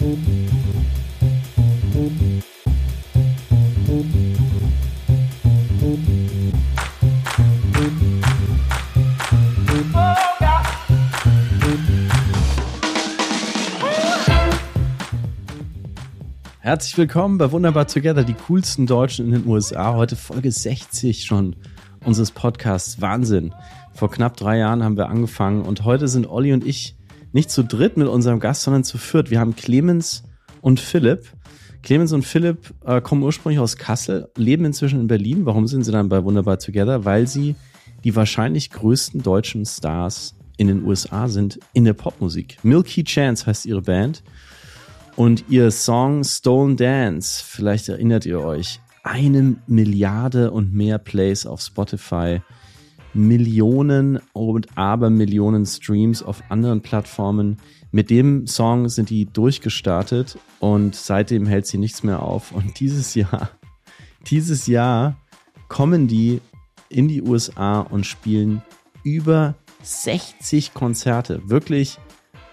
Herzlich 0.00 0.16
willkommen 16.96 17.36
bei 17.36 17.52
Wunderbar 17.52 17.86
Together, 17.86 18.24
die 18.24 18.32
coolsten 18.32 18.86
Deutschen 18.86 19.26
in 19.26 19.32
den 19.32 19.46
USA. 19.46 19.92
Heute 19.92 20.16
Folge 20.16 20.50
60 20.50 21.24
schon 21.24 21.56
unseres 22.06 22.30
Podcasts. 22.30 23.02
Wahnsinn. 23.02 23.52
Vor 23.92 24.10
knapp 24.10 24.38
drei 24.38 24.56
Jahren 24.56 24.82
haben 24.82 24.96
wir 24.96 25.10
angefangen 25.10 25.60
und 25.60 25.84
heute 25.84 26.08
sind 26.08 26.26
Olli 26.26 26.54
und 26.54 26.66
ich 26.66 26.96
nicht 27.32 27.50
zu 27.50 27.62
dritt 27.62 27.96
mit 27.96 28.08
unserem 28.08 28.40
Gast, 28.40 28.62
sondern 28.62 28.84
zu 28.84 28.98
viert. 28.98 29.30
Wir 29.30 29.40
haben 29.40 29.54
Clemens 29.56 30.24
und 30.60 30.80
Philipp. 30.80 31.26
Clemens 31.82 32.12
und 32.12 32.24
Philipp 32.24 32.74
äh, 32.84 33.00
kommen 33.00 33.22
ursprünglich 33.22 33.60
aus 33.60 33.76
Kassel, 33.76 34.28
leben 34.36 34.64
inzwischen 34.64 35.00
in 35.00 35.06
Berlin. 35.06 35.46
Warum 35.46 35.66
sind 35.66 35.84
sie 35.84 35.92
dann 35.92 36.08
bei 36.08 36.22
Wunderbar 36.22 36.58
Together? 36.58 37.04
Weil 37.04 37.26
sie 37.26 37.54
die 38.04 38.14
wahrscheinlich 38.16 38.70
größten 38.70 39.22
deutschen 39.22 39.64
Stars 39.64 40.34
in 40.56 40.68
den 40.68 40.84
USA 40.84 41.28
sind 41.28 41.58
in 41.72 41.84
der 41.84 41.94
Popmusik. 41.94 42.58
Milky 42.62 43.04
Chance 43.04 43.46
heißt 43.46 43.66
ihre 43.66 43.82
Band. 43.82 44.22
Und 45.16 45.44
ihr 45.48 45.70
Song 45.70 46.22
Stolen 46.24 46.76
Dance, 46.76 47.42
vielleicht 47.44 47.88
erinnert 47.88 48.26
ihr 48.26 48.40
euch, 48.40 48.80
eine 49.02 49.56
Milliarde 49.66 50.50
und 50.50 50.72
mehr 50.74 50.98
Plays 50.98 51.46
auf 51.46 51.60
Spotify, 51.60 52.40
Millionen 53.14 54.20
und 54.32 54.76
Abermillionen 54.76 55.66
Streams 55.66 56.22
auf 56.22 56.42
anderen 56.48 56.80
Plattformen. 56.80 57.58
Mit 57.90 58.10
dem 58.10 58.46
Song 58.46 58.88
sind 58.88 59.10
die 59.10 59.26
durchgestartet 59.26 60.38
und 60.60 60.94
seitdem 60.94 61.46
hält 61.46 61.66
sie 61.66 61.78
nichts 61.78 62.02
mehr 62.02 62.22
auf. 62.22 62.52
Und 62.52 62.78
dieses 62.78 63.14
Jahr, 63.14 63.50
dieses 64.26 64.66
Jahr 64.66 65.16
kommen 65.68 66.06
die 66.06 66.40
in 66.88 67.08
die 67.08 67.22
USA 67.22 67.80
und 67.80 68.06
spielen 68.06 68.62
über 69.02 69.54
60 69.82 70.74
Konzerte. 70.74 71.42
Wirklich 71.48 71.98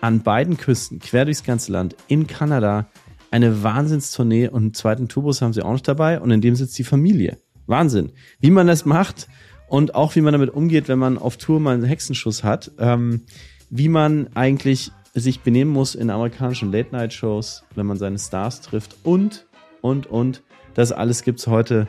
an 0.01 0.21
beiden 0.21 0.57
Küsten, 0.57 0.99
quer 0.99 1.25
durchs 1.25 1.43
ganze 1.43 1.71
Land, 1.71 1.95
in 2.07 2.27
Kanada, 2.27 2.87
eine 3.31 3.63
Wahnsinnstournee 3.63 4.47
und 4.47 4.61
einen 4.61 4.73
zweiten 4.73 5.07
Tourbus 5.07 5.41
haben 5.41 5.53
sie 5.53 5.61
auch 5.61 5.73
noch 5.73 5.81
dabei 5.81 6.21
und 6.21 6.31
in 6.31 6.41
dem 6.41 6.55
sitzt 6.55 6.77
die 6.77 6.83
Familie. 6.83 7.37
Wahnsinn. 7.65 8.13
Wie 8.39 8.49
man 8.49 8.67
das 8.67 8.85
macht 8.85 9.27
und 9.67 9.95
auch 9.95 10.15
wie 10.15 10.21
man 10.21 10.33
damit 10.33 10.49
umgeht, 10.49 10.87
wenn 10.87 10.99
man 10.99 11.17
auf 11.17 11.37
Tour 11.37 11.59
mal 11.59 11.73
einen 11.73 11.83
Hexenschuss 11.83 12.43
hat, 12.43 12.71
ähm, 12.79 13.21
wie 13.69 13.89
man 13.89 14.29
eigentlich 14.33 14.91
sich 15.13 15.41
benehmen 15.41 15.71
muss 15.71 15.95
in 15.95 16.09
amerikanischen 16.09 16.71
Late-Night-Shows, 16.71 17.63
wenn 17.75 17.85
man 17.85 17.97
seine 17.97 18.19
Stars 18.19 18.61
trifft 18.61 18.95
und, 19.03 19.45
und, 19.81 20.07
und. 20.07 20.43
Das 20.73 20.91
alles 20.91 21.23
gibt's 21.23 21.47
heute 21.47 21.87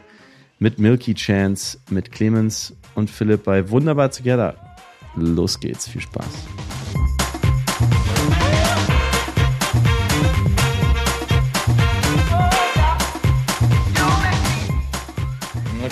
mit 0.58 0.78
Milky 0.78 1.14
Chance, 1.14 1.78
mit 1.90 2.10
Clemens 2.10 2.74
und 2.94 3.10
Philipp 3.10 3.44
bei 3.44 3.70
Wunderbar 3.70 4.10
Together. 4.10 4.54
Los 5.14 5.60
geht's, 5.60 5.88
viel 5.88 6.00
Spaß. 6.00 6.77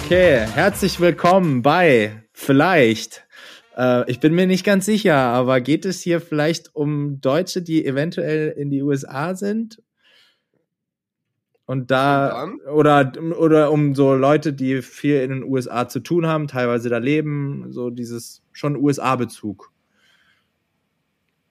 Okay, 0.06 0.46
herzlich 0.54 1.00
willkommen 1.00 1.62
bei 1.62 2.22
vielleicht. 2.32 3.26
Äh, 3.76 4.08
ich 4.08 4.20
bin 4.20 4.36
mir 4.36 4.46
nicht 4.46 4.64
ganz 4.64 4.86
sicher, 4.86 5.16
aber 5.16 5.60
geht 5.60 5.84
es 5.84 6.00
hier 6.00 6.20
vielleicht 6.20 6.76
um 6.76 7.20
Deutsche, 7.20 7.60
die 7.60 7.84
eventuell 7.84 8.54
in 8.56 8.70
die 8.70 8.82
USA 8.82 9.34
sind? 9.34 9.82
Und 11.64 11.90
da 11.90 12.44
Und 12.44 12.60
oder 12.68 13.14
oder 13.36 13.72
um 13.72 13.96
so 13.96 14.14
Leute, 14.14 14.52
die 14.52 14.80
viel 14.80 15.22
in 15.22 15.30
den 15.30 15.42
USA 15.42 15.88
zu 15.88 15.98
tun 15.98 16.28
haben, 16.28 16.46
teilweise 16.46 16.88
da 16.88 16.98
leben, 16.98 17.72
so 17.72 17.90
dieses 17.90 18.44
schon 18.52 18.76
USA-Bezug. 18.76 19.72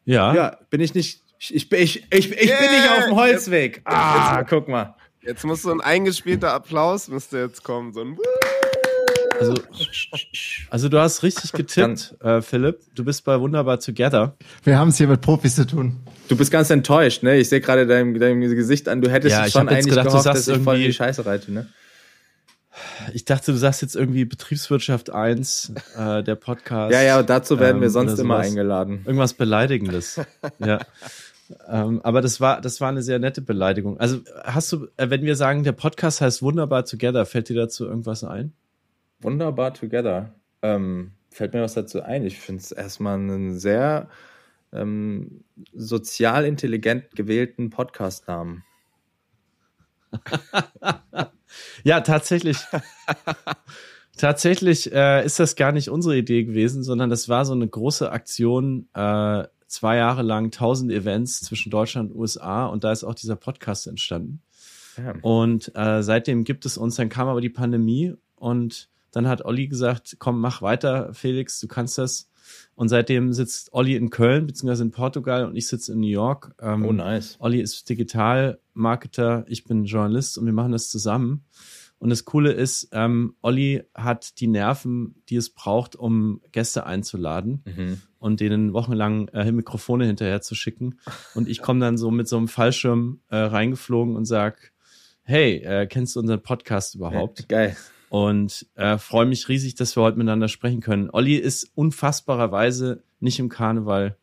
Ja. 0.05 0.33
Ja, 0.33 0.59
bin 0.69 0.79
ich 0.79 0.95
nicht. 0.95 1.23
Ich, 1.39 1.53
ich, 1.53 1.73
ich, 1.73 2.07
ich, 2.09 2.31
ich 2.31 2.49
yeah. 2.49 2.59
bin 2.61 2.71
nicht 2.71 2.89
auf 2.89 3.03
dem 3.03 3.15
Holzweg. 3.17 3.81
Ah, 3.83 4.43
guck 4.43 4.69
mal. 4.69 4.94
Jetzt 5.25 5.43
muss 5.43 5.63
so 5.63 5.71
ein 5.71 5.81
eingespielter 5.81 6.53
Applaus 6.53 7.07
müsste 7.07 7.39
jetzt 7.39 7.63
kommen. 7.63 7.93
So 7.93 8.01
ein 8.01 8.17
also, 9.39 9.55
also 10.69 10.87
du 10.87 10.99
hast 10.99 11.23
richtig 11.23 11.51
getippt, 11.51 12.15
äh, 12.21 12.41
Philipp. 12.41 12.81
Du 12.93 13.03
bist 13.03 13.25
bei 13.25 13.39
Wunderbar 13.39 13.79
Together. 13.79 14.37
Wir 14.63 14.77
haben 14.77 14.89
es 14.89 14.97
hier 14.97 15.07
mit 15.07 15.21
Profis 15.21 15.55
zu 15.55 15.65
tun. 15.65 15.97
Du 16.29 16.37
bist 16.37 16.51
ganz 16.51 16.69
enttäuscht, 16.69 17.23
ne? 17.23 17.37
Ich 17.37 17.49
sehe 17.49 17.59
gerade 17.59 17.85
dein, 17.85 18.17
dein 18.17 18.39
Gesicht 18.39 18.87
an. 18.87 19.01
Du 19.01 19.09
hättest 19.09 19.35
ja, 19.35 19.49
schon 19.49 19.67
eigentlich 19.67 19.87
gedacht, 19.87 20.07
gehofft, 20.07 20.25
dass 20.25 20.47
ich 20.47 20.57
voll 20.59 20.77
die 20.77 20.93
Scheiße 20.93 21.25
reite, 21.25 21.51
ne? 21.51 21.67
Ich 23.13 23.25
dachte, 23.25 23.51
du 23.51 23.57
sagst 23.57 23.81
jetzt 23.81 23.95
irgendwie 23.95 24.25
Betriebswirtschaft 24.25 25.09
1, 25.09 25.73
äh, 25.97 26.23
der 26.23 26.35
Podcast. 26.35 26.93
Ja, 26.93 27.01
ja, 27.01 27.23
dazu 27.23 27.59
werden 27.59 27.77
ähm, 27.77 27.81
wir 27.81 27.89
sonst 27.89 28.19
immer 28.19 28.37
eingeladen. 28.37 29.01
Irgendwas 29.05 29.33
Beleidigendes. 29.33 30.21
ja. 30.59 30.79
Ähm, 31.67 32.01
aber 32.03 32.21
das 32.21 32.41
war, 32.41 32.61
das 32.61 32.81
war 32.81 32.89
eine 32.89 33.03
sehr 33.03 33.19
nette 33.19 33.41
Beleidigung. 33.41 33.99
Also 33.99 34.19
hast 34.43 34.71
du, 34.71 34.87
äh, 34.97 35.09
wenn 35.09 35.23
wir 35.23 35.35
sagen, 35.35 35.63
der 35.63 35.73
Podcast 35.73 36.21
heißt 36.21 36.41
Wunderbar 36.41 36.85
Together, 36.85 37.25
fällt 37.25 37.49
dir 37.49 37.55
dazu 37.55 37.85
irgendwas 37.85 38.23
ein? 38.23 38.53
Wunderbar 39.21 39.73
Together. 39.73 40.33
Ähm, 40.61 41.11
fällt 41.29 41.53
mir 41.53 41.61
was 41.61 41.73
dazu 41.73 42.01
ein. 42.01 42.25
Ich 42.25 42.39
finde 42.39 42.61
es 42.61 42.71
erstmal 42.71 43.15
einen 43.15 43.59
sehr 43.59 44.09
ähm, 44.73 45.43
sozial 45.73 46.45
intelligent 46.45 47.15
gewählten 47.15 47.69
Podcast-Namen. 47.69 48.63
ja, 51.83 52.01
tatsächlich. 52.01 52.57
tatsächlich 54.17 54.91
äh, 54.93 55.25
ist 55.25 55.39
das 55.39 55.55
gar 55.55 55.71
nicht 55.71 55.89
unsere 55.89 56.17
Idee 56.17 56.43
gewesen, 56.43 56.83
sondern 56.83 57.09
das 57.09 57.29
war 57.29 57.45
so 57.45 57.53
eine 57.53 57.67
große 57.67 58.11
Aktion 58.11 58.87
äh, 58.93 59.43
zwei 59.67 59.97
Jahre 59.97 60.21
lang 60.21 60.51
tausend 60.51 60.91
Events 60.91 61.41
zwischen 61.41 61.69
Deutschland 61.69 62.11
und 62.11 62.17
USA 62.17 62.65
und 62.65 62.83
da 62.83 62.91
ist 62.91 63.03
auch 63.03 63.15
dieser 63.15 63.35
Podcast 63.35 63.87
entstanden. 63.87 64.41
Ja. 64.97 65.13
Und 65.21 65.71
äh, 65.75 66.03
seitdem 66.03 66.43
gibt 66.43 66.65
es 66.65 66.77
uns, 66.77 66.95
dann 66.95 67.09
kam 67.09 67.27
aber 67.27 67.41
die 67.41 67.49
Pandemie 67.49 68.13
und 68.35 68.89
dann 69.11 69.27
hat 69.27 69.45
Olli 69.45 69.67
gesagt, 69.67 70.17
komm, 70.19 70.39
mach 70.39 70.61
weiter, 70.61 71.13
Felix, 71.13 71.59
du 71.59 71.67
kannst 71.67 71.97
das. 71.97 72.29
Und 72.75 72.89
seitdem 72.89 73.33
sitzt 73.33 73.73
Olli 73.73 73.95
in 73.95 74.09
Köln, 74.09 74.45
beziehungsweise 74.45 74.83
in 74.83 74.91
Portugal 74.91 75.45
und 75.45 75.55
ich 75.55 75.67
sitze 75.67 75.93
in 75.93 75.99
New 75.99 76.07
York. 76.07 76.53
Ähm, 76.59 76.85
oh, 76.85 76.91
nice. 76.91 77.37
Olli 77.39 77.59
ist 77.59 77.89
Digitalmarketer, 77.89 79.45
ich 79.47 79.63
bin 79.63 79.85
Journalist 79.85 80.37
und 80.37 80.45
wir 80.45 80.53
machen 80.53 80.73
das 80.73 80.89
zusammen. 80.89 81.45
Und 81.97 82.09
das 82.09 82.25
Coole 82.25 82.51
ist, 82.51 82.89
ähm, 82.91 83.35
Olli 83.41 83.83
hat 83.93 84.39
die 84.39 84.47
Nerven, 84.47 85.15
die 85.29 85.37
es 85.37 85.49
braucht, 85.49 85.95
um 85.95 86.41
Gäste 86.51 86.85
einzuladen 86.85 87.63
mhm. 87.65 88.01
und 88.19 88.41
denen 88.41 88.73
wochenlang 88.73 89.29
äh, 89.29 89.51
Mikrofone 89.51 90.05
hinterher 90.05 90.41
zu 90.41 90.55
schicken. 90.55 90.99
Und 91.33 91.47
ich 91.47 91.61
komme 91.61 91.79
dann 91.79 91.97
so 91.97 92.11
mit 92.11 92.27
so 92.27 92.37
einem 92.37 92.47
Fallschirm 92.47 93.21
äh, 93.29 93.37
reingeflogen 93.37 94.15
und 94.15 94.25
sag, 94.25 94.73
hey, 95.23 95.57
äh, 95.63 95.87
kennst 95.87 96.15
du 96.15 96.19
unseren 96.19 96.41
Podcast 96.41 96.95
überhaupt? 96.95 97.39
Ja, 97.39 97.45
geil. 97.47 97.77
Und 98.09 98.67
äh, 98.75 98.97
freue 98.97 99.25
mich 99.25 99.49
riesig, 99.49 99.75
dass 99.75 99.95
wir 99.97 100.03
heute 100.03 100.17
miteinander 100.17 100.47
sprechen 100.47 100.81
können. 100.81 101.09
Olli 101.09 101.35
ist 101.35 101.71
unfassbarerweise 101.75 103.03
nicht 103.19 103.39
im 103.39 103.49
Karneval, 103.49 104.17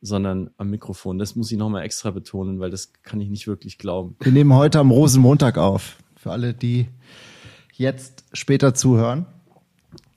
sondern 0.00 0.50
am 0.56 0.70
Mikrofon. 0.70 1.18
Das 1.18 1.36
muss 1.36 1.50
ich 1.50 1.58
nochmal 1.58 1.84
extra 1.84 2.10
betonen, 2.10 2.60
weil 2.60 2.70
das 2.70 2.92
kann 3.02 3.20
ich 3.20 3.28
nicht 3.28 3.46
wirklich 3.46 3.78
glauben. 3.78 4.16
Wir 4.20 4.32
nehmen 4.32 4.52
heute 4.54 4.78
am 4.78 4.90
Rosenmontag 4.90 5.58
auf. 5.58 5.96
Für 6.18 6.32
alle, 6.32 6.52
die 6.52 6.88
jetzt 7.74 8.24
später 8.32 8.74
zuhören. 8.74 9.26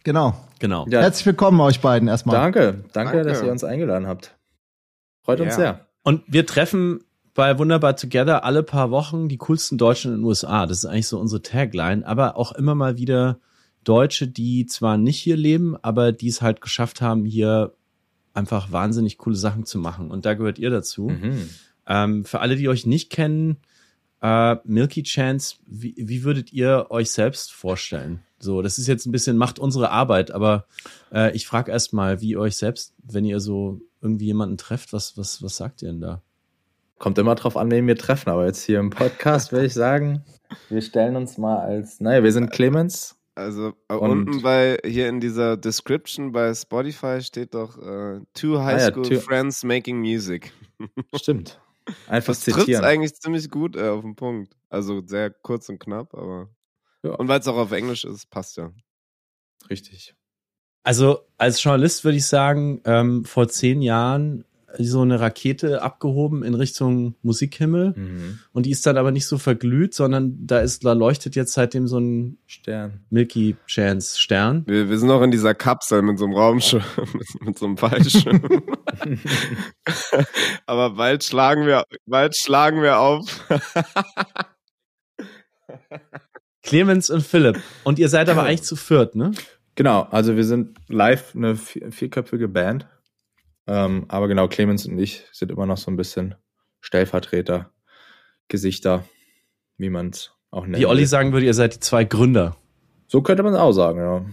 Genau. 0.03 0.33
Genau. 0.57 0.87
Ja. 0.89 1.01
Herzlich 1.01 1.27
willkommen 1.27 1.61
euch 1.61 1.79
beiden 1.79 2.07
erstmal. 2.07 2.35
Danke. 2.35 2.83
Danke, 2.91 3.17
Danke. 3.17 3.23
dass 3.23 3.43
ihr 3.43 3.51
uns 3.51 3.63
eingeladen 3.63 4.07
habt. 4.07 4.35
Freut 5.21 5.41
uns 5.41 5.51
ja. 5.51 5.55
sehr. 5.55 5.87
Und 6.01 6.23
wir 6.25 6.47
treffen 6.47 7.03
bei 7.35 7.59
Wunderbar 7.59 7.95
Together 7.95 8.43
alle 8.43 8.63
paar 8.63 8.89
Wochen 8.89 9.29
die 9.29 9.37
coolsten 9.37 9.77
Deutschen 9.77 10.11
in 10.11 10.21
den 10.21 10.25
USA. 10.25 10.65
Das 10.65 10.79
ist 10.79 10.85
eigentlich 10.85 11.07
so 11.07 11.19
unsere 11.19 11.43
Tagline, 11.43 12.03
aber 12.03 12.35
auch 12.35 12.51
immer 12.53 12.73
mal 12.73 12.97
wieder 12.97 13.39
Deutsche, 13.83 14.27
die 14.27 14.65
zwar 14.65 14.97
nicht 14.97 15.19
hier 15.19 15.37
leben, 15.37 15.77
aber 15.83 16.11
die 16.11 16.29
es 16.29 16.41
halt 16.41 16.61
geschafft 16.61 17.01
haben, 17.01 17.25
hier 17.25 17.75
einfach 18.33 18.71
wahnsinnig 18.71 19.19
coole 19.19 19.35
Sachen 19.35 19.65
zu 19.67 19.77
machen. 19.77 20.09
Und 20.09 20.25
da 20.25 20.33
gehört 20.33 20.57
ihr 20.57 20.71
dazu. 20.71 21.09
Mhm. 21.09 21.49
Ähm, 21.85 22.25
für 22.25 22.39
alle, 22.39 22.55
die 22.55 22.69
euch 22.69 22.87
nicht 22.87 23.11
kennen, 23.11 23.57
äh, 24.21 24.55
Milky 24.63 25.03
Chance, 25.03 25.55
wie, 25.65 25.95
wie 25.97 26.23
würdet 26.23 26.53
ihr 26.53 26.87
euch 26.89 27.11
selbst 27.11 27.51
vorstellen? 27.51 28.21
So, 28.39 28.61
das 28.61 28.77
ist 28.77 28.87
jetzt 28.87 29.05
ein 29.05 29.11
bisschen, 29.11 29.37
macht 29.37 29.59
unsere 29.59 29.91
Arbeit, 29.91 30.31
aber 30.31 30.65
äh, 31.13 31.35
ich 31.35 31.45
frage 31.45 31.71
erst 31.71 31.93
mal, 31.93 32.21
wie 32.21 32.31
ihr 32.31 32.39
euch 32.39 32.57
selbst, 32.57 32.93
wenn 33.03 33.25
ihr 33.25 33.39
so 33.39 33.81
irgendwie 34.01 34.25
jemanden 34.25 34.57
trefft, 34.57 34.93
was, 34.93 35.17
was, 35.17 35.43
was 35.43 35.57
sagt 35.57 35.81
ihr 35.81 35.89
denn 35.89 36.01
da? 36.01 36.21
Kommt 36.97 37.17
immer 37.17 37.35
drauf 37.35 37.57
an, 37.57 37.71
wen 37.71 37.87
wir 37.87 37.95
treffen, 37.95 38.29
aber 38.29 38.45
jetzt 38.45 38.63
hier 38.63 38.79
im 38.79 38.91
Podcast 38.91 39.51
würde 39.51 39.65
ich 39.65 39.73
sagen, 39.73 40.23
wir 40.69 40.81
stellen 40.81 41.15
uns 41.15 41.37
mal 41.37 41.59
als, 41.59 41.99
naja, 41.99 42.23
wir 42.23 42.31
sind 42.31 42.51
Clemens. 42.51 43.15
Also 43.33 43.73
äh, 43.87 43.93
unten 43.93 44.41
bei 44.41 44.77
hier 44.85 45.07
in 45.07 45.19
dieser 45.19 45.55
Description 45.55 46.31
bei 46.31 46.53
Spotify 46.53 47.21
steht 47.21 47.53
doch 47.53 47.77
uh, 47.77 48.19
Two 48.33 48.61
High 48.61 48.81
School 48.81 49.05
ah 49.05 49.09
ja, 49.09 49.15
two. 49.15 49.21
Friends 49.21 49.63
Making 49.63 49.99
Music. 49.99 50.51
Stimmt. 51.15 51.59
Einfach 52.07 52.33
das 52.33 52.41
zitieren. 52.41 52.83
eigentlich 52.83 53.15
ziemlich 53.15 53.49
gut 53.49 53.75
äh, 53.75 53.89
auf 53.89 54.01
den 54.01 54.15
Punkt. 54.15 54.55
Also 54.69 55.05
sehr 55.05 55.29
kurz 55.29 55.69
und 55.69 55.79
knapp, 55.79 56.13
aber. 56.13 56.49
Ja. 57.03 57.15
Und 57.15 57.27
weil 57.27 57.39
es 57.39 57.47
auch 57.47 57.57
auf 57.57 57.71
Englisch 57.71 58.03
ist, 58.05 58.29
passt 58.29 58.57
ja. 58.57 58.71
Richtig. 59.69 60.15
Also 60.83 61.27
als 61.37 61.61
Journalist 61.61 62.03
würde 62.03 62.17
ich 62.17 62.25
sagen, 62.25 62.81
ähm, 62.85 63.25
vor 63.25 63.47
zehn 63.47 63.81
Jahren 63.81 64.45
so 64.77 65.01
eine 65.01 65.19
Rakete 65.19 65.81
abgehoben 65.81 66.43
in 66.43 66.53
Richtung 66.53 67.15
Musikhimmel 67.21 67.93
mhm. 67.95 68.39
und 68.53 68.65
die 68.65 68.71
ist 68.71 68.85
dann 68.85 68.97
aber 68.97 69.11
nicht 69.11 69.25
so 69.25 69.37
verglüht, 69.37 69.93
sondern 69.93 70.37
da 70.45 70.59
ist, 70.59 70.85
da 70.85 70.93
leuchtet 70.93 71.35
jetzt 71.35 71.53
seitdem 71.53 71.87
so 71.87 71.99
ein 71.99 72.37
Stern. 72.47 73.01
Milky 73.09 73.55
Chance 73.67 74.19
Stern. 74.19 74.63
Wir, 74.67 74.89
wir 74.89 74.97
sind 74.97 75.09
auch 75.11 75.21
in 75.21 75.31
dieser 75.31 75.53
Kapsel 75.53 76.01
mit 76.01 76.17
so 76.17 76.25
einem 76.25 76.33
Raumschirm, 76.33 76.83
mit, 77.13 77.45
mit 77.45 77.57
so 77.57 77.65
einem 77.65 77.77
Fallschirm. 77.77 78.41
aber 80.65 80.91
bald 80.91 81.23
schlagen 81.23 81.65
wir, 81.65 81.83
bald 82.05 82.35
schlagen 82.35 82.81
wir 82.81 82.99
auf. 82.99 83.45
Clemens 86.63 87.09
und 87.09 87.25
Philipp. 87.25 87.59
Und 87.83 87.99
ihr 87.99 88.09
seid 88.09 88.29
aber 88.29 88.43
eigentlich 88.43 88.63
zu 88.63 88.75
viert, 88.75 89.15
ne? 89.15 89.31
Genau, 89.75 90.07
also 90.11 90.35
wir 90.35 90.43
sind 90.43 90.77
live 90.89 91.35
eine 91.35 91.55
vierköpfige 91.55 92.47
Band. 92.47 92.87
Ähm, 93.67 94.05
aber 94.07 94.27
genau, 94.27 94.47
Clemens 94.47 94.85
und 94.85 94.97
ich 94.97 95.25
sind 95.31 95.51
immer 95.51 95.65
noch 95.65 95.77
so 95.77 95.91
ein 95.91 95.97
bisschen 95.97 96.35
Stellvertreter, 96.81 97.71
Gesichter, 98.47 99.05
wie 99.77 99.89
man 99.89 100.09
es 100.09 100.31
auch 100.49 100.65
nennt. 100.65 100.79
Wie 100.79 100.85
Olli 100.85 101.05
sagen 101.05 101.31
würde, 101.33 101.45
ihr 101.45 101.53
seid 101.53 101.75
die 101.75 101.79
zwei 101.79 102.03
Gründer. 102.03 102.57
So 103.07 103.21
könnte 103.21 103.43
man 103.43 103.53
es 103.53 103.59
auch 103.59 103.71
sagen, 103.71 103.99
ja. 103.99 104.25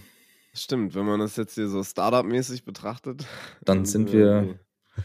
Stimmt, 0.54 0.94
wenn 0.94 1.04
man 1.04 1.20
das 1.20 1.36
jetzt 1.36 1.54
hier 1.54 1.69
so 1.69 1.82
Startup-mäßig 1.82 2.64
betrachtet. 2.64 3.25
Dann, 3.64 3.84
sind 3.84 4.12
wir 4.12 4.58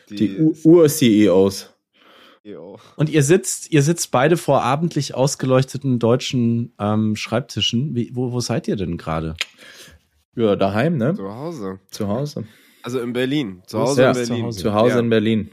die, 0.10 0.16
die 0.16 0.40
Ur-CEOs. 0.64 1.70
Und 2.98 3.10
ihr 3.10 3.24
sitzt, 3.24 3.72
ihr 3.72 3.84
sitzt 3.84 4.12
beide 4.12 4.36
vor 4.36 4.64
abendlich 4.64 5.16
ausgeleuchteten 5.16 6.00
deutschen 6.00 6.74
ähm, 6.78 7.16
Schreibtischen. 7.16 7.96
Wie, 7.96 8.12
wo, 8.14 8.34
wo 8.34 8.42
seid 8.42 8.68
ihr 8.68 8.76
denn 8.76 8.98
gerade? 8.98 9.36
Ja, 10.36 10.56
daheim, 10.56 10.98
ne? 10.98 11.14
Zu 11.14 11.32
Hause. 11.32 11.80
Zu 11.90 12.08
Hause. 12.08 12.46
Also 12.84 13.00
in 13.00 13.14
Berlin. 13.14 13.64
Zu 13.66 13.80
Hause 13.80 14.04
ja, 14.04 14.10
in 14.10 14.16
Berlin. 14.16 14.36
Zu 14.38 14.44
Hause, 14.44 14.60
zu 14.60 14.74
Hause 14.74 14.94
ja. 14.94 15.00
in 15.00 15.10
Berlin. 15.10 15.52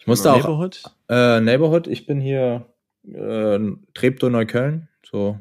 Ich 0.00 0.06
musste 0.06 0.32
auch. 0.32 0.38
Neighborhood? 0.38 0.82
Äh, 1.08 1.40
Neighborhood. 1.40 1.86
Ich 1.86 2.06
bin 2.06 2.20
hier 2.20 2.66
äh, 3.06 3.58
Treptow 3.94 4.30
Neukölln. 4.30 4.88
So 5.08 5.38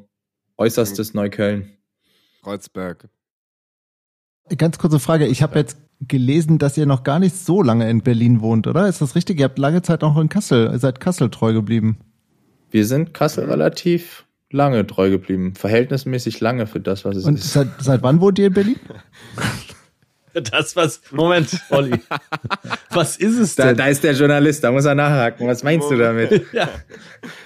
äußerstes 0.58 1.14
mhm. 1.14 1.22
Neukölln. 1.22 1.78
Kreuzberg. 2.44 3.10
Ganz 4.58 4.78
kurze 4.78 5.00
Frage. 5.00 5.28
Ich 5.28 5.42
habe 5.42 5.58
jetzt 5.58 5.78
gelesen, 6.08 6.58
dass 6.58 6.78
ihr 6.78 6.86
noch 6.86 7.04
gar 7.04 7.20
nicht 7.20 7.36
so 7.36 7.62
lange 7.62 7.90
in 7.90 8.02
Berlin 8.02 8.42
wohnt, 8.42 8.68
oder? 8.68 8.88
Ist 8.88 9.02
das 9.02 9.16
richtig? 9.16 9.40
Ihr 9.40 9.46
habt 9.46 9.58
lange 9.58 9.82
Zeit 9.82 10.04
auch 10.04 10.18
in 10.18 10.28
Kassel, 10.28 10.70
ihr 10.72 10.80
seid 10.80 11.00
Kassel 11.00 11.30
treu 11.30 11.54
geblieben. 11.54 11.98
Wir 12.70 12.86
sind 12.86 13.14
Kassel 13.14 13.46
mhm. 13.46 13.52
relativ 13.52 14.26
lange 14.52 14.86
treu 14.86 15.10
geblieben. 15.10 15.56
Verhältnismäßig 15.56 16.40
lange 16.42 16.68
für 16.68 16.80
das, 16.80 17.06
was 17.06 17.16
es 17.16 17.26
Und 17.26 17.36
ist. 17.36 17.56
Und 17.56 17.68
seit, 17.68 17.82
seit 17.82 18.04
wann 18.04 18.20
wohnt 18.22 18.38
ihr 18.40 18.48
in 18.48 18.54
Berlin? 18.54 18.80
Das 20.34 20.76
was. 20.76 21.02
Moment, 21.12 21.50
Olli. 21.70 22.00
Was 22.90 23.18
ist 23.18 23.38
es 23.38 23.56
denn? 23.56 23.68
Da, 23.68 23.74
da, 23.74 23.88
ist 23.88 24.04
der 24.04 24.14
Journalist, 24.14 24.64
da 24.64 24.72
muss 24.72 24.86
er 24.86 24.96
nachhaken. 24.96 25.48
Was 25.48 25.64
meinst 25.64 25.90
du 25.90 25.98
damit? 25.98 26.46
ja. 26.54 26.70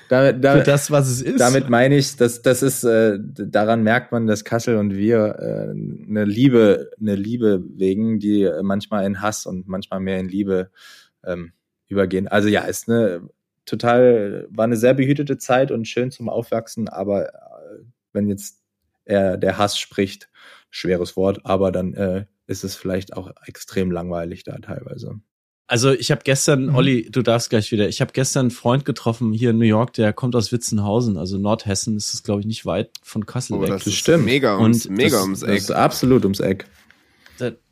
Damit, 0.10 0.44
damit, 0.44 0.63
Für 0.63 0.72
das, 0.72 0.89
was 0.89 1.10
es 1.10 1.22
ist. 1.22 1.39
Damit 1.39 1.69
meine 1.69 1.98
ich, 1.98 2.16
dass 2.16 2.42
das 2.42 2.63
ist, 2.63 2.84
äh, 2.84 3.18
daran 3.19 3.84
merkt 3.84 4.12
man, 4.12 4.25
dass 4.25 4.45
Kassel 4.45 4.78
und 4.78 4.95
wir 4.95 5.36
äh, 5.39 6.10
eine 6.10 6.25
Liebe, 6.25 6.92
eine 7.00 7.16
Liebe 7.16 7.63
wegen, 7.75 8.19
die 8.19 8.50
manchmal 8.62 9.06
in 9.06 9.22
Hass 9.22 9.45
und 9.45 9.68
manchmal 9.68 10.00
mehr 10.00 10.19
in 10.19 10.30
Liebe 10.30 10.69
ähm, 11.25 11.51
übergehen. 11.88 12.28
Also 12.28 12.48
ja, 12.48 12.62
ist 12.62 12.89
eine 12.89 13.22
total, 13.66 14.48
war 14.50 14.63
eine 14.63 14.78
sehr 14.78 14.94
behütete 14.94 15.38
Zeit 15.38 15.72
und 15.72 15.88
schön 15.88 16.10
zum 16.10 16.30
Aufwachsen, 16.30 16.88
aber 16.88 17.34
äh, 17.34 17.84
wenn 18.13 18.28
jetzt 18.28 18.63
er 19.06 19.38
der 19.38 19.57
Hass 19.57 19.78
spricht, 19.78 20.30
schweres 20.69 21.16
Wort, 21.16 21.42
aber 21.44 21.72
dann 21.72 21.94
äh, 21.94 22.25
ist 22.48 22.64
es 22.64 22.76
vielleicht 22.76 23.16
auch 23.16 23.32
extrem 23.46 23.92
langweilig 23.92 24.44
da 24.44 24.58
teilweise. 24.58 25.20
Also 25.70 25.92
ich 25.92 26.12
habe 26.12 26.22
gestern, 26.24 26.68
mhm. 26.68 26.76
Olli, 26.76 27.10
du 27.12 27.22
darfst 27.22 27.50
gleich 27.50 27.72
wieder, 27.74 27.90
ich 27.90 28.00
habe 28.00 28.14
gestern 28.14 28.46
einen 28.46 28.52
Freund 28.52 28.86
getroffen 28.86 29.34
hier 29.34 29.50
in 29.50 29.58
New 29.58 29.66
York, 29.66 29.94
der 29.94 30.14
kommt 30.14 30.34
aus 30.36 30.54
Witzenhausen, 30.54 31.18
also 31.18 31.38
Nordhessen, 31.38 31.98
ist 31.98 32.14
es 32.14 32.24
glaube 32.24 32.40
ich 32.40 32.48
nicht 32.48 32.66
weit 32.66 32.90
von 33.04 33.26
Kassel 33.26 33.58
oh, 33.58 33.62
weg. 33.62 33.70
Das, 33.70 33.84
das 33.84 33.94
stimmt. 33.94 34.24
Mega 34.24 34.58
ums, 34.58 34.86
und 34.86 34.96
mega 34.96 35.18
das, 35.18 35.24
ums 35.24 35.44
Eck. 35.44 35.56
Das 35.56 35.64
ist 35.64 35.72
absolut 35.72 36.24
ums 36.24 36.40
Eck. 36.40 36.66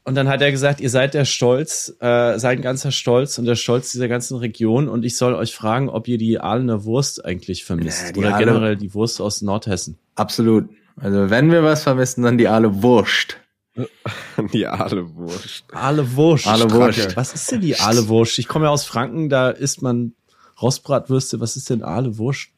Und 0.08 0.14
dann 0.14 0.30
hat 0.30 0.40
er 0.44 0.52
gesagt, 0.52 0.82
ihr 0.82 0.92
seid 0.92 1.16
der 1.16 1.26
Stolz, 1.26 1.96
äh, 2.00 2.38
seid 2.38 2.60
ein 2.60 2.62
ganzer 2.62 2.92
Stolz 2.92 3.40
und 3.40 3.46
der 3.46 3.56
Stolz 3.56 3.92
dieser 3.92 4.08
ganzen 4.08 4.38
Region 4.38 4.88
und 4.88 5.04
ich 5.04 5.18
soll 5.18 5.34
euch 5.34 5.56
fragen, 5.56 5.90
ob 5.90 6.08
ihr 6.08 6.20
die 6.20 6.40
Ahlener 6.40 6.84
Wurst 6.84 7.26
eigentlich 7.26 7.66
vermisst 7.66 8.12
ja, 8.16 8.16
oder 8.16 8.36
Aale, 8.36 8.46
generell 8.46 8.76
die 8.76 8.94
Wurst 8.94 9.20
aus 9.20 9.42
Nordhessen. 9.42 9.98
Absolut. 10.14 10.70
Also 10.98 11.32
wenn 11.32 11.52
wir 11.52 11.64
was 11.64 11.82
vermissen, 11.82 12.22
dann 12.22 12.38
die 12.38 12.48
Aale 12.48 12.84
Wurst. 12.84 13.38
Die 14.54 14.68
Ahlewurst. 14.68 15.66
Ahlewurst. 15.74 16.48
Ahlewurst. 16.48 17.18
Was 17.18 17.34
ist 17.34 17.52
denn 17.52 17.62
die 17.62 17.78
Ahlewurst? 17.78 18.40
Ich 18.40 18.48
komme 18.48 18.66
ja 18.66 18.72
aus 18.72 18.86
Franken, 18.86 19.30
da 19.30 19.50
isst 19.50 19.82
man 19.82 20.14
Rostbratwürste. 20.62 21.40
Was 21.40 21.56
ist 21.56 21.70
denn 21.70 21.84
Ahlewurst? 21.84 22.50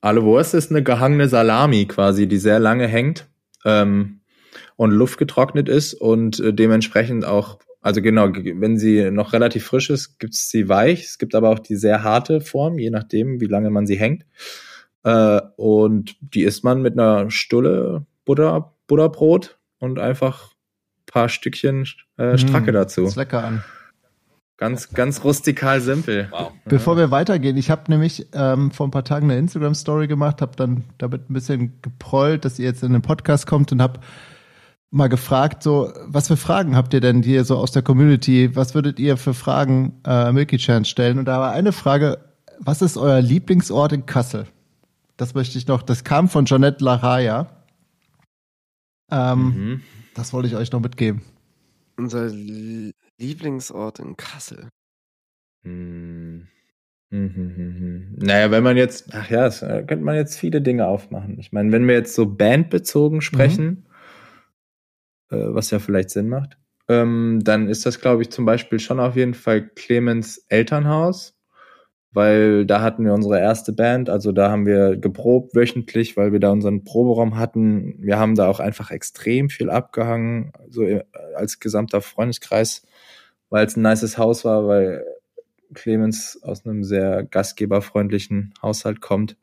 Ahlewurst 0.00 0.54
ist 0.54 0.70
eine 0.70 0.82
gehangene 0.82 1.28
Salami 1.28 1.86
quasi, 1.86 2.26
die 2.26 2.38
sehr 2.38 2.58
lange 2.58 2.86
hängt 2.86 3.28
ähm, 3.64 4.20
und 4.76 4.92
luftgetrocknet 4.92 5.68
ist 5.68 5.94
und 5.94 6.40
äh, 6.40 6.54
dementsprechend 6.54 7.24
auch, 7.24 7.58
also 7.82 8.00
genau, 8.00 8.28
wenn 8.32 8.78
sie 8.78 9.10
noch 9.10 9.32
relativ 9.32 9.64
frisch 9.66 9.90
ist, 9.90 10.18
gibt 10.18 10.34
es 10.34 10.48
sie 10.48 10.68
weich. 10.68 11.04
Es 11.04 11.18
gibt 11.18 11.34
aber 11.34 11.50
auch 11.50 11.58
die 11.58 11.76
sehr 11.76 12.02
harte 12.02 12.40
Form, 12.40 12.78
je 12.78 12.90
nachdem, 12.90 13.40
wie 13.40 13.46
lange 13.46 13.70
man 13.70 13.86
sie 13.86 13.98
hängt. 13.98 14.24
Äh, 15.02 15.40
und 15.56 16.16
die 16.20 16.44
isst 16.44 16.64
man 16.64 16.80
mit 16.82 16.98
einer 16.98 17.30
Stulle 17.30 18.06
Butter, 18.24 18.74
Butterbrot 18.86 19.59
und 19.80 19.98
einfach 19.98 20.52
paar 21.06 21.28
Stückchen 21.28 21.86
äh, 22.16 22.38
Stracke 22.38 22.70
mm, 22.70 22.74
dazu. 22.74 23.04
Ist 23.04 23.16
lecker 23.16 23.44
an. 23.44 23.64
Ganz, 24.56 24.90
ganz 24.90 25.24
rustikal 25.24 25.80
simpel. 25.80 26.28
Wow. 26.30 26.52
Bevor 26.66 26.96
wir 26.96 27.10
weitergehen, 27.10 27.56
ich 27.56 27.70
habe 27.70 27.90
nämlich 27.90 28.26
ähm, 28.34 28.70
vor 28.70 28.86
ein 28.86 28.90
paar 28.90 29.04
Tagen 29.04 29.30
eine 29.30 29.38
Instagram-Story 29.38 30.06
gemacht, 30.06 30.42
habe 30.42 30.54
dann 30.54 30.84
damit 30.98 31.30
ein 31.30 31.32
bisschen 31.32 31.80
geprollt, 31.80 32.44
dass 32.44 32.58
ihr 32.58 32.66
jetzt 32.66 32.82
in 32.82 32.92
den 32.92 33.02
Podcast 33.02 33.46
kommt 33.46 33.72
und 33.72 33.80
habe 33.80 34.00
mal 34.90 35.08
gefragt, 35.08 35.62
so, 35.62 35.92
was 36.04 36.28
für 36.28 36.36
Fragen 36.36 36.76
habt 36.76 36.92
ihr 36.92 37.00
denn 37.00 37.22
hier 37.22 37.44
so 37.44 37.56
aus 37.56 37.72
der 37.72 37.82
Community? 37.82 38.54
Was 38.54 38.74
würdet 38.74 38.98
ihr 38.98 39.16
für 39.16 39.34
Fragen 39.34 40.00
äh, 40.04 40.30
Milky 40.30 40.58
Chance 40.58 40.90
stellen? 40.90 41.18
Und 41.18 41.24
da 41.24 41.40
war 41.40 41.52
eine 41.52 41.72
Frage, 41.72 42.18
was 42.58 42.82
ist 42.82 42.98
euer 42.98 43.22
Lieblingsort 43.22 43.92
in 43.92 44.04
Kassel? 44.04 44.46
Das 45.16 45.34
möchte 45.34 45.56
ich 45.56 45.68
noch, 45.68 45.82
das 45.82 46.04
kam 46.04 46.28
von 46.28 46.44
Jeanette 46.44 46.84
Laraya. 46.84 47.46
Ähm, 49.10 49.44
mhm. 49.44 49.82
Das 50.14 50.32
wollte 50.32 50.48
ich 50.48 50.56
euch 50.56 50.72
noch 50.72 50.80
mitgeben. 50.80 51.22
Unser 51.96 52.28
Lieblingsort 53.18 53.98
in 53.98 54.16
Kassel. 54.16 54.68
Hm. 55.62 56.48
Mhm, 57.12 57.32
mhm, 57.36 58.14
naja, 58.18 58.52
wenn 58.52 58.62
man 58.62 58.76
jetzt, 58.76 59.12
ach 59.12 59.28
ja, 59.30 59.48
äh, 59.48 59.84
könnte 59.84 60.04
man 60.04 60.14
jetzt 60.14 60.38
viele 60.38 60.62
Dinge 60.62 60.86
aufmachen. 60.86 61.40
Ich 61.40 61.50
meine, 61.50 61.72
wenn 61.72 61.88
wir 61.88 61.94
jetzt 61.94 62.14
so 62.14 62.24
bandbezogen 62.24 63.20
sprechen, 63.20 63.88
mhm. 65.30 65.36
äh, 65.36 65.54
was 65.54 65.72
ja 65.72 65.80
vielleicht 65.80 66.10
Sinn 66.10 66.28
macht, 66.28 66.56
ähm, 66.88 67.40
dann 67.42 67.68
ist 67.68 67.84
das, 67.84 68.00
glaube 68.00 68.22
ich, 68.22 68.30
zum 68.30 68.44
Beispiel 68.44 68.78
schon 68.78 69.00
auf 69.00 69.16
jeden 69.16 69.34
Fall 69.34 69.68
Clemens 69.68 70.38
Elternhaus 70.48 71.39
weil 72.12 72.66
da 72.66 72.80
hatten 72.80 73.04
wir 73.04 73.14
unsere 73.14 73.38
erste 73.38 73.72
Band, 73.72 74.10
also 74.10 74.32
da 74.32 74.50
haben 74.50 74.66
wir 74.66 74.96
geprobt 74.96 75.54
wöchentlich, 75.54 76.16
weil 76.16 76.32
wir 76.32 76.40
da 76.40 76.50
unseren 76.50 76.82
Proberaum 76.82 77.38
hatten. 77.38 77.94
Wir 77.98 78.18
haben 78.18 78.34
da 78.34 78.48
auch 78.48 78.58
einfach 78.58 78.90
extrem 78.90 79.48
viel 79.48 79.70
abgehangen, 79.70 80.52
so 80.68 80.82
äh, 80.82 81.04
als 81.36 81.60
gesamter 81.60 82.00
Freundeskreis, 82.00 82.82
weil 83.48 83.64
es 83.66 83.76
ein 83.76 83.82
nices 83.82 84.18
Haus 84.18 84.44
war, 84.44 84.66
weil 84.66 85.04
Clemens 85.72 86.40
aus 86.42 86.66
einem 86.66 86.82
sehr 86.82 87.22
gastgeberfreundlichen 87.22 88.54
Haushalt 88.60 89.00
kommt 89.00 89.36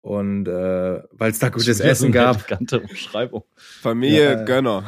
und 0.00 0.48
äh, 0.48 1.00
weil 1.12 1.30
es 1.30 1.38
da 1.38 1.48
gutes 1.48 1.78
Essen 1.78 2.10
gab. 2.10 2.44
Umschreibung. 2.72 3.44
Familie 3.56 4.32
ja, 4.32 4.44
Gönner. 4.44 4.82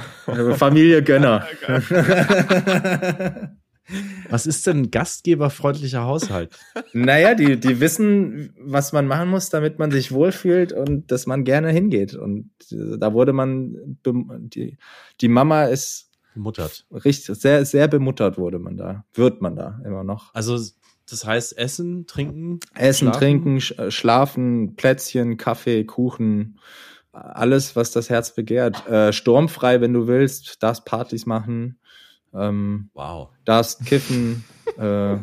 Familie 0.57 1.05
Gönner. 1.05 1.47
Was 4.29 4.47
ist 4.47 4.67
denn 4.67 4.79
ein 4.79 4.91
gastgeberfreundlicher 4.91 6.03
Haushalt? 6.03 6.59
Naja, 6.93 7.35
die, 7.35 7.59
die 7.59 7.81
wissen, 7.81 8.53
was 8.59 8.93
man 8.93 9.07
machen 9.07 9.31
muss, 9.31 9.51
damit 9.51 9.79
man 9.79 9.91
sich 9.91 10.13
wohlfühlt 10.13 10.73
und 10.73 11.11
dass 11.13 11.27
man 11.27 11.45
gerne 11.45 11.71
hingeht. 11.71 12.15
Und 12.15 12.51
da 12.71 13.13
wurde 13.13 13.33
man, 13.33 13.99
die, 14.05 14.77
die 15.21 15.29
Mama 15.29 15.65
ist 15.65 16.11
bemuttert. 16.35 16.87
Richtig, 16.93 17.37
sehr, 17.37 17.65
sehr 17.65 17.89
bemuttert 17.89 18.39
wurde 18.39 18.59
man 18.59 18.77
da. 18.77 19.05
Wird 19.15 19.41
man 19.41 19.57
da 19.57 19.81
immer 19.85 20.05
noch. 20.05 20.35
Also, 20.35 20.59
das 21.09 21.25
heißt 21.25 21.57
Essen, 21.57 22.07
Trinken? 22.07 22.61
Essen, 22.75 23.07
schlafen? 23.07 23.19
Trinken, 23.19 23.57
äh, 23.57 23.91
Schlafen, 23.91 24.77
Plätzchen, 24.77 25.37
Kaffee, 25.37 25.85
Kuchen, 25.85 26.59
alles, 27.13 27.77
was 27.77 27.91
das 27.91 28.11
Herz 28.11 28.35
begehrt. 28.35 28.87
Äh, 28.87 29.13
sturmfrei, 29.13 29.81
wenn 29.81 29.95
du 29.95 30.07
willst, 30.07 30.63
darfst 30.63 30.85
Partys 30.85 31.25
machen. 31.25 31.79
Ähm, 32.35 32.91
wow. 32.95 33.29
Darfst 33.45 33.85
kiffen. 33.87 34.45
äh, 34.79 35.17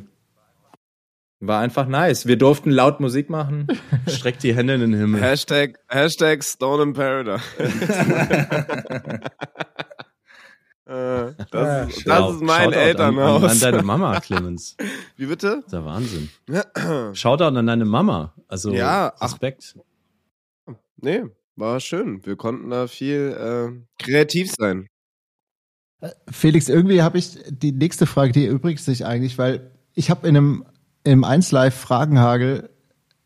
War 1.39 1.59
einfach 1.59 1.87
nice. 1.87 2.25
Wir 2.25 2.37
durften 2.37 2.71
laut 2.71 2.99
Musik 2.99 3.29
machen. 3.29 3.67
Streckt 4.07 4.43
die 4.43 4.55
Hände 4.55 4.75
in 4.75 4.81
den 4.81 4.93
Himmel. 4.93 5.21
Hashtag, 5.21 5.79
Hashtag 5.89 6.43
Stone 6.43 6.83
in 6.83 6.93
Paradise. 6.93 7.43
Äh, 10.85 11.31
das, 11.49 11.95
ist, 11.95 12.07
das 12.07 12.35
ist 12.35 12.41
mein 12.41 12.65
Shoutout 12.65 12.77
Elternhaus. 12.77 13.37
An, 13.37 13.43
an, 13.43 13.51
an 13.51 13.59
deine 13.61 13.83
Mama, 13.83 14.19
Clemens. 14.19 14.75
Wie 15.15 15.27
bitte? 15.27 15.61
Das 15.63 15.67
ist 15.67 15.71
ja 15.73 15.85
Wahnsinn. 15.85 16.29
Shoutout 17.15 17.57
an 17.57 17.65
deine 17.65 17.85
Mama. 17.85 18.33
Also 18.49 18.73
Ja, 18.73 19.13
ach. 19.17 19.31
Respekt. 19.31 19.75
Nee, 20.97 21.23
war 21.55 21.79
schön. 21.79 22.25
Wir 22.25 22.35
konnten 22.35 22.69
da 22.69 22.87
viel 22.87 23.33
äh, 23.97 24.03
kreativ 24.03 24.51
sein. 24.51 24.87
Felix, 26.29 26.69
irgendwie 26.69 27.01
habe 27.01 27.17
ich 27.17 27.37
die 27.49 27.71
nächste 27.71 28.05
Frage, 28.05 28.31
die 28.31 28.47
erübrigt 28.47 28.83
sich 28.83 29.05
eigentlich, 29.05 29.37
weil 29.37 29.71
ich 29.93 30.09
habe 30.09 30.27
in 30.27 30.35
einem 30.37 30.65
im 31.03 31.23
1 31.23 31.51
Live 31.51 31.75
Fragenhagel 31.75 32.69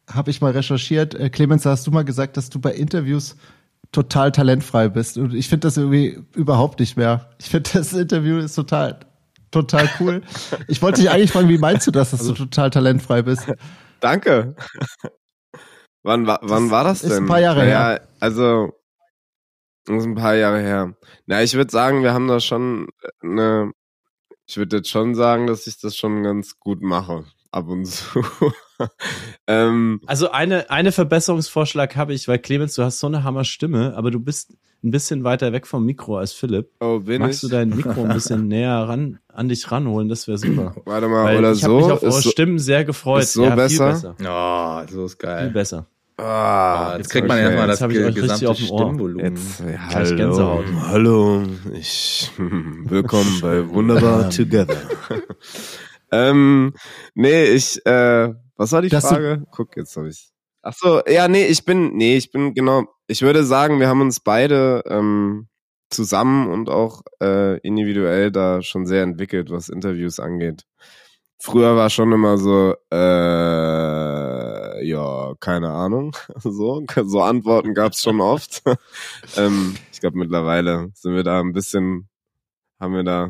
habe 0.10 0.32
ich 0.32 0.42
mal 0.42 0.52
recherchiert. 0.52 1.14
Äh, 1.16 1.30
Clemens, 1.30 1.66
hast 1.66 1.86
du 1.86 1.92
mal 1.92 2.06
gesagt, 2.06 2.38
dass 2.38 2.50
du 2.50 2.60
bei 2.60 2.74
Interviews 2.74 3.36
total 3.92 4.32
talentfrei 4.32 4.90
bist 4.90 5.18
und 5.18 5.34
ich 5.34 5.48
finde 5.48 5.68
das 5.68 5.78
irgendwie 5.78 6.20
überhaupt 6.34 6.80
nicht 6.80 6.98
mehr. 6.98 7.30
Ich 7.40 7.50
finde 7.50 7.70
das 7.74 7.94
Interview 7.94 8.38
ist 8.38 8.56
total 8.56 9.00
total 9.52 9.90
cool. 10.00 10.22
Ich 10.68 10.82
wollte 10.82 11.02
dich 11.02 11.10
eigentlich 11.10 11.32
fragen, 11.32 11.50
wie 11.50 11.58
meinst 11.58 11.88
du 11.88 11.92
das, 11.92 12.12
dass 12.12 12.26
du 12.26 12.34
total 12.34 12.70
talentfrei 12.70 13.22
bist? 13.22 13.48
Danke. 14.00 14.56
wann, 16.04 16.28
wa 16.28 16.40
wann 16.42 16.64
Das 16.64 16.72
war 16.72 16.84
das 16.84 17.02
denn? 17.02 17.12
ist 17.12 17.18
ein 17.18 17.26
paar 17.26 17.40
Jahre 17.40 17.62
ja, 17.62 17.90
her. 17.90 18.02
Also, 18.20 18.74
das 19.88 19.98
ist 19.98 20.06
ein 20.06 20.16
paar 20.16 20.36
Jahre 20.36 20.60
her. 20.60 20.94
Na, 21.26 21.42
ich 21.44 21.54
würde 21.56 21.72
sagen, 21.72 22.04
wir 22.04 22.14
haben 22.14 22.28
da 22.28 22.40
schon 22.40 22.88
eine. 23.22 23.72
Ich 24.46 24.58
würde 24.58 24.78
jetzt 24.78 24.90
schon 24.90 25.16
sagen, 25.16 25.48
dass 25.48 25.68
ich 25.68 25.80
das 25.80 25.96
schon 25.98 26.24
ganz 26.24 26.60
gut 26.60 26.82
mache. 26.82 27.26
Ab 27.52 27.68
und 27.70 27.86
zu. 27.86 28.22
ähm, 29.48 30.02
Also 30.06 30.32
eine, 30.32 30.70
eine 30.70 30.92
Verbesserungsvorschlag 30.92 31.96
habe 31.96 32.14
ich, 32.14 32.28
weil 32.28 32.40
Clemens, 32.40 32.76
du 32.76 32.84
hast 32.84 33.00
so 33.00 33.08
eine 33.08 33.24
Hammer 33.24 33.44
Stimme, 33.46 33.94
aber 33.96 34.12
du 34.12 34.20
bist 34.20 34.54
ein 34.84 34.92
bisschen 34.92 35.24
weiter 35.24 35.54
weg 35.54 35.66
vom 35.66 35.86
Mikro 35.86 36.18
als 36.18 36.34
Philipp. 36.34 36.70
oh, 36.82 37.00
bin 37.00 37.22
Magst 37.22 37.44
ich? 37.44 37.50
du 37.50 37.56
dein 37.56 37.70
Mikro 37.70 38.04
ein 38.04 38.14
bisschen 38.14 38.48
näher 38.48 38.74
ran, 38.88 39.20
an 39.28 39.50
dich 39.50 39.70
ranholen? 39.72 40.08
Das 40.08 40.28
wäre 40.28 40.38
super. 40.38 40.76
Warte 40.86 41.08
mal, 41.08 41.26
Weil 41.26 41.40
oder 41.40 41.52
ich 41.54 41.64
habe 41.64 41.74
so? 41.74 41.80
mich 41.80 41.92
auf 41.92 42.04
eure 42.04 42.18
Ist 42.18 42.24
so 42.24 42.30
Stimmen 42.30 42.60
sehr 42.60 42.86
gefreut. 42.86 43.24
ist 43.24 43.34
so 43.34 43.44
ja, 43.46 43.56
besser? 43.56 43.96
Viel 43.96 44.14
besser. 44.14 44.86
Oh, 44.88 44.92
so 44.94 45.06
ist 45.06 45.20
Viel 45.20 45.28
geil. 45.30 45.50
besser. 45.52 45.88
Ah, 46.18 46.96
Jetzt 46.98 47.10
kriegt 47.10 47.28
man 47.28 47.38
erstmal 47.38 47.68
das 47.68 47.80
ge- 47.80 48.12
gesamte 48.12 48.50
auf 48.50 48.58
dem 48.58 48.70
Ohr. 48.70 48.80
Stimmvolumen. 48.80 49.36
Jetzt, 49.36 49.60
ja, 49.60 49.80
hallo, 49.94 50.64
hallo, 50.88 51.44
ich, 51.74 52.32
willkommen 52.38 53.40
bei 53.42 53.68
Wunderbar 53.70 54.30
Together. 54.32 54.78
ähm, 56.12 56.74
nee, 57.16 57.46
ich, 57.46 57.86
äh, 57.86 58.34
was 58.56 58.72
war 58.72 58.82
die 58.82 58.90
Dass 58.90 59.04
du- 59.04 59.10
Frage? 59.16 59.44
Guck, 59.52 59.76
jetzt 59.78 59.96
habe 59.98 60.10
ich. 60.10 60.30
Ach 60.64 60.74
so, 60.74 61.02
ja, 61.08 61.28
nee, 61.28 61.46
ich 61.46 61.64
bin, 61.64 61.96
nee, 61.96 62.18
ich 62.18 62.32
bin 62.32 62.54
genau. 62.54 62.86
Ich 63.08 63.22
würde 63.22 63.44
sagen, 63.46 63.80
wir 63.80 63.88
haben 63.88 64.02
uns 64.02 64.20
beide 64.20 64.84
ähm, 64.90 65.48
zusammen 65.90 66.50
und 66.52 66.70
auch 66.70 67.04
äh, 67.22 67.58
individuell 67.60 68.32
da 68.32 68.62
schon 68.62 68.86
sehr 68.86 69.04
entwickelt, 69.04 69.50
was 69.50 69.70
Interviews 69.70 70.20
angeht. 70.20 70.66
Früher 71.40 71.78
war 71.78 71.90
schon 71.90 72.12
immer 72.12 72.38
so, 72.38 72.74
äh, 72.92 72.98
ja, 74.82 75.34
keine 75.40 75.70
Ahnung. 75.70 76.16
So, 76.40 76.84
so 77.06 77.22
Antworten 77.22 77.74
gab's 77.74 78.02
schon 78.02 78.22
oft. 78.22 78.64
ähm, 79.38 79.76
ich 79.92 80.00
glaube, 80.00 80.18
mittlerweile 80.18 80.90
sind 80.94 81.14
wir 81.16 81.24
da 81.24 81.40
ein 81.40 81.54
bisschen, 81.54 82.08
haben 82.80 82.94
wir 82.94 83.04
da 83.04 83.30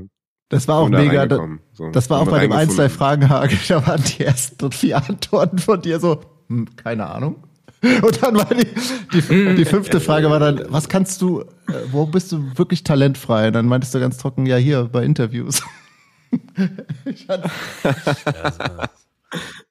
Das 0.50 0.68
war 0.68 0.78
auch 0.80 0.90
mega. 0.90 1.26
Da, 1.26 1.36
reingekommen. 1.36 1.60
So, 1.74 1.90
das 1.92 2.10
war 2.10 2.22
auch 2.22 2.28
bei 2.30 2.40
dem 2.42 2.52
1 2.52 2.72
reingefunden. 2.72 2.90
Fragenhagel, 2.90 3.58
da 3.68 3.88
waren 3.88 4.04
die 4.04 4.24
ersten 4.24 4.72
vier 4.72 4.98
Antworten 4.98 5.58
von 5.60 5.82
dir 5.82 6.00
so, 6.00 6.22
hm, 6.50 6.76
keine 6.76 7.08
Ahnung. 7.08 7.44
Und 7.82 8.24
dann 8.24 8.36
war 8.36 8.46
die, 8.46 8.66
die, 9.14 9.56
die 9.56 9.66
fünfte 9.66 10.00
Frage 10.00 10.32
war 10.32 10.40
dann, 10.40 10.66
was 10.70 10.90
kannst 10.90 11.22
du, 11.22 11.42
äh, 11.42 11.46
wo 11.92 12.08
bist 12.08 12.32
du 12.32 12.58
wirklich 12.58 12.84
talentfrei? 12.84 13.48
Und 13.48 13.54
dann 13.54 13.68
meintest 13.68 13.94
du 13.94 14.00
ganz 14.00 14.18
trocken, 14.18 14.48
ja 14.48 14.56
hier, 14.56 14.86
bei 14.86 15.04
Interviews. 15.04 15.62
Ich 17.06 17.26
fand- 17.28 17.46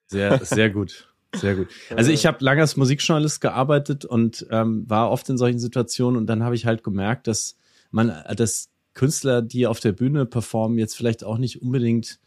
Sehr, 0.07 0.45
sehr 0.45 0.71
gut. 0.71 1.09
Sehr 1.37 1.55
gut. 1.55 1.69
Also 1.95 2.11
ich 2.11 2.27
habe 2.27 2.45
lange 2.45 2.61
als 2.61 2.77
Musikjournalist 2.77 3.41
gearbeitet 3.41 4.05
und 4.05 4.47
ähm, 4.51 4.89
war 4.89 5.11
oft 5.11 5.29
in 5.29 5.39
solchen 5.39 5.59
Situationen 5.59 6.19
und 6.19 6.27
dann 6.27 6.43
habe 6.43 6.55
ich 6.55 6.67
halt 6.67 6.83
gemerkt, 6.83 7.27
dass 7.27 7.57
man, 7.91 8.13
dass 8.37 8.71
Künstler, 8.95 9.43
die 9.43 9.67
auf 9.67 9.81
der 9.81 9.93
Bühne 9.93 10.27
performen, 10.27 10.79
jetzt 10.79 10.97
vielleicht 10.97 11.25
auch 11.25 11.39
nicht 11.39 11.63
unbedingt 11.63 12.19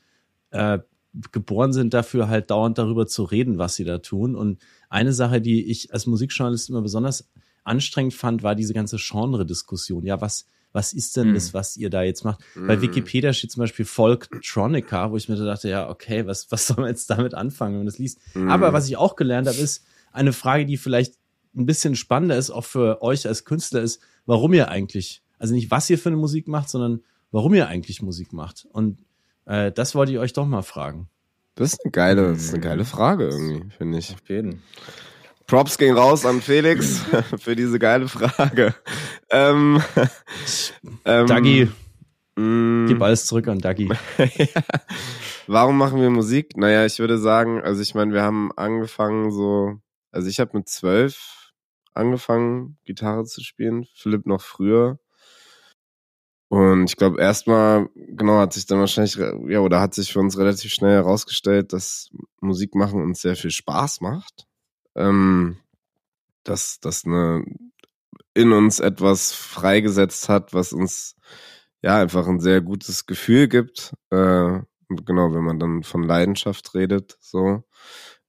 äh, 0.51 0.79
geboren 1.31 1.73
sind, 1.73 1.93
dafür 1.93 2.29
halt 2.29 2.51
dauernd 2.51 2.77
darüber 2.77 3.07
zu 3.07 3.23
reden, 3.23 3.57
was 3.57 3.75
sie 3.75 3.83
da 3.83 3.97
tun. 3.97 4.35
Und 4.35 4.59
eine 4.89 5.13
Sache, 5.13 5.41
die 5.41 5.65
ich 5.65 5.93
als 5.93 6.05
Musikjournalist 6.05 6.69
immer 6.69 6.81
besonders 6.81 7.29
anstrengend 7.63 8.13
fand, 8.13 8.43
war 8.43 8.55
diese 8.55 8.73
ganze 8.73 8.97
Genre-Diskussion. 8.97 10.05
Ja, 10.05 10.21
was, 10.21 10.45
was 10.71 10.93
ist 10.93 11.17
denn 11.17 11.29
Mhm. 11.29 11.33
das, 11.33 11.53
was 11.53 11.77
ihr 11.77 11.89
da 11.89 12.03
jetzt 12.03 12.23
macht? 12.23 12.41
Bei 12.55 12.77
Mhm. 12.77 12.81
Wikipedia 12.81 13.33
steht 13.33 13.51
zum 13.51 13.61
Beispiel 13.61 13.85
Folktronica, 13.85 15.11
wo 15.11 15.17
ich 15.17 15.29
mir 15.29 15.37
so 15.37 15.45
dachte, 15.45 15.69
ja, 15.69 15.89
okay, 15.89 16.25
was, 16.27 16.51
was 16.51 16.67
soll 16.67 16.77
man 16.77 16.87
jetzt 16.89 17.09
damit 17.09 17.33
anfangen, 17.33 17.73
wenn 17.73 17.79
man 17.81 17.85
das 17.87 17.97
liest? 17.97 18.19
Mhm. 18.35 18.49
Aber 18.49 18.73
was 18.73 18.87
ich 18.87 18.97
auch 18.97 19.15
gelernt 19.15 19.47
habe, 19.47 19.57
ist 19.57 19.83
eine 20.11 20.33
Frage, 20.33 20.65
die 20.65 20.77
vielleicht 20.77 21.15
ein 21.55 21.65
bisschen 21.65 21.95
spannender 21.95 22.37
ist, 22.37 22.51
auch 22.51 22.65
für 22.65 23.01
euch 23.01 23.27
als 23.27 23.45
Künstler, 23.45 23.81
ist, 23.81 24.01
warum 24.25 24.53
ihr 24.53 24.69
eigentlich, 24.69 25.23
also 25.39 25.53
nicht 25.53 25.71
was 25.71 25.89
ihr 25.89 25.97
für 25.97 26.09
eine 26.09 26.17
Musik 26.17 26.47
macht, 26.47 26.69
sondern 26.69 27.01
warum 27.31 27.53
ihr 27.55 27.67
eigentlich 27.67 28.01
Musik 28.01 28.33
macht. 28.33 28.67
Und 28.71 28.99
äh, 29.45 29.71
das 29.71 29.95
wollte 29.95 30.11
ich 30.11 30.19
euch 30.19 30.33
doch 30.33 30.45
mal 30.45 30.61
fragen. 30.61 31.09
Das 31.55 31.73
ist 31.73 31.79
eine 31.83 31.91
geile, 31.91 32.29
das 32.31 32.43
ist 32.43 32.53
eine 32.53 32.61
geile 32.63 32.85
Frage 32.85 33.25
irgendwie, 33.29 33.69
finde 33.75 33.97
ich. 33.97 34.13
Auf 34.13 34.29
jeden. 34.29 34.61
Props 35.49 35.79
gehen 35.79 35.97
raus 35.97 36.27
an 36.27 36.41
Felix 36.41 37.01
für 37.39 37.55
diese 37.55 37.79
geile 37.79 38.07
Frage. 38.07 38.75
Ähm, 39.31 39.81
ähm, 41.05 41.25
Dagi, 41.25 41.71
mh, 42.35 42.87
gib 42.87 43.01
alles 43.01 43.25
zurück 43.25 43.47
an 43.47 43.57
Dagi. 43.57 43.89
Warum 45.47 45.79
machen 45.79 45.99
wir 45.99 46.11
Musik? 46.11 46.55
Naja, 46.55 46.85
ich 46.85 46.99
würde 46.99 47.17
sagen, 47.17 47.61
also 47.61 47.81
ich 47.81 47.95
meine, 47.95 48.13
wir 48.13 48.21
haben 48.21 48.51
angefangen 48.55 49.31
so, 49.31 49.79
also 50.11 50.29
ich 50.29 50.39
habe 50.39 50.55
mit 50.55 50.69
zwölf 50.69 51.51
angefangen, 51.95 52.77
Gitarre 52.85 53.25
zu 53.25 53.43
spielen, 53.43 53.87
Philipp 53.95 54.27
noch 54.27 54.41
früher. 54.41 54.99
Und 56.49 56.91
ich 56.91 56.95
glaube, 56.95 57.19
erstmal, 57.19 57.89
genau, 57.95 58.37
hat 58.37 58.53
sich 58.53 58.67
dann 58.67 58.79
wahrscheinlich, 58.79 59.15
ja, 59.15 59.61
oder 59.61 59.81
hat 59.81 59.95
sich 59.95 60.13
für 60.13 60.19
uns 60.19 60.37
relativ 60.37 60.71
schnell 60.71 60.93
herausgestellt, 60.93 61.73
dass 61.73 62.11
Musik 62.39 62.75
machen 62.75 63.01
uns 63.01 63.21
sehr 63.21 63.35
viel 63.35 63.51
Spaß 63.51 64.01
macht. 64.01 64.48
Ähm, 64.99 65.57
dass 66.43 66.79
das 66.79 67.05
eine 67.05 67.43
in 68.33 68.51
uns 68.53 68.79
etwas 68.79 69.33
freigesetzt 69.33 70.29
hat, 70.29 70.53
was 70.53 70.73
uns 70.73 71.15
ja 71.81 71.99
einfach 71.99 72.27
ein 72.27 72.39
sehr 72.39 72.61
gutes 72.61 73.05
Gefühl 73.05 73.47
gibt. 73.47 73.93
Äh, 74.11 74.59
genau, 74.89 75.33
wenn 75.33 75.43
man 75.43 75.59
dann 75.59 75.83
von 75.83 76.03
Leidenschaft 76.03 76.73
redet, 76.75 77.17
so. 77.19 77.63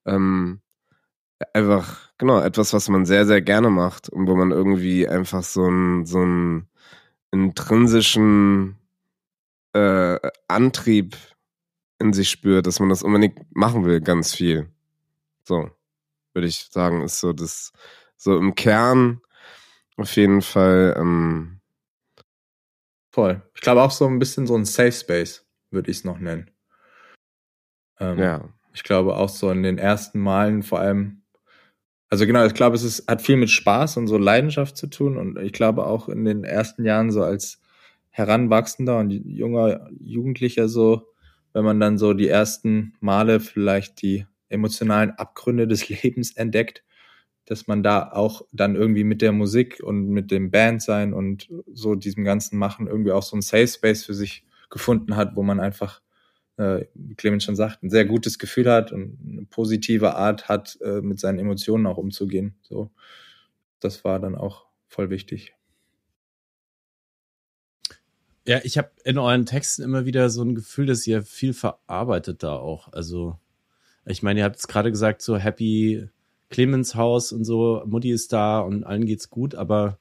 Ähm, 0.06 0.62
einfach, 1.54 2.10
genau, 2.18 2.40
etwas, 2.40 2.72
was 2.72 2.88
man 2.88 3.06
sehr, 3.06 3.26
sehr 3.26 3.42
gerne 3.42 3.70
macht 3.70 4.08
und 4.08 4.26
wo 4.26 4.36
man 4.36 4.50
irgendwie 4.50 5.08
einfach 5.08 5.42
so 5.42 5.64
einen, 5.64 6.06
so 6.06 6.20
einen 6.20 6.68
intrinsischen 7.30 8.78
äh, 9.72 10.18
Antrieb 10.48 11.16
in 11.98 12.12
sich 12.12 12.30
spürt, 12.30 12.66
dass 12.66 12.80
man 12.80 12.88
das 12.88 13.02
unbedingt 13.02 13.38
machen 13.54 13.84
will, 13.84 14.00
ganz 14.00 14.34
viel. 14.34 14.70
So, 15.44 15.70
würde 16.32 16.46
ich 16.46 16.68
sagen, 16.70 17.02
ist 17.02 17.20
so 17.20 17.32
das, 17.32 17.72
so 18.16 18.36
im 18.36 18.54
Kern 18.54 19.20
auf 19.96 20.16
jeden 20.16 20.42
Fall, 20.42 20.94
ähm, 20.98 21.60
Voll. 23.12 23.42
Ich 23.54 23.60
glaube 23.60 23.82
auch 23.82 23.90
so 23.90 24.06
ein 24.06 24.18
bisschen 24.18 24.46
so 24.46 24.54
ein 24.56 24.64
Safe 24.64 24.92
Space, 24.92 25.44
würde 25.70 25.90
ich 25.90 25.98
es 25.98 26.04
noch 26.04 26.18
nennen. 26.18 26.50
Ähm, 27.98 28.18
ja. 28.18 28.48
Ich 28.72 28.84
glaube 28.84 29.16
auch 29.16 29.28
so 29.28 29.50
in 29.50 29.62
den 29.62 29.78
ersten 29.78 30.20
Malen 30.20 30.62
vor 30.62 30.78
allem. 30.78 31.22
Also 32.08 32.26
genau, 32.26 32.44
ich 32.44 32.54
glaube, 32.54 32.76
es 32.76 32.84
ist, 32.84 33.08
hat 33.08 33.22
viel 33.22 33.36
mit 33.36 33.50
Spaß 33.50 33.96
und 33.96 34.06
so 34.06 34.16
Leidenschaft 34.16 34.76
zu 34.76 34.86
tun. 34.86 35.16
Und 35.16 35.38
ich 35.38 35.52
glaube 35.52 35.86
auch 35.86 36.08
in 36.08 36.24
den 36.24 36.44
ersten 36.44 36.84
Jahren 36.84 37.10
so 37.10 37.22
als 37.22 37.60
Heranwachsender 38.10 38.98
und 38.98 39.10
junger 39.10 39.88
Jugendlicher 40.00 40.68
so, 40.68 41.08
wenn 41.52 41.64
man 41.64 41.80
dann 41.80 41.98
so 41.98 42.14
die 42.14 42.28
ersten 42.28 42.94
Male 43.00 43.40
vielleicht 43.40 44.02
die 44.02 44.26
emotionalen 44.50 45.12
Abgründe 45.12 45.66
des 45.66 45.88
Lebens 46.02 46.36
entdeckt, 46.36 46.84
dass 47.46 47.66
man 47.66 47.82
da 47.82 48.12
auch 48.12 48.42
dann 48.52 48.76
irgendwie 48.76 49.04
mit 49.04 49.22
der 49.22 49.32
Musik 49.32 49.80
und 49.82 50.08
mit 50.08 50.30
dem 50.30 50.50
Bandsein 50.50 51.12
und 51.12 51.48
so 51.72 51.94
diesem 51.94 52.24
ganzen 52.24 52.58
Machen 52.58 52.86
irgendwie 52.86 53.12
auch 53.12 53.22
so 53.22 53.36
ein 53.36 53.42
Safe 53.42 53.66
Space 53.66 54.04
für 54.04 54.14
sich 54.14 54.44
gefunden 54.68 55.16
hat, 55.16 55.34
wo 55.34 55.42
man 55.42 55.58
einfach 55.58 56.00
äh, 56.60 56.86
wie 56.94 57.14
Clemens 57.14 57.44
schon 57.44 57.56
sagt, 57.56 57.82
ein 57.82 57.90
sehr 57.90 58.04
gutes 58.04 58.38
Gefühl 58.38 58.70
hat 58.70 58.92
und 58.92 59.18
eine 59.26 59.46
positive 59.46 60.14
Art 60.14 60.48
hat, 60.48 60.78
äh, 60.82 61.00
mit 61.00 61.18
seinen 61.18 61.38
Emotionen 61.38 61.86
auch 61.86 61.96
umzugehen. 61.96 62.54
So, 62.60 62.90
das 63.80 64.04
war 64.04 64.20
dann 64.20 64.34
auch 64.34 64.66
voll 64.86 65.08
wichtig. 65.08 65.54
Ja, 68.46 68.60
ich 68.62 68.78
habe 68.78 68.90
in 69.04 69.16
euren 69.16 69.46
Texten 69.46 69.82
immer 69.82 70.04
wieder 70.04 70.28
so 70.28 70.42
ein 70.42 70.54
Gefühl, 70.54 70.86
dass 70.86 71.06
ihr 71.06 71.22
viel 71.22 71.54
verarbeitet 71.54 72.42
da 72.42 72.56
auch. 72.56 72.92
Also 72.92 73.38
Ich 74.10 74.22
meine, 74.22 74.40
ihr 74.40 74.44
habt 74.44 74.56
es 74.56 74.68
gerade 74.68 74.90
gesagt, 74.90 75.22
so 75.22 75.36
Happy 75.36 76.08
Clemens 76.50 76.94
Haus 76.94 77.32
und 77.32 77.44
so, 77.44 77.82
Mutti 77.86 78.10
ist 78.10 78.32
da 78.32 78.60
und 78.60 78.84
allen 78.84 79.06
geht's 79.06 79.30
gut, 79.30 79.54
aber 79.54 79.98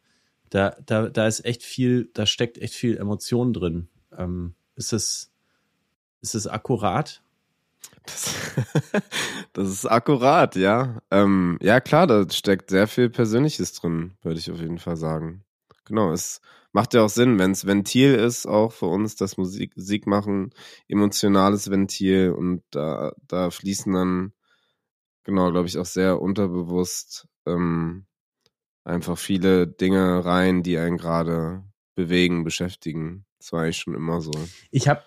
da, 0.50 0.76
da, 0.86 1.10
da 1.10 1.28
ist 1.28 1.46
echt 1.46 1.64
viel, 1.64 2.10
da 2.14 2.26
steckt 2.26 2.58
echt 2.58 2.74
viel 2.74 2.98
Emotion 2.98 3.54
drin. 3.54 3.88
Ähm, 4.18 4.56
ist 4.76 4.94
es, 4.94 5.32
ist 6.22 6.34
es 6.34 6.48
akkurat? 6.48 7.22
Das, 8.04 8.36
das 9.54 9.70
ist 9.70 9.86
akkurat, 9.86 10.56
ja. 10.56 11.02
Ähm, 11.12 11.60
ja, 11.62 11.80
klar, 11.80 12.08
da 12.08 12.28
steckt 12.30 12.72
sehr 12.72 12.88
viel 12.88 13.10
Persönliches 13.10 13.74
drin, 13.74 14.14
würde 14.24 14.40
ich 14.40 14.50
auf 14.50 14.60
jeden 14.60 14.80
Fall 14.80 14.98
sagen. 14.98 15.44
Genau, 15.90 16.12
es 16.12 16.40
macht 16.72 16.94
ja 16.94 17.04
auch 17.04 17.10
Sinn, 17.10 17.40
wenn 17.40 17.52
es 17.52 17.66
Ventil 17.66 18.14
ist, 18.14 18.46
auch 18.46 18.72
für 18.72 18.86
uns, 18.86 19.16
das 19.16 19.38
Musik, 19.38 19.76
Musik 19.76 20.08
machen, 20.08 20.52
emotionales 20.88 21.70
Ventil 21.70 22.32
und 22.32 22.64
da, 22.70 23.12
da 23.28 23.50
fließen 23.50 23.92
dann, 23.92 24.34
genau, 25.24 25.52
glaube 25.52 25.68
ich, 25.68 25.78
auch 25.78 25.86
sehr 25.86 26.22
unterbewusst 26.22 27.28
ähm, 27.46 28.06
einfach 28.84 29.18
viele 29.18 29.68
Dinge 29.68 30.24
rein, 30.24 30.64
die 30.64 30.78
einen 30.78 30.98
gerade 30.98 31.64
bewegen, 31.96 32.44
beschäftigen. 32.44 33.26
Das 33.40 33.52
war 33.52 33.64
eigentlich 33.64 33.78
schon 33.78 33.96
immer 33.96 34.22
so. 34.22 34.32
Ich 34.72 34.88
habe 34.88 35.04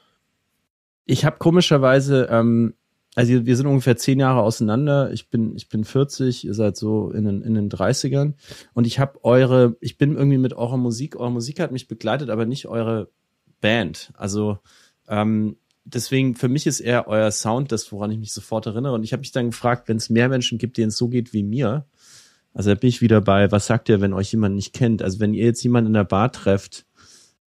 ich 1.04 1.24
hab 1.24 1.38
komischerweise, 1.38 2.28
ähm, 2.30 2.74
also 3.14 3.44
wir 3.44 3.56
sind 3.56 3.66
ungefähr 3.66 3.96
zehn 3.96 4.20
Jahre 4.20 4.40
auseinander. 4.40 5.12
Ich 5.12 5.28
bin, 5.28 5.54
ich 5.54 5.68
bin 5.68 5.84
40, 5.84 6.46
ihr 6.46 6.54
seid 6.54 6.76
so 6.76 7.10
in 7.10 7.24
den, 7.24 7.42
in 7.42 7.54
den 7.54 7.70
30ern. 7.70 8.34
Und 8.72 8.86
ich 8.86 8.98
habe 8.98 9.22
eure, 9.24 9.76
ich 9.80 9.98
bin 9.98 10.16
irgendwie 10.16 10.38
mit 10.38 10.54
eurer 10.54 10.78
Musik, 10.78 11.16
eure 11.16 11.30
Musik 11.30 11.60
hat 11.60 11.72
mich 11.72 11.88
begleitet, 11.88 12.30
aber 12.30 12.46
nicht 12.46 12.66
eure 12.68 13.10
Band. 13.60 14.12
Also 14.16 14.58
ähm, 15.08 15.56
deswegen, 15.84 16.36
für 16.36 16.48
mich 16.48 16.66
ist 16.66 16.80
eher 16.80 17.06
euer 17.06 17.30
Sound 17.30 17.70
das, 17.70 17.92
woran 17.92 18.10
ich 18.10 18.18
mich 18.18 18.32
sofort 18.32 18.66
erinnere. 18.66 18.94
Und 18.94 19.04
ich 19.04 19.12
habe 19.12 19.20
mich 19.20 19.32
dann 19.32 19.50
gefragt, 19.50 19.88
wenn 19.88 19.98
es 19.98 20.08
mehr 20.08 20.30
Menschen 20.30 20.56
gibt, 20.56 20.78
denen 20.78 20.88
es 20.88 20.96
so 20.96 21.08
geht 21.08 21.34
wie 21.34 21.42
mir, 21.42 21.86
also 22.54 22.70
da 22.70 22.74
bin 22.74 22.88
ich 22.88 23.00
wieder 23.00 23.20
bei, 23.20 23.50
was 23.50 23.66
sagt 23.66 23.88
ihr, 23.88 24.00
wenn 24.00 24.12
euch 24.12 24.32
jemand 24.32 24.54
nicht 24.54 24.74
kennt? 24.74 25.02
Also 25.02 25.20
wenn 25.20 25.34
ihr 25.34 25.44
jetzt 25.44 25.62
jemanden 25.62 25.88
in 25.88 25.94
der 25.94 26.04
Bar 26.04 26.32
trefft 26.32 26.84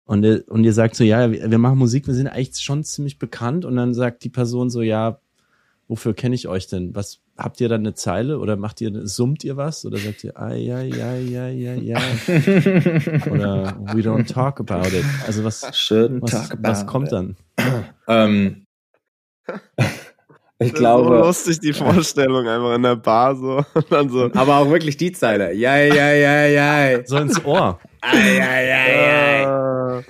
und 0.05 0.25
und 0.49 0.63
ihr 0.63 0.73
sagt 0.73 0.95
so, 0.95 1.03
ja, 1.03 1.29
wir 1.31 1.57
machen 1.57 1.77
Musik, 1.77 2.07
wir 2.07 2.13
sind 2.13 2.27
eigentlich 2.27 2.57
schon 2.59 2.83
ziemlich 2.83 3.19
bekannt 3.19 3.65
und 3.65 3.75
dann 3.75 3.93
sagt 3.93 4.23
die 4.23 4.29
Person 4.29 4.69
so, 4.69 4.81
ja, 4.81 5.19
wofür 5.93 6.15
kenne 6.15 6.33
ich 6.33 6.47
euch 6.47 6.65
denn? 6.65 6.95
Was 6.95 7.19
habt 7.37 7.61
ihr 7.61 7.69
dann 7.69 7.81
eine 7.81 7.93
Zeile 7.93 8.39
oder 8.39 8.55
macht 8.55 8.81
ihr 8.81 8.91
summt 9.07 9.43
ihr 9.43 9.57
was 9.57 9.85
oder 9.85 9.97
sagt 9.99 10.23
ihr 10.23 10.35
ai 10.39 10.73
ai 10.73 10.91
ai 10.91 11.39
ai 11.39 11.69
ai 11.69 11.95
ai 11.95 13.29
oder 13.31 13.75
we 13.93 14.01
don't 14.01 14.27
talk 14.27 14.59
about 14.59 14.87
it? 14.87 15.05
Also 15.27 15.43
was 15.43 15.69
Schön 15.77 16.19
was, 16.23 16.31
talk 16.31 16.51
about 16.53 16.67
was 16.67 16.87
kommt 16.87 17.07
it. 17.09 17.13
dann? 17.13 17.35
Ähm, 18.07 18.65
ich 20.59 20.69
So 20.71 20.73
glaube, 20.77 21.17
lustig 21.17 21.59
die 21.59 21.73
Vorstellung, 21.73 22.47
einfach 22.47 22.73
in 22.75 22.81
der 22.83 22.95
Bar 22.95 23.35
so 23.35 23.63
und 23.75 23.91
dann 23.91 24.09
so. 24.09 24.31
aber 24.33 24.57
auch 24.57 24.69
wirklich 24.69 24.97
die 24.97 25.11
Zeile. 25.11 25.53
Ja, 25.53 25.77
ja, 25.77 26.11
ja, 26.13 26.45
ja. 26.47 27.05
So 27.05 27.17
ins 27.17 27.43
Ohr. 27.45 27.79
Ai, 28.01 28.41
ai, 28.41 28.73
ai, 28.73 29.45
ai. 29.45 30.03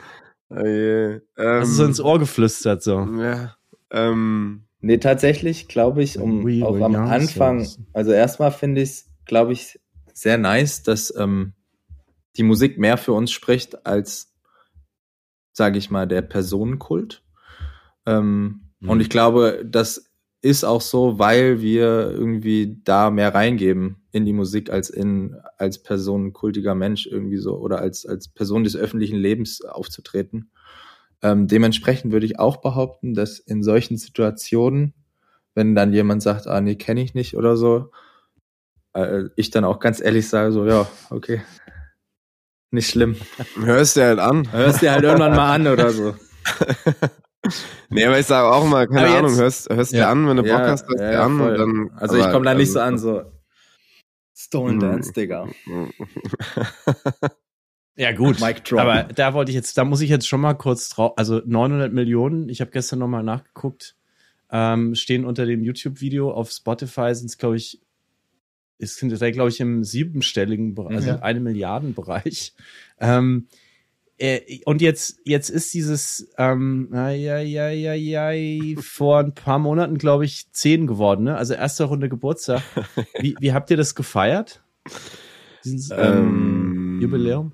Oh 0.50 0.66
je. 0.66 1.04
Ähm, 1.14 1.22
Also 1.38 1.74
so 1.74 1.84
ins 1.86 2.00
Ohr 2.00 2.20
geflüstert 2.20 2.84
so. 2.84 3.06
Ja. 3.20 3.56
Ähm, 3.92 4.64
Nee, 4.84 4.98
tatsächlich 4.98 5.68
glaube 5.68 6.04
ich, 6.04 6.20
um 6.20 6.46
We 6.46 6.66
auch 6.66 6.80
am 6.80 6.96
Anfang, 6.96 7.68
also 7.94 8.12
erstmal 8.12 8.52
finde 8.52 8.82
ich 8.82 8.90
es, 8.90 9.10
glaube 9.26 9.54
ich, 9.54 9.80
sehr 10.14 10.38
nice, 10.38 10.84
dass 10.84 11.14
ähm, 11.18 11.54
die 12.38 12.44
Musik 12.44 12.78
mehr 12.78 12.98
für 12.98 13.14
uns 13.14 13.32
spricht 13.32 13.86
als, 13.86 14.32
sage 15.52 15.80
ich 15.80 15.90
mal, 15.90 16.08
der 16.08 16.22
Personenkult. 16.22 17.24
Ähm, 18.06 18.64
Mhm. 18.84 18.90
Und 18.90 19.00
ich 19.00 19.10
glaube, 19.10 19.64
das 19.66 20.12
ist 20.42 20.66
auch 20.66 20.82
so, 20.82 21.20
weil 21.20 21.62
wir 21.62 22.12
irgendwie 22.12 22.82
da 22.84 23.10
mehr 23.10 23.34
reingeben 23.34 24.04
in 24.12 24.26
die 24.26 24.34
Musik 24.34 24.70
als 24.70 24.90
in 24.90 25.36
als 25.58 25.82
personenkultiger 25.82 26.76
Mensch 26.76 27.08
irgendwie 27.08 27.38
so 27.38 27.58
oder 27.58 27.80
als 27.80 28.06
als 28.06 28.28
Person 28.28 28.66
des 28.66 28.76
öffentlichen 28.76 29.18
Lebens 29.18 29.64
aufzutreten. 29.64 30.52
Ähm, 31.24 31.48
dementsprechend 31.48 32.12
würde 32.12 32.26
ich 32.26 32.38
auch 32.38 32.58
behaupten, 32.58 33.14
dass 33.16 33.40
in 33.40 33.64
solchen 33.64 33.98
Situationen, 33.98 34.94
wenn 35.56 35.74
dann 35.74 35.94
jemand 35.94 36.22
sagt, 36.22 36.46
ah 36.48 36.62
nee, 36.62 36.76
kenne 36.76 37.02
ich 37.02 37.14
nicht 37.16 37.36
oder 37.38 37.56
so, 37.58 37.92
äh, 38.94 39.24
ich 39.38 39.50
dann 39.50 39.64
auch 39.66 39.80
ganz 39.80 40.00
ehrlich 40.02 40.28
sage, 40.28 40.52
so 40.52 40.66
ja, 40.68 40.86
okay, 41.10 41.42
nicht 42.72 42.90
schlimm. 42.90 43.16
hörst 43.56 43.96
dir 43.96 44.04
halt 44.06 44.20
an. 44.20 44.52
Hörst 44.52 44.82
dir 44.82 44.92
halt 44.92 45.04
irgendwann 45.04 45.36
mal 45.36 45.54
an 45.56 45.68
oder 45.68 45.90
so. 45.92 46.16
Nee, 47.90 48.06
aber 48.06 48.18
ich 48.18 48.26
sage 48.26 48.48
auch 48.48 48.66
mal, 48.66 48.88
keine 48.88 49.08
Aber 49.08 49.18
Ahnung, 49.18 49.32
jetzt- 49.32 49.40
hörst, 49.42 49.70
hörst 49.70 49.92
dir 49.92 49.98
Ja. 49.98 50.12
an, 50.12 50.26
wenn 50.30 50.38
du 50.38 50.44
Bock 50.44 50.52
Ja, 50.52 50.68
hast, 50.70 50.88
hörst 50.88 50.98
ja, 51.02 51.12
dir 51.12 51.22
an 51.24 51.38
voll. 51.38 51.52
und 51.52 51.58
dann. 51.90 51.98
Also 52.00 52.16
ich 52.16 52.32
komme 52.32 52.46
da 52.46 52.54
nicht 52.54 52.70
also- 52.70 52.74
so 52.74 52.80
an, 52.80 52.98
so 52.98 54.64
Mhm. 54.66 54.80
Dance, 54.80 55.12
Digga. 55.16 55.48
Ja, 57.96 58.12
gut. 58.12 58.40
Aber 58.80 59.04
da 59.04 59.34
wollte 59.34 59.52
ich 59.52 59.56
jetzt, 59.56 59.78
da 59.78 59.86
muss 59.86 60.02
ich 60.02 60.10
jetzt 60.10 60.28
schon 60.28 60.42
mal 60.42 60.56
kurz 60.56 60.90
drauf, 60.90 61.14
also 61.16 61.42
900 61.46 61.94
Millionen, 61.94 62.50
ich 62.50 62.60
habe 62.62 62.72
gestern 62.72 63.00
nochmal 63.00 63.24
nachgeguckt, 63.24 63.96
ähm, 64.52 64.96
stehen 64.96 65.26
unter 65.26 65.46
dem 65.46 65.64
YouTube-Video 65.64 66.32
auf 66.32 66.52
Spotify 66.52 67.14
sind 67.14 67.28
es, 67.28 67.38
glaube 67.38 67.58
ich, 67.58 67.82
ist 68.80 68.98
sind 68.98 69.20
da, 69.22 69.32
glaube 69.32 69.50
ich, 69.50 69.60
im 69.60 69.84
siebenstelligen 69.84 70.74
Bereich, 70.76 70.96
also 70.96 71.10
Ja. 71.10 71.20
eine 71.20 71.40
Milliarden-Bereich. 71.40 72.54
Ähm, 73.00 73.48
äh, 74.18 74.60
und 74.66 74.82
jetzt, 74.82 75.20
jetzt 75.26 75.50
ist 75.50 75.74
dieses, 75.74 76.30
ähm, 76.38 76.90
ai, 76.92 77.32
ai, 77.32 77.60
ai, 77.62 77.90
ai, 77.90 78.20
ai, 78.20 78.76
vor 78.82 79.20
ein 79.20 79.34
paar 79.34 79.60
Monaten, 79.60 79.98
glaube 79.98 80.26
ich, 80.26 80.52
zehn 80.52 80.88
geworden, 80.88 81.24
ne? 81.26 81.36
Also 81.38 81.54
erste 81.54 81.86
Runde 81.86 82.10
Geburtstag. 82.10 82.62
Wie, 83.20 83.36
wie 83.40 83.54
habt 83.54 83.70
ihr 83.72 83.78
das 83.78 83.96
gefeiert? 83.96 84.64
Dieses 85.64 85.92
Ähm, 85.96 87.00
Jubiläum? 87.02 87.54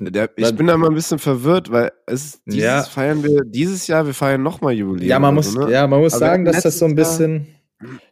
Der, 0.00 0.30
ich 0.36 0.54
bin 0.54 0.68
da 0.68 0.76
mal 0.76 0.88
ein 0.88 0.94
bisschen 0.94 1.18
verwirrt, 1.18 1.72
weil 1.72 1.90
es 2.06 2.40
dieses 2.44 2.62
Ja. 2.62 2.82
feiern 2.84 3.24
wir 3.24 3.42
dieses 3.44 3.88
Jahr, 3.88 4.06
wir 4.06 4.14
feiern 4.14 4.42
nochmal 4.42 4.74
Jubiläum. 4.74 5.08
Ja, 5.08 5.18
man 5.18 5.34
muss, 5.34 5.56
also, 5.56 5.66
ne? 5.66 5.72
ja, 5.72 5.86
man 5.88 6.00
muss 6.00 6.14
Aber 6.14 6.20
sagen, 6.20 6.44
dass 6.44 6.62
das 6.62 6.78
so 6.78 6.84
ein 6.84 6.94
bisschen, 6.94 7.48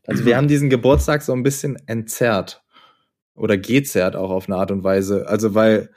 also 0.05 0.25
wir 0.25 0.37
haben 0.37 0.49
diesen 0.49 0.68
Geburtstag 0.68 1.22
so 1.22 1.33
ein 1.33 1.44
bisschen 1.44 1.77
entzerrt 1.87 2.64
oder 3.37 3.57
gezerrt 3.57 4.16
auch 4.16 4.31
auf 4.31 4.49
eine 4.49 4.57
Art 4.57 4.72
und 4.72 4.83
Weise. 4.83 5.29
Also 5.29 5.55
weil, 5.55 5.90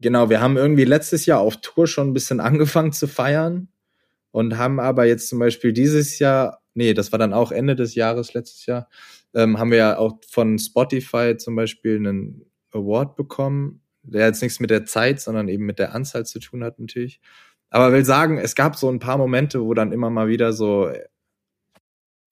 genau, 0.00 0.30
wir 0.30 0.40
haben 0.40 0.56
irgendwie 0.56 0.84
letztes 0.84 1.26
Jahr 1.26 1.40
auf 1.40 1.56
Tour 1.60 1.88
schon 1.88 2.10
ein 2.10 2.14
bisschen 2.14 2.38
angefangen 2.40 2.92
zu 2.92 3.08
feiern 3.08 3.68
und 4.30 4.58
haben 4.58 4.78
aber 4.78 5.06
jetzt 5.06 5.28
zum 5.28 5.40
Beispiel 5.40 5.72
dieses 5.72 6.20
Jahr, 6.20 6.62
nee, 6.74 6.94
das 6.94 7.10
war 7.10 7.18
dann 7.18 7.32
auch 7.32 7.50
Ende 7.50 7.74
des 7.74 7.96
Jahres 7.96 8.32
letztes 8.32 8.66
Jahr, 8.66 8.88
ähm, 9.34 9.58
haben 9.58 9.72
wir 9.72 9.78
ja 9.78 9.98
auch 9.98 10.20
von 10.28 10.56
Spotify 10.60 11.36
zum 11.36 11.56
Beispiel 11.56 11.96
einen 11.96 12.44
Award 12.72 13.16
bekommen, 13.16 13.80
der 14.04 14.26
jetzt 14.26 14.42
nichts 14.42 14.60
mit 14.60 14.70
der 14.70 14.84
Zeit, 14.84 15.20
sondern 15.20 15.48
eben 15.48 15.64
mit 15.66 15.78
der 15.78 15.94
Anzahl 15.94 16.24
zu 16.26 16.38
tun 16.38 16.62
hat 16.62 16.78
natürlich. 16.78 17.20
Aber 17.70 17.92
will 17.92 18.04
sagen, 18.04 18.38
es 18.38 18.54
gab 18.54 18.76
so 18.76 18.88
ein 18.88 19.00
paar 19.00 19.18
Momente, 19.18 19.62
wo 19.62 19.74
dann 19.74 19.92
immer 19.92 20.10
mal 20.10 20.28
wieder 20.28 20.52
so 20.52 20.90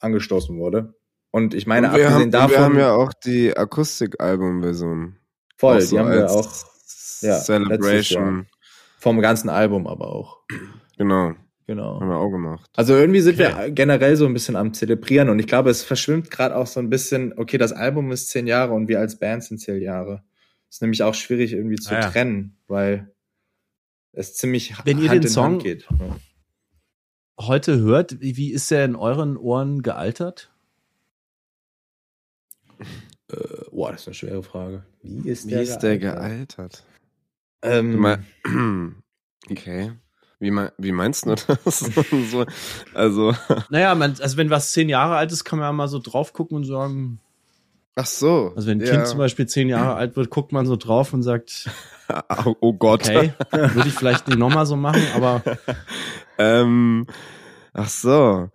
angestoßen 0.01 0.57
wurde. 0.59 0.95
Und 1.31 1.55
ich 1.55 1.67
meine, 1.67 1.89
und 1.89 1.97
wir, 1.97 2.05
haben, 2.11 2.13
abgesehen 2.13 2.27
und 2.29 2.35
davon, 2.35 2.51
wir 2.51 2.61
haben 2.61 2.79
ja 2.79 2.93
auch 2.93 3.13
die 3.13 3.57
Akustik-Album-Version. 3.57 5.17
voll, 5.57 5.77
Auch 5.77 5.81
die 5.81 5.87
so 5.87 5.99
haben 5.99 6.11
wir 6.11 6.31
auch 6.31 6.53
ja, 7.23 7.39
Celebration. 7.39 8.47
vom 8.99 9.21
ganzen 9.21 9.49
Album 9.49 9.87
aber 9.87 10.09
auch. 10.09 10.41
Genau, 10.99 11.35
Genau. 11.67 12.01
haben 12.01 12.09
wir 12.09 12.19
auch 12.19 12.31
gemacht. 12.31 12.71
Also 12.77 12.95
irgendwie 12.95 13.21
sind 13.21 13.39
wir 13.39 13.71
generell 13.71 14.17
so 14.17 14.27
ein 14.27 14.35
bisschen 14.35 14.57
am 14.57 14.75
Zelebrieren 14.75 15.31
und 15.31 15.39
ich 15.39 15.47
glaube, 15.47 15.71
es 15.71 15.83
verschwimmt 15.83 16.31
gerade 16.31 16.55
auch 16.55 16.67
so 16.67 16.81
ein 16.81 16.91
bisschen, 16.91 17.33
okay, 17.39 17.57
das 17.57 17.73
Album 17.73 18.13
ist 18.13 18.29
zehn 18.29 18.47
Jahre 18.47 18.73
und 18.75 18.89
wir 18.89 19.01
als 19.01 19.19
Band 19.19 19.45
sind 19.45 19.59
zehn 19.59 19.81
Jahre. 19.81 20.23
Ist 20.73 20.81
nämlich 20.81 21.03
auch 21.03 21.13
schwierig 21.15 21.53
irgendwie 21.53 21.77
zu 21.77 21.91
Ah 21.95 22.01
ja. 22.01 22.11
trennen, 22.11 22.57
weil 22.67 23.13
es 24.13 24.35
ziemlich 24.37 24.73
Wenn 24.87 24.97
ihr 24.97 25.11
Hand 25.11 25.17
den 25.19 25.23
in 25.25 25.29
Song- 25.29 25.45
Hand 25.45 25.63
geht. 25.65 25.87
Heute 27.39 27.79
hört, 27.81 28.23
wie, 28.23 28.39
wie 28.39 28.53
ist 28.53 28.73
er 28.73 28.87
in 28.87 28.97
euren 28.97 29.37
Ohren 29.37 29.83
gealtert? 29.83 30.51
Äh, 33.31 33.37
boah, 33.71 33.93
das 33.93 34.01
ist 34.03 34.07
eine 34.09 34.15
schwere 34.15 34.43
Frage. 34.43 34.87
Wie 35.03 35.29
ist 35.29 35.47
Wie 35.47 35.51
der 35.51 35.63
ist 35.63 35.79
der 35.81 35.99
gealtert? 35.99 36.87
Ähm, 37.61 38.07
okay. 39.51 39.93
Wie, 40.39 40.51
mein, 40.51 40.71
wie 40.79 40.93
meinst 40.93 41.27
du 41.27 41.35
das? 41.35 41.81
so, 42.31 42.47
also, 42.95 43.35
Naja, 43.69 43.95
man, 43.95 44.13
also 44.21 44.39
wenn 44.39 44.49
was 44.49 44.73
zehn 44.73 44.89
Jahre 44.89 45.17
alt 45.17 45.33
ist, 45.33 45.45
kann 45.45 45.59
man 45.59 45.69
ja 45.69 45.73
mal 45.73 45.89
so 45.89 45.99
drauf 45.99 46.33
gucken 46.33 46.57
und 46.57 46.65
sagen, 46.65 47.21
ach 47.95 48.07
so. 48.07 48.53
also 48.57 48.69
wenn 48.69 48.81
ein 48.81 48.87
ja. 48.87 48.93
Kind 48.93 49.07
zum 49.07 49.19
Beispiel 49.19 49.47
zehn 49.47 49.69
Jahre 49.69 49.95
alt 49.95 50.17
wird, 50.17 50.31
guckt 50.31 50.53
man 50.53 50.67
so 50.67 50.77
drauf 50.77 51.13
und 51.13 51.23
sagt, 51.23 51.69
Oh, 52.45 52.57
oh 52.61 52.73
Gott. 52.73 53.09
okay, 53.09 53.33
würde 53.51 53.89
ich 53.89 53.95
vielleicht 53.95 54.29
nicht 54.29 54.39
nochmal 54.39 54.67
so 54.67 54.77
machen, 54.77 55.03
aber 55.15 55.43
ähm, 56.39 57.07
ach 57.73 57.89
so. 57.89 58.51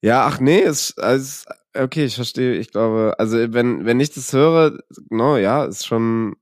Ja, 0.00 0.26
ach 0.26 0.40
nee, 0.40 0.60
ist, 0.60 0.98
also, 1.00 1.46
okay, 1.74 2.04
ich 2.04 2.14
verstehe. 2.14 2.54
Ich 2.54 2.70
glaube, 2.70 3.14
also 3.18 3.36
wenn, 3.52 3.84
wenn 3.84 4.00
ich 4.00 4.10
das 4.10 4.32
höre, 4.32 4.78
no, 5.10 5.36
ja, 5.36 5.64
ist 5.64 5.86
schon 5.86 6.36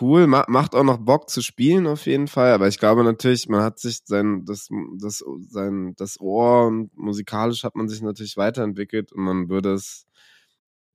cool, 0.00 0.26
ma 0.26 0.44
macht 0.48 0.74
auch 0.74 0.84
noch 0.84 0.98
Bock 0.98 1.30
zu 1.30 1.42
spielen 1.42 1.86
auf 1.86 2.06
jeden 2.06 2.28
Fall, 2.28 2.52
aber 2.52 2.68
ich 2.68 2.78
glaube 2.78 3.04
natürlich, 3.04 3.48
man 3.48 3.62
hat 3.62 3.78
sich 3.78 4.00
sein, 4.04 4.44
das, 4.44 4.68
das, 4.98 5.24
sein, 5.48 5.94
das 5.96 6.20
Ohr 6.20 6.66
und 6.66 6.96
musikalisch 6.96 7.64
hat 7.64 7.74
man 7.74 7.88
sich 7.88 8.02
natürlich 8.02 8.36
weiterentwickelt 8.36 9.12
und 9.12 9.22
man 9.22 9.48
würde 9.48 9.72
es 9.72 10.06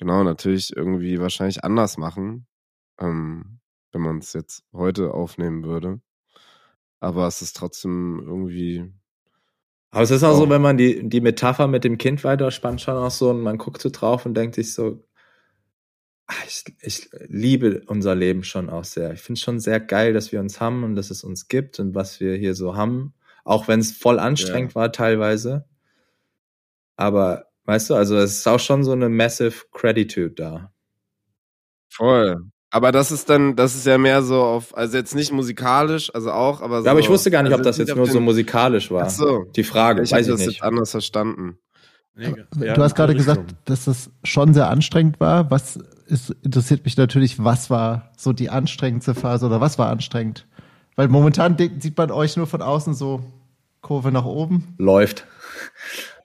genau 0.03 0.23
natürlich 0.23 0.75
irgendwie 0.75 1.19
wahrscheinlich 1.19 1.63
anders 1.63 1.97
machen, 1.97 2.45
ähm, 2.99 3.59
wenn 3.91 4.01
man 4.01 4.17
es 4.17 4.33
jetzt 4.33 4.63
heute 4.73 5.13
aufnehmen 5.13 5.63
würde. 5.63 6.01
Aber 6.99 7.27
es 7.27 7.41
ist 7.41 7.55
trotzdem 7.55 8.21
irgendwie. 8.25 8.91
Aber 9.91 10.03
es 10.03 10.11
ist 10.11 10.23
auch, 10.23 10.33
auch 10.33 10.37
so, 10.37 10.49
wenn 10.49 10.61
man 10.61 10.77
die, 10.77 11.07
die 11.07 11.21
Metapher 11.21 11.67
mit 11.67 11.83
dem 11.83 11.97
Kind 11.97 12.23
weiterspannt, 12.23 12.81
schon 12.81 12.97
auch 12.97 13.11
so 13.11 13.29
und 13.29 13.41
man 13.41 13.57
guckt 13.57 13.81
so 13.81 13.89
drauf 13.89 14.25
und 14.25 14.33
denkt 14.33 14.55
sich 14.55 14.73
so, 14.73 15.03
Ah, 16.25 16.35
ich, 16.47 16.63
ich 16.81 17.09
liebe 17.27 17.83
unser 17.87 18.15
Leben 18.15 18.43
schon 18.43 18.69
auch 18.69 18.85
sehr. 18.85 19.11
Ich 19.13 19.21
finde 19.21 19.37
es 19.37 19.43
schon 19.43 19.59
sehr 19.59 19.81
geil, 19.81 20.13
dass 20.13 20.31
wir 20.31 20.39
uns 20.39 20.61
haben 20.61 20.83
und 20.83 20.95
dass 20.95 21.11
es 21.11 21.23
uns 21.23 21.49
gibt 21.49 21.79
und 21.79 21.95
was 21.95 22.21
wir 22.21 22.35
hier 22.35 22.55
so 22.55 22.77
haben. 22.77 23.13
Auch 23.43 23.67
wenn 23.67 23.81
es 23.81 23.91
voll 23.91 24.19
anstrengend 24.19 24.71
ja. 24.71 24.75
war 24.75 24.91
teilweise. 24.93 25.65
Aber 26.95 27.52
weißt 27.65 27.89
du, 27.89 27.95
also 27.95 28.17
es 28.17 28.37
ist 28.37 28.47
auch 28.47 28.59
schon 28.59 28.83
so 28.83 28.91
eine 28.91 29.09
massive 29.09 29.65
Gratitude 29.71 30.31
da. 30.31 30.71
Voll. 31.89 32.37
Aber 32.71 32.91
das 32.91 33.11
ist 33.11 33.29
dann, 33.29 33.55
das 33.55 33.75
ist 33.75 33.85
ja 33.85 33.99
mehr 33.99 34.23
so 34.23 34.41
auf, 34.41 34.75
also 34.75 34.97
jetzt 34.97 35.13
nicht 35.13 35.31
musikalisch, 35.31 36.13
also 36.15 36.31
auch, 36.31 36.61
aber 36.61 36.79
so. 36.79 36.85
Ja, 36.85 36.91
aber 36.91 36.99
ich 36.99 37.09
wusste 37.09 37.29
gar 37.29 37.43
nicht, 37.43 37.51
also 37.51 37.61
ob 37.61 37.65
das 37.65 37.77
jetzt 37.77 37.95
nur 37.95 38.07
so 38.07 38.19
musikalisch 38.19 38.89
war. 38.89 39.05
Ach 39.05 39.09
so. 39.11 39.45
Die 39.55 39.63
Frage, 39.63 40.01
ich 40.01 40.11
weiß 40.11 40.25
ich 40.25 40.31
das 40.31 40.39
nicht. 40.39 40.53
jetzt 40.53 40.63
anders 40.63 40.89
verstanden. 40.89 41.59
Nee, 42.15 42.33
ja, 42.59 42.73
du 42.73 42.81
hast 42.81 42.95
gerade 42.95 43.15
gesagt, 43.15 43.55
dass 43.65 43.85
das 43.85 44.11
schon 44.23 44.53
sehr 44.53 44.69
anstrengend 44.69 45.19
war. 45.19 45.51
Was 45.51 45.77
ist, 46.07 46.31
interessiert 46.43 46.85
mich 46.85 46.97
natürlich, 46.97 47.43
was 47.43 47.69
war 47.69 48.11
so 48.17 48.33
die 48.33 48.49
anstrengendste 48.49 49.15
Phase 49.15 49.45
oder 49.45 49.61
was 49.61 49.77
war 49.77 49.89
anstrengend? 49.89 50.47
Weil 50.95 51.07
momentan 51.07 51.57
sieht 51.57 51.97
man 51.97 52.11
euch 52.11 52.37
nur 52.37 52.47
von 52.47 52.61
außen 52.61 52.93
so 52.93 53.23
Kurve 53.81 54.11
nach 54.11 54.25
oben. 54.25 54.75
Läuft. 54.77 55.27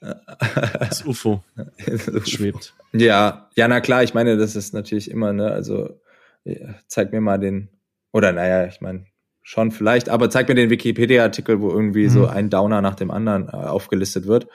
Das 0.00 1.04
UFO. 1.04 1.42
schwebt. 2.24 2.74
Ja, 2.92 3.48
ja, 3.54 3.68
na 3.68 3.80
klar, 3.80 4.02
ich 4.02 4.14
meine, 4.14 4.36
das 4.36 4.56
ist 4.56 4.74
natürlich 4.74 5.10
immer, 5.10 5.32
ne, 5.32 5.50
also 5.50 6.00
zeig 6.86 7.12
mir 7.12 7.20
mal 7.20 7.38
den, 7.38 7.68
oder 8.12 8.32
naja, 8.32 8.66
ich 8.66 8.80
meine, 8.80 9.06
schon 9.42 9.70
vielleicht, 9.70 10.08
aber 10.08 10.30
zeig 10.30 10.48
mir 10.48 10.54
den 10.54 10.70
Wikipedia-Artikel, 10.70 11.60
wo 11.60 11.70
irgendwie 11.70 12.04
mhm. 12.04 12.10
so 12.10 12.26
ein 12.26 12.50
Downer 12.50 12.82
nach 12.82 12.94
dem 12.94 13.10
anderen 13.10 13.48
äh, 13.48 13.52
aufgelistet 13.52 14.26
wird. 14.26 14.46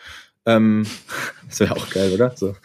Ähm, 0.46 0.86
das 1.48 1.60
wäre 1.60 1.76
auch 1.76 1.90
geil, 1.90 2.14
oder? 2.14 2.32
So. 2.36 2.56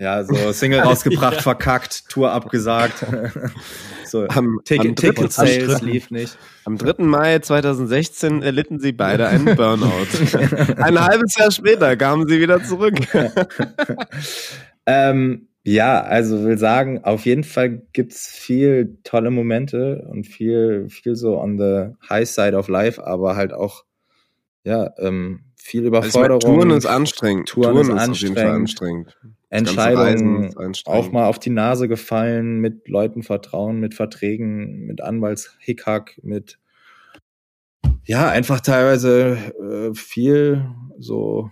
Ja, 0.00 0.24
so 0.24 0.50
Single 0.52 0.80
rausgebracht, 0.84 1.36
ja. 1.36 1.42
verkackt, 1.42 2.08
Tour 2.08 2.32
abgesagt. 2.32 3.04
so, 4.06 4.26
am, 4.28 4.60
Ticket, 4.64 4.88
am 4.88 4.96
Ticket 4.96 5.30
Sales 5.30 5.82
lief 5.82 6.10
nicht. 6.10 6.38
Am 6.64 6.78
3. 6.78 7.04
Mai 7.04 7.38
2016 7.38 8.42
erlitten 8.42 8.80
sie 8.80 8.92
beide 8.92 9.28
einen 9.28 9.54
Burnout. 9.56 10.06
Ein 10.78 10.98
halbes 10.98 11.36
Jahr 11.36 11.50
später 11.50 11.96
kamen 11.96 12.26
sie 12.26 12.40
wieder 12.40 12.64
zurück. 12.64 12.94
ähm, 14.86 15.48
ja, 15.64 16.00
also 16.00 16.44
will 16.44 16.56
sagen, 16.56 17.04
auf 17.04 17.26
jeden 17.26 17.44
Fall 17.44 17.82
gibt's 17.92 18.26
viel 18.26 18.96
tolle 19.04 19.30
Momente 19.30 20.06
und 20.10 20.24
viel, 20.24 20.88
viel 20.88 21.14
so 21.14 21.38
on 21.38 21.58
the 21.58 21.90
high 22.08 22.26
side 22.26 22.56
of 22.56 22.68
life, 22.68 23.04
aber 23.06 23.36
halt 23.36 23.52
auch, 23.52 23.84
ja, 24.64 24.94
ähm, 24.96 25.49
viel 25.62 25.84
Überforderung. 25.84 26.40
Also 26.40 26.48
Touren 26.48 26.70
ist 26.70 26.86
anstrengend. 26.86 27.48
Touren, 27.48 27.72
Touren 27.72 27.88
ist, 27.88 27.94
ist 27.94 28.08
anstrengend. 28.08 28.38
anstrengend. 28.38 29.18
Entscheidungen 29.50 30.54
auch 30.84 31.10
mal 31.10 31.26
auf 31.26 31.38
die 31.38 31.50
Nase 31.50 31.88
gefallen, 31.88 32.60
mit 32.60 32.88
Leuten 32.88 33.22
vertrauen, 33.22 33.80
mit 33.80 33.94
Verträgen, 33.94 34.86
mit 34.86 35.00
Anwaltshickhack, 35.00 36.20
mit 36.22 36.58
ja, 38.04 38.28
einfach 38.28 38.60
teilweise 38.60 39.36
äh, 39.60 39.94
viel 39.94 40.66
so 40.98 41.50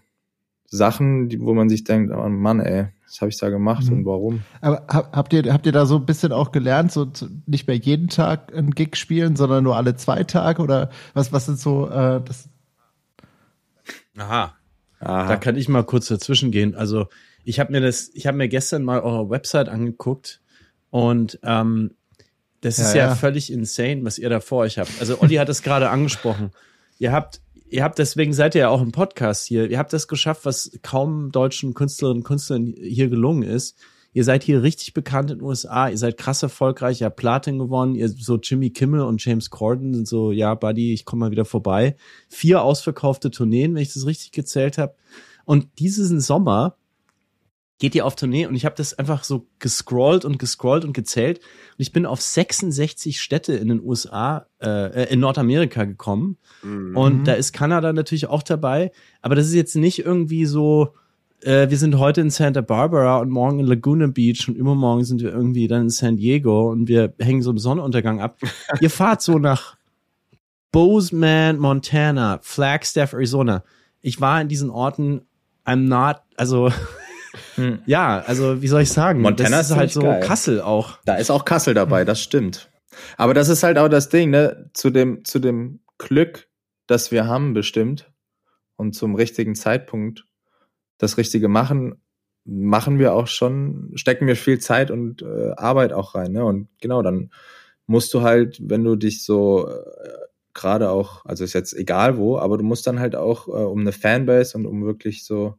Sachen, 0.67 1.29
die, 1.29 1.41
wo 1.41 1.55
man 1.55 1.69
sich 1.69 1.85
denkt, 1.85 2.13
oh 2.13 2.29
Mann, 2.29 2.61
ey, 2.61 2.89
was 3.07 3.21
habe 3.21 3.31
ich 3.31 3.39
da 3.39 3.49
gemacht 3.49 3.87
mhm. 3.87 3.99
und 3.99 4.05
warum? 4.05 4.41
Aber 4.61 4.85
habt 4.89 5.33
ihr, 5.33 5.53
habt 5.53 5.67
ihr 5.67 5.73
da 5.73 5.87
so 5.87 5.97
ein 5.97 6.07
bisschen 6.07 6.33
auch 6.33 6.53
gelernt, 6.53 6.93
so 6.93 7.11
nicht 7.47 7.67
mehr 7.67 7.77
jeden 7.77 8.09
Tag 8.09 8.55
ein 8.55 8.71
Gig 8.73 8.97
spielen, 8.97 9.35
sondern 9.37 9.65
nur 9.65 9.77
alle 9.77 9.97
zwei 9.97 10.25
Tage? 10.25 10.63
Oder 10.63 10.91
was, 11.15 11.33
was 11.33 11.47
sind 11.47 11.59
so 11.59 11.89
äh, 11.89 12.21
das, 12.23 12.49
Aha. 14.19 14.57
Aha. 15.01 15.29
Da 15.29 15.37
kann 15.37 15.57
ich 15.57 15.69
mal 15.69 15.85
kurz 15.85 16.09
dazwischen 16.09 16.51
gehen. 16.51 16.75
Also 16.75 17.07
ich 17.45 17.61
habe 17.61 17.73
mir 17.73 17.81
das, 17.81 18.11
ich 18.15 18.27
habe 18.27 18.37
mir 18.37 18.49
gestern 18.49 18.83
mal 18.83 19.01
eure 19.01 19.31
Website 19.31 19.69
angeguckt 19.69 20.41
und 20.91 21.39
ähm, 21.43 21.95
das 22.61 22.79
ist 22.79 22.95
ja, 22.95 23.05
ja, 23.05 23.09
ja, 23.11 23.15
völlig 23.15 23.53
insane, 23.53 24.05
was 24.05 24.19
ihr 24.19 24.29
da 24.29 24.41
vor 24.41 24.59
euch 24.59 24.79
habt. 24.79 24.91
Also 24.99 25.21
Olli 25.21 25.37
hat 25.37 25.49
es 25.49 25.63
gerade 25.63 25.91
angesprochen. 25.91 26.51
Ihr 26.99 27.13
habt, 27.13 27.41
ihr 27.69 27.85
habt 27.85 27.99
deswegen 27.99 28.33
seid 28.33 28.57
ihr 28.57 28.63
ja 28.63 28.69
auch 28.69 28.83
im 28.83 28.91
Podcast 28.91 29.47
hier. 29.47 29.71
Ihr 29.71 29.79
habt 29.79 29.93
das 29.93 30.09
geschafft, 30.09 30.45
was 30.45 30.73
kaum 30.83 31.31
deutschen 31.31 31.75
Künstlerinnen 31.75 32.23
und 32.23 32.25
Künstlern 32.25 32.75
hier 32.77 33.09
gelungen 33.09 33.45
ist 33.45 33.79
ihr 34.19 34.25
seid 34.25 34.43
hier 34.43 34.65
richtig 34.65 34.95
bekannt 34.95 35.31
in 35.31 35.39
den 35.39 35.47
USA, 35.47 35.89
ihr 35.89 35.97
seid 35.97 36.17
krass 36.17 36.43
erfolgreich, 36.43 37.01
ihr 37.01 37.05
habt 37.05 37.15
Platin 37.15 37.57
gewonnen, 37.57 37.95
ihr 37.95 38.09
so 38.09 38.37
Jimmy 38.37 38.71
Kimmel 38.71 39.03
und 39.03 39.25
James 39.25 39.49
Corden 39.49 39.95
sind 39.95 40.09
so, 40.09 40.33
ja, 40.33 40.57
Buddy, 40.57 40.93
ich 40.93 41.05
komme 41.05 41.21
mal 41.21 41.31
wieder 41.31 41.45
vorbei. 41.45 41.95
Vier 42.29 42.63
ausverkaufte 42.63 43.31
Tourneen, 43.31 43.77
wenn 43.77 43.83
ich 43.83 43.95
das 43.95 44.07
richtig 44.07 44.33
gezählt 44.33 44.77
habe. 44.77 44.97
Und 45.45 45.69
diesen 45.79 46.19
Sommer 46.19 46.75
geht 47.79 47.95
ihr 47.95 48.05
auf 48.05 48.17
Tournee 48.17 48.47
und 48.47 48.57
ich 48.57 48.65
habe 48.65 48.75
das 48.75 48.99
einfach 48.99 49.23
so 49.23 49.47
gescrollt 49.61 50.25
und 50.25 50.41
gescrollt 50.41 50.85
und 50.85 50.95
gezählt 50.95 51.39
und 51.39 51.79
ich 51.79 51.93
bin 51.93 52.05
auf 52.05 52.21
66 52.21 53.21
Städte 53.21 53.53
in 53.53 53.69
den 53.69 53.81
USA, 53.81 54.47
äh, 54.61 55.13
in 55.13 55.21
Nordamerika 55.21 55.85
gekommen 55.85 56.39
mhm. 56.65 56.97
und 56.97 57.29
da 57.29 57.35
ist 57.35 57.53
Kanada 57.53 57.93
natürlich 57.93 58.27
auch 58.27 58.43
dabei, 58.43 58.91
aber 59.23 59.37
das 59.37 59.47
ist 59.47 59.55
jetzt 59.55 59.77
nicht 59.77 60.01
irgendwie 60.01 60.45
so 60.45 60.93
äh, 61.43 61.71
wir 61.71 61.79
sind 61.79 61.99
heute 61.99 62.21
in 62.21 62.31
Santa 62.31 62.61
Barbara 62.61 63.19
und 63.19 63.31
morgen 63.31 63.61
in 63.61 63.67
Laguna 63.67 64.07
Beach 64.07 64.49
und 64.49 64.57
übermorgen 64.57 65.05
sind 65.05 65.23
wir 65.23 65.33
irgendwie 65.33 65.69
dann 65.69 65.83
in 65.83 65.91
San 65.91 66.17
Diego 66.17 66.71
und 66.71 66.89
wir 66.89 67.15
hängen 67.19 67.43
so 67.43 67.51
im 67.51 67.59
Sonnenuntergang 67.59 68.21
ab. 68.21 68.39
Ihr 68.81 68.91
fahrt 68.91 69.23
so 69.23 69.39
nach 69.39 69.77
Bozeman, 70.73 71.59
Montana, 71.59 72.41
Flagstaff, 72.43 73.13
Arizona. 73.13 73.65
Ich 74.01 74.21
war 74.21 74.41
in 74.41 74.49
diesen 74.49 74.71
Orten, 74.71 75.23
I'm 75.65 75.89
not, 75.89 76.17
also 76.37 76.71
hm. 77.55 77.81
ja, 77.87 78.21
also 78.27 78.63
wie 78.63 78.69
soll 78.69 78.83
ich 78.83 78.91
sagen? 78.91 79.21
Montana 79.21 79.59
das 79.59 79.71
ist, 79.71 79.77
halt 79.77 79.91
so 79.91 80.01
geil. 80.01 80.21
Kassel 80.21 80.61
auch. 80.61 80.99
Da 81.05 81.17
ist 81.17 81.31
auch 81.31 81.45
Kassel 81.45 81.75
dabei, 81.75 82.05
das 82.05 82.21
stimmt. 82.21 82.71
Aber 83.17 83.35
das 83.35 83.49
ist 83.49 83.63
halt 83.63 83.79
auch 83.79 83.89
das 83.89 84.09
Ding, 84.09 84.31
ne? 84.31 84.71
Zu 84.73 84.91
dem, 84.91 85.25
zu 85.25 85.39
dem 85.39 85.81
Glück, 85.99 86.49
das 86.87 87.11
wir 87.11 87.27
haben, 87.27 87.55
bestimmt 87.55 88.11
und 88.77 88.95
zum 88.95 89.15
richtigen 89.15 89.55
Zeitpunkt 89.55 90.27
das 90.99 91.17
Richtige 91.17 91.49
machen, 91.49 92.03
machen 92.45 92.99
wir 92.99 93.15
auch 93.15 93.27
schon, 93.27 93.93
stecken 93.95 94.27
wir 94.27 94.37
viel 94.37 94.59
Zeit 94.59 94.91
und 94.91 95.23
äh, 95.23 95.53
Arbeit 95.57 95.93
auch 95.93 96.15
rein. 96.15 96.33
Ne? 96.33 96.45
Und 96.45 96.69
genau, 96.81 97.03
dann 97.03 97.31
musst 97.87 98.13
du 98.15 98.23
halt, 98.23 98.59
wenn 98.63 98.85
du 98.85 98.97
dich 98.97 99.25
so 99.25 99.69
äh, 99.69 100.19
gerade 100.55 100.91
auch, 100.91 101.25
also 101.25 101.45
ist 101.45 101.53
jetzt 101.53 101.75
egal 101.75 102.17
wo, 102.17 102.39
aber 102.39 102.59
du 102.59 102.65
musst 102.65 102.87
dann 102.87 103.01
halt 103.01 103.17
auch 103.17 103.49
äh, 103.49 103.51
um 103.51 103.81
eine 103.81 103.93
Fanbase 103.93 104.57
und 104.57 104.67
um 104.67 104.85
wirklich 104.85 105.25
so 105.25 105.57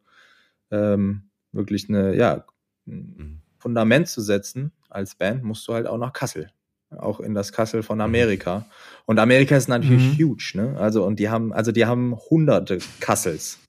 ähm, 0.71 1.29
wirklich 1.51 1.89
eine, 1.89 2.15
ja, 2.15 2.45
ein 2.87 3.41
Fundament 3.57 4.07
zu 4.07 4.21
setzen 4.21 4.71
als 4.89 5.15
Band, 5.15 5.43
musst 5.43 5.67
du 5.67 5.73
halt 5.73 5.87
auch 5.87 5.97
nach 5.97 6.13
Kassel. 6.13 6.51
Auch 6.97 7.19
in 7.19 7.35
das 7.35 7.51
Kassel 7.51 7.83
von 7.83 8.01
Amerika. 8.01 8.65
Und 9.05 9.19
Amerika 9.19 9.55
ist 9.55 9.67
natürlich 9.67 10.17
mhm. 10.17 10.23
huge, 10.23 10.51
ne? 10.55 10.75
Also, 10.79 11.05
und 11.05 11.19
die 11.19 11.29
haben, 11.29 11.53
also 11.53 11.71
die 11.71 11.85
haben 11.85 12.17
hunderte 12.29 12.79
Kassels. 12.99 13.59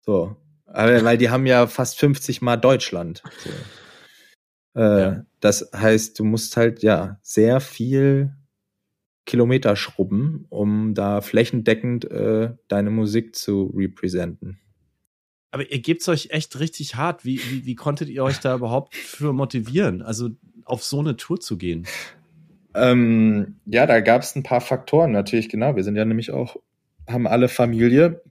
So. 0.00 0.36
Aber, 0.72 1.04
weil 1.04 1.18
die 1.18 1.30
haben 1.30 1.46
ja 1.46 1.66
fast 1.66 1.98
50 1.98 2.42
mal 2.42 2.56
Deutschland. 2.56 3.22
So. 3.38 4.80
Äh, 4.80 5.00
ja. 5.00 5.26
Das 5.40 5.70
heißt, 5.74 6.18
du 6.18 6.24
musst 6.24 6.56
halt 6.56 6.82
ja 6.82 7.18
sehr 7.22 7.60
viel 7.60 8.32
Kilometer 9.26 9.76
schrubben, 9.76 10.46
um 10.48 10.94
da 10.94 11.20
flächendeckend 11.20 12.10
äh, 12.10 12.54
deine 12.68 12.90
Musik 12.90 13.34
zu 13.34 13.72
representen. 13.76 14.58
Aber 15.50 15.70
ihr 15.70 15.80
gebt's 15.80 16.08
euch 16.08 16.30
echt 16.30 16.58
richtig 16.60 16.94
hart. 16.94 17.24
Wie, 17.24 17.40
wie, 17.50 17.66
wie 17.66 17.74
konntet 17.74 18.08
ihr 18.08 18.22
euch 18.22 18.38
da 18.38 18.54
überhaupt 18.54 18.94
für 18.94 19.32
motivieren, 19.32 20.02
also 20.02 20.30
auf 20.64 20.84
so 20.84 21.00
eine 21.00 21.16
Tour 21.16 21.40
zu 21.40 21.58
gehen? 21.58 21.86
Ähm, 22.74 23.56
ja, 23.66 23.86
da 23.86 24.00
gab 24.00 24.22
es 24.22 24.36
ein 24.36 24.44
paar 24.44 24.60
Faktoren 24.60 25.10
natürlich, 25.10 25.48
genau. 25.48 25.74
Wir 25.74 25.82
sind 25.82 25.96
ja 25.96 26.04
nämlich 26.04 26.30
auch, 26.30 26.56
haben 27.08 27.26
alle 27.26 27.48
Familie 27.48 28.22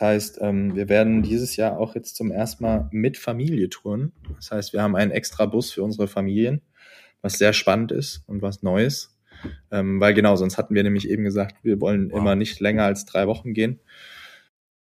heißt, 0.00 0.38
ähm, 0.40 0.74
wir 0.74 0.88
werden 0.88 1.22
dieses 1.22 1.56
Jahr 1.56 1.78
auch 1.78 1.94
jetzt 1.94 2.16
zum 2.16 2.30
ersten 2.30 2.64
Mal 2.64 2.88
mit 2.92 3.18
Familie 3.18 3.68
touren. 3.68 4.12
Das 4.36 4.50
heißt, 4.50 4.72
wir 4.72 4.82
haben 4.82 4.96
einen 4.96 5.10
extra 5.10 5.46
Bus 5.46 5.72
für 5.72 5.82
unsere 5.82 6.08
Familien, 6.08 6.62
was 7.20 7.34
sehr 7.34 7.52
spannend 7.52 7.92
ist 7.92 8.22
und 8.26 8.42
was 8.42 8.62
Neues. 8.62 9.16
Ähm, 9.70 10.00
weil 10.00 10.14
genau, 10.14 10.36
sonst 10.36 10.58
hatten 10.58 10.74
wir 10.74 10.82
nämlich 10.82 11.08
eben 11.08 11.24
gesagt, 11.24 11.56
wir 11.62 11.80
wollen 11.80 12.10
wow. 12.10 12.18
immer 12.18 12.36
nicht 12.36 12.60
länger 12.60 12.84
als 12.84 13.04
drei 13.04 13.26
Wochen 13.26 13.54
gehen. 13.54 13.80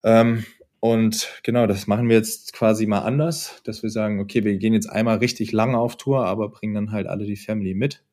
Ähm, 0.04 0.46
und 0.80 1.42
genau, 1.44 1.68
das 1.68 1.88
machen 1.88 2.08
wir 2.08 2.16
jetzt 2.16 2.54
quasi 2.54 2.86
mal 2.86 3.00
anders, 3.00 3.62
dass 3.64 3.84
wir 3.84 3.90
sagen, 3.90 4.20
okay, 4.20 4.44
wir 4.44 4.56
gehen 4.58 4.74
jetzt 4.74 4.90
einmal 4.90 5.18
richtig 5.18 5.52
lange 5.52 5.78
auf 5.78 5.98
Tour, 5.98 6.26
aber 6.26 6.50
bringen 6.50 6.76
dann 6.76 6.92
halt 6.92 7.08
alle 7.08 7.26
die 7.26 7.36
Family 7.36 7.74
mit. 7.74 8.04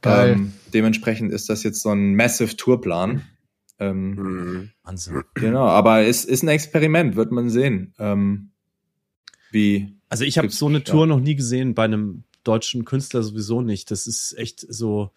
Geil. 0.00 0.32
Ähm, 0.32 0.52
dementsprechend 0.72 1.32
ist 1.32 1.48
das 1.48 1.62
jetzt 1.62 1.82
so 1.82 1.90
ein 1.90 2.14
Massive 2.14 2.56
Tourplan. 2.56 3.22
Ähm, 3.90 4.10
Mhm. 4.14 4.70
Wahnsinn. 4.84 5.22
Genau, 5.34 5.66
aber 5.66 6.02
es 6.02 6.24
ist 6.24 6.42
ein 6.42 6.48
Experiment, 6.48 7.16
wird 7.16 7.32
man 7.32 7.50
sehen. 7.50 7.94
Ähm, 7.98 8.50
wie. 9.50 9.94
Also 10.08 10.24
ich 10.24 10.38
habe 10.38 10.48
so 10.50 10.66
eine 10.66 10.78
ja. 10.78 10.84
Tour 10.84 11.06
noch 11.06 11.20
nie 11.20 11.34
gesehen, 11.36 11.74
bei 11.74 11.84
einem 11.84 12.24
deutschen 12.44 12.84
Künstler 12.84 13.22
sowieso 13.22 13.60
nicht. 13.62 13.90
Das 13.90 14.06
ist 14.06 14.36
echt 14.36 14.60
so. 14.68 15.10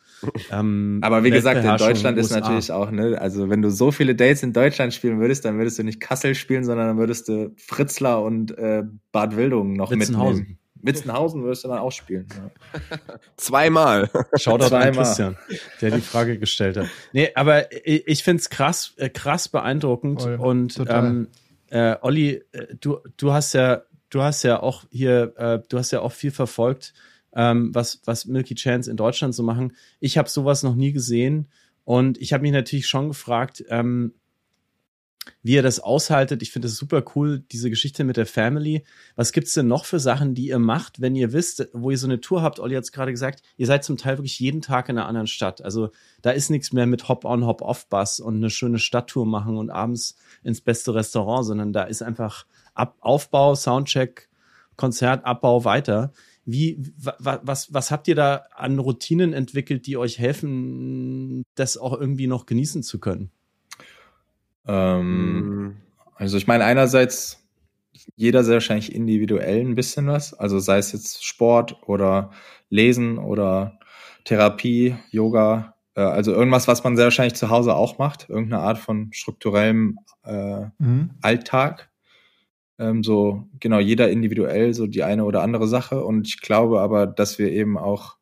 Ähm, 0.51 0.99
Aber 1.01 1.23
wie 1.23 1.32
gesagt, 1.32 1.58
in 1.63 1.78
Deutschland 1.78 2.17
ist 2.17 2.25
USA. 2.32 2.39
natürlich 2.39 2.71
auch, 2.71 2.91
ne, 2.91 3.19
also 3.19 3.49
wenn 3.49 3.62
du 3.62 3.71
so 3.71 3.91
viele 3.91 4.15
Dates 4.15 4.43
in 4.43 4.54
Deutschland 4.54 4.93
spielen 4.93 5.19
würdest, 5.19 5.43
dann 5.43 5.58
würdest 5.58 5.80
du 5.80 5.84
nicht 5.84 5.99
Kassel 5.99 6.36
spielen, 6.36 6.63
sondern 6.63 6.88
dann 6.88 6.97
würdest 6.97 7.28
du 7.28 7.51
Fritzlar 7.58 8.21
und 8.23 8.56
äh, 8.58 8.84
Bad 9.12 9.36
Wildungen 9.36 9.73
noch 9.73 9.91
Witzenhausen. 9.91 10.39
mitnehmen. 10.41 10.60
Witzenhausen 10.86 11.43
würdest 11.43 11.63
du 11.63 11.67
dann 11.67 11.80
auch 11.80 11.91
spielen. 11.91 12.28
Ja. 12.36 12.52
Zweimal. 13.38 14.10
Shoutout 14.36 14.65
an 14.65 14.69
Zweimal. 14.69 14.91
Christian, 14.91 15.38
der 15.82 15.91
die 15.91 16.02
Frage 16.02 16.38
gestellt 16.38 16.78
hat. 16.78 16.88
Nee, 17.13 17.32
aber 17.36 17.71
ich, 17.86 18.08
ich 18.08 18.24
finde 18.24 18.41
es 18.41 18.50
krass, 18.50 18.93
äh, 18.98 19.10
krass 19.10 19.48
beeindruckend. 19.48 20.21
Voll, 20.21 20.36
und 20.36 20.82
ähm, 20.88 21.28
äh, 21.69 21.95
Olli, 22.02 22.43
äh, 22.52 22.76
du, 22.80 23.00
du 23.17 23.34
hast 23.34 23.54
ja, 23.54 23.84
du 24.10 24.21
hast 24.21 24.43
ja 24.43 24.62
auch 24.62 24.84
hier, 24.91 25.34
äh, 25.38 25.60
du 25.67 25.78
hast 25.78 25.91
ja 25.91 26.02
auch 26.02 26.12
viel 26.12 26.32
verfolgt, 26.32 26.93
ähm, 27.34 27.74
was, 27.74 28.02
was 28.06 28.26
Milky 28.26 28.56
Chance 28.56 28.89
in 28.89 28.98
Deutschland 28.98 29.36
so 29.36 29.43
machen. 29.43 29.76
Ich 30.00 30.17
habe 30.17 30.30
sowas 30.30 30.63
noch 30.63 30.76
nie 30.76 30.93
gesehen 30.93 31.50
und 31.84 32.17
ich 32.19 32.34
habe 32.34 32.43
mich 32.43 32.52
natürlich 32.52 32.88
schon 32.88 33.10
gefragt, 33.10 33.63
ähm, 33.69 34.13
wie 35.44 35.54
ihr 35.54 35.64
das 35.64 35.80
aushaltet. 35.80 36.42
Ich 36.42 36.52
finde 36.52 36.68
es 36.68 36.78
super 36.78 37.04
cool, 37.16 37.40
diese 37.52 37.70
Geschichte 37.70 38.04
mit 38.04 38.18
der 38.18 38.26
Family. 38.26 38.84
Was 39.16 39.32
gibt's 39.32 39.54
denn 39.54 39.68
noch 39.68 39.86
für 39.86 40.00
Sachen, 40.00 40.36
die 40.36 40.48
ihr 40.48 40.60
macht, 40.60 41.02
wenn 41.02 41.16
ihr 41.16 41.34
wisst, 41.34 41.68
wo 41.74 41.92
ihr 41.92 41.98
so 41.98 42.08
eine 42.08 42.22
Tour 42.22 42.42
habt? 42.42 42.60
Olli 42.60 42.76
hat 42.76 42.84
es 42.84 42.92
gerade 42.92 43.12
gesagt, 43.12 43.42
ihr 43.58 43.68
seid 43.68 43.84
zum 43.84 43.98
Teil 43.98 44.18
wirklich 44.18 44.40
jeden 44.40 44.62
Tag 44.62 44.90
in 44.90 44.98
einer 44.98 45.08
anderen 45.08 45.28
Stadt. 45.28 45.62
Also 45.62 45.90
da 46.22 46.32
ist 46.32 46.50
nichts 46.50 46.74
mehr 46.74 46.86
mit 46.86 47.08
Hop-on, 47.08 47.46
Hop-off-Bus 47.46 48.20
und 48.20 48.36
eine 48.36 48.50
schöne 48.50 48.80
Stadttour 48.80 49.26
machen 49.26 49.58
und 49.58 49.70
abends 49.70 50.16
ins 50.44 50.62
beste 50.62 50.94
Restaurant, 50.94 51.46
sondern 51.46 51.74
da 51.74 51.84
ist 51.84 52.02
einfach 52.02 52.46
Ab 52.74 52.98
Aufbau, 53.00 53.56
Soundcheck, 53.56 54.30
Konzert, 54.76 55.26
Abbau 55.26 55.64
weiter. 55.64 56.12
Wie, 56.44 56.78
wa, 56.98 57.16
wa, 57.20 57.40
was, 57.44 57.74
was 57.74 57.90
habt 57.90 58.08
ihr 58.08 58.16
da 58.16 58.46
an 58.56 58.78
Routinen 58.78 59.34
entwickelt, 59.34 59.88
die 59.88 59.98
euch 59.98 60.20
helfen, 60.20 61.44
das 61.56 61.78
auch 61.78 61.94
irgendwie 62.00 62.28
noch 62.28 62.46
genießen 62.46 62.84
zu 62.84 63.00
können? 63.00 63.32
Ähm, 64.67 65.38
Mhm. 65.38 65.78
Also 66.15 66.38
ich 66.38 66.47
meine, 66.47 66.63
einerseits 66.63 67.41
jeder 68.15 68.43
sehr 68.43 68.56
wahrscheinlich 68.56 68.93
individuell 68.93 69.60
ein 69.62 69.75
bisschen 69.75 70.08
was. 70.08 70.34
Also 70.34 70.60
sei 70.60 70.78
es 70.78 70.91
jetzt 70.93 71.25
Sport 71.25 71.78
oder 71.88 72.32
Lesen 72.69 73.17
oder 73.17 73.80
Therapie, 74.25 74.95
Yoga, 75.12 75.75
äh, 75.95 76.01
also 76.01 76.32
irgendwas, 76.34 76.67
was 76.67 76.84
man 76.84 76.95
sehr 76.95 77.06
wahrscheinlich 77.06 77.36
zu 77.36 77.49
Hause 77.49 77.75
auch 77.75 77.97
macht, 77.97 78.30
irgendeine 78.30 78.62
Art 78.63 78.78
von 78.78 79.12
strukturellem 79.13 79.97
äh, 80.23 80.65
Mhm. 80.80 81.12
Alltag. 81.21 81.89
Ähm, 82.80 83.04
so, 83.04 83.47
genau, 83.60 83.80
jeder 83.80 84.10
individuell 84.10 84.73
so 84.73 84.88
die 84.88 85.04
eine 85.04 85.23
oder 85.25 85.41
andere 85.43 85.67
Sache. 85.67 86.04
Und 86.04 86.28
ich 86.28 86.41
glaube 86.41 86.82
aber, 86.82 87.08
dass 87.08 87.39
wir 87.39 87.51
eben 87.51 87.78
auch 87.78 88.17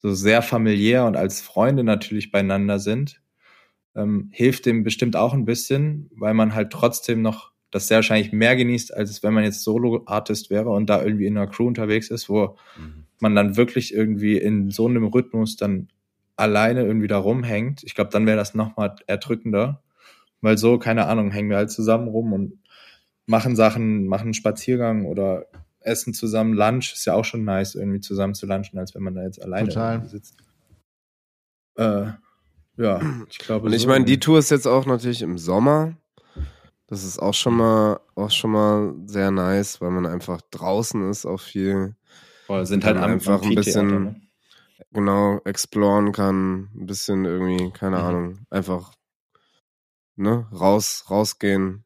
so 0.00 0.12
sehr 0.14 0.42
familiär 0.42 1.06
und 1.06 1.16
als 1.16 1.40
Freunde 1.40 1.84
natürlich 1.84 2.30
beieinander 2.30 2.78
sind, 2.78 3.22
ähm, 3.94 4.28
hilft 4.32 4.66
dem 4.66 4.82
bestimmt 4.82 5.16
auch 5.16 5.32
ein 5.32 5.44
bisschen, 5.44 6.10
weil 6.16 6.34
man 6.34 6.54
halt 6.54 6.70
trotzdem 6.70 7.22
noch 7.22 7.52
das 7.70 7.88
sehr 7.88 7.98
wahrscheinlich 7.98 8.32
mehr 8.32 8.56
genießt, 8.56 8.94
als 8.94 9.22
wenn 9.22 9.34
man 9.34 9.44
jetzt 9.44 9.64
Solo-Artist 9.64 10.48
wäre 10.50 10.70
und 10.70 10.88
da 10.88 11.02
irgendwie 11.02 11.26
in 11.26 11.36
einer 11.36 11.48
Crew 11.48 11.66
unterwegs 11.66 12.08
ist, 12.08 12.28
wo 12.28 12.56
man 13.20 13.34
dann 13.34 13.56
wirklich 13.56 13.92
irgendwie 13.92 14.36
in 14.36 14.70
so 14.70 14.86
einem 14.86 15.04
Rhythmus 15.04 15.56
dann 15.56 15.88
alleine 16.36 16.84
irgendwie 16.84 17.08
da 17.08 17.18
rumhängt. 17.18 17.82
Ich 17.82 17.94
glaube, 17.94 18.10
dann 18.10 18.26
wäre 18.26 18.36
das 18.36 18.54
nochmal 18.54 18.94
erdrückender, 19.06 19.82
weil 20.40 20.58
so, 20.58 20.78
keine 20.78 21.06
Ahnung, 21.06 21.30
hängen 21.30 21.50
wir 21.50 21.56
halt 21.56 21.70
zusammen 21.70 22.08
rum 22.08 22.32
und 22.32 22.58
machen 23.26 23.56
Sachen, 23.56 24.06
machen 24.06 24.26
einen 24.26 24.34
Spaziergang 24.34 25.06
oder 25.06 25.46
essen 25.80 26.14
zusammen 26.14 26.54
Lunch. 26.54 26.92
Ist 26.92 27.06
ja 27.06 27.14
auch 27.14 27.24
schon 27.24 27.44
nice, 27.44 27.74
irgendwie 27.74 28.00
zusammen 28.00 28.34
zu 28.34 28.46
lunchen, 28.46 28.78
als 28.78 28.94
wenn 28.94 29.02
man 29.02 29.14
da 29.14 29.22
jetzt 29.22 29.42
alleine 29.42 29.70
sitzt. 30.06 30.36
Äh, 31.76 32.12
ja, 32.76 33.00
ich 33.28 33.38
glaube. 33.38 33.66
Und 33.66 33.72
ich 33.72 33.82
so 33.82 33.88
meine, 33.88 34.04
die. 34.04 34.18
Tour 34.20 34.38
ist 34.38 34.50
jetzt 34.50 34.66
auch 34.66 34.86
natürlich 34.86 35.22
im 35.22 35.38
Sommer. 35.38 35.96
Das 36.86 37.02
ist 37.02 37.18
auch 37.18 37.32
schon 37.34 37.56
mal, 37.56 37.98
auch 38.14 38.30
schon 38.30 38.50
mal 38.50 38.94
sehr 39.06 39.30
nice, 39.30 39.80
weil 39.80 39.90
man 39.90 40.04
einfach 40.06 40.40
draußen 40.50 41.08
ist, 41.10 41.24
auch 41.24 41.40
viel, 41.40 41.96
Voll, 42.46 42.66
sind 42.66 42.84
halt 42.84 42.98
einfach 42.98 43.40
ein 43.42 43.54
bisschen- 43.54 43.86
ne? 44.04 44.20
genau, 44.92 45.40
exploren 45.44 46.12
kann, 46.12 46.68
ein 46.74 46.86
bisschen 46.86 47.24
irgendwie, 47.24 47.70
keine 47.72 47.96
Mhm. 47.98 48.02
Ahnung, 48.04 48.38
einfach, 48.50 48.92
ne, 50.16 50.46
raus, 50.52 51.04
rausgehen, 51.10 51.84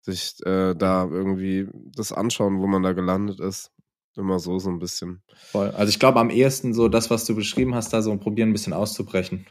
sich 0.00 0.34
äh, 0.44 0.74
da 0.74 1.04
irgendwie 1.04 1.68
das 1.94 2.12
anschauen, 2.12 2.58
wo 2.60 2.66
man 2.66 2.82
da 2.82 2.92
gelandet 2.92 3.40
ist. 3.40 3.70
Immer 4.16 4.40
so, 4.40 4.58
so 4.58 4.70
ein 4.70 4.80
bisschen. 4.80 5.22
Voll. 5.52 5.70
Also 5.70 5.88
ich 5.90 6.00
glaube 6.00 6.18
am 6.18 6.30
ehesten 6.30 6.74
so 6.74 6.88
das, 6.88 7.10
was 7.10 7.24
du 7.26 7.34
beschrieben 7.36 7.74
hast, 7.76 7.92
da 7.92 8.02
so 8.02 8.14
probieren 8.16 8.50
ein 8.50 8.52
bisschen 8.52 8.72
auszubrechen. 8.72 9.46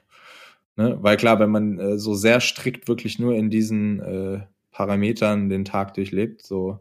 Ne? 0.79 0.97
Weil 1.01 1.17
klar, 1.17 1.41
wenn 1.41 1.49
man 1.49 1.77
äh, 1.77 1.97
so 1.97 2.13
sehr 2.13 2.39
strikt 2.39 2.87
wirklich 2.87 3.19
nur 3.19 3.35
in 3.35 3.49
diesen 3.49 3.99
äh, 3.99 4.39
Parametern 4.71 5.49
den 5.49 5.65
Tag 5.65 5.93
durchlebt, 5.95 6.41
so 6.41 6.79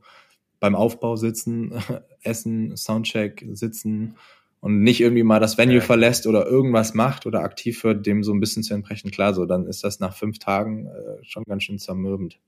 beim 0.61 0.77
Aufbau 0.77 1.17
sitzen, 1.17 1.73
essen, 2.23 2.77
Soundcheck, 2.77 3.45
sitzen 3.55 4.15
und 4.61 4.83
nicht 4.85 5.01
irgendwie 5.01 5.25
mal 5.25 5.41
das 5.41 5.59
Venue 5.59 5.79
Ja. 5.79 5.81
verlässt 5.81 6.29
oder 6.29 6.47
irgendwas 6.47 6.95
macht 6.95 7.27
oder 7.27 7.41
aktiv 7.41 7.83
wird, 7.83 8.07
dem 8.07 8.23
so 8.23 8.33
ein 8.33 8.39
bisschen 8.39 8.63
zu 8.63 8.73
entsprechen. 8.73 9.11
Klar, 9.11 9.35
so 9.35 9.47
dann 9.47 9.67
ist 9.67 9.83
das 9.83 9.99
nach 9.99 10.15
fünf 10.15 10.39
Tagen 10.39 10.87
äh, 10.87 11.25
schon 11.25 11.43
ganz 11.43 11.65
schön 11.65 11.81
zermürbend. 11.81 12.39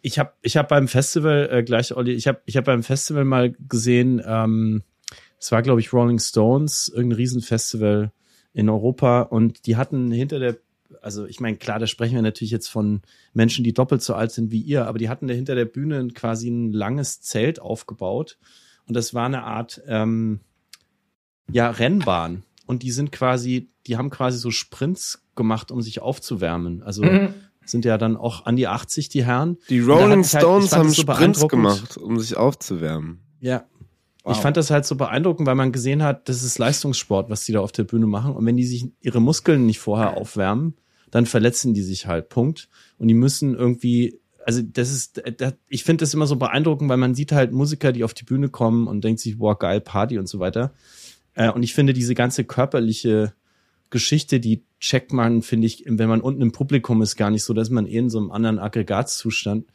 Ich 0.00 0.18
habe 0.18 0.32
ich 0.40 0.56
hab 0.56 0.68
beim 0.68 0.88
Festival, 0.88 1.50
äh, 1.52 1.62
gleich 1.62 1.94
Olli, 1.94 2.12
ich 2.12 2.26
habe 2.28 2.40
ich 2.46 2.56
hab 2.56 2.64
beim 2.64 2.82
Festival 2.82 3.26
mal 3.26 3.54
gesehen, 3.68 4.22
ähm, 4.26 4.84
es 5.38 5.52
war 5.52 5.60
glaube 5.60 5.82
ich 5.82 5.92
Rolling 5.92 6.18
Stones, 6.18 6.90
irgendein 6.94 7.18
Riesenfestival 7.18 8.10
in 8.54 8.70
Europa 8.70 9.22
und 9.22 9.66
die 9.66 9.76
hatten 9.76 10.10
hinter 10.10 10.38
der, 10.38 10.56
also 11.02 11.26
ich 11.26 11.40
meine, 11.40 11.56
klar, 11.58 11.78
da 11.78 11.86
sprechen 11.86 12.14
wir 12.14 12.22
natürlich 12.22 12.50
jetzt 12.52 12.68
von 12.68 13.02
Menschen, 13.34 13.64
die 13.64 13.74
doppelt 13.74 14.00
so 14.00 14.14
alt 14.14 14.30
sind 14.32 14.50
wie 14.50 14.60
ihr, 14.60 14.86
aber 14.86 14.98
die 14.98 15.08
hatten 15.10 15.26
da 15.26 15.34
hinter 15.34 15.54
der 15.54 15.66
Bühne 15.66 16.08
quasi 16.14 16.48
ein 16.48 16.72
langes 16.72 17.20
Zelt 17.20 17.60
aufgebaut 17.60 18.38
und 18.86 18.96
das 18.96 19.12
war 19.12 19.26
eine 19.26 19.42
Art, 19.42 19.82
ähm, 19.86 20.40
ja, 21.50 21.68
Rennbahn 21.68 22.44
und 22.66 22.82
die 22.82 22.90
sind 22.90 23.12
quasi, 23.12 23.70
die 23.86 23.96
haben 23.98 24.08
quasi 24.08 24.38
so 24.38 24.50
Sprints 24.50 25.22
gemacht, 25.34 25.70
um 25.70 25.82
sich 25.82 26.00
aufzuwärmen. 26.00 26.82
Also 26.82 27.02
sind 27.66 27.84
ja 27.84 27.98
dann 27.98 28.16
auch 28.16 28.46
an 28.46 28.56
die 28.56 28.66
80 28.68 29.08
die 29.08 29.24
Herren. 29.24 29.58
Die 29.68 29.80
Rolling 29.80 30.22
halt- 30.22 30.26
Stones 30.26 30.72
haben 30.72 30.90
so 30.90 31.02
Sprints 31.02 31.46
gemacht, 31.48 31.96
um 31.96 32.18
sich 32.18 32.36
aufzuwärmen. 32.36 33.20
Ja. 33.40 33.64
Wow. 34.24 34.34
Ich 34.34 34.42
fand 34.42 34.56
das 34.56 34.70
halt 34.70 34.86
so 34.86 34.96
beeindruckend, 34.96 35.46
weil 35.46 35.54
man 35.54 35.70
gesehen 35.70 36.02
hat, 36.02 36.28
das 36.30 36.42
ist 36.42 36.58
Leistungssport, 36.58 37.28
was 37.28 37.44
die 37.44 37.52
da 37.52 37.60
auf 37.60 37.72
der 37.72 37.84
Bühne 37.84 38.06
machen. 38.06 38.34
Und 38.34 38.46
wenn 38.46 38.56
die 38.56 38.66
sich 38.66 38.86
ihre 39.00 39.20
Muskeln 39.20 39.66
nicht 39.66 39.78
vorher 39.78 40.16
aufwärmen, 40.16 40.74
dann 41.10 41.26
verletzen 41.26 41.74
die 41.74 41.82
sich 41.82 42.06
halt. 42.06 42.30
Punkt. 42.30 42.68
Und 42.98 43.08
die 43.08 43.14
müssen 43.14 43.54
irgendwie, 43.54 44.18
also 44.46 44.62
das 44.62 44.90
ist, 44.90 45.22
das, 45.36 45.54
ich 45.68 45.84
finde 45.84 46.02
das 46.02 46.14
immer 46.14 46.26
so 46.26 46.36
beeindruckend, 46.36 46.88
weil 46.88 46.96
man 46.96 47.14
sieht 47.14 47.32
halt 47.32 47.52
Musiker, 47.52 47.92
die 47.92 48.02
auf 48.02 48.14
die 48.14 48.24
Bühne 48.24 48.48
kommen 48.48 48.86
und 48.86 49.04
denkt 49.04 49.20
sich, 49.20 49.38
boah, 49.38 49.58
geil, 49.58 49.82
Party 49.82 50.18
und 50.18 50.26
so 50.26 50.38
weiter. 50.38 50.72
Äh, 51.34 51.50
und 51.50 51.62
ich 51.62 51.74
finde 51.74 51.92
diese 51.92 52.14
ganze 52.14 52.44
körperliche 52.44 53.34
Geschichte, 53.90 54.40
die 54.40 54.64
checkt 54.80 55.12
man, 55.12 55.42
finde 55.42 55.66
ich, 55.66 55.84
wenn 55.86 56.08
man 56.08 56.22
unten 56.22 56.40
im 56.40 56.52
Publikum 56.52 57.02
ist, 57.02 57.16
gar 57.16 57.30
nicht 57.30 57.44
so, 57.44 57.52
dass 57.52 57.68
man 57.68 57.86
eh 57.86 57.98
in 57.98 58.10
so 58.10 58.18
einem 58.18 58.30
anderen 58.30 58.58
Aggregatzustand. 58.58 59.66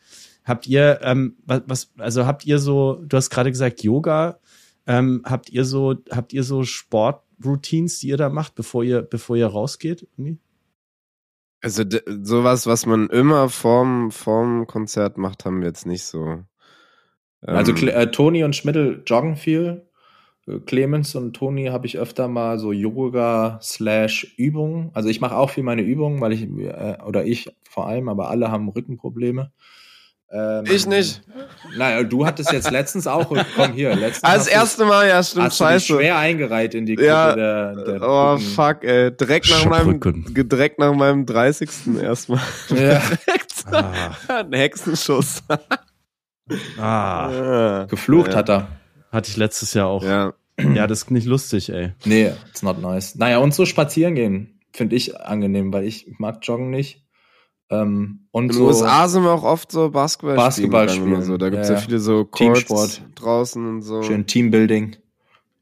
Habt 0.50 0.66
ihr, 0.68 1.00
ähm, 1.04 1.38
was, 1.46 1.62
was, 1.68 1.92
also 2.00 2.26
habt 2.26 2.44
ihr 2.46 2.58
so, 2.58 3.02
du 3.06 3.16
hast 3.16 3.30
gerade 3.30 3.52
gesagt 3.52 3.84
Yoga, 3.84 4.40
ähm, 4.88 5.22
habt 5.24 5.52
ihr 5.52 5.64
so, 5.64 5.96
habt 6.10 6.34
ihr 6.34 6.44
so 6.44 6.64
Sportroutines, 6.64 8.00
die 8.00 8.08
ihr 8.08 8.18
da 8.18 8.30
macht, 8.30 8.56
bevor 8.56 8.84
ihr, 8.84 9.04
bevor 9.04 9.36
ihr 9.36 9.46
rausgeht? 9.46 10.08
Irgendwie? 10.18 10.40
Also 11.62 11.84
sowas, 12.24 12.66
was 12.66 12.86
man 12.88 13.10
immer 13.10 13.50
vorm, 13.50 14.12
vorm 14.12 14.66
Konzert 14.66 15.18
macht, 15.18 15.46
haben 15.46 15.60
wir 15.60 15.68
jetzt 15.68 15.86
nicht 15.86 16.04
so. 16.04 16.44
Also 17.42 17.72
Ähm, 17.72 17.78
Cle- 17.78 17.92
äh, 17.92 18.10
Toni 18.10 18.44
und 18.44 18.56
Schmidl 18.56 19.04
joggen 19.06 19.36
viel. 19.36 19.86
Äh, 20.48 20.60
Clemens 20.62 21.14
und 21.16 21.34
Toni 21.34 21.66
habe 21.68 21.86
ich 21.86 22.00
öfter 22.00 22.28
mal 22.28 22.58
so 22.58 22.72
Yoga 22.72 23.60
slash 23.62 24.34
Übungen. 24.38 24.90
Also 24.94 25.10
ich 25.10 25.22
mache 25.22 25.36
auch 25.36 25.52
viel 25.52 25.64
meine 25.64 25.84
Übungen, 25.84 26.22
weil 26.22 26.34
ich 26.34 26.42
äh, 26.42 26.98
oder 27.06 27.26
ich 27.26 27.56
vor 27.70 27.88
allem, 27.88 28.10
aber 28.10 28.30
alle 28.30 28.50
haben 28.50 28.68
Rückenprobleme. 28.70 29.52
Ähm, 30.32 30.64
Ich 30.70 30.86
nicht. 30.86 31.22
Naja, 31.78 32.04
du 32.04 32.26
hattest 32.26 32.52
jetzt 32.52 32.70
letztens 32.72 33.08
auch. 33.08 33.30
Komm 33.56 33.74
hier, 33.74 33.96
letztens 33.96 34.24
Als 34.24 34.46
du- 34.46 34.52
erste 34.52 34.86
Mal, 34.86 35.08
ja, 35.08 35.24
stimmt, 35.24 35.46
hast 35.46 35.60
du 35.60 35.64
dich 35.66 35.72
scheiße. 35.74 35.86
schwer 35.96 36.18
eingereiht 36.18 36.76
in 36.76 36.86
die 36.86 36.96
Gruppe 36.96 37.08
Ja, 37.08 37.36
der, 37.36 37.76
der 37.76 38.02
oh, 38.02 38.34
Rücken- 38.34 38.42
fuck, 38.46 38.84
ey. 38.84 39.12
Direkt 39.16 39.50
nach 39.50 39.66
meinem, 39.66 40.00
direkt 40.02 40.78
nach 40.80 40.94
meinem 40.94 41.26
30. 41.26 41.70
erstmal. 42.02 42.42
Ja, 42.70 42.76
Direkt. 43.02 43.54
Ah, 43.72 44.12
Ein 44.28 44.54
Hexenschuss. 44.54 45.42
ah, 45.50 45.60
Ah. 46.80 47.86
geflucht 47.90 48.32
Ja. 48.34 48.38
hat 48.38 48.50
er. 48.50 48.68
hatte 49.12 49.30
ich 49.30 49.38
letztes 49.38 49.74
Jahr 49.74 49.88
auch. 49.88 50.04
Ja. 50.04 50.34
Ja, 50.76 50.88
das 50.88 51.04
ist 51.04 51.12
nicht 51.12 51.26
lustig, 51.26 51.72
ey. 51.72 51.94
Nee, 52.06 52.32
it's 52.50 52.62
not 52.64 52.82
nice. 52.82 53.16
Naja, 53.16 53.38
und 53.40 53.54
so 53.54 53.66
spazieren 53.66 54.14
gehen 54.16 54.60
finde 54.74 54.96
ich 54.96 55.20
angenehm, 55.20 55.72
weil 55.74 55.86
ich 55.86 56.06
mag 56.20 56.40
Joggen 56.44 56.70
nicht. 56.70 57.02
Ähm, 57.72 58.22
und 58.32 58.44
In 58.46 58.50
den 58.50 58.58
so, 58.58 58.68
USA 58.68 59.08
sind 59.08 59.24
wir 59.24 59.32
auch 59.32 59.44
oft 59.44 59.72
so 59.72 59.90
Basketball, 59.92 60.36
Basketball 60.36 60.90
spielen. 60.90 61.06
gegangen 61.06 61.22
spielen. 61.24 61.34
und 61.34 61.34
So. 61.34 61.38
Da 61.38 61.50
gibt's 61.50 61.68
Ja, 61.70 61.76
ja, 61.76 61.80
ja. 61.80 61.86
viele 61.86 62.00
so 62.00 62.24
Teamsport. 62.24 62.80
Courts 62.80 63.02
draußen 63.16 63.68
und 63.68 63.82
so. 63.84 64.02
schön 64.04 64.26
Teambuilding. 64.26 64.96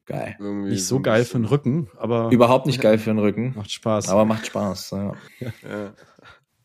Geil. 0.06 0.38
Irgendwie 0.40 0.70
Nicht 0.70 0.86
so 0.86 1.02
geil 1.02 1.26
für 1.26 1.38
den 1.38 1.46
Rücken, 1.46 1.90
aber 1.98 2.30
Überhaupt 2.32 2.66
nicht 2.66 2.80
geil 2.80 2.98
für 2.98 3.10
den 3.10 3.20
Rücken, 3.20 3.54
macht 3.58 3.72
Spaß. 3.72 4.08
aber 4.08 4.24
macht 4.24 4.48
Spaß. 4.48 4.92
Ja. 4.92 5.14
Ja. 5.42 5.52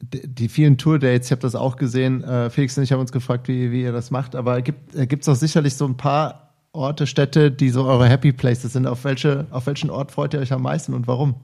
Die, 0.00 0.26
die 0.34 0.48
vielen 0.48 0.78
Tour-Dates, 0.78 1.26
ich 1.26 1.32
habe 1.32 1.42
das 1.42 1.54
auch 1.56 1.76
gesehen. 1.76 2.22
Äh, 2.24 2.50
Felix 2.50 2.76
und 2.78 2.84
ich 2.84 2.92
haben 2.92 3.00
uns 3.00 3.12
gefragt, 3.12 3.48
wie, 3.48 3.70
wie 3.72 3.82
ihr 3.82 3.92
das 3.92 4.10
macht. 4.12 4.34
Aber 4.36 4.60
gibt 4.62 4.94
äh, 4.94 5.06
gibt's 5.06 5.28
auch 5.28 5.34
sicherlich 5.36 5.74
so 5.76 5.84
ein 5.86 5.96
paar 5.96 6.54
Orte, 6.72 7.06
Städte, 7.06 7.50
die 7.50 7.68
so 7.70 7.84
eure 7.84 8.08
Happy 8.08 8.32
Places 8.32 8.72
sind. 8.72 8.86
Auf, 8.86 9.04
welche, 9.04 9.46
auf 9.50 9.66
welchen 9.66 9.90
Ort 9.90 10.10
freut 10.12 10.34
ihr 10.34 10.40
euch 10.40 10.52
am 10.52 10.62
meisten 10.62 10.94
und 10.94 11.06
warum? 11.06 11.34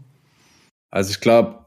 Also 0.91 1.11
ich 1.11 1.21
glaube, 1.21 1.67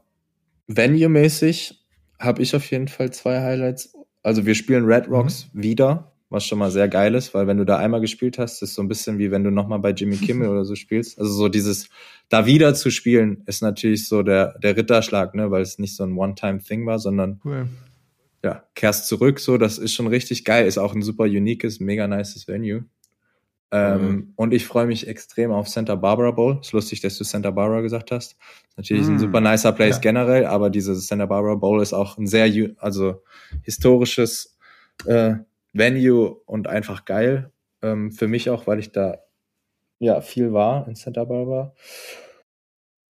venue-mäßig 0.68 1.81
habe 2.22 2.42
ich 2.42 2.54
auf 2.54 2.70
jeden 2.70 2.88
Fall 2.88 3.12
zwei 3.12 3.40
Highlights. 3.40 3.94
Also 4.22 4.46
wir 4.46 4.54
spielen 4.54 4.84
Red 4.84 5.08
Rocks 5.08 5.48
wieder, 5.52 6.12
was 6.30 6.46
schon 6.46 6.58
mal 6.58 6.70
sehr 6.70 6.88
geil 6.88 7.14
ist, 7.14 7.34
weil 7.34 7.46
wenn 7.46 7.58
du 7.58 7.64
da 7.64 7.78
einmal 7.78 8.00
gespielt 8.00 8.38
hast, 8.38 8.62
ist 8.62 8.74
so 8.74 8.82
ein 8.82 8.88
bisschen 8.88 9.18
wie 9.18 9.30
wenn 9.30 9.44
du 9.44 9.50
nochmal 9.50 9.80
bei 9.80 9.90
Jimmy 9.90 10.16
Kimmel 10.26 10.48
oder 10.48 10.64
so 10.64 10.74
spielst. 10.76 11.18
Also 11.18 11.32
so 11.32 11.48
dieses, 11.48 11.88
da 12.28 12.46
wieder 12.46 12.74
zu 12.74 12.90
spielen, 12.90 13.42
ist 13.46 13.62
natürlich 13.62 14.08
so 14.08 14.22
der, 14.22 14.58
der 14.60 14.76
Ritterschlag, 14.76 15.34
ne, 15.34 15.50
weil 15.50 15.62
es 15.62 15.78
nicht 15.78 15.96
so 15.96 16.04
ein 16.04 16.16
One-Time-Thing 16.16 16.86
war, 16.86 16.98
sondern 16.98 17.40
Cool. 17.44 17.66
ja, 18.44 18.62
kehrst 18.74 19.08
zurück, 19.08 19.40
so, 19.40 19.58
das 19.58 19.78
ist 19.78 19.92
schon 19.92 20.06
richtig 20.06 20.44
geil, 20.44 20.66
ist 20.66 20.78
auch 20.78 20.94
ein 20.94 21.02
super 21.02 21.24
uniques, 21.24 21.80
mega 21.80 22.06
nices 22.06 22.46
Venue. 22.48 22.84
Ähm, 23.74 24.06
Mhm. 24.10 24.32
Und 24.36 24.52
ich 24.52 24.66
freue 24.66 24.86
mich 24.86 25.08
extrem 25.08 25.50
auf 25.50 25.66
Santa 25.66 25.94
Barbara 25.94 26.30
Bowl. 26.30 26.58
Ist 26.60 26.72
lustig, 26.72 27.00
dass 27.00 27.16
du 27.16 27.24
Santa 27.24 27.50
Barbara 27.50 27.80
gesagt 27.80 28.10
hast. 28.10 28.32
Ist 28.68 28.76
Natürlich 28.76 29.06
ein 29.06 29.14
Mhm. 29.14 29.18
super 29.18 29.40
nicer 29.40 29.72
Place 29.72 29.96
Ja. 29.96 30.00
generell, 30.02 30.44
aber 30.46 30.68
dieses 30.68 31.06
Santa 31.06 31.24
Barbara 31.26 31.54
Bowl 31.54 31.80
ist 31.80 31.92
auch 31.94 32.18
ein 32.18 32.26
sehr, 32.26 32.50
also 32.78 33.22
historisches 33.62 34.56
äh, 35.06 35.36
Venue 35.72 36.36
und 36.44 36.68
einfach 36.68 37.06
geil. 37.06 37.50
Ähm, 37.80 38.12
für 38.12 38.28
mich 38.28 38.50
auch, 38.50 38.66
weil 38.66 38.78
ich 38.78 38.92
da 38.92 39.18
ja 39.98 40.20
viel 40.20 40.52
war 40.52 40.86
in 40.86 40.94
Santa 40.94 41.24
Barbara. 41.24 41.72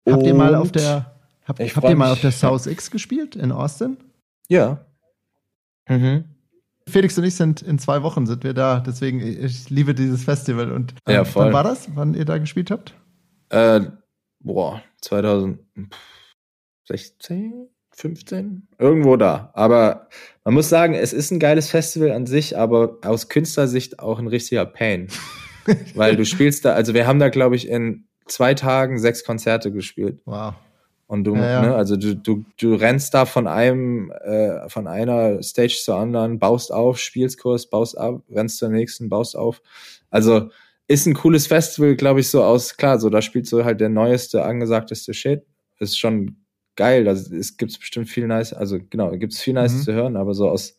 Habt 0.10 0.24
ihr 0.26 0.34
mal 0.34 0.56
auf 0.56 0.63
Und- 0.67 0.76
der, 0.76 1.13
habt, 1.46 1.60
Ich 1.60 1.76
habt 1.76 1.88
ihr 1.88 1.96
mal 1.96 2.12
auf 2.12 2.22
der 2.22 2.32
South 2.32 2.65
X 2.65 2.89
gespielt 2.89 3.36
in 3.36 3.52
Austin? 3.52 3.98
Ja. 4.48 4.86
Mhm. 5.88 6.26
Felix 6.88 7.17
und 7.17 7.23
ich 7.26 7.36
sind 7.36 7.62
in 7.62 7.80
zwei 7.80 8.02
Wochen 8.04 8.26
sind 8.26 8.43
wir 8.43 8.54
da, 8.54 8.80
deswegen 8.80 9.19
ich 9.19 9.69
liebe 9.69 9.93
dieses 9.93 10.23
Festival. 10.23 10.71
Und 10.71 10.93
ähm, 11.06 11.15
Ja, 11.15 11.26
voll. 11.26 11.45
wann 11.45 11.54
war 11.54 11.63
das, 11.63 11.89
wann 11.95 12.13
ihr 12.13 12.26
da 12.26 12.38
gespielt 12.38 12.71
habt? 12.71 12.95
Äh, 13.50 13.82
boah, 14.39 14.82
2016, 15.02 15.60
15? 17.91 18.67
Irgendwo 18.80 19.17
da. 19.17 19.52
Aber 19.54 20.08
man 20.43 20.54
muss 20.54 20.69
sagen, 20.69 20.93
es 20.93 21.13
ist 21.13 21.32
ein 21.32 21.39
geiles 21.39 21.69
Festival 21.69 22.12
an 22.12 22.26
sich, 22.26 22.58
aber 22.58 22.97
aus 23.04 23.30
Künstlersicht 23.30 24.00
auch 24.00 24.19
ein 24.19 24.28
richtiger 24.28 24.65
Pain. 24.65 25.08
Weil 25.95 26.15
du 26.15 26.26
spielst 26.26 26.63
da, 26.63 26.73
also 26.73 26.93
wir 26.93 27.08
haben 27.08 27.19
da, 27.19 27.30
glaube 27.30 27.56
ich, 27.56 27.67
in 27.67 28.08
zwei 28.28 28.54
Tagen 28.54 29.00
sechs 29.00 29.26
Konzerte 29.26 29.71
gespielt. 29.71 30.21
Wow. 30.26 30.54
Und 31.08 31.24
du, 31.24 31.36
Ja, 31.36 31.48
ja. 31.48 31.62
ne, 31.62 31.76
also 31.76 31.96
du, 31.96 32.15
du, 32.15 32.43
du 32.60 32.76
rennst 32.76 33.13
da 33.13 33.26
von 33.26 33.48
einem, 33.48 34.12
äh, 34.12 34.67
von 34.70 34.88
einer 34.88 35.41
Stage 35.41 35.80
zur 35.84 35.96
anderen, 35.96 36.38
baust 36.39 36.72
auf, 36.72 37.00
spielst 37.00 37.39
kurz, 37.39 37.65
baust 37.65 37.98
ab, 37.98 38.22
rennst 38.30 38.58
zur 38.58 38.70
nächsten, 38.70 39.08
baust 39.10 39.36
auf. 39.38 39.62
Also 40.10 40.50
ist 40.89 41.06
ein 41.06 41.13
cooles 41.13 41.48
Festival, 41.48 41.96
glaube 41.96 42.20
ich, 42.20 42.30
so 42.30 42.43
aus, 42.43 42.76
klar, 42.78 43.00
so 43.00 43.10
da 43.10 43.22
spielt 43.22 43.48
so 43.48 43.63
halt 43.65 43.80
der 43.82 43.89
neueste, 43.89 44.43
angesagteste 44.43 45.13
Shit. 45.13 45.43
Ist 45.80 45.98
schon 46.00 46.43
geil. 46.76 47.04
Da 47.06 47.12
es 47.12 47.58
gibt's 47.58 47.78
bestimmt 47.80 48.10
viel 48.10 48.28
nice, 48.28 48.54
also 48.54 48.78
genau, 48.89 49.12
gibt's 49.17 49.39
viel 49.41 49.54
nice 49.54 49.74
Mhm. 49.76 49.82
zu 49.84 49.93
hören, 49.93 50.15
aber 50.17 50.34
so 50.34 50.50
aus, 50.50 50.78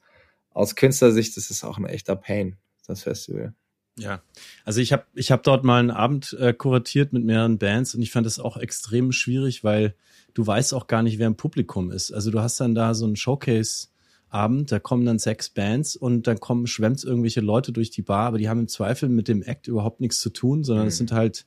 aus 0.50 0.76
Künstlersicht 0.76 1.36
ist 1.38 1.50
es 1.50 1.64
auch 1.64 1.78
ein 1.78 1.86
echter 1.86 2.16
Pain, 2.16 2.56
das 2.86 3.02
Festival. 3.02 3.54
Ja, 3.98 4.22
also 4.64 4.80
ich 4.80 4.92
habe 4.92 5.04
ich 5.14 5.30
hab 5.30 5.42
dort 5.42 5.64
mal 5.64 5.80
einen 5.80 5.90
Abend 5.90 6.32
äh, 6.40 6.52
kuratiert 6.52 7.12
mit 7.12 7.24
mehreren 7.24 7.58
Bands 7.58 7.94
und 7.94 8.02
ich 8.02 8.10
fand 8.10 8.26
das 8.26 8.38
auch 8.38 8.56
extrem 8.56 9.12
schwierig, 9.12 9.64
weil 9.64 9.94
du 10.34 10.46
weißt 10.46 10.74
auch 10.74 10.86
gar 10.86 11.02
nicht, 11.02 11.18
wer 11.18 11.26
im 11.26 11.36
Publikum 11.36 11.90
ist. 11.90 12.12
Also 12.12 12.30
du 12.30 12.40
hast 12.40 12.60
dann 12.60 12.74
da 12.74 12.94
so 12.94 13.04
einen 13.06 13.16
Showcase-Abend, 13.16 14.70
da 14.70 14.78
kommen 14.78 15.04
dann 15.04 15.18
sechs 15.18 15.50
Bands 15.50 15.96
und 15.96 16.26
dann 16.26 16.38
kommen, 16.38 16.66
schwemmt 16.66 17.02
irgendwelche 17.02 17.40
Leute 17.40 17.72
durch 17.72 17.90
die 17.90 18.02
Bar, 18.02 18.26
aber 18.26 18.38
die 18.38 18.48
haben 18.48 18.60
im 18.60 18.68
Zweifel 18.68 19.08
mit 19.08 19.28
dem 19.28 19.42
Act 19.42 19.66
überhaupt 19.68 20.00
nichts 20.00 20.20
zu 20.20 20.30
tun, 20.30 20.64
sondern 20.64 20.86
es 20.86 20.94
Mhm. 20.94 20.98
sind 20.98 21.12
halt 21.12 21.46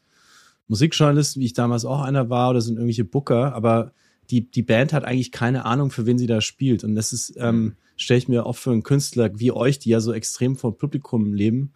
Musikjournalisten, 0.68 1.42
wie 1.42 1.46
ich 1.46 1.54
damals 1.54 1.86
auch 1.86 2.02
einer 2.02 2.30
war, 2.30 2.50
oder 2.50 2.62
sind 2.62 2.76
irgendwelche 2.76 3.06
Booker, 3.06 3.54
aber 3.54 3.94
die, 4.30 4.50
die 4.50 4.64
Band 4.64 4.94
hat 4.94 5.04
eigentlich 5.04 5.32
keine 5.32 5.66
Ahnung, 5.66 5.92
für 5.92 6.06
wen 6.06 6.18
sie 6.18 6.28
da 6.28 6.40
spielt. 6.40 6.84
Und 6.84 6.96
das 6.96 7.12
ist, 7.12 7.34
ähm, 7.38 7.76
stelle 7.98 8.18
ich 8.20 8.28
mir 8.30 8.46
auch 8.46 8.56
für 8.56 8.72
einen 8.72 8.84
Künstler 8.84 9.32
wie 9.38 9.52
euch, 9.52 9.80
die 9.80 9.90
ja 9.90 10.00
so 10.00 10.14
extrem 10.14 10.56
vor 10.56 10.78
Publikum 10.78 11.34
leben, 11.34 11.74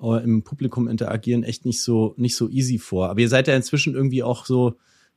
im 0.00 0.42
Publikum 0.42 0.88
interagieren, 0.88 1.42
echt 1.42 1.64
nicht 1.64 1.82
so, 1.82 2.14
nicht 2.16 2.36
so 2.36 2.48
easy 2.48 2.78
vor. 2.78 3.10
Aber 3.10 3.20
ihr 3.20 3.28
seid 3.28 3.48
ja 3.48 3.56
inzwischen 3.56 3.94
irgendwie 3.94 4.22
auch 4.22 4.46
so, 4.46 4.76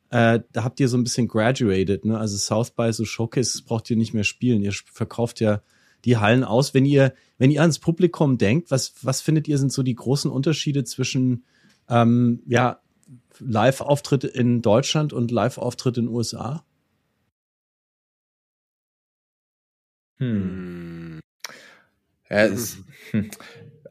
äh, 0.10 0.40
da 0.52 0.64
habt 0.64 0.80
ihr 0.80 0.90
so 0.90 0.98
ein 0.98 1.04
bisschen 1.04 1.28
graduated, 1.28 2.06
ne? 2.06 2.18
Also 2.18 2.38
South 2.38 2.72
by 2.72 2.92
so 2.92 3.06
Showcases 3.06 3.62
braucht 3.62 3.90
ihr 3.90 3.96
nicht 3.96 4.14
mehr 4.14 4.24
spielen. 4.24 4.62
Ihr 4.62 4.74
verkauft 4.74 5.40
ja 5.40 5.62
die 6.04 6.18
Hallen 6.18 6.44
aus. 6.44 6.74
Wenn 6.74 6.86
ihr, 6.86 7.14
wenn 7.38 7.52
ihr 7.52 7.62
ans 7.62 7.80
Publikum 7.80 8.38
denkt, 8.38 8.72
was, 8.72 8.94
was 9.04 9.22
findet 9.22 9.48
ihr 9.48 9.58
sind 9.58 9.72
so 9.72 9.84
die 9.84 9.96
großen 9.96 10.32
Unterschiede 10.32 10.84
zwischen, 10.84 11.46
ähm, 11.90 12.42
ja, 12.48 12.82
Live-Auftritte 13.40 14.28
in 14.28 14.62
Deutschland 14.62 15.14
und 15.14 15.32
Live-Auftritte 15.32 16.00
in 16.00 16.08
den 16.08 16.16
USA? 16.16 16.64
Hm. 20.18 21.20
Ja, 22.30 22.44
ist 22.46 22.78
hm, 23.12 23.32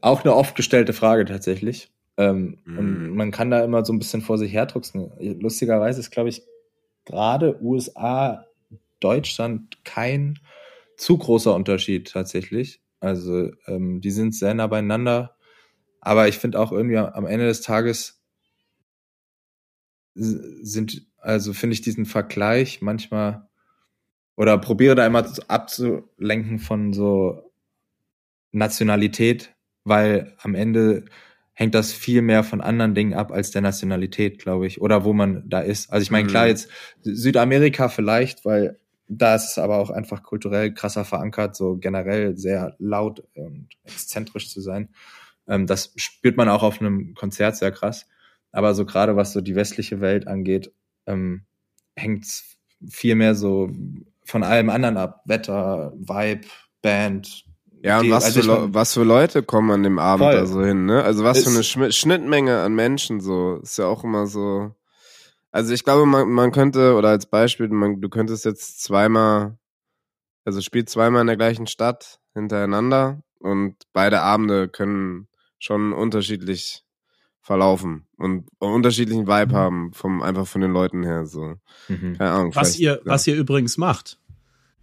auch 0.01 0.23
eine 0.23 0.35
oft 0.35 0.55
gestellte 0.55 0.93
Frage 0.93 1.25
tatsächlich. 1.25 1.91
Ähm, 2.17 2.57
Mhm. 2.65 2.77
Und 2.77 3.15
man 3.15 3.31
kann 3.31 3.51
da 3.51 3.63
immer 3.63 3.85
so 3.85 3.93
ein 3.93 3.99
bisschen 3.99 4.21
vor 4.21 4.37
sich 4.37 4.51
herdrucksen. 4.51 5.11
Lustigerweise 5.39 5.99
ist, 5.99 6.11
glaube 6.11 6.29
ich, 6.29 6.43
gerade 7.05 7.61
USA, 7.61 8.45
Deutschland 8.99 9.83
kein 9.83 10.39
zu 10.97 11.17
großer 11.17 11.55
Unterschied 11.55 12.11
tatsächlich. 12.11 12.81
Also 12.99 13.51
ähm, 13.65 14.01
die 14.01 14.11
sind 14.11 14.35
sehr 14.35 14.53
nah 14.53 14.67
beieinander. 14.67 15.35
Aber 15.99 16.27
ich 16.27 16.37
finde 16.37 16.59
auch 16.59 16.71
irgendwie 16.71 16.97
am 16.97 17.25
Ende 17.25 17.47
des 17.47 17.61
Tages 17.61 18.21
sind, 20.13 21.07
also 21.17 21.53
finde 21.53 21.73
ich 21.73 21.81
diesen 21.81 22.05
Vergleich 22.05 22.81
manchmal 22.81 23.47
oder 24.35 24.57
probiere 24.57 24.95
da 24.95 25.05
immer 25.05 25.25
abzulenken 25.47 26.59
von 26.59 26.93
so 26.93 27.51
Nationalität, 28.51 29.55
weil 29.83 30.35
am 30.41 30.55
Ende 30.55 31.05
hängt 31.53 31.75
das 31.75 31.91
viel 31.93 32.21
mehr 32.21 32.43
von 32.43 32.61
anderen 32.61 32.95
Dingen 32.95 33.13
ab 33.13 33.31
als 33.31 33.51
der 33.51 33.61
Nationalität, 33.61 34.39
glaube 34.39 34.67
ich, 34.67 34.81
oder 34.81 35.03
wo 35.03 35.13
man 35.13 35.43
da 35.47 35.59
ist. 35.59 35.91
Also 35.91 36.03
ich 36.03 36.11
meine, 36.11 36.27
klar, 36.27 36.43
Mhm. 36.45 36.49
jetzt 36.49 36.69
Südamerika 37.03 37.89
vielleicht, 37.89 38.45
weil 38.45 38.79
da 39.07 39.35
ist 39.35 39.51
es 39.51 39.57
aber 39.57 39.77
auch 39.77 39.89
einfach 39.89 40.23
kulturell 40.23 40.73
krasser 40.73 41.03
verankert, 41.03 41.55
so 41.55 41.75
generell 41.77 42.37
sehr 42.37 42.75
laut 42.79 43.23
und 43.35 43.67
exzentrisch 43.83 44.49
zu 44.49 44.61
sein. 44.61 44.89
Ähm, 45.47 45.67
das 45.67 45.93
spürt 45.97 46.37
man 46.37 46.47
auch 46.49 46.63
auf 46.63 46.79
einem 46.79 47.13
Konzert 47.13 47.57
sehr 47.57 47.71
krass. 47.71 48.07
Aber 48.53 48.73
so 48.73 48.85
gerade 48.85 49.15
was 49.15 49.33
so 49.33 49.41
die 49.41 49.55
westliche 49.55 50.01
Welt 50.01 50.27
angeht, 50.27 50.71
ähm, 51.07 51.43
hängt 51.95 52.25
viel 52.89 53.15
mehr 53.15 53.35
so 53.35 53.69
von 54.23 54.43
allem 54.43 54.69
anderen 54.69 54.97
ab. 54.97 55.21
Wetter, 55.25 55.93
Vibe, 55.97 56.47
Band. 56.81 57.45
Ja, 57.83 57.97
und 57.99 58.05
die- 58.05 58.11
was, 58.11 58.25
also 58.25 58.41
für 58.41 58.47
mein- 58.61 58.73
was 58.73 58.93
für 58.93 59.03
Leute 59.03 59.43
kommen 59.43 59.71
an 59.71 59.83
dem 59.83 59.97
Abend 59.99 60.25
Voll. 60.25 60.35
da 60.35 60.45
so 60.45 60.63
hin, 60.63 60.85
ne? 60.85 61.03
Also 61.03 61.23
was 61.23 61.43
für 61.43 61.49
Ist- 61.49 61.55
eine 61.55 61.87
Schmi- 61.87 61.91
Schnittmenge 61.91 62.59
an 62.61 62.73
Menschen 62.73 63.19
so. 63.21 63.55
Ist 63.61 63.77
ja 63.77 63.85
auch 63.87 64.03
immer 64.03 64.27
so. 64.27 64.75
Also 65.51 65.73
ich 65.73 65.83
glaube, 65.83 66.05
man, 66.05 66.29
man 66.29 66.51
könnte, 66.51 66.95
oder 66.95 67.09
als 67.09 67.25
Beispiel, 67.25 67.67
man, 67.69 67.99
du 67.99 68.07
könntest 68.09 68.45
jetzt 68.45 68.81
zweimal, 68.83 69.57
also 70.45 70.61
spielt 70.61 70.89
zweimal 70.89 71.21
in 71.21 71.27
der 71.27 71.37
gleichen 71.37 71.67
Stadt 71.67 72.19
hintereinander 72.33 73.21
und 73.39 73.75
beide 73.93 74.21
Abende 74.21 74.69
können 74.69 75.27
schon 75.59 75.91
unterschiedlich 75.91 76.85
verlaufen 77.41 78.07
und 78.17 78.47
unterschiedlichen 78.59 79.27
Vibe 79.27 79.53
Mhm. 79.53 79.57
haben, 79.57 79.93
vom, 79.93 80.21
einfach 80.21 80.45
von 80.47 80.61
den 80.61 80.71
Leuten 80.71 81.03
her, 81.03 81.25
so. 81.25 81.55
Mhm. 81.89 82.15
Keine 82.17 82.31
Ahnung. 82.31 82.55
Was 82.55 82.77
ihr, 82.79 82.91
ja. 82.93 82.99
was 83.03 83.25
ihr 83.27 83.35
übrigens 83.35 83.77
macht. 83.77 84.19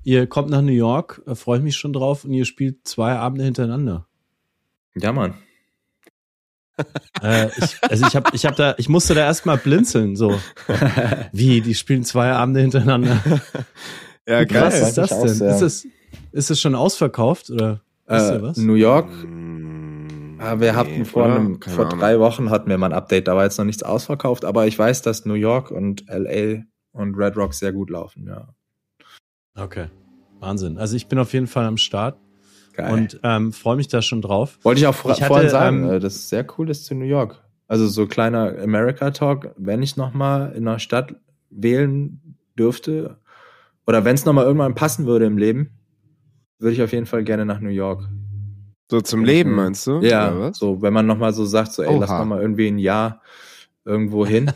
Ihr 0.05 0.27
kommt 0.27 0.51
nach 0.51 0.63
New 0.63 0.73
York, 0.73 1.23
äh, 1.27 1.35
freue 1.35 1.59
ich 1.59 1.65
mich 1.65 1.77
schon 1.77 1.93
drauf, 1.93 2.25
und 2.25 2.33
ihr 2.33 2.45
spielt 2.45 2.87
zwei 2.89 3.15
Abende 3.17 3.45
hintereinander. 3.45 4.07
Ja, 4.97 5.13
Mann. 5.13 5.35
Äh, 7.21 7.49
ich, 7.59 7.77
also 7.83 8.07
ich 8.07 8.15
habe, 8.15 8.31
ich 8.35 8.47
habe 8.47 8.55
da, 8.55 8.75
ich 8.79 8.89
musste 8.89 9.13
da 9.13 9.23
erstmal 9.23 9.57
blinzeln, 9.57 10.15
so. 10.15 10.39
Wie, 11.33 11.61
die 11.61 11.75
spielen 11.75 12.05
zwei 12.05 12.31
Abende 12.31 12.61
hintereinander. 12.61 13.21
Ja, 14.29 14.43
Wie 14.43 14.47
krass 14.47 14.75
geil. 14.75 14.83
ist 14.85 14.95
das 14.95 15.09
denn? 15.09 15.29
sehr. 15.29 15.51
Ist 15.57 15.63
es, 15.63 15.87
ist 16.31 16.51
es 16.53 16.61
schon 16.61 16.77
ausverkauft 16.77 17.51
oder 17.51 17.81
wisst 18.07 18.31
ihr 18.31 18.37
Äh, 18.37 18.43
was? 18.43 18.57
New 18.59 18.75
York, 18.75 19.09
Mm. 19.25 20.39
Ah, 20.41 20.61
wir 20.61 20.77
hatten 20.77 21.05
vor, 21.05 21.25
einem, 21.27 21.61
vor 21.61 21.89
drei 21.89 22.21
Wochen 22.21 22.51
hatten 22.51 22.71
wir 22.71 22.79
mal 22.79 22.87
ein 22.87 22.93
Update, 22.93 23.27
da 23.27 23.35
war 23.35 23.43
jetzt 23.43 23.59
noch 23.59 23.65
nichts 23.65 23.83
ausverkauft, 23.83 24.45
aber 24.45 24.69
ich 24.69 24.79
weiß, 24.79 25.03
dass 25.03 25.25
New 25.25 25.35
York 25.35 25.73
und 25.73 26.05
LA 26.09 26.63
und 26.93 27.17
Red 27.17 27.37
Rock 27.37 27.55
sehr 27.55 27.73
gut 27.73 27.91
laufen, 27.91 28.29
ja. 28.29 28.55
Okay. 29.59 29.87
Wahnsinn. 30.41 30.79
Also 30.79 30.97
ich 30.97 31.09
bin 31.09 31.19
auf 31.19 31.33
jeden 31.33 31.47
Fall 31.47 31.65
am 31.65 31.77
Start 31.77 32.19
Geil. 32.75 32.93
und 32.93 33.21
ähm, 33.23 33.53
freue 33.53 33.77
mich 33.77 33.89
da 33.89 34.03
schon 34.03 34.23
drauf. 34.23 34.59
Wollte 34.63 34.81
ich 34.81 34.87
auch 34.87 34.95
vor, 34.95 35.11
Ich 35.11 35.19
hatte, 35.19 35.29
vorhin 35.29 35.51
sagen, 35.51 35.85
ähm, 35.85 35.91
äh, 35.93 36.01
dass 36.01 36.15
es 36.15 36.29
sehr 36.29 36.47
cool 36.57 36.71
ist 36.71 36.85
zu 36.85 36.95
New 36.95 37.05
York. 37.05 37.43
Also 37.67 37.87
so 37.87 38.07
kleiner 38.07 38.57
America 38.63 39.11
Talk, 39.11 39.55
wenn 39.57 39.83
ich 39.83 39.97
noch 39.97 40.15
mal 40.15 40.53
in 40.53 40.67
einer 40.67 40.79
Stadt 40.79 41.17
wählen 41.51 42.37
dürfte 42.59 43.19
oder 43.87 44.05
wenn 44.05 44.15
es 44.15 44.25
noch 44.25 44.33
mal 44.33 44.45
irgendwann 44.45 44.75
passen 44.75 45.07
würde 45.07 45.27
im 45.27 45.39
Leben, 45.39 45.71
würde 46.59 46.75
ich 46.75 46.83
auf 46.83 46.93
jeden 46.93 47.07
Fall 47.07 47.25
gerne 47.25 47.45
nach 47.45 47.61
New 47.61 47.69
York. 47.69 48.09
So 48.91 49.03
zum 49.03 49.25
Leben, 49.25 49.55
meinst 49.55 49.87
du? 49.87 50.01
Ja, 50.01 50.39
was? 50.39 50.59
so 50.59 50.81
wenn 50.81 50.95
man 50.95 51.07
noch 51.07 51.19
mal 51.19 51.33
so 51.33 51.45
sagt, 51.45 51.73
so 51.73 51.83
ey, 51.83 51.91
Oha. 51.91 52.01
lass 52.01 52.11
noch 52.11 52.25
mal 52.25 52.41
irgendwie 52.41 52.69
ein 52.69 52.79
Jahr 52.79 53.21
irgendwo 53.85 54.25
hin, 54.25 54.51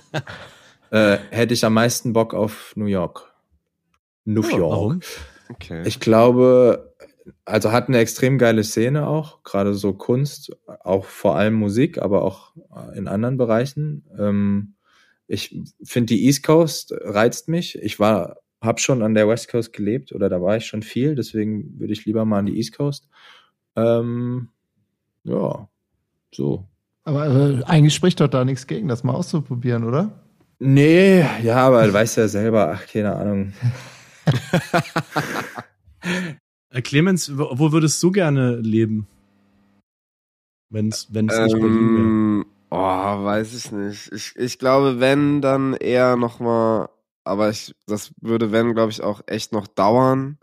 äh, 0.91 1.19
hätte 1.31 1.53
ich 1.53 1.65
am 1.65 1.75
meisten 1.75 2.13
Bock 2.15 2.33
auf 2.33 2.73
New 2.77 2.87
York. 2.87 3.32
New 4.25 4.43
Ja, 4.43 4.57
York. 4.59 4.73
warum? 4.73 5.01
Okay. 5.49 5.83
Ich 5.87 6.01
glaube, 6.01 6.95
also 7.45 7.73
hat 7.73 7.89
eine 7.89 7.99
extrem 7.99 8.39
geile 8.39 8.65
Szene 8.65 9.07
auch, 9.07 9.43
gerade 9.45 9.75
so 9.75 9.93
Kunst, 9.93 10.57
auch 10.83 11.05
vor 11.05 11.37
allem 11.37 11.55
Musik, 11.55 11.99
aber 12.01 12.23
auch 12.23 12.53
in 12.95 13.09
anderen 13.09 13.37
Bereichen. 13.37 14.05
Ähm, 14.19 14.75
ich 15.27 15.57
finde 15.85 16.15
die 16.15 16.27
East 16.27 16.43
Coast 16.45 16.93
reizt 17.01 17.49
mich. 17.49 17.79
Ich 17.81 17.99
war, 18.01 18.39
habe 18.61 18.81
schon 18.81 19.03
an 19.03 19.15
der 19.15 19.29
West 19.29 19.49
Coast 19.51 19.73
gelebt 19.73 20.13
oder 20.13 20.29
da 20.29 20.41
war 20.43 20.57
ich 20.57 20.67
schon 20.67 20.83
viel, 20.83 21.15
deswegen 21.15 21.79
würde 21.79 21.93
ich 21.93 22.05
lieber 22.05 22.25
mal 22.25 22.41
an 22.41 22.47
die 22.47 22.57
East 22.57 22.77
Coast. 22.77 23.09
Ähm, 23.77 24.49
ja, 25.25 25.69
so. 26.35 26.67
Aber 27.05 27.27
äh, 27.27 27.63
eigentlich 27.65 27.95
spricht 27.95 28.21
doch 28.21 28.29
da 28.29 28.45
nichts 28.45 28.67
gegen, 28.67 28.89
das 28.89 29.05
mal 29.05 29.15
auszuprobieren, 29.15 29.85
oder? 29.85 30.21
Nee, 30.59 31.25
ja, 31.43 31.57
aber 31.67 31.85
du 31.87 31.93
weißt 31.93 32.17
ja 32.19 32.29
selber, 32.29 32.73
ach, 32.73 32.87
keine 32.87 33.17
Ahnung. 33.17 33.53
Äh, 36.71 36.81
Clemens, 36.81 37.37
wo, 37.37 37.73
würdest 37.73 38.03
du 38.03 38.11
gerne 38.11 38.57
leben? 38.57 39.07
Wenn 40.71 40.89
es 40.89 41.09
nicht 41.11 41.29
Berlin 41.29 41.95
wäre. 41.95 42.07
Ähm, 42.07 42.47
oh, 42.71 42.77
weiß 43.25 43.55
ich 43.55 43.71
nicht. 43.73 44.11
Ich, 44.11 44.35
ich 44.37 44.59
glaube, 44.59 44.99
wenn, 44.99 45.43
dann 45.43 45.75
eher 45.75 46.17
nochmal, 46.17 46.89
aber 47.25 47.51
ich, 47.51 47.75
das 47.87 48.13
würde, 48.23 48.53
wenn, 48.53 48.73
glaube 48.73 48.91
ich, 48.91 49.03
auch 49.03 49.21
echt 49.27 49.53
noch 49.53 49.67
dauern. 49.67 50.39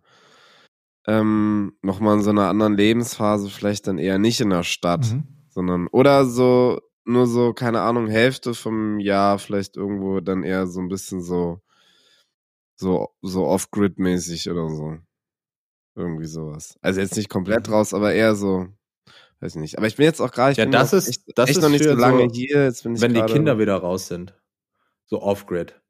Ähm, 1.08 1.74
nochmal 1.82 2.18
in 2.18 2.24
so 2.24 2.30
einer 2.30 2.48
anderen 2.48 2.78
Lebensphase, 2.78 3.50
vielleicht 3.50 3.88
dann 3.88 3.98
eher 3.98 4.20
nicht 4.20 4.40
in 4.40 4.52
der 4.52 4.64
Stadt, 4.64 5.12
Mhm. 5.12 5.24
sondern, 5.50 5.88
oder 5.88 6.26
so, 6.26 6.80
nur 7.06 7.26
so, 7.26 7.54
keine 7.54 7.82
Ahnung, 7.82 8.08
Hälfte 8.08 8.54
vom 8.54 9.00
Jahr, 9.00 9.40
vielleicht 9.40 9.78
irgendwo 9.78 10.20
dann 10.20 10.44
eher 10.44 10.68
so 10.68 10.80
ein 10.80 10.90
bisschen 10.90 11.22
so, 11.22 11.62
so, 12.80 13.10
so 13.22 13.46
off-grid-mäßig 13.46 14.50
oder 14.50 14.70
so. 14.70 14.98
Irgendwie 15.96 16.26
sowas. 16.26 16.78
Also 16.82 17.02
jetzt 17.02 17.18
nicht 17.18 17.30
komplett 17.30 17.70
raus, 17.70 17.94
aber 17.94 18.14
eher 18.14 18.36
so, 18.36 18.68
weiß 19.42 19.56
ich 19.56 19.62
nicht. 19.62 19.78
Aber 19.78 19.88
ich 19.88 19.98
bin 19.98 20.06
jetzt 20.06 20.22
auch 20.22 20.32
gerade, 20.32 20.54
ich 20.54 20.58
Ja, 20.58 20.64
bin 20.66 20.72
das 20.72 20.94
ist- 20.94 21.10
echt, 21.10 21.24
das 21.38 21.50
echt 21.50 21.58
ist 21.58 21.64
noch 21.64 21.70
nicht 21.70 21.84
so 21.84 21.94
lange 21.94 22.30
so- 22.30 22.34
hier. 22.36 22.64
Jetzt 22.64 22.84
bin 22.84 22.96
ich 22.96 23.02
Wenn 23.02 23.14
die 23.14 23.22
Kinder 23.24 23.58
wieder 23.60 23.76
raus 23.76 24.08
sind. 24.08 24.34
So 25.08 25.22
off-grid. 25.22 25.82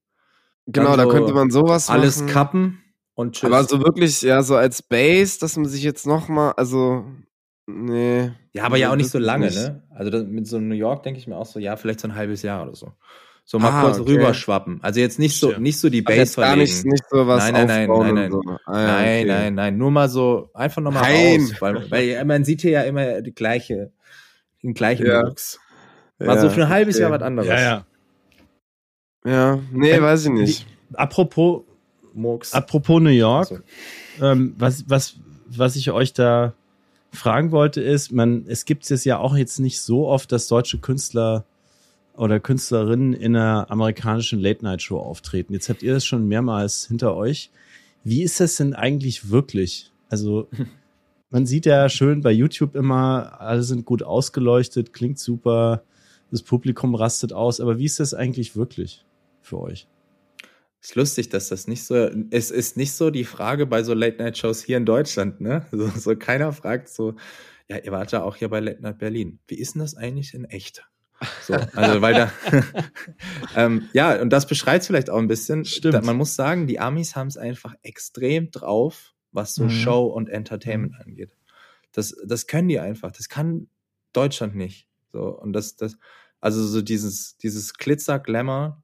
Genau, 0.66 0.90
dann 0.96 0.98
da 1.00 1.04
so 1.06 1.10
könnte 1.12 1.34
man 1.34 1.52
sowas 1.52 1.90
Alles 1.90 2.22
machen. 2.22 2.32
kappen 2.32 2.84
und 3.14 3.36
tschüss. 3.36 3.52
Aber 3.52 3.64
so 3.66 3.82
wirklich, 3.84 4.22
ja, 4.22 4.42
so 4.42 4.56
als 4.56 4.82
Base, 4.82 5.40
dass 5.40 5.58
man 5.58 5.66
sich 5.66 5.84
jetzt 5.84 6.08
noch 6.08 6.28
mal, 6.28 6.52
also, 6.54 7.06
nee. 7.68 8.32
Ja, 8.54 8.64
aber 8.64 8.78
ja 8.78 8.92
auch 8.92 8.96
nicht 8.96 9.10
so 9.12 9.20
lange, 9.20 9.46
nicht. 9.48 9.58
ne? 9.58 9.84
Also 9.92 10.10
das, 10.10 10.24
mit 10.26 10.48
so 10.48 10.60
New 10.60 10.74
York 10.76 11.04
denke 11.04 11.20
ich 11.20 11.28
mir 11.28 11.38
auch 11.38 11.46
so, 11.46 11.60
ja, 11.60 11.76
vielleicht 11.76 12.00
so 12.00 12.08
ein 12.08 12.16
halbes 12.16 12.42
Jahr 12.42 12.64
oder 12.64 12.76
so. 12.76 12.94
So 13.52 13.58
mal 13.58 13.72
Ah, 13.72 13.82
kurz 13.82 13.98
okay. 14.00 14.12
rüberschwappen. 14.12 14.78
Also 14.84 15.00
jetzt 15.00 15.18
nicht 15.18 15.40
so, 15.40 15.54
nicht 15.58 15.80
so 15.80 15.90
die 15.90 16.04
Base 16.04 16.20
jetzt 16.20 16.36
gar 16.36 16.56
nicht, 16.56 16.72
verlegen. 16.72 16.90
nicht 16.92 17.04
so 17.10 17.26
was 17.26 17.50
Nein, 17.52 17.66
nein, 17.66 17.90
nein, 17.90 18.14
nein, 18.14 18.32
so. 18.32 18.44
Ah, 18.68 18.80
ja, 18.80 18.86
nein, 18.86 19.18
okay. 19.22 19.26
nein, 19.26 19.54
nein. 19.56 19.78
Nur 19.80 19.90
mal 19.90 20.08
so, 20.08 20.52
einfach 20.54 20.84
nochmal 20.84 21.02
Nein. 21.02 21.40
raus. 21.42 21.56
Weil, 21.60 21.90
weil 21.90 22.06
ja, 22.10 22.24
man 22.26 22.44
sieht 22.44 22.62
hier 22.62 22.70
ja 22.70 22.82
immer 22.84 23.24
die 23.24 23.34
gleiche, 23.34 23.92
den 24.62 24.76
gleichen 24.76 25.08
Ja. 25.08 25.24
Murks. 25.24 25.60
Mal 26.20 26.40
so 26.40 26.52
für 26.52 26.62
ein 26.66 26.70
halbes 26.70 26.98
okay. 26.98 27.02
Jahr 27.02 27.12
was 27.12 27.24
anderes. 27.24 27.50
Ja, 27.50 27.60
ja. 27.60 27.86
Ja, 29.26 29.60
nee, 29.72 29.92
Ähm, 29.94 30.04
weiß 30.04 30.26
ich 30.26 30.32
nicht. 30.32 30.68
Apropos, 30.94 31.64
Murks. 32.14 32.54
apropos 32.54 33.02
New 33.02 33.10
York, 33.10 33.50
Also, 33.50 33.64
ähm, 34.22 34.54
was, 34.60 34.88
was, 34.88 35.16
was 35.48 35.76
ich 35.76 35.90
euch 35.90 36.14
da 36.14 36.54
fragen 37.12 37.52
wollte, 37.52 37.82
ist, 37.82 38.12
man, 38.12 38.46
es 38.48 38.66
gibt 38.66 38.90
es 38.92 39.04
ja 39.06 39.18
auch 39.18 39.36
jetzt 39.36 39.58
nicht 39.60 39.82
so 39.82 40.08
oft, 40.08 40.32
dass 40.32 40.48
deutsche 40.48 40.78
Künstler 40.78 41.46
oder 42.20 42.42
Künstlerinnen 42.42 43.14
in 43.14 43.36
einer 43.36 43.72
amerikanischen 43.72 44.40
Late-Night-Show 44.40 45.00
auftreten. 45.00 45.54
Jetzt 45.54 45.70
habt 45.70 45.84
ihr 45.84 45.94
das 45.94 46.06
schon 46.06 46.28
mehrmals 46.28 46.88
hinter 46.88 47.16
euch. 47.16 47.50
Wie 48.04 48.24
ist 48.24 48.42
das 48.42 48.58
denn 48.58 48.74
eigentlich 48.74 49.30
wirklich? 49.30 49.92
Also, 50.10 50.50
man 51.30 51.46
sieht 51.46 51.66
ja 51.66 51.88
schön 51.88 52.22
bei 52.22 52.32
YouTube 52.32 52.76
immer, 52.76 53.40
alle 53.40 53.64
sind 53.64 53.86
gut 53.86 54.04
ausgeleuchtet, 54.04 54.92
klingt 54.92 55.18
super, 55.18 55.84
das 56.30 56.44
Publikum 56.44 56.94
rastet 56.94 57.32
aus, 57.32 57.62
aber 57.62 57.80
wie 57.80 57.86
ist 57.86 58.02
das 58.02 58.14
eigentlich 58.14 58.56
wirklich 58.56 59.06
für 59.42 59.60
euch? 59.62 59.88
Ist 60.82 60.96
lustig, 60.96 61.30
dass 61.30 61.48
das 61.48 61.68
nicht 61.68 61.86
so, 61.86 62.10
es 62.32 62.52
ist 62.52 62.76
nicht 62.76 62.92
so 62.92 63.12
die 63.12 63.24
Frage 63.24 63.66
bei 63.66 63.82
so 63.84 63.94
Late-Night-Shows 63.94 64.62
hier 64.62 64.76
in 64.76 64.86
Deutschland, 64.86 65.40
ne? 65.40 65.66
So, 65.72 65.88
so 65.88 66.16
keiner 66.18 66.52
fragt 66.52 66.90
so, 66.90 67.16
ja, 67.70 67.78
ihr 67.78 67.94
wart 67.94 68.12
ja 68.12 68.24
auch 68.24 68.36
hier 68.36 68.50
bei 68.50 68.60
Late 68.60 68.82
Night 68.82 68.98
Berlin. 68.98 69.40
Wie 69.48 69.56
ist 69.56 69.76
denn 69.76 69.82
das 69.82 69.96
eigentlich 69.96 70.34
in 70.34 70.44
echt? 70.44 70.86
So, 71.42 71.54
also, 71.76 72.02
weil 72.02 72.14
da, 72.14 72.32
ähm, 73.56 73.90
ja, 73.94 74.22
und 74.22 74.30
das 74.30 74.48
beschreibt 74.48 74.86
vielleicht 74.86 75.10
auch 75.10 75.18
ein 75.18 75.28
bisschen. 75.28 75.66
Stimmt. 75.66 75.94
Da, 75.96 76.02
man 76.02 76.16
muss 76.18 76.36
sagen, 76.36 76.68
die 76.68 76.80
Amis 76.80 77.16
haben 77.16 77.28
es 77.28 77.38
einfach 77.38 77.76
extrem 77.82 78.52
drauf, 78.52 79.14
was 79.32 79.56
so 79.56 79.66
Mhm. 79.66 79.70
Show 79.70 80.06
und 80.06 80.30
Entertainment 80.30 80.96
angeht. 81.00 81.36
Das, 81.92 82.16
das 82.26 82.48
können 82.48 82.68
die 82.68 82.80
einfach. 82.80 83.12
Das 83.12 83.30
kann 83.30 83.68
Deutschland 84.14 84.56
nicht. 84.56 84.88
So, 85.12 85.24
und 85.24 85.54
das, 85.54 85.76
das, 85.76 85.98
also 86.40 86.66
so 86.66 86.82
dieses, 86.82 87.38
dieses 87.38 87.74
Glitzer, 87.74 88.20
Glamour, 88.20 88.82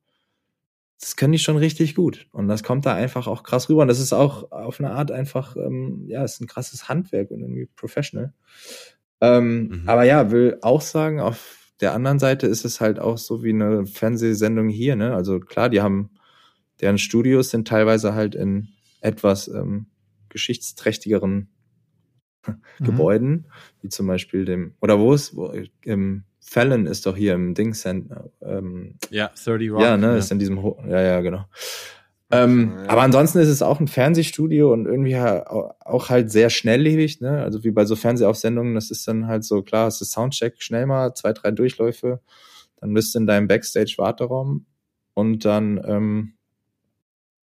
das 0.99 1.15
können 1.15 1.33
die 1.33 1.39
schon 1.39 1.57
richtig 1.57 1.93
gut. 1.95 2.27
Und 2.31 2.47
das 2.47 2.63
kommt 2.63 2.85
da 2.85 2.93
einfach 2.95 3.27
auch 3.27 3.43
krass 3.43 3.69
rüber. 3.69 3.83
Und 3.83 3.89
das 3.89 3.99
ist 3.99 4.13
auch 4.13 4.51
auf 4.51 4.79
eine 4.79 4.91
Art 4.91 5.11
einfach, 5.11 5.55
ähm, 5.55 6.05
ja, 6.07 6.23
ist 6.23 6.41
ein 6.41 6.47
krasses 6.47 6.89
Handwerk 6.89 7.31
und 7.31 7.41
irgendwie 7.41 7.67
professional. 7.75 8.33
Ähm, 9.21 9.67
Mhm. 9.67 9.89
Aber 9.89 10.03
ja, 10.03 10.31
will 10.31 10.57
auch 10.61 10.81
sagen, 10.81 11.19
auf 11.19 11.64
der 11.81 11.93
anderen 11.93 12.19
Seite 12.19 12.47
ist 12.47 12.65
es 12.65 12.79
halt 12.81 12.99
auch 12.99 13.17
so 13.17 13.43
wie 13.43 13.49
eine 13.51 13.85
Fernsehsendung 13.85 14.69
hier, 14.69 14.95
ne? 14.95 15.13
Also 15.13 15.39
klar, 15.39 15.69
die 15.69 15.81
haben, 15.81 16.09
deren 16.81 16.97
Studios 16.97 17.49
sind 17.49 17.67
teilweise 17.67 18.13
halt 18.13 18.35
in 18.35 18.69
etwas 19.01 19.47
ähm, 19.47 19.87
geschichtsträchtigeren 20.29 21.49
Mhm. 22.79 22.85
Gebäuden, 22.85 23.45
wie 23.81 23.89
zum 23.89 24.05
Beispiel 24.05 24.45
dem, 24.45 24.75
oder 24.79 24.99
wo 24.99 25.13
ist, 25.13 25.35
wo, 25.35 25.51
im 25.83 26.25
Fallon 26.41 26.85
ist 26.85 27.05
doch 27.07 27.17
hier 27.17 27.33
im 27.33 27.55
Ding 27.55 27.73
Center, 27.73 28.29
ähm, 28.41 28.97
Ja, 29.09 29.31
30 29.43 29.71
Rock. 29.71 29.81
ja, 29.81 29.97
ne, 29.97 30.17
ist 30.17 30.31
in 30.31 30.37
diesem, 30.37 30.61
Ho 30.61 30.77
ja, 30.87 31.01
ja, 31.01 31.21
genau. 31.21 31.45
Ähm, 32.31 32.73
Ja. 32.75 32.89
Aber 32.89 33.01
ansonsten 33.03 33.39
ist 33.39 33.47
es 33.49 33.61
auch 33.61 33.79
ein 33.79 33.87
Fernsehstudio 33.87 34.73
und 34.73 34.85
irgendwie 34.85 35.15
auch 35.17 36.09
halt 36.09 36.31
sehr 36.31 36.49
schnelllebig, 36.49 37.21
ne? 37.21 37.41
Also 37.43 37.63
wie 37.63 37.71
bei 37.71 37.85
so 37.85 37.95
Fernsehaufsendungen, 37.95 38.73
das 38.75 38.91
ist 38.91 39.07
dann 39.07 39.27
halt 39.27 39.43
so, 39.43 39.61
klar, 39.61 39.87
es 39.87 40.01
ist 40.01 40.11
Soundcheck, 40.11 40.55
schnell 40.61 40.85
mal, 40.87 41.13
zwei, 41.13 41.33
drei 41.33 41.51
Durchläufe, 41.51 42.21
dann 42.77 42.93
bist 42.93 43.13
du 43.15 43.19
in 43.19 43.27
deinem 43.27 43.47
Backstage-Warteraum 43.47 44.65
und 45.13 45.45
dann 45.45 45.81
ähm, 45.85 46.33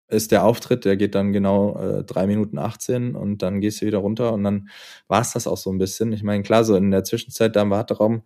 ist 0.07 0.31
der 0.31 0.43
Auftritt, 0.43 0.83
der 0.83 0.97
geht 0.97 1.15
dann 1.15 1.31
genau 1.31 1.77
äh, 1.79 2.03
drei 2.03 2.27
Minuten 2.27 2.57
18 2.59 3.15
und 3.15 3.41
dann 3.41 3.61
gehst 3.61 3.81
du 3.81 3.85
wieder 3.85 3.99
runter 3.99 4.33
und 4.33 4.43
dann 4.43 4.69
war's 5.07 5.33
das 5.33 5.47
auch 5.47 5.57
so 5.57 5.71
ein 5.71 5.77
bisschen. 5.77 6.11
Ich 6.11 6.23
meine, 6.23 6.43
klar, 6.43 6.65
so 6.65 6.75
in 6.75 6.91
der 6.91 7.03
Zwischenzeit 7.05 7.55
da 7.55 7.61
im 7.61 7.69
Warteraum 7.69 8.23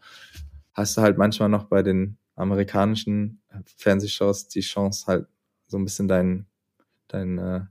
hast 0.73 0.97
du 0.97 1.01
halt 1.01 1.17
manchmal 1.17 1.49
noch 1.49 1.65
bei 1.65 1.83
den 1.83 2.17
amerikanischen 2.35 3.41
Fernsehshows 3.77 4.47
die 4.47 4.61
Chance 4.61 5.05
halt 5.07 5.27
so 5.67 5.77
ein 5.77 5.83
bisschen 5.83 6.07
dein, 6.07 6.47
dein 7.07 7.37
äh, 7.37 7.61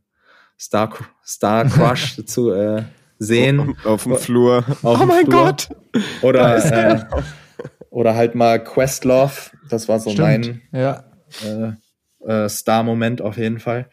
Star, 0.59 0.93
Star 1.25 1.65
Crush 1.67 2.17
zu 2.27 2.53
äh, 2.53 2.85
sehen. 3.19 3.77
Auf 3.85 4.05
dem 4.05 4.17
Flur. 4.17 4.65
Auf 4.69 4.85
oh 4.85 4.97
dem 4.97 5.09
mein 5.09 5.27
Flur. 5.27 5.45
Gott! 5.45 5.69
Oder, 6.23 6.65
äh, 6.65 7.05
oder 7.91 8.15
halt 8.15 8.35
mal 8.35 8.63
Questlove. 8.63 9.51
Das 9.69 9.89
war 9.89 10.01
so 10.01 10.11
Stimmt. 10.11 10.61
Ja. 10.73 11.05
mein 11.43 11.79
äh, 12.27 12.45
äh, 12.45 12.49
Star-Moment 12.49 13.23
auf 13.23 13.37
jeden 13.37 13.61
Fall. 13.61 13.89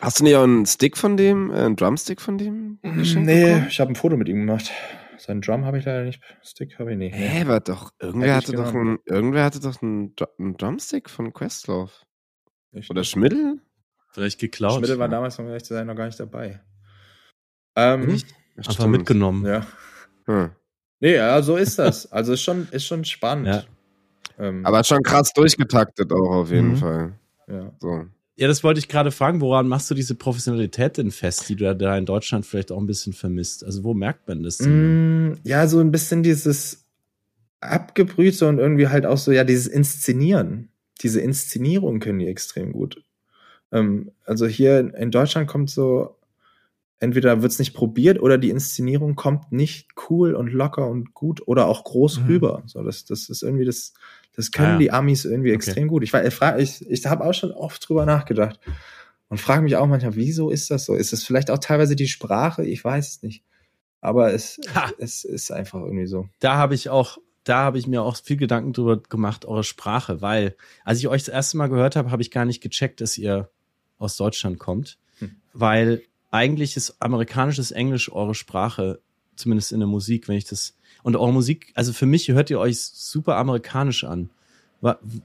Hast 0.00 0.20
du 0.20 0.24
nicht 0.24 0.36
auch 0.36 0.44
einen 0.44 0.66
Stick 0.66 0.96
von 0.96 1.16
dem, 1.16 1.50
äh, 1.50 1.60
einen 1.60 1.76
Drumstick 1.76 2.20
von 2.20 2.38
dem 2.38 2.78
Nee, 2.82 2.90
bekommen? 2.92 3.66
ich 3.68 3.80
habe 3.80 3.92
ein 3.92 3.96
Foto 3.96 4.16
mit 4.16 4.28
ihm 4.28 4.46
gemacht. 4.46 4.70
Sein 5.18 5.40
Drum 5.40 5.64
habe 5.64 5.78
ich 5.78 5.84
leider 5.84 6.04
nicht. 6.04 6.20
Stick 6.42 6.78
habe 6.78 6.92
ich 6.92 6.98
nicht. 6.98 7.14
Nee. 7.14 7.26
Hä, 7.26 7.46
war 7.46 7.60
doch, 7.60 7.92
irgendwer 7.98 8.34
hatte 8.36 8.52
doch 8.52 8.74
einen, 8.74 8.98
irgendwer 9.06 9.44
hatte 9.44 9.60
doch 9.60 9.80
einen, 9.80 10.14
einen 10.38 10.56
Drumstick 10.56 11.08
von 11.08 11.32
Questlove. 11.32 11.92
Ich- 12.74 12.90
Oder 12.90 13.04
Schmiddel? 13.04 13.58
Vielleicht 14.12 14.38
geklaut. 14.38 14.84
Schmidt 14.84 14.98
war 14.98 15.08
damals, 15.08 15.38
um 15.38 15.46
ehrlich 15.48 15.64
zu 15.64 15.74
sein, 15.74 15.86
noch 15.86 15.96
gar 15.96 16.06
nicht 16.06 16.20
dabei. 16.20 16.60
Ähm, 17.76 18.06
Nicht? 18.06 18.28
Einfach 18.56 18.86
mitgenommen. 18.86 19.44
Ja. 19.44 19.66
Hm. 20.26 20.50
Nee, 21.00 21.16
ja, 21.16 21.42
so 21.42 21.56
ist 21.56 21.78
das. 21.78 22.10
Also 22.12 22.32
ist 22.34 22.42
schon, 22.42 22.68
ist 22.70 22.86
schon 22.86 23.04
spannend. 23.04 23.48
Ja. 23.48 23.64
Ähm, 24.38 24.64
Aber 24.64 24.82
schon 24.84 25.02
krass 25.02 25.32
durchgetaktet 25.32 26.12
auch 26.12 26.30
auf 26.30 26.50
jeden 26.50 26.70
Mhm. 26.72 26.76
Fall. 26.76 27.12
ja. 27.48 27.72
So. 27.80 28.06
Ja, 28.36 28.48
das 28.48 28.64
wollte 28.64 28.78
ich 28.80 28.88
gerade 28.88 29.12
fragen. 29.12 29.40
Woran 29.40 29.68
machst 29.68 29.88
du 29.90 29.94
diese 29.94 30.16
Professionalität 30.16 30.96
denn 30.98 31.12
fest, 31.12 31.48
die 31.48 31.54
du 31.56 31.64
da- 31.64 31.74
da 31.74 31.96
in 31.96 32.04
Deutschland 32.06 32.44
vielleicht 32.46 32.72
auch 32.72 32.78
ein 32.80 32.86
bisschen 32.86 33.12
vermisst? 33.12 33.64
Also 33.64 33.84
wo 33.84 33.94
merkt 33.94 34.26
man 34.26 34.42
das 34.42 34.58
denn? 34.58 35.30
Mm, 35.30 35.38
ja, 35.44 35.66
so 35.68 35.78
ein 35.78 35.92
bisschen 35.92 36.22
dieses 36.24 36.84
abgebrühte 37.60 38.48
und 38.48 38.58
irgendwie 38.58 38.88
halt 38.88 39.06
auch 39.06 39.18
so, 39.18 39.30
ja, 39.32 39.44
dieses 39.44 39.66
Inszenieren. 39.68 40.68
Diese 41.00 41.20
Inszenierung 41.20 42.00
können 42.00 42.18
die 42.18 42.28
extrem 42.28 42.72
gut. 42.72 43.02
Ähm, 43.72 44.12
also 44.24 44.46
hier 44.46 44.94
in 44.94 45.10
Deutschland 45.10 45.48
kommt 45.48 45.70
so, 45.70 46.16
entweder 47.00 47.42
wird's 47.42 47.58
nicht 47.58 47.74
probiert 47.74 48.20
oder 48.20 48.38
die 48.38 48.50
Inszenierung 48.50 49.14
kommt 49.16 49.52
nicht 49.52 49.88
cool 50.08 50.34
und 50.34 50.48
locker 50.52 50.86
und 50.88 51.12
gut 51.12 51.46
oder 51.46 51.66
auch 51.66 51.84
groß 51.84 52.20
Mhm. 52.20 52.26
rüber. 52.26 52.62
So, 52.66 52.82
das, 52.82 53.04
das 53.04 53.28
ist 53.28 53.42
irgendwie 53.42 53.64
das, 53.64 53.92
das 54.36 54.52
können 54.52 54.68
Ah, 54.68 54.72
ja. 54.72 54.78
die 54.78 54.90
Amis 54.92 55.24
irgendwie 55.24 55.50
Okay. 55.50 55.56
extrem 55.56 55.88
gut. 55.88 56.02
Ich, 56.04 56.14
ich, 56.14 56.40
ich, 56.58 56.90
ich 56.90 57.06
habe 57.06 57.24
auch 57.24 57.34
schon 57.34 57.50
oft 57.52 57.86
drüber 57.88 58.06
nachgedacht 58.06 58.60
und 59.28 59.38
frage 59.38 59.62
mich 59.62 59.76
auch 59.76 59.86
manchmal, 59.86 60.14
wieso 60.14 60.50
ist 60.50 60.70
das 60.70 60.84
so? 60.84 60.94
Ist 60.94 61.12
es 61.12 61.24
vielleicht 61.24 61.50
auch 61.50 61.58
teilweise 61.58 61.96
die 61.96 62.08
Sprache? 62.08 62.64
Ich 62.64 62.84
weiß 62.84 63.08
es 63.08 63.22
nicht. 63.22 63.42
Aber 64.00 64.32
es, 64.32 64.60
Ha. 64.74 64.90
es 64.98 65.24
ist 65.24 65.50
einfach 65.50 65.80
irgendwie 65.80 66.06
so. 66.06 66.28
Da 66.38 66.56
habe 66.56 66.74
ich 66.74 66.88
auch, 66.90 67.18
da 67.44 67.58
habe 67.58 67.78
ich 67.78 67.86
mir 67.86 68.02
auch 68.02 68.16
viel 68.16 68.36
Gedanken 68.36 68.72
drüber 68.72 68.98
gemacht, 68.98 69.44
eure 69.44 69.64
Sprache, 69.64 70.20
weil 70.22 70.56
als 70.84 70.98
ich 70.98 71.08
euch 71.08 71.24
das 71.24 71.34
erste 71.34 71.56
Mal 71.56 71.68
gehört 71.68 71.96
habe, 71.96 72.10
habe 72.10 72.22
ich 72.22 72.30
gar 72.30 72.44
nicht 72.44 72.62
gecheckt, 72.62 73.00
dass 73.00 73.18
ihr 73.18 73.50
aus 73.98 74.16
Deutschland 74.16 74.58
kommt, 74.58 74.98
Hm. 75.18 75.36
weil 75.52 76.02
eigentlich 76.30 76.76
ist 76.76 77.00
amerikanisches 77.00 77.70
Englisch 77.70 78.10
eure 78.10 78.34
Sprache, 78.34 79.00
zumindest 79.36 79.72
in 79.72 79.78
der 79.80 79.86
Musik, 79.86 80.26
wenn 80.28 80.36
ich 80.36 80.44
das 80.44 80.76
und 81.02 81.16
eure 81.16 81.32
Musik, 81.32 81.70
also 81.74 81.92
für 81.92 82.06
mich 82.06 82.28
hört 82.28 82.50
ihr 82.50 82.58
euch 82.58 82.80
super 82.80 83.36
amerikanisch 83.36 84.04
an. 84.04 84.30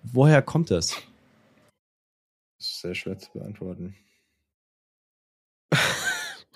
Woher 0.04 0.42
kommt 0.42 0.72
das? 0.72 0.90
Das 2.58 2.68
ist 2.68 2.82
sehr 2.82 2.96
schwer 2.96 3.18
zu 3.18 3.32
beantworten. 3.32 3.96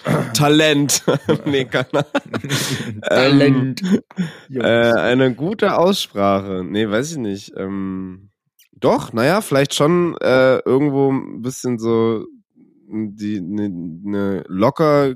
Talent. 0.33 1.03
nee, 1.45 1.65
keine 1.65 2.05
Ahnung. 3.09 3.75
Ähm, 4.49 4.61
äh, 4.61 4.61
eine 4.61 5.33
gute 5.33 5.77
Aussprache. 5.77 6.63
Nee, 6.63 6.89
weiß 6.89 7.11
ich 7.11 7.17
nicht. 7.17 7.53
Ähm, 7.57 8.29
doch, 8.71 9.13
naja, 9.13 9.41
vielleicht 9.41 9.73
schon 9.73 10.15
äh, 10.21 10.59
irgendwo 10.59 11.11
ein 11.11 11.41
bisschen 11.41 11.79
so 11.79 12.25
die 12.87 13.37
eine 13.37 13.69
ne 13.69 14.43
locker 14.47 15.15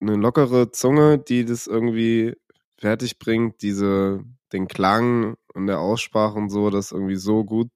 eine 0.00 0.16
lockere 0.16 0.70
Zunge, 0.70 1.18
die 1.18 1.44
das 1.44 1.66
irgendwie 1.66 2.34
fertig 2.78 3.18
bringt, 3.18 3.62
diese 3.62 4.22
den 4.52 4.68
Klang 4.68 5.36
und 5.54 5.66
der 5.66 5.80
Aussprache 5.80 6.38
und 6.38 6.50
so, 6.50 6.70
das 6.70 6.92
irgendwie 6.92 7.16
so 7.16 7.44
gut 7.44 7.68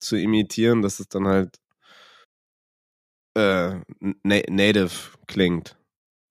zu 0.00 0.16
imitieren, 0.16 0.82
dass 0.82 1.00
es 1.00 1.08
dann 1.08 1.26
halt 1.26 1.58
äh, 3.38 3.80
na 4.22 4.40
native 4.48 4.90
klingt. 5.26 5.76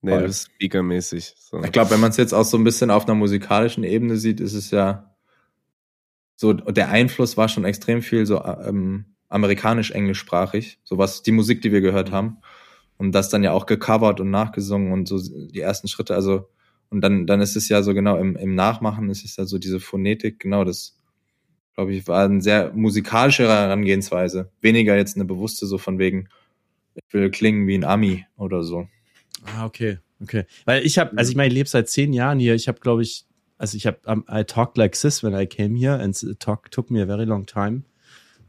Native 0.02 0.34
Voll. 0.34 0.34
Speaker 0.34 0.84
mäßig. 0.84 1.34
So. 1.38 1.64
Ich 1.64 1.72
glaube, 1.72 1.92
wenn 1.92 2.00
man 2.00 2.12
es 2.12 2.18
jetzt 2.18 2.34
auch 2.34 2.46
so 2.46 2.58
ein 2.58 2.64
bisschen 2.64 2.92
auf 2.92 3.06
einer 3.06 3.16
musikalischen 3.16 3.84
Ebene 3.84 4.18
sieht, 4.18 4.40
ist 4.40 4.54
es 4.54 4.72
ja 4.72 5.16
so, 6.36 6.54
der 6.54 6.90
Einfluss 6.90 7.36
war 7.36 7.50
schon 7.50 7.66
extrem 7.66 8.02
viel 8.02 8.26
so 8.26 8.44
ähm, 8.44 9.06
amerikanisch-englischsprachig, 9.30 10.80
so 10.84 10.98
was 10.98 11.24
die 11.24 11.32
Musik, 11.32 11.62
die 11.62 11.72
wir 11.72 11.82
gehört 11.82 12.12
haben. 12.12 12.38
Und 12.98 13.14
das 13.14 13.30
dann 13.30 13.44
ja 13.44 13.52
auch 13.52 13.66
gecovert 13.66 14.20
und 14.20 14.30
nachgesungen 14.30 14.92
und 14.92 15.08
so 15.08 15.20
die 15.20 15.60
ersten 15.60 15.88
Schritte, 15.88 16.16
also 16.16 16.50
und 16.90 17.02
dann, 17.02 17.28
dann 17.28 17.42
ist 17.42 17.56
es 17.56 17.68
ja 17.70 17.84
so 17.84 17.94
genau 17.94 18.18
im, 18.18 18.36
im 18.36 18.56
Nachmachen 18.56 19.10
ist 19.10 19.26
es 19.26 19.36
ja 19.36 19.46
so 19.46 19.58
diese 19.58 19.80
Phonetik, 19.80 20.40
genau 20.40 20.64
das, 20.64 20.98
glaube 21.76 21.94
ich, 21.94 22.08
war 22.08 22.24
eine 22.24 22.42
sehr 22.42 22.72
musikalische 22.74 23.48
Herangehensweise. 23.48 24.52
Weniger 24.62 24.96
jetzt 24.96 25.16
eine 25.16 25.26
bewusste, 25.26 25.68
so 25.68 25.78
von 25.78 26.00
wegen, 26.00 26.30
ich 26.98 27.14
will 27.14 27.30
klingen 27.32 27.68
wie 27.68 27.76
ein 27.76 27.84
Ami 27.84 28.26
oder 28.38 28.64
so. 28.64 28.88
Ah, 29.46 29.66
okay, 29.66 30.00
okay. 30.22 30.46
Weil 30.66 30.86
ich 30.86 30.98
habe, 30.98 31.18
also 31.18 31.30
ich 31.30 31.38
meine, 31.38 31.50
ich 31.50 31.54
lebe 31.54 31.70
seit 31.70 31.90
zehn 31.90 32.14
Jahren 32.14 32.40
hier. 32.40 32.56
Ich 32.56 32.68
habe, 32.68 32.80
glaube 32.80 33.04
ich, 33.04 33.26
also 33.58 33.78
ich 33.78 33.88
habe, 33.88 34.00
um, 34.06 34.26
I 34.30 34.44
talked 34.44 34.78
like 34.78 34.94
this 35.00 35.24
when 35.24 35.34
I 35.34 35.46
came 35.46 35.78
here 35.78 36.00
and 36.00 36.22
it 36.22 36.40
talk, 36.40 36.70
took 36.72 36.90
me 36.92 37.02
a 37.02 37.06
very 37.06 37.26
long 37.26 37.46
time. 37.46 37.84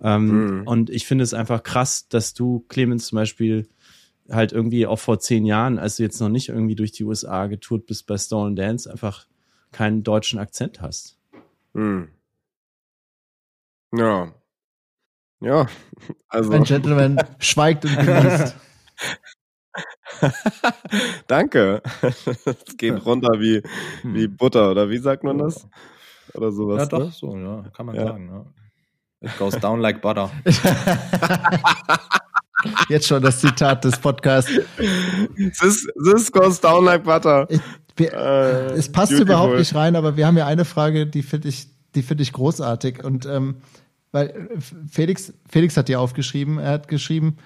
Ähm, 0.00 0.60
Mhm. 0.60 0.66
Und 0.66 0.90
ich 0.90 1.06
finde 1.06 1.24
es 1.24 1.34
einfach 1.34 1.62
krass, 1.62 2.08
dass 2.08 2.34
du, 2.34 2.64
Clemens, 2.68 3.06
zum 3.08 3.16
Beispiel 3.16 3.68
halt 4.30 4.52
irgendwie 4.52 4.86
auch 4.86 4.98
vor 4.98 5.18
zehn 5.20 5.44
Jahren, 5.46 5.78
als 5.78 5.96
du 5.96 6.02
jetzt 6.02 6.20
noch 6.20 6.28
nicht 6.28 6.50
irgendwie 6.50 6.74
durch 6.74 6.92
die 6.92 7.04
USA 7.04 7.46
getourt 7.46 7.86
bist 7.86 8.06
bei 8.06 8.16
Stolen 8.18 8.56
Dance, 8.56 8.90
einfach 8.90 9.26
keinen 9.72 10.02
deutschen 10.02 10.38
Akzent 10.38 10.80
hast. 10.80 11.18
Hm. 11.74 12.08
Ja. 13.92 14.34
Ja, 15.40 15.66
also. 16.28 16.52
Ein 16.52 16.64
Gentleman 16.64 17.18
schweigt 17.38 17.84
und 17.84 17.96
genießt. 17.96 18.56
Danke. 21.28 21.82
Es 22.02 22.76
geht 22.76 23.04
runter 23.04 23.38
wie, 23.38 23.62
wie 24.02 24.26
Butter, 24.26 24.70
oder 24.70 24.88
wie 24.90 24.98
sagt 24.98 25.22
man 25.24 25.38
das? 25.38 25.66
Oder 26.34 26.50
sowas. 26.52 26.80
ja, 26.82 26.86
doch, 26.86 26.98
Ne? 27.00 27.10
so, 27.12 27.36
ja, 27.36 27.64
kann 27.74 27.86
man 27.86 27.94
Ja. 27.96 28.06
sagen, 28.06 28.28
ja. 28.28 28.44
It 29.20 29.36
goes 29.38 29.54
down 29.58 29.80
like 29.80 30.00
butter. 30.00 30.30
Jetzt 32.88 33.06
schon 33.06 33.22
das 33.22 33.40
Zitat 33.40 33.84
des 33.84 33.98
Podcasts. 33.98 34.50
This, 35.60 35.86
this 36.04 36.30
goes 36.32 36.60
down 36.60 36.84
like 36.84 37.04
butter. 37.04 37.46
Ich, 37.50 37.60
wir, 37.96 38.12
Äh, 38.12 38.72
es 38.74 38.90
passt 38.90 39.10
beautiful. 39.10 39.22
überhaupt 39.34 39.58
nicht 39.58 39.74
rein, 39.74 39.96
aber 39.96 40.16
wir 40.16 40.26
haben 40.26 40.36
ja 40.36 40.46
eine 40.46 40.64
Frage, 40.64 41.06
die 41.06 41.22
finde 41.22 41.48
ich, 41.48 41.68
die 41.94 42.02
finde 42.02 42.22
ich 42.22 42.32
großartig. 42.32 43.04
Und 43.04 43.26
ähm, 43.26 43.56
weil 44.12 44.28
äh, 44.28 44.60
Felix, 44.90 45.32
Felix 45.48 45.76
hat 45.76 45.88
die 45.88 45.96
aufgeschrieben, 45.96 46.58
er 46.58 46.72
hat 46.72 46.88
geschrieben, 46.88 47.36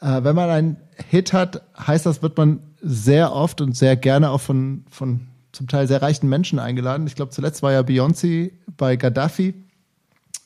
äh, 0.00 0.22
wenn 0.22 0.36
man 0.36 0.50
einen 0.50 0.76
Hit 1.08 1.32
hat, 1.32 1.62
heißt 1.78 2.06
das, 2.06 2.22
wird 2.22 2.36
man 2.36 2.60
sehr 2.80 3.32
oft 3.32 3.60
und 3.60 3.76
sehr 3.76 3.96
gerne 3.96 4.30
auch 4.30 4.40
von, 4.40 4.84
von 4.90 5.28
zum 5.52 5.68
Teil 5.68 5.86
sehr 5.88 6.02
reichen 6.02 6.28
Menschen 6.28 6.58
eingeladen. 6.58 7.06
Ich 7.06 7.14
glaube, 7.14 7.30
zuletzt 7.30 7.62
war 7.62 7.72
ja 7.72 7.80
Beyoncé 7.80 8.52
bei 8.76 8.96
Gaddafi. 8.96 9.54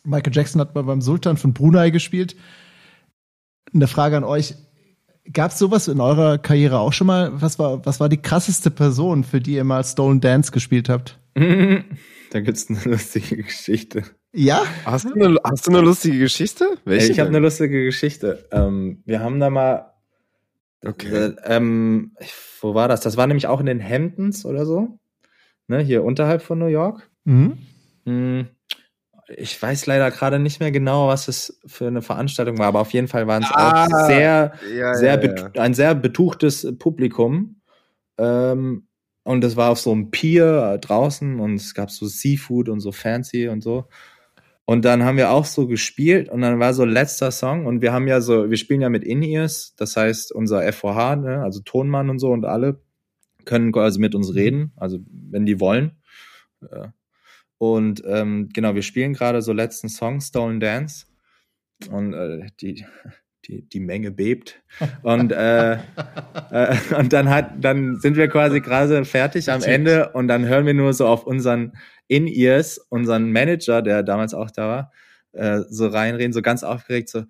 Michael 0.05 0.33
Jackson 0.35 0.61
hat 0.61 0.75
mal 0.75 0.85
beim 0.85 1.03
Sultan 1.03 1.37
von 1.37 1.53
Brunei 1.53 1.91
gespielt. 1.91 2.37
Eine 3.75 3.89
Frage 3.89 4.17
an 4.17 4.25
euch. 4.25 4.55
Gab 5.33 5.51
es 5.51 5.59
sowas 5.59 5.89
in 5.89 6.01
eurer 6.01 6.39
Karriere 6.39 6.79
auch 6.79 6.93
schon 6.93 7.07
mal? 7.07 7.41
Was 7.41 7.59
war, 7.59 7.85
was 7.85 8.01
war 8.01 8.09
die 8.09 8.17
krasseste 8.23 8.71
Person, 8.71 9.25
für 9.25 9.41
die 9.41 9.55
ihr 9.55 9.65
mal 9.65 9.85
Stolen 9.85 10.21
Dance 10.21 10.51
gespielt 10.53 10.89
habt? 10.89 11.19
da 11.35 12.41
gibt's 12.41 12.69
eine 12.71 12.83
lustige 12.85 13.43
Geschichte. 13.43 14.05
Ja? 14.33 14.63
Hast 14.85 15.07
du, 15.11 15.15
eine, 15.15 15.37
hast 15.45 15.67
du 15.67 15.71
eine 15.73 15.81
lustige 15.81 16.19
Geschichte? 16.19 16.79
Welche? 16.85 17.13
ich 17.13 17.19
habe 17.19 17.29
eine 17.29 17.41
lustige 17.41 17.85
Geschichte. 17.85 18.47
Ähm, 18.53 19.03
wir 19.05 19.21
haben 19.21 19.41
da 19.41 19.51
mal, 19.51 19.87
Okay. 20.85 21.09
äh, 21.09 21.35
ähm, 21.45 22.15
wo 22.61 22.75
war 22.75 22.89
das? 22.89 23.01
Das 23.01 23.17
war 23.17 23.27
nämlich 23.27 23.47
auch 23.49 23.61
in 23.61 23.67
den 23.67 23.83
Hamptons 23.87 24.47
oder 24.47 24.65
so, 24.65 24.99
ne, 25.69 25.81
hier 25.81 26.05
unterhalb 26.05 26.43
von 26.43 26.59
New 26.59 26.67
York. 26.67 27.11
Mhm. 27.25 27.59
Hm, 28.07 28.47
Ich 29.37 29.61
weiß 29.61 29.87
leider 29.87 30.11
gerade 30.11 30.39
nicht 30.39 30.59
mehr 30.61 30.71
genau, 30.73 31.09
was 31.09 31.29
es 31.29 31.61
für 31.67 31.87
eine 31.89 32.01
Veranstaltung 32.03 32.59
war, 32.59 32.67
aber 32.69 32.81
auf 32.81 32.93
jeden 32.93 33.09
Fall 33.09 33.27
waren 33.27 33.43
es 33.43 33.51
Ah, 33.53 33.85
auch 33.85 34.07
sehr, 34.07 34.53
ja, 34.75 34.95
sehr 34.95 35.23
ja, 35.23 35.35
ja. 35.55 35.63
ein 35.63 35.75
sehr 35.75 35.95
betuchtes 35.95 36.67
Publikum. 36.79 37.61
Ähm, 38.19 38.87
und 39.23 39.43
das 39.43 39.57
war 39.57 39.71
auf 39.71 39.79
so 39.81 39.93
einem 39.93 40.11
Pier 40.11 40.73
äh, 40.75 40.79
draußen 40.79 41.41
und 41.41 41.57
es 41.57 41.75
gab 41.75 41.91
so 41.91 42.07
Seafood 42.07 42.69
und 42.71 42.81
so 42.81 42.91
fancy 42.91 43.49
und 43.49 43.63
so. 43.63 43.87
Und 44.65 44.85
dann 44.85 45.05
haben 45.05 45.17
wir 45.17 45.31
auch 45.31 45.45
so 45.45 45.67
gespielt 45.67 46.29
und 46.29 46.43
dann 46.43 46.61
war 46.61 46.75
so 46.75 46.85
letzter 46.85 47.31
Song 47.33 47.67
und 47.67 47.83
wir 47.83 47.93
haben 47.93 48.07
ja 48.07 48.21
so, 48.21 48.51
wir 48.51 48.57
spielen 48.57 48.81
ja 48.81 48.89
mit 48.89 49.03
In-Ears, 49.03 49.75
das 49.77 49.97
heißt 49.97 50.33
unser 50.33 50.73
FOH, 50.73 51.17
ne, 51.17 51.43
also 51.43 51.61
Tonmann 51.61 52.09
und 52.09 52.21
so 52.21 52.31
und 52.31 52.45
alle 52.45 52.81
können 53.45 53.73
quasi 53.73 53.99
mit 53.99 54.15
uns 54.15 54.35
reden, 54.35 54.73
also 54.77 54.99
wenn 55.09 55.47
die 55.47 55.59
wollen. 55.61 55.99
Äh, 56.63 56.89
Und 57.59 58.03
ähm, 58.07 58.49
genau, 58.55 58.75
wir 58.75 58.83
spielen 58.83 59.13
gerade 59.13 59.43
so 59.43 59.53
letzten 59.53 59.91
Song, 59.91 60.21
Stolen 60.21 60.61
Dance. 60.61 61.07
Und 61.91 62.15
äh, 62.15 62.47
die, 62.61 62.87
die, 63.45 63.69
die 63.69 63.81
Menge 63.81 64.11
bebt. 64.11 64.63
Und, 65.03 65.33
äh, 65.33 65.75
äh, 66.51 66.77
und 66.97 67.13
dann 67.13 67.29
hat, 67.29 67.63
dann 67.63 67.97
sind 68.01 68.17
wir 68.17 68.29
quasi 68.29 68.61
gerade 68.61 69.05
fertig 69.05 69.51
am 69.51 69.63
Ende 69.63 70.11
und 70.11 70.29
dann 70.29 70.47
hören 70.47 70.65
wir 70.65 70.75
nur 70.75 70.95
so 70.95 71.07
auf 71.07 71.27
unseren 71.27 71.73
In-Ears, 72.11 72.79
unseren 72.89 73.31
Manager, 73.31 73.83
der 73.83 74.03
damals 74.03 74.35
auch 74.35 74.51
da 74.51 74.69
war, 74.69 74.93
äh, 75.33 75.61
so 75.69 75.87
reinreden, 75.87 76.33
so 76.33 76.43
ganz 76.43 76.65
aufgeregt, 76.65 77.09
so, 77.09 77.23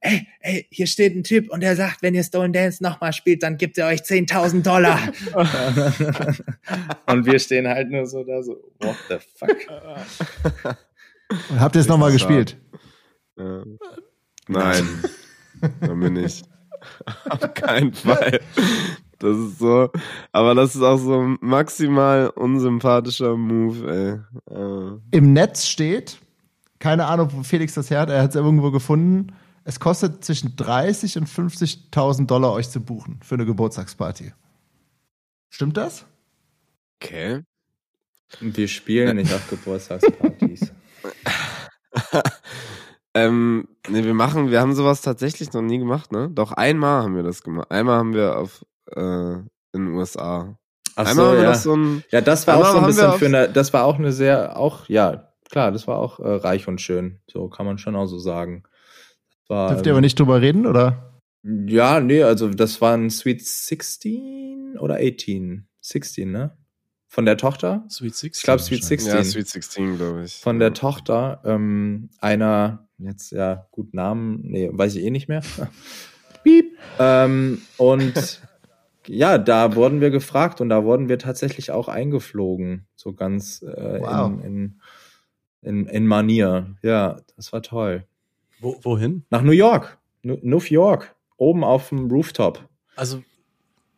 ey, 0.00 0.26
ey, 0.40 0.66
hier 0.70 0.88
steht 0.88 1.14
ein 1.14 1.22
Typ 1.22 1.50
und 1.50 1.60
der 1.60 1.76
sagt, 1.76 2.02
wenn 2.02 2.14
ihr 2.14 2.24
Stolen 2.24 2.52
Dance 2.52 2.82
nochmal 2.82 3.12
spielt, 3.12 3.44
dann 3.44 3.58
gibt 3.58 3.78
er 3.78 3.86
euch 3.86 4.00
10.000 4.00 4.62
Dollar. 4.62 4.98
und 7.06 7.26
wir 7.26 7.38
stehen 7.38 7.68
halt 7.68 7.90
nur 7.90 8.06
so 8.06 8.24
da, 8.24 8.42
so, 8.42 8.56
what 8.80 8.96
the 9.08 9.18
fuck? 9.36 10.76
Und 11.50 11.60
habt 11.60 11.76
ihr 11.76 11.80
es 11.80 11.88
nochmal 11.88 12.10
gespielt? 12.10 12.56
Ja. 13.36 13.62
Nein, 14.48 14.88
haben 15.80 16.02
wir 16.02 16.10
nicht. 16.10 16.44
Auf 17.30 17.54
keinen 17.54 17.92
Fall. 17.92 18.40
Das 19.24 19.38
ist 19.38 19.58
so, 19.58 19.90
aber 20.32 20.54
das 20.54 20.74
ist 20.74 20.82
auch 20.82 20.98
so 20.98 21.18
ein 21.18 21.38
maximal 21.40 22.28
unsympathischer 22.28 23.38
Move, 23.38 24.22
ey. 24.50 24.54
Äh. 24.54 25.16
Im 25.16 25.32
Netz 25.32 25.66
steht, 25.66 26.18
keine 26.78 27.06
Ahnung, 27.06 27.30
wo 27.32 27.42
Felix 27.42 27.72
das 27.72 27.88
her 27.88 28.00
hat, 28.00 28.10
er 28.10 28.22
hat 28.22 28.30
es 28.30 28.36
irgendwo 28.36 28.70
gefunden, 28.70 29.28
es 29.64 29.80
kostet 29.80 30.26
zwischen 30.26 30.56
30 30.56 31.16
und 31.16 31.26
50.000 31.26 32.26
Dollar 32.26 32.52
euch 32.52 32.68
zu 32.68 32.80
buchen 32.82 33.18
für 33.22 33.36
eine 33.36 33.46
Geburtstagsparty. 33.46 34.34
Stimmt 35.48 35.78
das? 35.78 36.04
Okay. 37.02 37.44
Wir 38.40 38.68
spielen 38.68 39.16
nicht 39.16 39.32
auf 39.32 39.48
Geburtstagspartys. 39.48 40.70
ähm, 43.14 43.68
nee, 43.88 44.04
wir 44.04 44.12
machen, 44.12 44.50
wir 44.50 44.60
haben 44.60 44.74
sowas 44.74 45.00
tatsächlich 45.00 45.50
noch 45.54 45.62
nie 45.62 45.78
gemacht, 45.78 46.12
ne? 46.12 46.28
Doch 46.30 46.52
einmal 46.52 47.04
haben 47.04 47.16
wir 47.16 47.22
das 47.22 47.42
gemacht. 47.42 47.70
Einmal 47.70 47.96
haben 47.96 48.12
wir 48.12 48.36
auf 48.36 48.66
äh, 48.90 49.00
in 49.00 49.46
den 49.72 49.88
USA. 49.88 50.58
Ach 50.96 51.10
einmal 51.10 51.36
so, 51.36 51.42
ja. 51.42 51.42
das 51.42 51.62
so 51.64 51.76
ein 51.76 52.04
ja, 52.10 52.20
das 52.20 52.46
war 52.46 52.58
auch 52.58 52.72
so 52.72 52.78
ein 52.78 52.86
bisschen 52.86 53.12
für 53.14 53.26
eine, 53.26 53.48
das 53.48 53.72
war 53.72 53.84
auch 53.84 53.98
eine 53.98 54.12
sehr, 54.12 54.56
auch, 54.56 54.88
ja, 54.88 55.32
klar, 55.50 55.72
das 55.72 55.86
war 55.86 55.98
auch 55.98 56.20
äh, 56.20 56.28
reich 56.28 56.68
und 56.68 56.80
schön. 56.80 57.20
So 57.30 57.48
kann 57.48 57.66
man 57.66 57.78
schon 57.78 57.96
auch 57.96 58.06
so 58.06 58.18
sagen. 58.18 58.64
War, 59.48 59.70
Dürft 59.70 59.86
ihr 59.86 59.92
aber 59.92 60.00
nicht 60.00 60.18
drüber 60.18 60.40
reden, 60.40 60.66
oder? 60.66 61.20
Ja, 61.42 62.00
nee, 62.00 62.22
also 62.22 62.48
das 62.48 62.80
war 62.80 62.96
ein 62.96 63.10
Sweet 63.10 63.44
16 63.44 64.78
oder 64.78 64.96
18? 64.96 65.68
16, 65.80 66.30
ne? 66.30 66.56
Von 67.06 67.26
der 67.26 67.36
Tochter? 67.36 67.84
Sweet 67.90 68.14
16. 68.14 68.30
Ich 68.38 68.42
glaube 68.42 68.62
Sweet 68.62 68.84
16. 68.84 69.14
ja, 69.14 69.22
Sweet 69.22 69.48
16, 69.48 69.96
glaube 69.96 70.24
ich. 70.24 70.36
Von 70.36 70.58
der 70.58 70.72
Tochter 70.72 71.42
ähm, 71.44 72.10
einer, 72.18 72.88
jetzt 72.98 73.30
ja, 73.30 73.68
gut 73.70 73.92
Namen, 73.94 74.40
nee, 74.42 74.70
weiß 74.72 74.96
ich 74.96 75.04
eh 75.04 75.10
nicht 75.10 75.28
mehr. 75.28 75.42
Piep. 76.42 76.76
Ähm, 76.98 77.62
und 77.76 78.40
ja, 79.06 79.38
da 79.38 79.74
wurden 79.76 80.00
wir 80.00 80.10
gefragt 80.10 80.60
und 80.60 80.68
da 80.68 80.84
wurden 80.84 81.08
wir 81.08 81.18
tatsächlich 81.18 81.70
auch 81.70 81.88
eingeflogen. 81.88 82.86
So 82.96 83.12
ganz 83.12 83.62
äh, 83.62 84.00
Wow. 84.00 84.30
in, 84.30 84.40
in, 84.42 84.80
in, 85.62 85.86
in 85.86 86.06
Manier. 86.06 86.74
Ja, 86.82 87.16
das 87.36 87.52
war 87.52 87.62
toll. 87.62 88.04
Wo, 88.60 88.78
wohin? 88.82 89.24
Nach 89.30 89.42
New 89.42 89.52
York. 89.52 89.98
New 90.22 90.58
York. 90.58 91.14
Oben 91.36 91.64
auf 91.64 91.88
dem 91.90 92.10
Rooftop. 92.10 92.68
Also, 92.96 93.22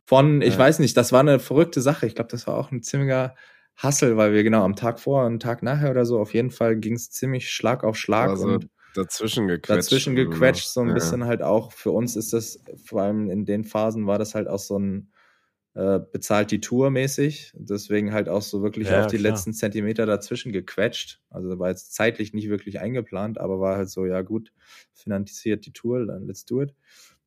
Von, 0.07 0.41
ich 0.43 0.55
Ja. 0.55 0.59
weiß 0.61 0.79
nicht, 0.79 0.97
das 0.97 1.13
war 1.13 1.21
eine 1.21 1.39
verrückte 1.39 1.81
Sache. 1.81 2.07
Ich 2.07 2.15
glaube, 2.15 2.31
das 2.31 2.47
war 2.47 2.57
auch 2.57 2.71
ein 2.73 2.83
ziemlicher 2.83 3.35
Hassel, 3.77 4.17
weil 4.17 4.33
wir 4.33 4.43
genau 4.43 4.65
am 4.65 4.75
Tag 4.77 4.99
vor 5.01 5.27
und 5.27 5.41
Tag 5.43 5.63
nachher 5.63 5.91
oder 5.91 6.07
so, 6.07 6.19
auf 6.19 6.33
jeden 6.33 6.51
Fall 6.51 6.77
ging 6.77 6.95
es 6.95 7.11
ziemlich 7.11 7.51
Schlag 7.53 7.85
auf 7.85 7.97
Schlag 7.97 8.31
Also 8.31 8.45
und 8.45 8.69
dazwischen 8.97 9.47
gequetscht. 9.49 9.71
dazwischen 9.87 10.15
gequetscht, 10.17 10.67
so 10.69 10.81
ein 10.81 10.89
Ja. 10.89 10.95
bisschen 10.95 11.25
halt 11.25 11.43
auch. 11.43 11.73
Für 11.73 11.91
uns 11.91 12.17
ist 12.17 12.33
das, 12.33 12.63
vor 12.85 13.03
allem 13.03 13.31
in 13.31 13.45
den 13.45 13.65
Phasen 13.65 14.07
war 14.07 14.19
das 14.19 14.35
halt 14.35 14.49
auch 14.49 14.59
so 14.59 14.79
ein 14.79 15.13
äh, 15.75 16.01
bezahlt 16.11 16.51
die 16.53 16.61
Tour 16.63 16.89
mäßig. 16.91 17.53
Deswegen 17.55 18.15
halt 18.15 18.31
auch 18.31 18.41
so 18.41 18.63
wirklich 18.63 18.89
Ja, 18.89 19.01
auf 19.01 19.09
die 19.09 19.19
klar. 19.19 19.33
letzten 19.33 19.53
Zentimeter 19.53 20.07
dazwischen 20.07 20.51
gequetscht. 20.51 21.21
Also 21.29 21.59
war 21.59 21.69
jetzt 21.69 21.93
zeitlich 21.93 22.33
nicht 22.33 22.49
wirklich 22.49 22.81
eingeplant, 22.81 23.37
aber 23.39 23.61
war 23.61 23.77
halt 23.77 23.91
so, 23.91 24.07
ja 24.07 24.23
gut, 24.23 24.53
finanziert 24.95 25.67
die 25.67 25.73
Tour, 25.75 26.07
dann 26.07 26.27
let's 26.27 26.47
do 26.47 26.63
it. 26.63 26.75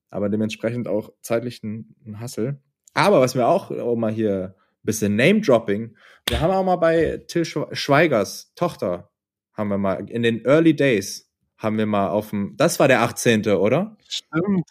Aber 0.09 0.29
dementsprechend 0.29 0.87
auch 0.87 1.13
zeitlich 1.21 1.61
ein, 1.63 1.93
ein 2.03 2.19
Hassel. 2.19 2.59
Aber 2.95 3.21
was 3.21 3.35
wir 3.35 3.47
auch, 3.47 3.69
um 3.69 3.99
mal 3.99 4.11
hier 4.11 4.55
ein 4.57 4.81
bisschen 4.81 5.15
Name-Dropping, 5.15 5.95
wir 6.27 6.39
haben 6.41 6.51
auch 6.51 6.65
mal 6.65 6.77
bei 6.77 7.23
Till 7.27 7.43
Schwe- 7.43 7.75
Schweigers 7.75 8.51
Tochter, 8.55 9.11
haben 9.53 9.69
wir 9.69 9.77
mal 9.77 10.09
in 10.09 10.23
den 10.23 10.43
Early 10.43 10.75
Days, 10.75 11.28
haben 11.59 11.77
wir 11.77 11.85
mal 11.85 12.07
auf 12.09 12.31
dem, 12.31 12.55
das 12.57 12.79
war 12.79 12.87
der 12.87 13.01
18., 13.01 13.45
oder? 13.47 13.95
Stimmt. 14.07 14.67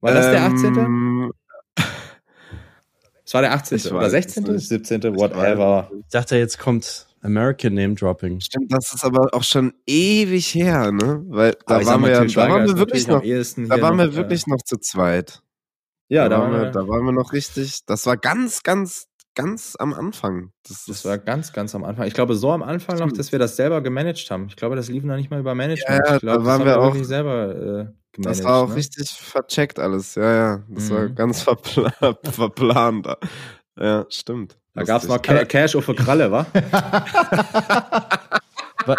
War 0.00 0.14
das 0.14 0.30
der 0.30 0.42
18.? 0.44 0.76
Ähm, 0.76 1.32
Das 3.24 3.34
war 3.34 3.42
der 3.42 3.52
18. 3.54 3.76
Ich 3.76 3.90
oder 3.90 4.02
weiß 4.02 4.12
16. 4.12 4.44
es 4.44 4.50
nicht. 4.50 4.68
17. 4.68 5.00
Ich 5.02 5.20
Whatever. 5.20 5.90
ich 5.98 6.06
dachte, 6.10 6.36
jetzt 6.36 6.58
kommt 6.60 7.08
American 7.22 7.74
Name 7.74 7.94
Dropping. 7.94 8.40
Stimmt, 8.40 8.72
das 8.72 8.94
ist 8.94 9.04
aber 9.04 9.34
auch 9.34 9.42
schon 9.42 9.74
ewig 9.84 10.54
her, 10.54 10.92
ne? 10.92 11.24
Weil 11.26 11.56
da 11.66 11.84
waren 11.84 12.02
wir 12.02 12.10
ja, 12.10 12.24
da 12.24 12.48
waren 12.48 12.66
wir 12.68 12.78
wirklich 12.78 13.08
noch, 13.08 13.22
da 13.22 13.82
waren 13.82 13.96
noch, 13.96 14.04
wir 14.04 14.14
wirklich 14.14 14.46
noch 14.46 14.62
zu 14.62 14.76
zweit. 14.76 15.42
Äh, 16.08 16.14
ja, 16.14 16.28
da 16.28 16.36
wir, 16.36 16.42
waren 16.42 16.52
wir, 16.52 16.70
da 16.70 16.86
waren 16.86 17.04
wir 17.04 17.12
noch 17.12 17.32
richtig, 17.32 17.84
das 17.86 18.06
war 18.06 18.16
ganz, 18.16 18.62
ganz, 18.62 19.08
ganz 19.36 19.76
am 19.78 19.94
Anfang. 19.94 20.50
Das, 20.66 20.86
das 20.86 21.04
war 21.04 21.18
ganz, 21.18 21.52
ganz 21.52 21.74
am 21.76 21.84
Anfang. 21.84 22.06
Ich 22.08 22.14
glaube, 22.14 22.34
so 22.34 22.50
am 22.50 22.62
Anfang 22.64 22.98
noch, 22.98 23.12
dass 23.12 23.30
wir 23.30 23.38
das 23.38 23.54
selber 23.54 23.80
gemanagt 23.82 24.28
haben. 24.30 24.46
Ich 24.48 24.56
glaube, 24.56 24.74
das 24.74 24.88
lief 24.88 25.04
noch 25.04 25.14
nicht 25.16 25.30
mal 25.30 25.38
über 25.38 25.54
Management. 25.54 26.02
Ja, 26.06 26.14
ich 26.16 26.20
glaube, 26.22 26.38
da 26.40 26.44
waren 26.44 26.58
das 26.64 26.66
wir 26.74 26.80
auch- 26.80 26.86
wirklich 26.94 27.06
selber 27.06 27.50
äh, 27.50 27.86
gemanagt. 28.12 28.40
das 28.40 28.42
war 28.44 28.62
auch 28.64 28.68
ne? 28.70 28.74
richtig 28.76 29.08
vercheckt 29.10 29.78
alles. 29.78 30.14
Ja, 30.16 30.34
ja. 30.34 30.62
Das 30.68 30.90
war 30.90 31.02
Mhm. 31.02 31.14
ganz 31.14 31.42
verpla 31.42 31.92
verplant. 32.24 33.06
Ja, 33.78 34.06
stimmt. 34.08 34.56
Da 34.74 34.82
gab's 34.82 35.06
noch 35.06 35.16
Lustig. 35.16 35.36
Ca 35.38 35.44
Cash 35.44 35.76
auf 35.76 35.86
der 35.86 35.94
Kralle? 35.94 36.30
Wa- 38.86 38.96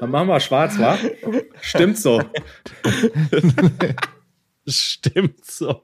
Dann 0.00 0.10
machen 0.10 0.28
wir 0.28 0.40
schwarz, 0.40 0.78
wa? 0.78 0.96
Stimmt 1.60 1.98
so. 1.98 2.22
Stimmt 4.66 5.44
so. 5.44 5.82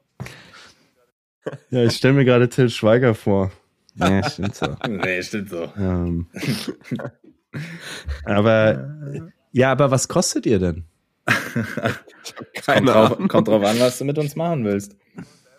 Ja, 1.69 1.83
ich 1.83 1.93
stelle 1.95 2.13
mir 2.13 2.25
gerade 2.25 2.49
Till 2.49 2.69
Schweiger 2.69 3.13
vor. 3.15 3.51
Ja, 3.95 4.27
stimmt 4.29 4.55
so. 4.55 4.67
nee, 4.87 5.21
stimmt 5.23 5.49
so. 5.49 5.71
Ähm, 5.77 6.27
aber 8.25 9.21
ja, 9.51 9.71
aber 9.71 9.91
was 9.91 10.07
kostet 10.07 10.45
ihr 10.45 10.59
denn? 10.59 10.85
Kommt 11.25 12.65
Keine 12.65 12.91
drauf, 12.91 13.15
Ahnung. 13.17 13.27
kommt 13.27 13.47
drauf 13.47 13.63
an, 13.63 13.79
was 13.79 13.97
du 13.97 14.05
mit 14.05 14.17
uns 14.17 14.35
machen 14.35 14.63
willst. 14.65 14.95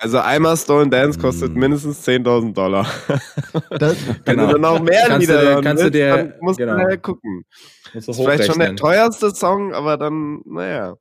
Also 0.01 0.19
einmal 0.19 0.57
Stone 0.57 0.91
Dance 0.91 1.19
kostet 1.19 1.51
Hm. 1.53 1.59
mindestens 1.59 2.07
10.000 2.07 2.55
Dollar. 2.55 2.87
Das, 3.71 3.97
Wenn 4.25 4.37
Genau. 4.37 4.47
du 4.47 4.53
dann 4.53 4.61
noch 4.61 4.81
mehr 4.81 5.05
Kannst 5.09 5.29
du 5.29 5.33
Lieder 5.33 5.41
dir- 5.43 5.49
hören 5.51 5.65
kannst 5.65 5.81
du 5.83 5.85
willst, 5.87 5.95
dir- 5.97 6.17
dann 6.17 6.35
musst 6.41 6.59
genau. 6.59 6.77
du 6.77 6.85
halt 6.85 7.03
gucken. 7.03 7.45
Musst 7.95 8.07
du 8.09 8.13
Das 8.13 8.19
ist 8.19 8.25
vielleicht 8.25 8.45
schon 8.45 8.59
der 8.61 8.77
teuerste 8.77 9.35
Song, 9.35 9.75
aber 9.75 9.97
dann, 9.97 10.41
naja. 10.45 10.95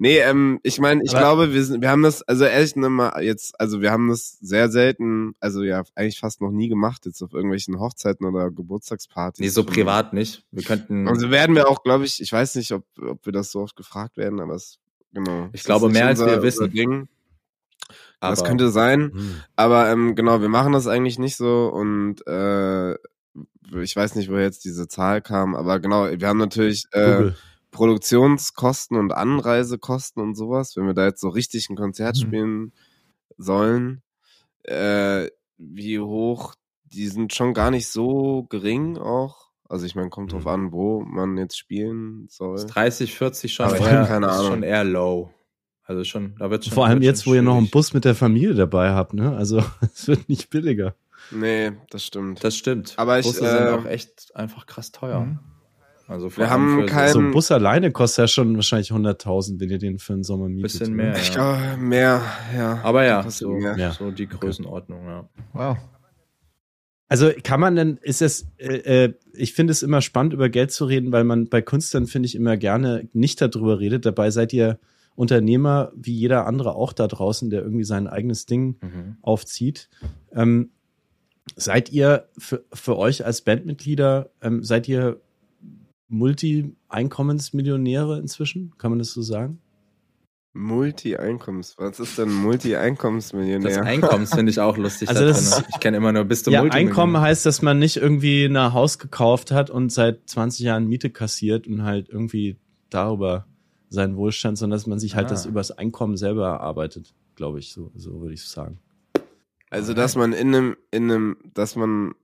Nee, 0.00 0.18
ähm, 0.20 0.60
ich 0.62 0.78
meine, 0.78 1.02
ich 1.02 1.10
Aber- 1.10 1.18
glaube, 1.18 1.52
wir 1.52 1.64
sind, 1.64 1.82
wir 1.82 1.90
haben 1.90 2.04
das, 2.04 2.22
also 2.22 2.44
ehrlich 2.44 2.76
ne, 2.76 2.88
mal 2.88 3.20
jetzt, 3.20 3.60
also 3.60 3.80
wir 3.80 3.90
haben 3.90 4.08
das 4.08 4.38
sehr 4.40 4.70
selten, 4.70 5.34
also 5.40 5.64
ja, 5.64 5.82
eigentlich 5.96 6.20
fast 6.20 6.40
noch 6.40 6.52
nie 6.52 6.68
gemacht, 6.68 7.04
jetzt 7.04 7.20
auf 7.20 7.32
irgendwelchen 7.34 7.80
Hochzeiten 7.80 8.24
oder 8.24 8.48
Geburtstagspartys. 8.52 9.40
Nee, 9.40 9.48
so 9.48 9.64
privat 9.64 10.12
nicht. 10.12 10.44
Wir 10.52 10.62
könnten. 10.62 11.08
Also 11.08 11.32
werden 11.32 11.56
wir 11.56 11.68
auch, 11.68 11.82
glaube 11.82 12.04
ich, 12.04 12.22
ich 12.22 12.32
weiß 12.32 12.54
nicht, 12.54 12.70
ob, 12.70 12.84
ob 13.02 13.26
wir 13.26 13.32
das 13.32 13.50
so 13.50 13.58
oft 13.60 13.74
gefragt 13.74 14.16
werden, 14.16 14.38
aber 14.38 14.54
es, 14.54 14.78
genau. 15.12 15.46
Ich 15.52 15.62
Das 15.62 15.64
glaube, 15.64 15.88
mehr 15.88 16.06
als 16.06 16.20
unser- 16.20 16.30
wir 16.36 16.42
wissen. 16.44 16.70
Ding. 16.70 17.08
das 18.20 18.38
aber- 18.38 18.48
könnte 18.48 18.70
sein. 18.70 19.10
Hm. 19.12 19.34
Aber 19.56 19.90
ähm, 19.90 20.14
genau, 20.14 20.40
wir 20.40 20.48
machen 20.48 20.72
das 20.74 20.86
eigentlich 20.86 21.18
nicht 21.18 21.36
so 21.36 21.66
und 21.74 22.24
äh, 22.28 22.92
ich 23.82 23.96
weiß 23.96 24.14
nicht, 24.14 24.30
woher 24.30 24.44
jetzt 24.44 24.64
diese 24.64 24.86
Zahl 24.86 25.20
kam, 25.22 25.54
aber 25.56 25.80
genau, 25.80 26.08
wir 26.08 26.28
haben 26.28 26.38
natürlich 26.38 26.84
äh, 26.92 27.12
Google. 27.16 27.36
Produktionskosten 27.70 28.96
und 28.96 29.12
Anreisekosten 29.12 30.22
und 30.22 30.34
sowas, 30.34 30.76
wenn 30.76 30.86
wir 30.86 30.94
da 30.94 31.04
jetzt 31.06 31.20
so 31.20 31.28
richtig 31.28 31.68
ein 31.70 31.76
Konzert 31.76 32.16
Mhm. 32.16 32.20
spielen 32.20 32.72
sollen, 33.36 34.02
äh, 34.64 35.28
wie 35.58 35.98
hoch, 36.00 36.54
die 36.84 37.08
sind 37.08 37.34
schon 37.34 37.54
gar 37.54 37.70
nicht 37.70 37.88
so 37.88 38.44
gering 38.48 38.96
auch. 38.98 39.48
Also 39.68 39.84
ich 39.84 39.94
meine, 39.94 40.08
kommt 40.08 40.32
drauf 40.32 40.44
Mhm. 40.44 40.48
an, 40.48 40.72
wo 40.72 41.00
man 41.00 41.36
jetzt 41.36 41.58
spielen 41.58 42.26
soll. 42.30 42.56
ist 42.56 42.66
30, 42.66 43.14
40 43.14 43.52
schon 43.52 43.66
Aber 43.66 43.76
ich 43.76 43.82
eher, 43.82 44.04
keine 44.06 44.26
ist 44.26 44.32
Ahnung. 44.32 44.46
schon 44.52 44.62
eher 44.62 44.84
low. 44.84 45.30
Also 45.84 46.04
schon, 46.04 46.36
da 46.38 46.50
wird 46.50 46.64
schon. 46.64 46.74
Vor 46.74 46.86
allem 46.86 47.02
jetzt, 47.02 47.26
wo 47.26 47.34
ihr 47.34 47.42
noch 47.42 47.56
einen. 47.56 47.70
Bus 47.70 47.92
mit 47.94 48.04
der 48.04 48.14
Familie 48.14 48.54
dabei 48.54 48.92
habt, 48.92 49.14
ne? 49.14 49.34
Also 49.36 49.58
es 49.94 50.06
wird 50.08 50.28
nicht 50.28 50.50
billiger. 50.50 50.94
Nee, 51.30 51.72
das 51.90 52.04
stimmt. 52.04 52.42
Das 52.44 52.56
stimmt. 52.56 52.94
Aber 52.96 53.18
ich, 53.18 53.26
Busse 53.26 53.44
äh, 53.44 53.50
sind 53.50 53.68
auch 53.80 53.86
echt 53.90 54.34
einfach 54.34 54.64
krass 54.66 54.92
teuer. 54.92 55.20
Mhm. 55.20 55.38
Also 56.08 56.34
Wir 56.36 56.48
haben 56.48 56.80
für 56.80 56.86
kein- 56.86 57.12
So 57.12 57.18
ein 57.20 57.30
Bus 57.32 57.50
alleine 57.50 57.92
kostet 57.92 58.22
ja 58.24 58.28
schon 58.28 58.54
wahrscheinlich 58.56 58.90
100.000, 58.90 59.60
wenn 59.60 59.68
ihr 59.68 59.78
den 59.78 59.98
für 59.98 60.14
den 60.14 60.24
Sommer 60.24 60.48
mietet. 60.48 60.62
Bisschen 60.62 60.94
oder? 60.94 61.04
mehr. 61.04 61.16
Ich 61.16 61.28
Ja. 61.28 61.34
glaube, 61.34 61.76
mehr, 61.82 62.22
ja. 62.56 62.80
Aber 62.82 63.04
ja, 63.04 63.30
so, 63.30 63.50
mehr. 63.50 63.92
So 63.92 64.10
die 64.10 64.26
Größenordnung, 64.26 65.04
ja. 65.06 65.28
wow. 65.52 65.76
Also 67.10 67.30
kann 67.42 67.60
man 67.60 67.74
denn, 67.76 67.98
ist 68.02 68.20
es, 68.22 68.48
äh, 68.58 69.04
äh, 69.06 69.14
ich 69.32 69.54
finde 69.54 69.70
es 69.70 69.82
immer 69.82 70.02
spannend, 70.02 70.34
über 70.34 70.48
Geld 70.50 70.72
zu 70.72 70.84
reden, 70.84 71.10
weil 71.12 71.24
man 71.24 71.48
bei 71.48 71.62
Künstlern, 71.62 72.06
finde 72.06 72.26
ich, 72.26 72.34
immer 72.34 72.56
gerne 72.58 73.08
nicht 73.14 73.40
darüber 73.40 73.78
redet. 73.80 74.04
Dabei 74.04 74.30
seid 74.30 74.52
ihr 74.52 74.78
Unternehmer, 75.14 75.90
wie 75.96 76.12
jeder 76.14 76.46
andere 76.46 76.74
auch 76.74 76.92
da 76.92 77.06
draußen, 77.06 77.48
der 77.50 77.62
irgendwie 77.62 77.84
sein 77.84 78.06
eigenes 78.06 78.46
Ding 78.46 78.76
Mhm. 78.82 79.16
aufzieht. 79.22 79.88
Ähm, 80.32 80.70
seid 81.56 81.90
ihr 81.90 82.28
für, 82.36 82.62
für 82.72 82.96
euch 82.98 83.24
als 83.24 83.40
Bandmitglieder, 83.42 84.30
ähm, 84.42 84.62
seid 84.62 84.86
ihr 84.86 85.18
Multi-Einkommensmillionäre 86.08 88.18
inzwischen? 88.18 88.72
Kann 88.78 88.90
man 88.90 88.98
das 88.98 89.12
so 89.12 89.22
sagen? 89.22 89.60
Multi-Einkommens. 90.54 91.74
Was 91.78 92.00
ist 92.00 92.18
denn 92.18 92.28
Das 92.28 92.34
Multi-Einkommensmillionär? 92.34 93.82
Einkommens 93.82 94.34
finde 94.34 94.50
ich 94.50 94.60
auch 94.60 94.76
lustig. 94.76 95.08
Also 95.08 95.20
da 95.20 95.26
das 95.28 95.62
ich 95.68 95.80
kenne 95.80 95.98
immer 95.98 96.12
nur, 96.12 96.24
bist 96.24 96.46
du 96.46 96.50
Ja? 96.50 96.62
Einkommen 96.62 97.20
heißt, 97.20 97.46
dass 97.46 97.62
man 97.62 97.78
nicht 97.78 97.96
irgendwie 97.96 98.44
ein 98.46 98.72
Haus 98.72 98.98
gekauft 98.98 99.50
hat 99.52 99.70
und 99.70 99.92
seit 99.92 100.28
20 100.28 100.64
Jahren 100.64 100.88
Miete 100.88 101.10
kassiert 101.10 101.66
und 101.66 101.82
halt 101.84 102.08
irgendwie 102.08 102.56
darüber 102.90 103.46
seinen 103.88 104.16
Wohlstand, 104.16 104.58
sondern 104.58 104.76
dass 104.76 104.86
man 104.86 104.98
sich 104.98 105.14
halt 105.14 105.26
Ah. 105.26 105.30
das 105.30 105.46
übers 105.46 105.70
Einkommen 105.70 106.16
selber 106.16 106.46
erarbeitet, 106.46 107.14
glaube 107.36 107.58
ich, 107.58 107.72
so, 107.72 107.90
so 107.94 108.20
würde 108.20 108.34
ich 108.34 108.44
sagen. 108.44 108.78
Also, 109.70 109.94
dass 109.94 110.16
man 110.16 110.32
in 110.32 110.54
einem, 110.54 110.76
in 110.90 111.10
einem, 111.10 111.36
dass 111.54 111.76
man, 111.76 112.14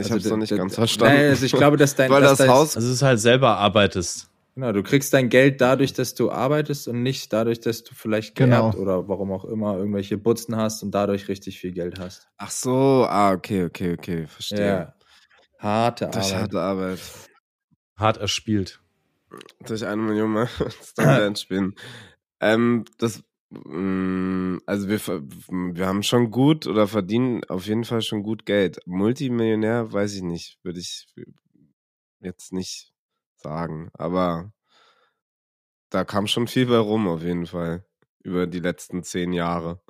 ich 0.00 0.12
Also 0.12 0.14
hab's 0.16 0.24
noch 0.24 0.36
d- 0.36 0.40
nicht 0.40 0.56
ganz 0.56 0.74
verstanden. 0.74 1.14
Nein, 1.16 1.30
also 1.30 1.46
ich 1.46 1.52
glaube, 1.52 1.76
dass 1.76 1.94
dein 1.94 2.10
Weil 2.10 2.22
dass 2.22 2.30
das 2.32 2.38
dein- 2.38 2.50
Haus, 2.50 2.76
Also 2.76 2.88
es 2.88 2.94
ist 2.94 3.02
halt 3.02 3.20
selber 3.20 3.56
arbeitest. 3.58 4.28
Genau, 4.56 4.72
du 4.72 4.82
kriegst 4.82 5.14
dein 5.14 5.28
Geld 5.28 5.60
dadurch, 5.60 5.92
dass 5.92 6.14
du 6.14 6.30
arbeitest 6.30 6.88
und 6.88 7.02
nicht 7.02 7.32
dadurch, 7.32 7.60
dass 7.60 7.84
du 7.84 7.94
vielleicht 7.94 8.34
Genau. 8.34 8.70
geerbt 8.70 8.78
oder 8.78 9.08
warum 9.08 9.32
auch 9.32 9.44
immer 9.44 9.76
irgendwelche 9.76 10.18
Butzen 10.18 10.56
hast 10.56 10.82
und 10.82 10.90
dadurch 10.90 11.28
richtig 11.28 11.60
viel 11.60 11.72
Geld 11.72 11.98
hast. 12.00 12.28
ach 12.36 12.50
so, 12.50 13.06
ah, 13.08 13.32
okay, 13.32 13.64
okay, 13.64 13.94
okay, 13.94 14.26
verstehe. 14.26 14.66
Ja. 14.66 14.94
Harte 15.58 16.06
Durch 16.12 16.26
Arbeit. 16.26 16.40
harte 16.40 16.60
Arbeit. 16.60 16.98
Hart 17.96 18.16
erspielt. 18.18 18.80
Durch 19.66 19.84
eine 19.86 20.02
Million 20.02 20.30
Mal 20.30 20.48
Stuntband 20.82 21.38
spielen. 21.38 21.74
Ähm, 22.40 22.84
das, 22.98 23.22
also 23.52 24.88
wir, 24.88 25.00
wir 25.00 25.86
haben 25.86 26.02
schon 26.04 26.30
gut 26.30 26.68
oder 26.68 26.86
verdienen 26.86 27.42
auf 27.48 27.66
jeden 27.66 27.84
Fall 27.84 28.00
schon 28.00 28.22
gut 28.22 28.46
Geld. 28.46 28.78
Multimillionär, 28.86 29.92
weiß 29.92 30.14
ich 30.14 30.22
nicht, 30.22 30.58
würde 30.62 30.78
ich 30.78 31.06
jetzt 32.20 32.52
nicht 32.52 32.92
sagen, 33.36 33.90
aber 33.94 34.52
da 35.90 36.04
kam 36.04 36.28
schon 36.28 36.46
viel 36.46 36.66
bei 36.66 36.78
rum 36.78 37.08
auf 37.08 37.22
jeden 37.22 37.46
Fall 37.46 37.84
über 38.22 38.46
die 38.46 38.60
letzten 38.60 39.02
zehn 39.02 39.32
Jahre. 39.32 39.80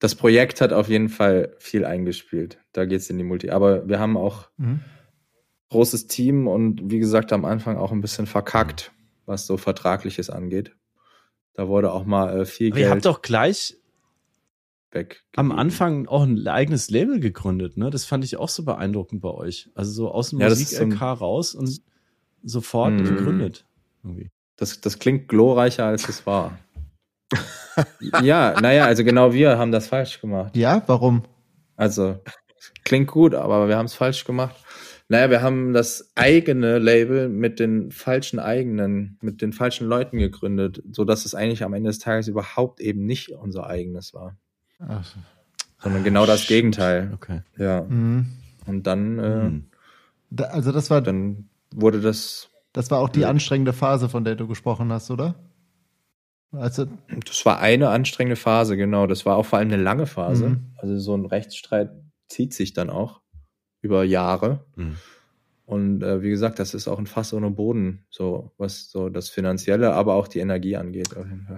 Das 0.00 0.16
Projekt 0.16 0.60
hat 0.60 0.72
auf 0.72 0.88
jeden 0.88 1.08
Fall 1.08 1.54
viel 1.58 1.84
eingespielt. 1.84 2.58
Da 2.72 2.84
geht's 2.84 3.08
in 3.10 3.18
die 3.18 3.24
Multi. 3.24 3.50
Aber 3.50 3.88
wir 3.88 4.00
haben 4.00 4.16
auch 4.16 4.50
Mhm. 4.56 4.80
großes 5.70 6.08
Team 6.08 6.48
und 6.48 6.90
wie 6.90 6.98
gesagt 6.98 7.32
am 7.32 7.44
Anfang 7.44 7.76
auch 7.76 7.92
ein 7.92 8.00
bisschen 8.00 8.26
verkackt, 8.26 8.92
was 9.24 9.46
so 9.46 9.56
Vertragliches 9.56 10.30
angeht. 10.30 10.76
Da 11.54 11.68
wurde 11.68 11.92
auch 11.92 12.04
mal 12.04 12.40
äh, 12.40 12.44
viel 12.46 12.70
Aber 12.72 12.78
ihr 12.78 12.82
Geld 12.84 12.92
habt 12.94 13.04
doch 13.06 13.22
gleich 13.22 13.76
weg. 14.90 15.24
am 15.36 15.52
Anfang 15.52 16.06
auch 16.06 16.22
ein 16.22 16.46
eigenes 16.48 16.90
Label 16.90 17.20
gegründet, 17.20 17.76
ne? 17.76 17.90
Das 17.90 18.04
fand 18.04 18.24
ich 18.24 18.36
auch 18.36 18.48
so 18.48 18.64
beeindruckend 18.64 19.22
bei 19.22 19.30
euch. 19.30 19.70
Also 19.74 19.92
so 19.92 20.10
aus 20.10 20.30
dem 20.30 20.40
Ja, 20.40 20.48
Musik-LK 20.48 21.00
raus 21.20 21.54
und 21.54 21.80
sofort 22.42 22.94
Mhm. 22.94 23.04
gegründet. 23.04 23.64
Irgendwie. 24.02 24.30
Das, 24.56 24.80
das 24.80 24.98
klingt 24.98 25.28
glorreicher, 25.28 25.84
als 25.86 26.08
es 26.08 26.26
war. 26.26 26.58
ja, 28.22 28.60
naja, 28.60 28.84
also 28.84 29.02
genau 29.04 29.32
wir 29.32 29.58
haben 29.58 29.72
das 29.72 29.88
falsch 29.88 30.20
gemacht. 30.20 30.56
Ja, 30.56 30.82
warum? 30.86 31.24
Also, 31.76 32.20
klingt 32.84 33.10
gut, 33.10 33.34
aber 33.34 33.66
wir 33.68 33.76
haben 33.76 33.86
es 33.86 33.94
falsch 33.94 34.24
gemacht. 34.24 34.54
Naja, 35.08 35.28
wir 35.30 35.42
haben 35.42 35.74
das 35.74 36.10
eigene 36.14 36.78
Label 36.78 37.28
mit 37.28 37.60
den 37.60 37.90
falschen 37.90 38.38
eigenen, 38.38 39.18
mit 39.20 39.42
den 39.42 39.52
falschen 39.52 39.86
Leuten 39.86 40.18
gegründet, 40.18 40.82
so 40.92 41.04
dass 41.04 41.24
es 41.26 41.34
eigentlich 41.34 41.62
am 41.62 41.74
Ende 41.74 41.90
des 41.90 41.98
Tages 41.98 42.26
überhaupt 42.28 42.80
eben 42.80 43.04
nicht 43.04 43.28
unser 43.30 43.66
eigenes 43.66 44.14
war, 44.14 44.36
Ach, 44.78 45.04
sondern 45.82 46.04
genau 46.04 46.24
das 46.24 46.40
Shit. 46.40 46.48
Gegenteil. 46.48 47.10
Okay. 47.14 47.42
Ja. 47.58 47.82
mhm. 47.82 48.28
Und 48.66 48.86
dann, 48.86 49.18
äh, 49.18 49.22
Hm. 49.42 49.64
Da, 50.30 50.44
also 50.44 50.72
das 50.72 50.88
war, 50.90 51.02
dann 51.02 51.48
wurde 51.72 52.00
das, 52.00 52.48
das 52.72 52.90
war 52.90 52.98
auch 52.98 53.10
die 53.10 53.20
Ja. 53.20 53.28
anstrengende 53.28 53.74
Phase, 53.74 54.08
von 54.08 54.24
der 54.24 54.36
du 54.36 54.48
gesprochen 54.48 54.90
hast, 54.90 55.10
oder? 55.10 55.34
Also, 56.50 56.86
das 57.26 57.44
war 57.44 57.60
eine 57.60 57.88
anstrengende 57.90 58.36
Phase, 58.36 58.76
genau. 58.76 59.06
Das 59.06 59.26
war 59.26 59.36
auch 59.36 59.44
vor 59.44 59.58
allem 59.58 59.70
eine 59.72 59.82
lange 59.82 60.06
Phase. 60.06 60.50
Mhm. 60.50 60.72
Also 60.78 60.98
so 60.98 61.14
ein 61.16 61.26
Rechtsstreit 61.26 61.90
zieht 62.28 62.54
sich 62.54 62.72
dann 62.72 62.90
auch 62.90 63.20
über 63.84 64.02
Jahre. 64.02 64.64
Hm. 64.76 64.96
Und 65.66 66.02
äh, 66.02 66.20
wie 66.20 66.28
gesagt, 66.28 66.58
das 66.58 66.74
ist 66.74 66.88
auch 66.88 66.98
ein 66.98 67.06
Fass 67.06 67.32
ohne 67.32 67.50
Boden, 67.50 68.04
so 68.10 68.52
was 68.58 68.90
so 68.90 69.08
das 69.08 69.30
Finanzielle, 69.30 69.94
aber 69.94 70.12
auch 70.14 70.28
die 70.28 70.40
Energie 70.40 70.76
angeht. 70.76 71.08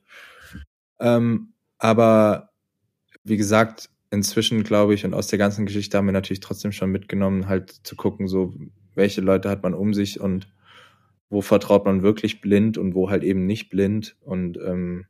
Ähm, 1.00 1.52
aber 1.78 2.50
wie 3.24 3.36
gesagt, 3.36 3.90
inzwischen 4.10 4.62
glaube 4.62 4.94
ich, 4.94 5.04
und 5.04 5.14
aus 5.14 5.28
der 5.28 5.38
ganzen 5.38 5.66
Geschichte 5.66 5.96
haben 5.96 6.06
wir 6.06 6.12
natürlich 6.12 6.40
trotzdem 6.40 6.72
schon 6.72 6.90
mitgenommen, 6.90 7.48
halt 7.48 7.70
zu 7.70 7.96
gucken, 7.96 8.28
so, 8.28 8.54
welche 8.94 9.20
Leute 9.20 9.48
hat 9.48 9.62
man 9.62 9.74
um 9.74 9.94
sich 9.94 10.20
und 10.20 10.52
wo 11.28 11.40
vertraut 11.42 11.84
man 11.84 12.02
wirklich 12.02 12.40
blind 12.40 12.76
und 12.76 12.94
wo 12.94 13.10
halt 13.10 13.22
eben 13.22 13.46
nicht 13.46 13.70
blind 13.70 14.16
und 14.20 14.58
ähm, 14.58 15.06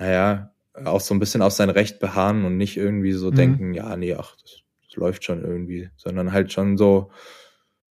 naja, 0.00 0.52
auch 0.84 1.00
so 1.00 1.14
ein 1.14 1.20
bisschen 1.20 1.42
auf 1.42 1.52
sein 1.52 1.70
Recht 1.70 2.00
beharren 2.00 2.44
und 2.44 2.56
nicht 2.56 2.76
irgendwie 2.76 3.12
so 3.12 3.30
Mhm. 3.30 3.34
denken, 3.36 3.74
ja, 3.74 3.96
nee, 3.96 4.14
ach, 4.14 4.34
das, 4.42 4.62
das 4.86 4.96
läuft 4.96 5.24
schon 5.24 5.44
irgendwie, 5.44 5.90
sondern 5.96 6.32
halt 6.32 6.52
schon 6.52 6.76
so, 6.78 7.12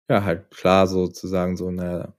ja, 0.09 0.25
halt 0.25 0.51
klar 0.51 0.87
sozusagen 0.87 1.57
so, 1.57 1.71
naja, 1.71 2.15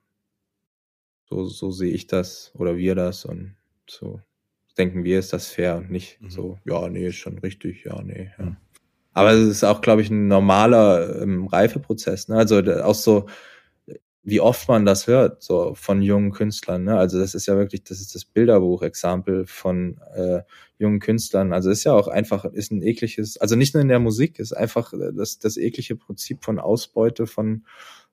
so, 1.30 1.46
so 1.46 1.72
sehe 1.72 1.94
ich 1.94 2.08
das 2.08 2.52
oder 2.56 2.78
wir 2.78 2.96
das 2.96 3.26
und 3.26 3.56
so 3.88 4.22
denken 4.78 5.04
wir, 5.04 5.20
ist 5.20 5.34
das 5.34 5.48
fair 5.50 5.78
und 5.78 5.92
nicht 5.92 6.20
Mhm. 6.22 6.30
so, 6.30 6.60
ja, 6.66 6.90
nee, 6.90 7.08
ist 7.08 7.18
schon 7.18 7.38
richtig, 7.40 7.84
ja, 7.84 8.02
nee, 8.02 8.32
ja. 8.40 8.46
Mhm. 8.46 8.58
Aber 9.14 9.32
es 9.32 9.48
ist 9.48 9.64
auch, 9.64 9.82
glaube 9.82 10.02
ich, 10.02 10.10
ein 10.10 10.28
normaler 10.28 11.22
ähm, 11.22 11.46
Reifeprozess, 11.46 12.30
ne? 12.30 12.38
Also 12.38 12.60
auch 12.84 12.96
so, 12.96 13.28
wie 14.24 14.40
oft 14.40 14.70
man 14.70 14.86
das 14.86 15.08
hört, 15.08 15.44
so 15.44 15.74
von 15.76 16.02
jungen 16.02 16.32
Künstlern, 16.32 16.86
ne? 16.86 16.98
Also 16.98 17.20
das 17.20 17.36
ist 17.36 17.46
ja 17.46 17.58
wirklich, 17.58 17.84
das 17.84 18.00
ist 18.00 18.16
das 18.16 18.24
Bilderbuch-Exempel 18.24 19.46
von 19.46 19.98
äh, 20.16 20.44
jungen 20.78 21.00
Künstlern. 21.00 21.52
Also 21.52 21.70
ist 21.70 21.84
ja 21.84 21.94
auch 21.94 22.08
einfach, 22.08 22.46
ist 22.46 22.72
ein 22.72 22.82
ekliges, 22.82 23.38
also 23.38 23.56
nicht 23.58 23.74
nur 23.74 23.82
in 23.82 23.90
der 23.90 24.00
Musik, 24.00 24.40
ist 24.40 24.54
einfach 24.54 24.94
äh, 24.94 25.12
das, 25.14 25.40
das 25.40 25.58
eklige 25.58 25.98
Prinzip 25.98 26.44
von 26.44 26.58
Ausbeute 26.58 27.28
von, 27.28 27.66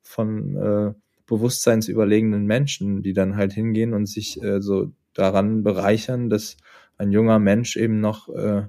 von 0.03 0.57
äh, 0.57 0.95
bewusstseinsüberlegenen 1.27 2.45
Menschen, 2.45 3.03
die 3.03 3.13
dann 3.13 3.37
halt 3.37 3.53
hingehen 3.53 3.95
und 3.95 4.07
sich 4.07 4.43
äh, 4.43 4.61
so 4.61 4.91
daran 5.15 5.63
bereichern, 5.63 6.29
dass 6.29 6.57
ein 6.99 7.13
junger 7.13 7.39
Mensch 7.39 7.77
eben 7.77 8.01
noch 8.01 8.29
äh, 8.31 8.65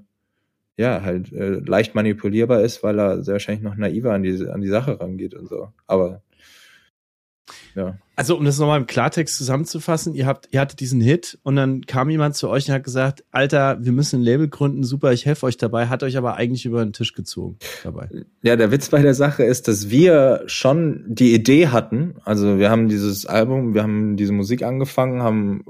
ja 0.77 1.01
halt 1.01 1.31
äh, 1.33 1.59
leicht 1.65 1.95
manipulierbar 1.95 2.61
ist, 2.61 2.83
weil 2.83 2.99
er 2.99 3.23
sehr 3.23 3.33
wahrscheinlich 3.33 3.63
noch 3.63 3.75
naiver 3.75 4.13
an 4.13 4.23
die 4.23 4.47
an 4.47 4.61
die 4.61 4.67
Sache 4.67 4.99
rangeht 4.99 5.33
und 5.33 5.47
so. 5.47 5.69
Aber 5.87 6.21
ja. 7.75 7.97
Also, 8.15 8.37
um 8.37 8.45
das 8.45 8.59
nochmal 8.59 8.79
im 8.79 8.87
Klartext 8.87 9.37
zusammenzufassen, 9.37 10.13
ihr 10.13 10.27
habt, 10.27 10.49
ihr 10.51 10.59
hattet 10.59 10.79
diesen 10.79 11.01
Hit 11.01 11.39
und 11.43 11.55
dann 11.55 11.85
kam 11.85 12.09
jemand 12.09 12.35
zu 12.35 12.49
euch 12.49 12.67
und 12.67 12.73
hat 12.75 12.83
gesagt, 12.83 13.23
Alter, 13.31 13.77
wir 13.83 13.91
müssen 13.91 14.21
ein 14.21 14.23
Label 14.23 14.47
gründen, 14.47 14.83
super, 14.83 15.11
ich 15.11 15.25
helfe 15.25 15.47
euch 15.47 15.57
dabei, 15.57 15.87
hat 15.87 16.03
euch 16.03 16.17
aber 16.17 16.35
eigentlich 16.35 16.65
über 16.65 16.83
den 16.83 16.93
Tisch 16.93 17.13
gezogen 17.13 17.57
dabei. 17.83 18.09
Ja, 18.43 18.55
der 18.55 18.71
Witz 18.71 18.89
bei 18.89 19.01
der 19.01 19.15
Sache 19.15 19.43
ist, 19.43 19.67
dass 19.67 19.89
wir 19.89 20.43
schon 20.45 21.03
die 21.07 21.33
Idee 21.33 21.69
hatten. 21.69 22.15
Also 22.23 22.59
wir 22.59 22.69
haben 22.69 22.89
dieses 22.89 23.25
Album, 23.25 23.73
wir 23.73 23.83
haben 23.83 24.17
diese 24.17 24.33
Musik 24.33 24.61
angefangen, 24.61 25.23
haben 25.23 25.63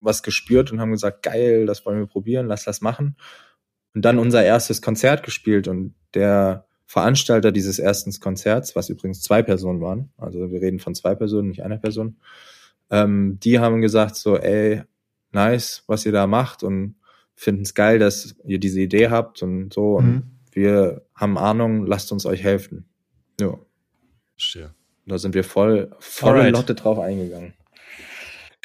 was 0.00 0.22
gespürt 0.22 0.72
und 0.72 0.80
haben 0.80 0.90
gesagt, 0.92 1.22
geil, 1.22 1.66
das 1.66 1.86
wollen 1.86 1.98
wir 1.98 2.06
probieren, 2.06 2.46
lass 2.46 2.64
das 2.64 2.82
machen. 2.82 3.16
Und 3.94 4.04
dann 4.04 4.18
unser 4.18 4.44
erstes 4.44 4.82
Konzert 4.82 5.22
gespielt 5.22 5.66
und 5.66 5.94
der 6.14 6.66
Veranstalter 6.90 7.52
dieses 7.52 7.78
ersten 7.78 8.10
Konzerts, 8.18 8.74
was 8.74 8.88
übrigens 8.88 9.22
zwei 9.22 9.42
Personen 9.44 9.80
waren, 9.80 10.10
also 10.18 10.50
wir 10.50 10.60
reden 10.60 10.80
von 10.80 10.92
zwei 10.96 11.14
Personen, 11.14 11.50
nicht 11.50 11.62
einer 11.62 11.78
Person, 11.78 12.16
ähm, 12.90 13.38
die 13.38 13.60
haben 13.60 13.80
gesagt 13.80 14.16
so, 14.16 14.36
ey, 14.36 14.82
nice, 15.30 15.84
was 15.86 16.04
ihr 16.04 16.10
da 16.10 16.26
macht 16.26 16.64
und 16.64 16.96
finden 17.36 17.62
es 17.62 17.74
geil, 17.74 18.00
dass 18.00 18.34
ihr 18.44 18.58
diese 18.58 18.80
Idee 18.80 19.08
habt 19.08 19.40
und 19.44 19.72
so 19.72 19.98
und 19.98 20.04
Mhm. 20.06 20.22
wir 20.50 21.02
haben 21.14 21.38
Ahnung, 21.38 21.86
lasst 21.86 22.10
uns 22.10 22.26
euch 22.26 22.42
helfen. 22.42 22.86
Ja, 23.40 23.56
Verstehe. 24.36 24.74
da 25.06 25.16
sind 25.16 25.36
wir 25.36 25.44
voll, 25.44 25.92
voll 26.00 26.30
Alright. 26.38 26.52
Lotte 26.52 26.74
drauf 26.74 26.98
eingegangen. 26.98 27.54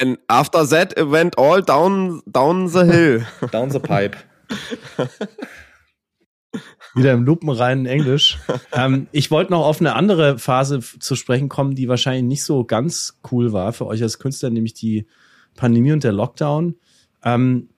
And 0.02 0.18
after 0.28 0.68
that, 0.68 0.98
it 1.00 1.12
went 1.12 1.38
all 1.38 1.62
down, 1.62 2.24
down 2.26 2.68
the 2.68 2.86
hill. 2.86 3.24
Down 3.52 3.70
the 3.70 3.80
pipe. 3.80 4.18
Wieder 6.96 7.14
im 7.14 7.24
lupenreinen 7.24 7.86
Englisch. 7.86 8.40
ähm, 8.74 9.08
ich 9.12 9.30
wollte 9.32 9.52
noch 9.52 9.66
auf 9.66 9.80
eine 9.80 9.96
andere 9.96 10.40
Phase 10.40 10.80
zu 10.80 11.16
sprechen 11.16 11.50
kommen, 11.50 11.76
die 11.76 11.88
wahrscheinlich 11.90 12.24
nicht 12.24 12.44
so 12.44 12.64
ganz 12.64 13.20
cool 13.32 13.52
war 13.54 13.74
für 13.74 13.86
euch 13.86 14.02
als 14.02 14.18
Künstler, 14.20 14.50
nämlich 14.50 14.74
die 14.74 15.06
Pandemie 15.56 15.92
und 15.92 16.04
der 16.04 16.14
Lockdown. 16.14 16.76
Ähm, 17.24 17.70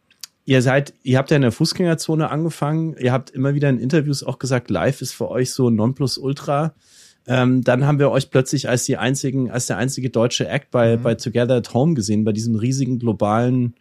ihr 0.46 0.62
seid, 0.62 0.94
ihr 1.04 1.18
habt 1.18 1.32
ja 1.32 1.36
in 1.36 1.42
der 1.42 1.52
Fußgängerzone 1.52 2.30
angefangen. 2.30 2.96
Ihr 3.00 3.12
habt 3.12 3.32
immer 3.32 3.54
wieder 3.54 3.70
in 3.70 3.80
Interviews 3.80 4.24
auch 4.24 4.40
gesagt, 4.40 4.70
live 4.70 5.02
ist 5.02 5.14
für 5.14 5.30
euch 5.30 5.52
so 5.52 5.70
Nonplusultra. 5.70 6.74
Ähm, 7.28 7.64
dann 7.64 7.86
haben 7.86 8.00
wir 8.00 8.10
euch 8.10 8.32
plötzlich 8.32 8.70
als 8.70 8.86
die 8.86 8.98
einzigen, 8.98 9.52
als 9.52 9.68
der 9.68 9.78
einzige 9.78 10.10
deutsche 10.10 10.48
Act 10.48 10.72
bei, 10.72 10.96
Mhm. 10.96 11.02
bei 11.02 11.16
Together 11.16 11.56
at 11.56 11.74
Home 11.74 11.94
gesehen, 11.94 12.24
bei 12.24 12.32
diesem 12.32 12.56
riesigen 12.56 13.00
globalen 13.00 13.76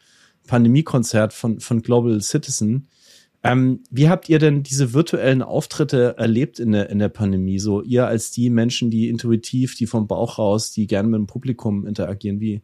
Pandemiekonzert 0.46 1.32
von, 1.32 1.60
von 1.60 1.82
Global 1.82 2.20
Citizen. 2.22 2.88
Ähm, 3.46 3.82
wie 3.90 4.08
habt 4.08 4.28
ihr 4.28 4.38
denn 4.38 4.62
diese 4.62 4.92
virtuellen 4.92 5.42
Auftritte 5.42 6.16
erlebt 6.18 6.58
in 6.58 6.72
der, 6.72 6.90
in 6.90 6.98
der 6.98 7.08
Pandemie? 7.08 7.58
So 7.58 7.82
ihr 7.82 8.06
als 8.06 8.30
die 8.30 8.50
Menschen, 8.50 8.90
die 8.90 9.08
intuitiv, 9.08 9.74
die 9.74 9.86
vom 9.86 10.06
Bauch 10.06 10.38
raus, 10.38 10.72
die 10.72 10.86
gerne 10.86 11.08
mit 11.08 11.18
dem 11.18 11.26
Publikum 11.26 11.86
interagieren, 11.86 12.40
wie, 12.40 12.62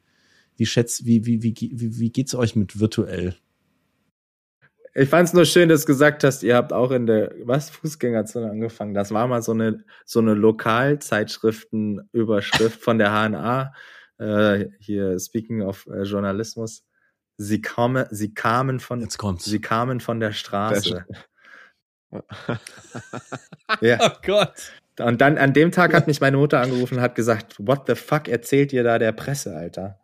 wie 0.57 0.67
schätzt, 0.67 1.07
wie, 1.07 1.27
wie, 1.27 1.43
wie, 1.43 1.55
wie, 1.73 1.99
wie 1.99 2.11
geht's 2.11 2.35
euch 2.35 2.57
mit 2.57 2.81
virtuell? 2.81 3.35
Ich 4.95 5.09
fand 5.09 5.29
es 5.29 5.35
nur 5.35 5.47
schön, 5.47 5.71
dass 5.71 5.81
du 5.83 5.87
gesagt 5.87 6.23
hast, 6.23 6.43
ihr 6.43 6.55
habt 6.55 6.71
auch 6.73 6.91
in 6.91 7.07
der 7.07 7.35
was 7.45 7.71
Fußgängerzone 7.71 8.51
angefangen. 8.51 8.93
Das 8.93 9.11
war 9.11 9.27
mal 9.27 9.41
so 9.41 9.53
eine 9.53 9.85
so 10.05 10.21
eine 10.21 10.35
Lokalzeitschriftenüberschrift 10.35 12.79
von 12.81 12.99
der 12.99 13.11
HNA. 13.11 13.73
Äh, 14.19 14.67
hier 14.81 15.19
Speaking 15.19 15.63
of 15.63 15.87
äh, 15.87 16.03
Journalismus. 16.03 16.85
Sie 17.37 17.61
kamen, 17.61 18.07
sie 18.11 18.35
kamen 18.35 18.79
von 18.81 19.01
Jetzt 19.01 19.19
kommt's. 19.19 19.45
sie 19.45 19.61
kamen 19.61 20.01
von 20.01 20.21
der 20.21 20.33
Straße. 20.33 21.05
ja. 23.81 24.13
Gott. 24.25 24.73
Und 25.01 25.21
dann 25.21 25.39
an 25.39 25.53
dem 25.55 25.73
Tag 25.73 25.95
hat 25.95 26.07
mich 26.07 26.21
meine 26.21 26.37
Mutter 26.37 26.61
angerufen 26.61 26.97
und 26.97 27.01
hat 27.01 27.15
gesagt, 27.15 27.57
what 27.59 27.85
the 27.87 27.95
fuck 27.95 28.29
erzählt 28.29 28.73
ihr 28.73 28.85
da 28.85 28.99
der 28.99 29.13
Presse, 29.13 29.57
Alter? 29.57 29.99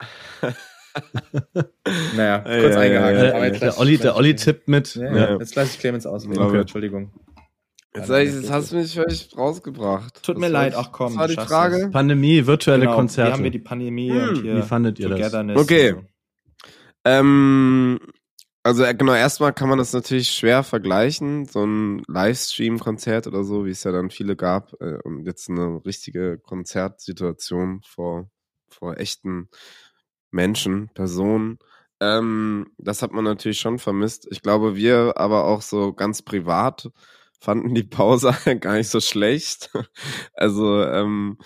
naja, 2.16 2.38
kurz 2.40 2.74
Ja, 2.74 2.80
eingehakt. 2.80 3.16
ja, 3.16 3.38
ja, 3.44 3.50
Der 3.50 3.78
Olli, 3.78 3.98
der 3.98 4.16
Olli 4.16 4.34
tippt 4.34 4.68
mit. 4.68 4.94
Ja, 4.96 5.04
Ja. 5.04 5.16
ja. 5.32 5.38
Jetzt 5.38 5.54
lasse 5.54 5.70
ich 5.74 5.78
Clemens 5.78 6.06
ausreden. 6.06 6.38
Okay. 6.42 6.60
Entschuldigung. 6.60 7.12
Jetzt, 7.94 8.06
sag 8.08 8.22
ich, 8.22 8.32
jetzt 8.34 8.50
hast 8.50 8.72
du 8.72 8.76
mich 8.76 8.94
völlig 8.94 9.36
rausgebracht. 9.36 10.22
Tut 10.22 10.36
mir 10.38 10.44
war 10.46 10.50
leid, 10.50 10.74
ach 10.74 10.92
komm, 10.92 11.12
Was 11.14 11.18
war 11.18 11.28
die 11.28 11.34
Frage? 11.36 11.90
Pandemie, 11.92 12.46
virtuelle 12.46 12.86
Genau, 12.86 12.96
Konzerte. 12.96 13.28
Hier 13.28 13.34
haben 13.36 13.44
wir 13.44 13.50
die 13.50 13.58
Pandemie 13.58 14.10
Hm, 14.10 14.28
und 14.30 14.42
hier 14.42 14.56
wie 14.56 14.62
fandet 14.62 14.98
ihr 14.98 15.08
das? 15.10 15.18
Togetherness 15.18 15.58
Okay. 15.60 15.90
so. 15.92 16.02
Ähm, 17.04 17.98
also 18.62 18.84
äh, 18.84 18.94
genau, 18.94 19.14
erstmal 19.14 19.52
kann 19.52 19.68
man 19.68 19.78
das 19.78 19.92
natürlich 19.92 20.30
schwer 20.30 20.62
vergleichen, 20.62 21.46
so 21.46 21.64
ein 21.64 22.02
Livestream-Konzert 22.06 23.26
oder 23.26 23.42
so, 23.44 23.66
wie 23.66 23.70
es 23.70 23.84
ja 23.84 23.92
dann 23.92 24.10
viele 24.10 24.36
gab, 24.36 24.72
äh, 24.80 24.98
und 25.02 25.24
jetzt 25.26 25.50
eine 25.50 25.84
richtige 25.84 26.38
Konzertsituation 26.38 27.82
vor, 27.84 28.30
vor 28.68 28.98
echten 28.98 29.48
Menschen, 30.30 30.90
Personen. 30.94 31.58
Ähm, 32.00 32.72
das 32.78 33.02
hat 33.02 33.12
man 33.12 33.24
natürlich 33.24 33.60
schon 33.60 33.78
vermisst. 33.78 34.28
Ich 34.30 34.42
glaube, 34.42 34.76
wir 34.76 35.14
aber 35.16 35.44
auch 35.46 35.62
so 35.62 35.92
ganz 35.92 36.22
privat 36.22 36.90
fanden 37.40 37.74
die 37.74 37.82
Pause 37.82 38.32
gar 38.60 38.74
nicht 38.74 38.88
so 38.88 39.00
schlecht. 39.00 39.70
Also 40.34 40.82
ähm, 40.84 41.38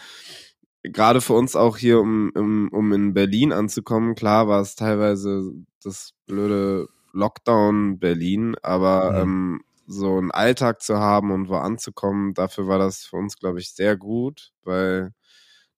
gerade 0.93 1.20
für 1.20 1.34
uns 1.34 1.57
auch 1.57 1.76
hier, 1.76 2.01
um, 2.01 2.30
um, 2.34 2.68
um 2.70 2.93
in 2.93 3.14
Berlin 3.14 3.53
anzukommen, 3.53 4.14
klar 4.14 4.49
war 4.49 4.61
es 4.61 4.74
teilweise 4.76 5.53
das 5.82 6.12
blöde 6.26 6.89
Lockdown 7.12 7.99
Berlin, 7.99 8.57
aber 8.62 9.12
Mhm. 9.12 9.16
ähm, 9.22 9.61
so 9.87 10.18
einen 10.18 10.30
Alltag 10.32 10.82
zu 10.82 10.99
haben 10.99 11.30
und 11.30 11.49
wo 11.49 11.55
anzukommen, 11.57 12.34
dafür 12.34 12.66
war 12.68 12.78
das 12.78 13.05
für 13.05 13.16
uns, 13.16 13.39
glaube 13.39 13.61
ich, 13.61 13.72
sehr 13.72 13.97
gut, 13.97 14.53
weil 14.64 15.12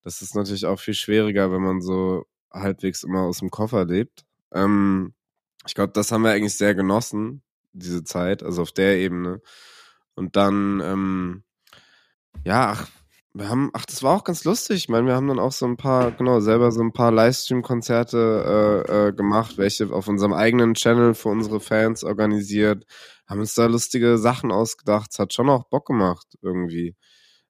das 0.03 0.23
ist 0.23 0.35
natürlich 0.35 0.67
auch 0.67 0.81
viel 0.81 0.95
schwieriger, 0.95 1.53
wenn 1.53 1.63
man 1.63 1.81
so 1.83 2.25
halbwegs 2.53 3.03
immer 3.05 3.23
aus 3.23 3.39
dem 3.41 3.51
Koffer 3.51 3.85
lebt. 3.85 4.25
Ähm, 4.53 5.15
ich 5.67 5.75
glaube, 5.75 5.93
das 5.93 6.11
haben 6.13 6.23
wir 6.23 6.31
eigentlich 6.33 6.57
sehr 6.57 6.75
genossen, 6.75 7.43
diese 7.73 8.05
Zeit, 8.05 8.43
also 8.43 8.63
auf 8.63 8.73
der 8.73 8.99
Ebene. 8.99 9.41
Und 10.15 10.37
dann, 10.37 10.81
ähm, 10.81 11.45
ja, 12.45 12.71
ach, 12.73 12.89
wir 13.39 13.49
haben, 13.49 13.71
ach, 13.73 13.87
das 13.87 14.03
war 14.03 14.17
auch 14.17 14.25
ganz 14.25 14.45
lustig. 14.45 14.79
Ich 14.79 14.89
meine, 14.89 15.07
wir 15.07 15.15
haben 15.15 15.29
dann 15.29 15.39
auch 15.39 15.53
so 15.53 15.65
ein 15.65 15.77
paar, 15.77 16.11
genau, 16.11 16.41
selber 16.41 16.73
so 16.73 16.81
ein 16.81 16.93
paar 16.93 17.13
Livestream-Konzerte 17.13 18.85
äh, 18.89 19.09
äh, 19.09 19.13
gemacht, 19.13 19.59
welche 19.59 19.93
auf 19.93 20.09
unserem 20.09 20.33
eigenen 20.33 20.75
Channel 20.75 21.15
für 21.15 21.29
unsere 21.29 21.61
Fans 21.61 22.03
organisiert, 22.03 22.85
haben 23.27 23.41
uns 23.41 23.55
da 23.55 23.67
lustige 23.67 24.19
Sachen 24.19 24.51
ausgedacht. 24.51 25.11
Es 25.13 25.19
hat 25.21 25.33
schon 25.33 25.49
auch 25.51 25.65
Bock 25.69 25.87
gemacht, 25.87 26.27
irgendwie. 26.43 26.97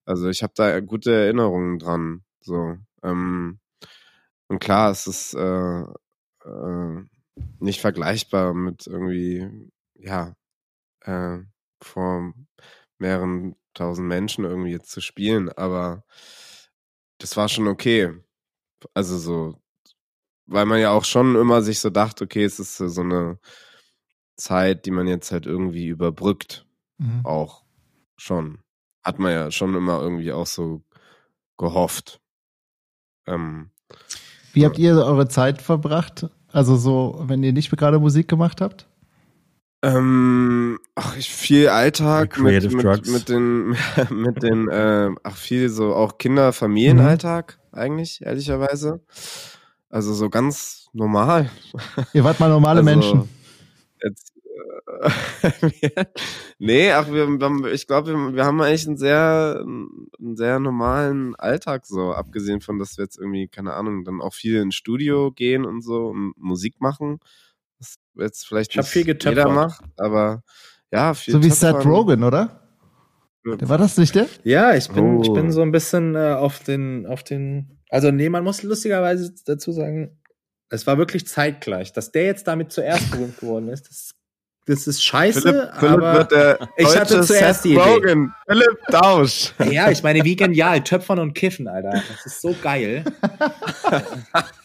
Also 0.05 0.29
ich 0.29 0.43
habe 0.43 0.53
da 0.57 0.81
gute 0.81 1.13
Erinnerungen 1.13 1.79
dran. 1.79 2.23
So. 2.41 2.77
Ähm, 3.03 3.59
und 4.49 4.59
klar, 4.61 4.91
es 4.91 5.07
ist 5.07 5.35
äh, 5.35 5.81
äh, 5.81 7.03
nicht 7.61 7.81
vergleichbar 7.81 8.53
mit 8.53 8.87
irgendwie, 8.87 9.71
ja, 9.95 10.35
äh, 11.01 11.39
vor 11.83 12.35
mehreren 12.99 13.55
tausend 13.79 14.09
Menschen 14.09 14.45
irgendwie 14.45 14.71
jetzt 14.73 14.91
zu 14.91 15.01
spielen, 15.01 15.49
aber 15.51 16.05
das 17.19 17.37
war 17.37 17.49
schon 17.49 17.69
okay. 17.69 18.13
Also 18.95 19.19
so, 19.19 19.61
weil 20.47 20.67
man 20.67 20.81
ja 20.81 20.91
auch 20.91 21.05
schon 21.05 21.37
immer 21.37 21.63
sich 21.63 21.81
so 21.81 21.91
dachte, 21.91 22.25
okay, 22.25 22.45
es 22.45 22.59
ist 22.61 22.77
so 22.77 23.01
eine 23.01 23.39
Zeit, 24.37 24.87
die 24.87 24.91
man 24.91 25.07
jetzt 25.07 25.33
halt 25.33 25.47
irgendwie 25.47 25.87
überbrückt, 25.87 26.65
Mhm. 26.99 27.25
auch 27.25 27.65
schon. 28.17 28.59
Hat 29.05 29.19
man 29.21 29.31
ja 29.33 29.51
schon 29.53 29.75
immer 29.77 30.01
irgendwie 30.01 30.33
auch 30.33 30.47
so 30.47 30.83
gehofft. 31.57 32.21
Ähm, 33.27 33.71
Wie 34.53 34.65
habt 34.65 34.79
ihr 34.79 34.97
eure 34.97 35.29
Zeit 35.29 35.63
verbracht? 35.63 36.29
Also 36.51 36.77
so, 36.77 37.23
wenn 37.27 37.43
ihr 37.45 37.53
nicht 37.53 37.71
gerade 37.71 38.01
Musik 38.01 38.27
gemacht 38.27 38.61
habt? 38.61 38.88
Ähm, 39.81 40.81
ach, 40.97 41.17
ich 41.17 41.31
viel 41.31 41.69
Alltag 41.69 42.39
mit, 42.41 42.73
mit, 42.73 42.85
Drugs. 42.85 43.11
mit 43.11 43.29
den, 43.29 43.77
mit 44.11 44.43
den, 44.43 44.69
äh, 44.69 45.11
ach, 45.23 45.37
viel 45.37 45.69
so 45.69 45.95
auch 45.95 46.19
Kinder, 46.19 46.53
Familienalltag 46.53 47.61
eigentlich, 47.71 48.21
ehrlicherweise. 48.23 49.01
Also 49.89 50.15
so 50.15 50.31
ganz 50.31 50.89
normal. 50.93 51.51
Ihr 52.13 52.25
wart 52.25 52.41
mal 52.41 52.49
normale 52.49 52.81
also, 52.81 52.91
Menschen. 52.91 53.29
Jetzt, 54.03 54.33
äh, 55.01 56.05
nee, 56.59 56.91
ach, 56.91 57.07
wir, 57.13 57.29
wir 57.29 57.45
haben, 57.45 57.65
ich 57.67 57.87
glaube, 57.87 58.09
wir, 58.09 58.35
wir 58.35 58.45
haben 58.45 58.61
eigentlich 58.61 58.89
einen 58.89 58.97
sehr, 58.97 59.65
einen 59.65 60.37
sehr 60.37 60.59
normalen 60.59 61.37
Alltag 61.37 61.87
so, 61.87 62.13
abgesehen 62.13 62.61
von, 62.61 62.81
dass 62.81 62.99
wir 62.99 63.05
jetzt 63.05 63.19
irgendwie, 63.19 63.47
keine 63.47 63.75
Ahnung, 63.75 64.05
dann 64.05 64.21
auch 64.21 64.35
viel 64.35 64.61
ins 64.61 64.75
Studio 64.75 65.31
gehen 65.31 65.65
und 65.65 65.83
so 65.83 66.09
und 66.09 66.35
Musik 66.37 66.81
machen. 66.81 67.21
Jetzt 68.19 68.47
vielleicht 68.47 68.73
Ich 68.73 68.79
hab 68.79 68.85
nicht 68.85 68.93
viel 68.93 69.05
getöpfert. 69.05 69.37
jeder 69.47 69.49
macht, 69.55 69.81
aber 69.97 70.43
ja, 70.93 71.15
viel 71.15 71.33
So 71.35 71.43
wie 71.43 71.51
Seth. 71.51 71.85
Rogen, 71.85 72.25
oder? 72.25 72.63
Der 73.45 73.69
war 73.69 73.79
das 73.79 73.97
nicht 73.97 74.15
der? 74.15 74.27
Ja, 74.45 74.75
ich 74.75 74.89
bin, 74.91 75.19
Oh. 75.19 75.23
ich 75.23 75.33
bin 75.33 75.51
so 75.53 75.63
ein 75.63 75.73
bisschen 75.73 76.15
äh, 76.15 76.33
auf 76.35 76.59
den, 76.65 77.07
auf 77.07 77.23
den, 77.23 77.79
also 77.89 78.11
nee, 78.11 78.29
man 78.29 78.45
muss 78.45 78.63
lustigerweise 78.63 79.33
dazu 79.47 79.73
sagen, 79.73 80.21
es 80.71 80.87
war 80.87 80.99
wirklich 80.99 81.27
zeitgleich, 81.27 81.93
dass 81.95 82.13
der 82.13 82.25
jetzt 82.25 82.47
damit 82.47 82.73
zuerst 82.73 83.11
berühmt 83.11 83.39
geworden 83.39 83.69
ist. 83.69 83.89
Das, 83.89 84.11
das 84.67 84.87
ist 84.87 85.03
scheiße, 85.03 85.41
Philipp, 85.41 85.71
Philipp 85.79 85.93
aber 85.95 86.15
wird 86.15 86.31
der 86.33 86.59
ich 86.77 86.95
hatte 86.95 87.23
zuerst 87.23 87.63
Seth 87.63 87.65
die 87.65 87.73
Idee. 87.73 87.81
Rogen. 87.81 88.35
Philipp 88.47 88.79
Dausch. 88.91 89.55
ja, 89.71 89.91
ich 89.91 90.03
meine, 90.03 90.23
wie 90.25 90.37
genial, 90.37 90.83
Töpfern 90.85 91.19
und 91.21 91.33
Kiffen, 91.33 91.69
Alter. 91.69 91.93
Das 91.93 92.27
ist 92.27 92.43
so 92.43 92.55
geil. 92.63 93.03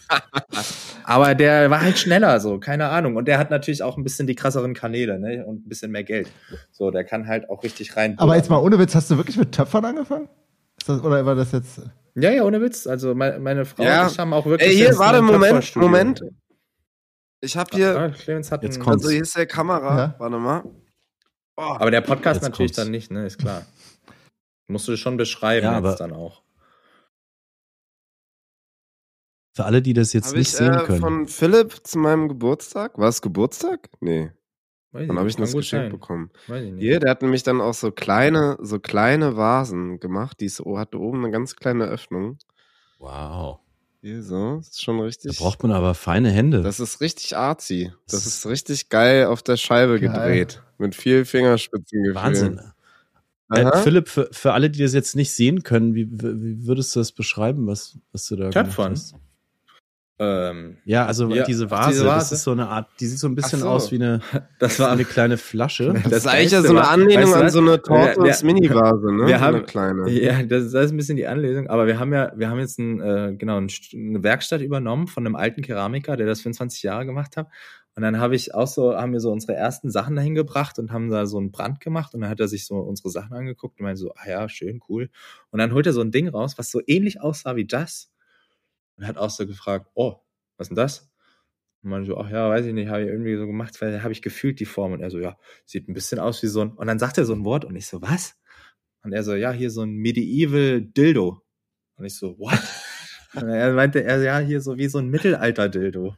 aber 1.04 1.36
der 1.36 1.70
war 1.70 1.82
halt 1.82 1.98
schneller, 1.98 2.40
so, 2.40 2.60
keine 2.60 2.90
Ahnung. 2.90 3.16
Und 3.16 3.28
der 3.28 3.38
hat 3.38 3.50
natürlich 3.52 3.84
auch 3.84 3.98
ein 3.98 4.04
bisschen 4.04 4.28
die 4.28 4.36
krasseren 4.36 4.74
Kanäle, 4.74 5.20
ne? 5.20 5.46
Und 5.46 5.66
ein 5.66 5.70
bisschen 5.70 5.92
mehr 5.92 6.04
Geld. 6.04 6.30
So, 6.72 6.92
der 6.92 7.04
kann 7.04 7.28
halt 7.28 7.50
auch 7.50 7.64
richtig 7.64 7.96
rein. 7.98 8.18
Aber 8.20 8.36
jetzt 8.36 8.50
mal 8.50 8.58
ohne 8.60 8.80
Witz, 8.80 8.96
hast 8.96 9.10
du 9.12 9.18
wirklich 9.18 9.38
mit 9.38 9.52
Töpfern 9.52 9.86
angefangen? 9.86 10.30
Ist 10.80 10.90
das, 10.90 11.02
oder 11.04 11.26
war 11.26 11.36
das 11.36 11.52
jetzt. 11.52 11.82
Ja, 12.16 12.30
ja, 12.32 12.44
ohne 12.44 12.62
Witz. 12.62 12.86
Also 12.88 13.16
meine, 13.16 13.40
meine 13.40 13.66
Frau 13.66 13.84
Ja. 13.84 14.04
und 14.06 14.12
ich 14.12 14.20
haben 14.20 14.34
auch 14.34 14.46
wirklich. 14.46 14.70
Ey, 14.70 14.76
hier, 14.76 14.98
warte, 14.98 15.22
Moment. 15.22 15.76
Moment. 15.76 16.24
Ich 17.42 17.58
habe 17.58 17.76
hier, 17.76 17.98
Ah, 18.00 18.10
Clemens 18.10 18.52
hat 18.52 18.64
Jetzt 18.64 18.78
ein- 18.78 18.84
kommt's. 18.84 19.04
also 19.04 19.12
hier 19.12 19.22
ist 19.24 19.36
der 19.36 19.46
Kamera. 19.48 19.98
Ja. 19.98 20.16
Warte 20.18 20.38
mal. 20.38 20.64
Oh, 21.58 21.62
Aber 21.62 21.92
der 21.92 22.02
Podcast 22.02 22.38
Jetzt 22.38 22.50
natürlich 22.50 22.72
kommt's. 22.72 22.78
dann 22.78 22.92
nicht, 22.92 23.12
ne? 23.12 23.26
Ist 23.26 23.38
klar. 23.38 23.64
Musst 24.68 24.88
du 24.88 24.96
schon 24.96 25.18
beschreiben 25.18 25.66
Ja, 25.66 25.80
jetzt 25.80 26.00
dann 26.00 26.14
auch. 26.14 26.42
Für 29.54 29.66
alle, 29.66 29.82
die 29.82 29.94
das 29.94 30.14
jetzt 30.14 30.28
habe 30.30 30.40
nicht 30.40 30.50
ich 30.50 30.56
sehen 30.58 30.74
äh, 30.74 30.84
können. 30.84 31.00
von 31.00 31.28
Philipp 31.28 31.86
zu 31.86 32.00
meinem 32.00 32.28
Geburtstag. 32.28 32.98
War 32.98 33.10
es 33.10 33.22
Geburtstag? 33.22 33.90
Nee. 34.02 34.32
Weiß 34.92 35.08
Wann 35.08 35.18
habe 35.20 35.30
ich 35.30 35.36
das 35.36 35.54
Geschenk 35.54 35.84
sein. 35.86 35.92
bekommen? 35.92 36.32
Weiß 36.48 36.64
ich 36.66 36.72
nicht. 36.74 36.82
Hier, 36.82 37.00
der 37.00 37.12
hat 37.12 37.22
nämlich 37.22 37.44
dann 37.44 37.62
auch 37.62 37.74
so 37.74 37.92
kleine, 37.92 38.58
so 38.62 38.80
kleine 38.80 39.38
Vasen 39.38 40.00
gemacht. 40.00 40.40
Die 40.40 40.50
so, 40.50 40.78
hatte 40.78 41.00
oben 41.00 41.24
eine 41.24 41.32
ganz 41.32 41.56
kleine 41.56 41.86
Öffnung. 41.86 42.38
Wow. 43.00 43.60
Hier 44.02 44.22
so, 44.22 44.58
ist 44.58 44.82
schon 44.84 44.98
Da 44.98 45.04
richtig. 45.06 45.38
braucht 45.38 45.64
man 45.64 45.72
aber 45.72 45.94
feine 45.94 46.30
Hände. 46.30 46.62
Das 46.62 46.80
ist 46.80 47.00
richtig 47.00 47.38
artsy. 47.38 47.92
Das 48.06 48.24
Das 48.24 48.26
ist 48.28 48.46
richtig 48.46 48.90
geil 48.90 49.26
auf 49.28 49.42
der 49.44 49.58
Scheibe 49.58 50.00
Geil. 50.00 50.10
gedreht. 50.12 50.62
Mit 50.78 50.96
viel 50.96 51.26
Fingerspitzengefühl. 51.26 52.16
Wahnsinn. 52.16 52.60
Äh. 53.52 53.78
Philipp, 53.84 54.10
für, 54.10 54.30
für 54.32 54.54
alle, 54.54 54.70
die 54.70 54.82
das 54.82 54.94
jetzt 54.94 55.16
nicht 55.16 55.32
sehen 55.34 55.64
können, 55.64 55.94
wie, 55.96 56.08
wie 56.12 56.66
würdest 56.66 56.96
du 56.96 57.00
das 57.00 57.12
beschreiben, 57.12 57.68
was, 57.68 57.98
was 58.12 58.28
du 58.28 58.36
da 58.36 58.50
Töpfern? 58.50 58.94
gemacht 58.96 59.14
hast? 59.14 59.16
Ähm, 60.24 60.78
Ja, 60.86 61.06
also 61.06 61.30
Ja, 61.30 61.44
diese 61.44 61.70
Vase, 61.70 61.90
diese 61.92 62.04
das 62.06 62.16
Vase? 62.16 62.36
ist 62.36 62.44
so 62.44 62.52
eine 62.52 62.68
Art, 62.68 62.88
die 63.00 63.08
sieht 63.08 63.20
so 63.20 63.28
ein 63.28 63.36
bisschen 63.36 63.60
so. 63.60 63.68
aus 63.70 63.92
wie 63.92 63.96
eine, 63.96 64.22
das 64.60 64.80
war 64.80 64.92
eine 64.92 65.06
kleine 65.06 65.38
Flasche. 65.38 65.94
Das 66.04 66.12
ist 66.20 66.28
eigentlich 66.28 66.50
so 66.52 66.70
eine 66.70 66.88
Anlehnung 66.88 67.32
weißt 67.32 67.36
du 67.36 67.40
an 67.40 67.50
so 67.50 67.60
eine 67.60 67.82
Tortos 67.82 68.44
wir- 68.44 68.54
Mini-Vase, 68.54 69.12
ne? 69.14 69.28
wir 69.28 69.38
so 69.38 69.44
haben- 69.44 69.56
eine 69.58 69.64
kleine. 69.66 70.10
Ja, 70.10 70.44
das, 70.44 70.72
das 70.72 70.86
ist 70.86 70.92
ein 70.92 70.98
bisschen 70.98 71.18
die 71.18 71.28
Anlesung, 71.28 71.68
aber 71.68 71.88
wir 71.88 72.00
haben 72.00 72.14
ja, 72.14 72.32
wir 72.36 72.50
haben 72.50 72.60
jetzt 72.60 72.80
ein, 72.80 73.02
äh, 73.02 73.36
genau, 73.38 73.58
ein, 73.58 73.68
eine 73.94 74.24
Werkstatt 74.24 74.62
übernommen 74.62 75.08
von 75.08 75.26
einem 75.26 75.36
alten 75.36 75.62
Keramiker, 75.62 76.16
der 76.18 76.26
das 76.28 76.42
25 76.42 76.84
Jahre 76.84 77.06
gemacht 77.06 77.38
hat. 77.38 77.48
Und 77.96 78.02
dann 78.02 78.20
habe 78.20 78.36
ich 78.36 78.56
auch 78.56 78.66
so, 78.66 78.96
haben 78.96 79.14
wir 79.14 79.20
so 79.20 79.32
unsere 79.32 79.54
ersten 79.54 79.92
Sachen 79.92 80.16
dahin 80.16 80.34
gebracht 80.34 80.80
und 80.80 80.92
haben 80.92 81.12
da 81.12 81.28
so 81.28 81.38
einen 81.38 81.52
Brand 81.52 81.80
gemacht 81.80 82.16
und 82.16 82.22
dann 82.22 82.30
hat 82.32 82.40
er 82.40 82.48
sich 82.48 82.66
so 82.66 82.74
unsere 82.78 83.10
Sachen 83.12 83.34
angeguckt 83.34 83.80
und 83.80 83.84
meinte 83.84 84.00
so, 84.02 84.12
ah 84.16 84.28
ja, 84.28 84.50
schön, 84.50 84.80
cool. 84.90 85.10
Und 85.52 85.60
dann 85.60 85.74
holt 85.74 85.86
er 85.86 85.94
so 85.94 86.02
ein 86.02 86.10
Ding 86.10 86.28
raus, 86.28 86.56
was 86.58 86.72
so 86.72 86.82
ähnlich 86.88 87.22
aussah 87.22 87.56
wie 87.56 87.66
das 87.66 88.10
und 89.04 89.08
hat 89.08 89.18
auch 89.18 89.30
so 89.30 89.46
gefragt, 89.46 89.88
oh, 89.96 90.16
was 90.58 90.66
ist 90.66 90.70
denn 90.70 90.76
das? 90.78 91.12
Und 91.84 91.90
man 91.90 92.06
so, 92.06 92.18
ach 92.18 92.30
ja, 92.30 92.50
weiß 92.50 92.66
ich 92.66 92.74
nicht, 92.74 92.88
habe 92.88 93.04
ich 93.04 93.10
irgendwie 93.10 93.36
so 93.36 93.46
gemacht, 93.46 93.80
weil 93.82 94.02
habe 94.02 94.14
ich 94.14 94.22
gefühlt 94.22 94.60
die 94.62 94.66
Form 94.66 94.94
und 94.94 95.02
er 95.02 95.12
so, 95.12 95.20
ja, 95.20 95.38
sieht 95.66 95.90
ein 95.90 95.94
bisschen 95.94 96.20
aus 96.20 96.42
wie 96.42 96.48
so 96.48 96.62
ein, 96.62 96.72
und 96.72 96.88
dann 96.88 97.00
sagt 97.00 97.18
er 97.18 97.26
so 97.26 97.34
ein 97.34 97.44
Wort 97.44 97.66
und 97.66 97.76
ich 97.76 97.88
so, 97.88 98.02
was? 98.02 98.36
Und 99.04 99.12
er 99.12 99.24
so, 99.24 99.36
ja, 99.36 99.52
hier 99.52 99.70
so 99.70 99.82
ein 99.82 99.92
Medieval 99.92 100.82
Dildo. 100.82 101.42
Und 101.98 102.06
ich 102.06 102.16
so, 102.16 102.38
what? 102.40 102.58
Und 103.36 103.50
er 103.50 103.74
meinte, 103.74 104.04
er, 104.04 104.22
ja, 104.22 104.38
hier 104.38 104.62
so 104.62 104.78
wie 104.78 104.88
so 104.88 105.00
ein 105.00 105.10
Mittelalter-Dildo. 105.10 106.16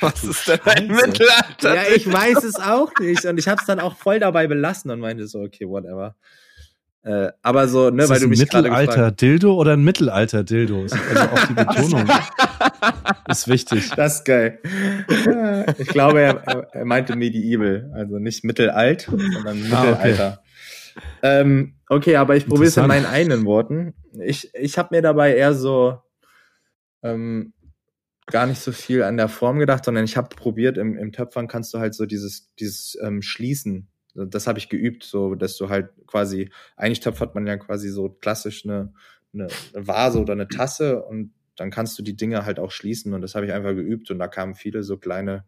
Was 0.00 0.24
ist 0.24 0.48
denn 0.48 0.60
ein. 0.64 0.88
Mittelalter? 0.88 1.76
Ja, 1.76 1.84
ich 1.94 2.12
weiß 2.12 2.42
es 2.42 2.56
auch 2.56 2.92
nicht. 2.98 3.24
Und 3.24 3.38
ich 3.38 3.46
habe 3.46 3.60
es 3.60 3.66
dann 3.66 3.78
auch 3.78 3.96
voll 3.96 4.18
dabei 4.18 4.48
belassen 4.48 4.90
und 4.90 4.98
meinte 4.98 5.28
so, 5.28 5.38
okay, 5.42 5.68
whatever. 5.68 6.16
Äh, 7.04 7.32
aber 7.42 7.66
so, 7.66 7.90
ne, 7.90 8.04
ist 8.04 8.10
weil 8.10 8.20
du 8.20 8.26
ein 8.26 8.30
mich 8.30 8.48
gerade 8.48 8.68
gefragt 8.68 8.86
Mittelalter-Dildo 8.88 9.54
oder 9.56 9.72
ein 9.72 9.82
Mittelalter-Dildo? 9.82 10.82
Also 10.82 10.96
auch 10.96 11.46
die 11.48 11.54
Betonung 11.54 12.08
ist 13.28 13.48
wichtig. 13.48 13.90
Das 13.96 14.16
ist 14.20 14.24
geil. 14.24 14.60
Ich 15.78 15.88
glaube, 15.88 16.20
er, 16.20 16.68
er- 16.72 16.84
meinte 16.84 17.16
medieval, 17.16 17.90
also 17.94 18.18
nicht 18.18 18.44
mittelalt, 18.44 19.02
sondern 19.10 19.72
Ah, 19.72 19.82
okay. 19.92 20.08
Mittelalter. 20.10 20.42
ähm, 21.22 21.74
okay, 21.88 22.16
aber 22.16 22.36
ich 22.36 22.46
probiere 22.46 22.66
es 22.68 22.76
in 22.76 22.86
meinen 22.86 23.06
eigenen 23.06 23.44
Worten. 23.46 23.94
Ich, 24.20 24.54
ich 24.54 24.78
habe 24.78 24.94
mir 24.94 25.02
dabei 25.02 25.34
eher 25.34 25.54
so 25.54 25.98
ähm, 27.02 27.52
gar 28.26 28.46
nicht 28.46 28.60
so 28.60 28.70
viel 28.70 29.02
an 29.02 29.16
der 29.16 29.28
Form 29.28 29.58
gedacht, 29.58 29.84
sondern 29.84 30.04
ich 30.04 30.16
habe 30.16 30.34
probiert, 30.36 30.78
im, 30.78 30.96
im 30.96 31.10
Töpfern 31.10 31.48
kannst 31.48 31.74
du 31.74 31.78
halt 31.80 31.94
so 31.94 32.06
dieses, 32.06 32.52
dieses 32.60 32.96
ähm, 33.02 33.22
Schließen, 33.22 33.88
das 34.14 34.46
habe 34.46 34.58
ich 34.58 34.68
geübt, 34.68 35.04
so 35.04 35.34
dass 35.34 35.56
du 35.56 35.68
halt 35.68 35.90
quasi, 36.06 36.50
eigentlich 36.76 37.00
töpfert 37.00 37.34
man 37.34 37.46
ja 37.46 37.56
quasi 37.56 37.88
so 37.88 38.08
klassisch 38.10 38.64
eine, 38.64 38.92
eine 39.32 39.48
Vase 39.72 40.20
oder 40.20 40.32
eine 40.34 40.48
Tasse 40.48 41.02
und 41.02 41.32
dann 41.56 41.70
kannst 41.70 41.98
du 41.98 42.02
die 42.02 42.16
Dinge 42.16 42.44
halt 42.44 42.58
auch 42.58 42.70
schließen 42.70 43.12
und 43.14 43.22
das 43.22 43.34
habe 43.34 43.46
ich 43.46 43.52
einfach 43.52 43.74
geübt 43.74 44.10
und 44.10 44.18
da 44.18 44.28
kamen 44.28 44.54
viele 44.54 44.82
so 44.82 44.96
kleine, 44.96 45.44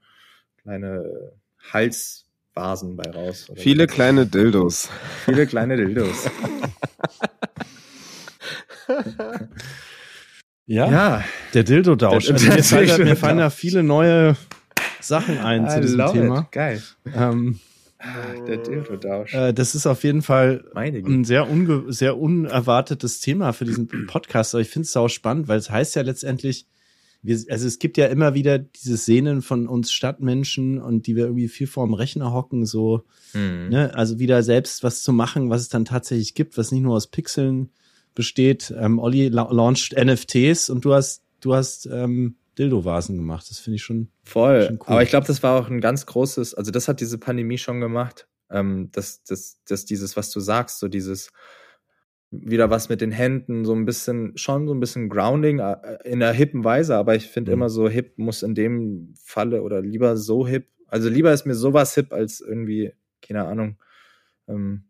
kleine 0.62 1.32
Halsvasen 1.72 2.96
bei 2.96 3.10
raus. 3.10 3.48
oder 3.50 3.60
Viele 3.60 3.88
so. 3.88 3.94
kleine 3.94 4.26
Dildos. 4.26 4.88
viele 5.24 5.46
kleine 5.46 5.76
Dildos. 5.76 6.30
Ja, 10.66 10.90
ja, 10.90 11.24
der 11.52 11.62
Dildo-Dausch. 11.64 12.30
Also 12.30 12.46
mir, 12.48 12.62
fallen 12.64 12.88
da, 12.88 12.98
mir 12.98 13.16
fallen 13.16 13.38
da 13.38 13.50
viele 13.50 13.82
neue 13.82 14.36
Sachen 15.00 15.38
ein 15.38 15.68
zu 15.68 15.78
I 15.78 15.80
diesem 15.82 15.98
love 15.98 16.12
Thema. 16.12 16.40
it. 16.40 16.52
Geil. 16.52 16.82
Ähm, 17.14 17.60
Der 18.46 18.58
Dildo-Tausch. 18.58 19.34
äh, 19.34 19.52
das 19.54 19.74
ist 19.74 19.86
auf 19.86 20.04
jeden 20.04 20.22
Fall 20.22 20.64
ein 20.74 21.24
sehr, 21.24 21.48
unge 21.48 21.84
sehr 21.92 22.18
unerwartetes 22.18 23.20
Thema 23.20 23.52
für 23.52 23.64
diesen 23.64 23.88
Podcast, 24.06 24.54
aber 24.54 24.62
ich 24.62 24.68
finde 24.68 24.84
es 24.86 24.92
sau 24.92 25.08
spannend, 25.08 25.48
weil 25.48 25.58
es 25.58 25.70
heißt 25.70 25.94
ja 25.96 26.02
letztendlich, 26.02 26.66
wir, 27.22 27.38
also 27.48 27.66
es 27.66 27.78
gibt 27.78 27.96
ja 27.96 28.06
immer 28.06 28.34
wieder 28.34 28.58
diese 28.58 28.98
Szenen 28.98 29.40
von 29.40 29.66
uns 29.66 29.90
Stadtmenschen 29.92 30.78
und 30.80 31.06
die 31.06 31.16
wir 31.16 31.24
irgendwie 31.24 31.48
viel 31.48 31.66
vorm 31.66 31.94
Rechner 31.94 32.32
hocken, 32.32 32.66
so, 32.66 33.04
Mhm. 33.32 33.68
ne, 33.70 33.94
also 33.94 34.18
wieder 34.18 34.42
selbst 34.42 34.82
was 34.84 35.02
zu 35.02 35.12
machen, 35.12 35.48
was 35.50 35.62
es 35.62 35.68
dann 35.68 35.84
tatsächlich 35.84 36.34
gibt, 36.34 36.56
was 36.58 36.70
nicht 36.70 36.82
nur 36.82 36.94
aus 36.94 37.06
Pixeln 37.08 37.70
besteht. 38.14 38.72
Ähm, 38.78 38.98
Olli 39.00 39.28
la 39.28 39.50
launcht 39.50 39.94
NFTs 39.96 40.68
und 40.70 40.84
du 40.84 40.92
hast, 40.94 41.22
du 41.40 41.54
hast 41.54 41.86
ähm, 41.90 42.36
Dildo-Vasen 42.58 43.16
gemacht. 43.16 43.46
Das 43.50 43.58
finde 43.58 43.76
ich 43.76 43.82
schon. 43.82 44.08
Voll. 44.24 44.66
Schon 44.66 44.78
cool. 44.80 44.86
Aber 44.88 45.02
ich 45.02 45.10
glaube, 45.10 45.26
das 45.26 45.42
war 45.42 45.58
auch 45.60 45.68
ein 45.68 45.80
ganz 45.80 46.06
großes, 46.06 46.54
also 46.54 46.70
das 46.70 46.88
hat 46.88 47.00
diese 47.00 47.18
Pandemie 47.18 47.58
schon 47.58 47.80
gemacht, 47.80 48.28
ähm, 48.50 48.90
dass, 48.92 49.22
dass, 49.24 49.62
dass 49.64 49.84
dieses, 49.84 50.16
was 50.16 50.30
du 50.30 50.40
sagst, 50.40 50.78
so 50.78 50.88
dieses 50.88 51.30
wieder 52.30 52.68
was 52.68 52.88
mit 52.88 53.00
den 53.00 53.12
Händen, 53.12 53.64
so 53.64 53.74
ein 53.74 53.84
bisschen, 53.84 54.36
schon 54.36 54.66
so 54.66 54.74
ein 54.74 54.80
bisschen 54.80 55.08
Grounding 55.08 55.60
äh, 55.60 55.76
in 56.04 56.22
einer 56.22 56.32
hippen 56.32 56.64
Weise, 56.64 56.96
aber 56.96 57.14
ich 57.14 57.28
finde 57.28 57.52
Mhm. 57.52 57.54
immer 57.54 57.68
so 57.70 57.88
hip 57.88 58.18
muss 58.18 58.42
in 58.42 58.54
dem 58.56 59.14
Falle 59.16 59.62
oder 59.62 59.80
lieber 59.80 60.16
so 60.16 60.46
hip, 60.46 60.68
also 60.88 61.08
lieber 61.08 61.32
ist 61.32 61.46
mir 61.46 61.54
sowas 61.54 61.94
hip 61.94 62.12
als 62.12 62.40
irgendwie, 62.40 62.92
keine 63.22 63.44
Ahnung, 63.44 63.76
ähm, 64.48 64.84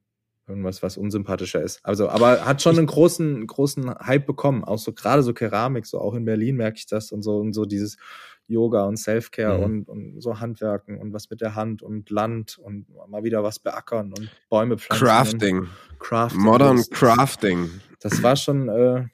irgendwas, 0.46 0.82
was 0.82 0.96
unsympathischer 0.96 1.62
ist. 1.62 1.80
Also, 1.84 2.08
aber 2.08 2.44
hat 2.44 2.62
schon 2.62 2.76
einen 2.76 2.86
großen, 2.86 3.46
großen 3.46 3.94
Hype 3.94 4.26
bekommen. 4.26 4.64
Auch 4.64 4.78
so 4.78 4.92
gerade 4.92 5.22
so 5.22 5.32
Keramik, 5.32 5.86
so 5.86 5.98
auch 6.00 6.14
in 6.14 6.24
Berlin 6.24 6.56
merke 6.56 6.78
ich 6.78 6.86
das 6.86 7.12
und 7.12 7.22
so 7.22 7.38
und 7.38 7.52
so 7.52 7.64
dieses 7.64 7.96
Yoga 8.46 8.84
und 8.84 8.98
Selfcare 8.98 9.56
Mhm. 9.58 9.64
und, 9.64 9.88
und 9.88 10.20
so 10.20 10.38
Handwerken 10.40 10.98
und 10.98 11.12
was 11.12 11.30
mit 11.30 11.40
der 11.40 11.54
Hand 11.54 11.82
und 11.82 12.10
Land 12.10 12.58
und 12.58 12.86
mal 13.08 13.24
wieder 13.24 13.42
was 13.42 13.58
beackern 13.58 14.12
und 14.12 14.30
Bäume 14.50 14.76
pflanzen. 14.76 15.06
Crafting. 15.06 15.66
Crafting. 15.98 16.40
Modern 16.40 16.76
das, 16.76 16.90
Crafting. 16.90 17.70
Das 18.00 18.22
war 18.22 18.36
schon, 18.36 18.68
äh, 18.68 19.04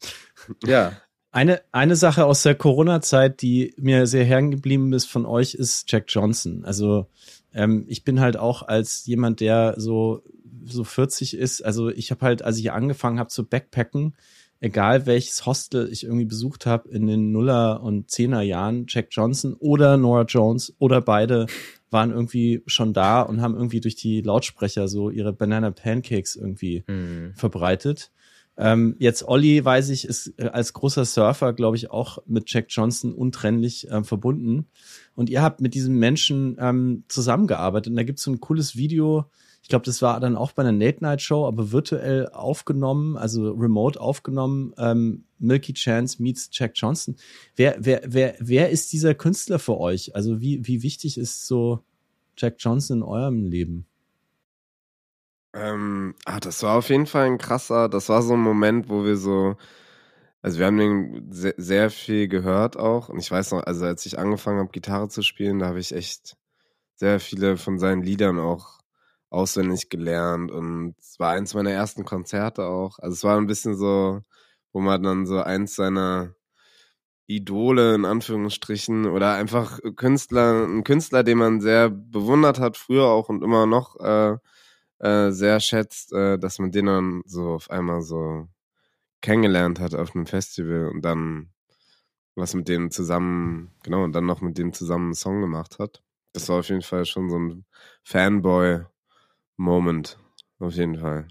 ja. 0.64 0.92
Eine, 1.30 1.60
eine 1.72 1.96
Sache 1.96 2.24
aus 2.24 2.42
der 2.42 2.54
Corona-Zeit, 2.54 3.42
die 3.42 3.74
mir 3.76 4.06
sehr 4.06 4.24
hängen 4.24 4.50
geblieben 4.50 4.92
ist 4.92 5.06
von 5.06 5.26
euch, 5.26 5.54
ist 5.54 5.90
Jack 5.90 6.04
Johnson. 6.08 6.64
Also 6.64 7.06
ähm, 7.52 7.84
ich 7.88 8.04
bin 8.04 8.20
halt 8.20 8.36
auch 8.36 8.62
als 8.62 9.04
jemand, 9.06 9.40
der 9.40 9.74
so 9.76 10.22
so 10.64 10.84
40 10.84 11.34
ist. 11.34 11.64
Also 11.64 11.88
ich 11.90 12.10
habe 12.10 12.24
halt, 12.24 12.42
als 12.42 12.58
ich 12.58 12.72
angefangen 12.72 13.18
habe 13.18 13.30
zu 13.30 13.44
backpacken, 13.44 14.14
egal 14.60 15.06
welches 15.06 15.46
Hostel 15.46 15.88
ich 15.90 16.04
irgendwie 16.04 16.24
besucht 16.24 16.66
habe 16.66 16.88
in 16.88 17.06
den 17.06 17.32
Nuller 17.32 17.82
und 17.82 18.10
Zehner 18.10 18.42
Jahren, 18.42 18.86
Jack 18.88 19.08
Johnson 19.10 19.54
oder 19.54 19.96
Nora 19.96 20.22
Jones 20.22 20.74
oder 20.78 21.00
beide 21.00 21.46
waren 21.90 22.10
irgendwie 22.10 22.62
schon 22.66 22.92
da 22.92 23.22
und 23.22 23.40
haben 23.40 23.54
irgendwie 23.54 23.80
durch 23.80 23.96
die 23.96 24.20
Lautsprecher 24.20 24.88
so 24.88 25.10
ihre 25.10 25.32
Banana 25.32 25.70
Pancakes 25.70 26.36
irgendwie 26.36 26.84
verbreitet. 27.34 28.10
Ähm, 28.58 28.96
jetzt 28.98 29.26
Olli, 29.26 29.64
weiß 29.64 29.88
ich, 29.90 30.04
ist 30.04 30.34
äh, 30.36 30.48
als 30.48 30.72
großer 30.72 31.04
Surfer, 31.04 31.52
glaube 31.52 31.76
ich, 31.76 31.92
auch 31.92 32.18
mit 32.26 32.50
Jack 32.50 32.66
Johnson 32.70 33.14
untrennlich 33.14 33.86
ähm, 33.88 34.04
verbunden. 34.04 34.66
Und 35.14 35.30
ihr 35.30 35.42
habt 35.42 35.60
mit 35.60 35.74
diesem 35.74 35.96
Menschen 35.96 36.56
ähm, 36.58 37.04
zusammengearbeitet. 37.06 37.90
Und 37.90 37.96
da 37.96 38.02
gibt 38.02 38.18
es 38.18 38.24
so 38.24 38.32
ein 38.32 38.40
cooles 38.40 38.76
Video. 38.76 39.26
Ich 39.68 39.70
glaube, 39.70 39.84
das 39.84 40.00
war 40.00 40.18
dann 40.18 40.34
auch 40.34 40.52
bei 40.52 40.62
einer 40.62 40.72
Late 40.72 41.04
Night 41.04 41.20
Show, 41.20 41.46
aber 41.46 41.72
virtuell 41.72 42.30
aufgenommen, 42.30 43.18
also 43.18 43.50
remote 43.50 44.00
aufgenommen. 44.00 44.72
Ähm, 44.78 45.26
Milky 45.38 45.74
Chance 45.74 46.22
meets 46.22 46.48
Jack 46.50 46.72
Johnson. 46.74 47.16
Wer, 47.54 47.76
wer, 47.78 48.00
wer, 48.06 48.34
wer 48.38 48.70
ist 48.70 48.94
dieser 48.94 49.14
Künstler 49.14 49.58
für 49.58 49.78
euch? 49.78 50.16
Also 50.16 50.40
wie, 50.40 50.66
wie 50.66 50.82
wichtig 50.82 51.18
ist 51.18 51.46
so 51.46 51.84
Jack 52.38 52.54
Johnson 52.60 53.00
in 53.00 53.02
eurem 53.02 53.44
Leben? 53.44 53.84
Ähm, 55.52 56.14
ah, 56.24 56.40
das 56.40 56.62
war 56.62 56.78
auf 56.78 56.88
jeden 56.88 57.04
Fall 57.04 57.26
ein 57.26 57.36
krasser, 57.36 57.90
das 57.90 58.08
war 58.08 58.22
so 58.22 58.32
ein 58.32 58.40
Moment, 58.40 58.88
wo 58.88 59.04
wir 59.04 59.18
so, 59.18 59.56
also 60.40 60.58
wir 60.58 60.64
haben 60.64 60.78
den 60.78 61.30
sehr, 61.30 61.52
sehr 61.58 61.90
viel 61.90 62.26
gehört 62.28 62.78
auch. 62.78 63.10
Und 63.10 63.18
ich 63.18 63.30
weiß 63.30 63.50
noch, 63.50 63.64
also 63.64 63.84
als 63.84 64.06
ich 64.06 64.18
angefangen 64.18 64.60
habe, 64.60 64.70
Gitarre 64.70 65.10
zu 65.10 65.20
spielen, 65.20 65.58
da 65.58 65.66
habe 65.66 65.78
ich 65.78 65.92
echt 65.92 66.38
sehr 66.94 67.20
viele 67.20 67.58
von 67.58 67.78
seinen 67.78 68.02
Liedern 68.02 68.38
auch 68.38 68.77
auswendig 69.30 69.88
gelernt. 69.90 70.50
Und 70.50 70.94
es 70.98 71.18
war 71.18 71.32
eins 71.32 71.54
meiner 71.54 71.70
ersten 71.70 72.04
Konzerte 72.04 72.66
auch. 72.66 72.98
Also 72.98 73.14
es 73.14 73.24
war 73.24 73.38
ein 73.38 73.46
bisschen 73.46 73.76
so, 73.76 74.20
wo 74.72 74.80
man 74.80 75.02
dann 75.02 75.26
so 75.26 75.40
eins 75.40 75.74
seiner 75.74 76.34
Idole 77.26 77.94
in 77.94 78.04
Anführungsstrichen 78.06 79.06
oder 79.06 79.34
einfach 79.34 79.78
Künstler, 79.96 80.66
ein 80.66 80.82
Künstler, 80.82 81.22
den 81.22 81.38
man 81.38 81.60
sehr 81.60 81.90
bewundert 81.90 82.58
hat, 82.58 82.78
früher 82.78 83.04
auch 83.04 83.28
und 83.28 83.44
immer 83.44 83.66
noch 83.66 83.96
äh, 84.00 84.38
äh, 85.00 85.30
sehr 85.30 85.60
schätzt, 85.60 86.12
äh, 86.12 86.38
dass 86.38 86.58
man 86.58 86.72
den 86.72 86.86
dann 86.86 87.22
so 87.26 87.50
auf 87.50 87.70
einmal 87.70 88.00
so 88.00 88.48
kennengelernt 89.20 89.78
hat 89.80 89.94
auf 89.94 90.14
einem 90.14 90.26
Festival 90.26 90.88
und 90.88 91.02
dann 91.02 91.52
was 92.34 92.54
mit 92.54 92.68
dem 92.68 92.90
zusammen, 92.90 93.72
genau, 93.82 94.04
und 94.04 94.12
dann 94.12 94.26
noch 94.26 94.40
mit 94.40 94.58
dem 94.58 94.72
zusammen 94.72 95.06
einen 95.06 95.14
Song 95.14 95.40
gemacht 95.40 95.78
hat. 95.78 96.02
Das 96.32 96.48
war 96.48 96.60
auf 96.60 96.68
jeden 96.68 96.82
Fall 96.82 97.04
schon 97.04 97.28
so 97.28 97.38
ein 97.38 97.64
Fanboy-Moment. 99.58 100.18
Auf 100.60 100.72
jeden 100.74 100.96
Fall. 100.98 101.28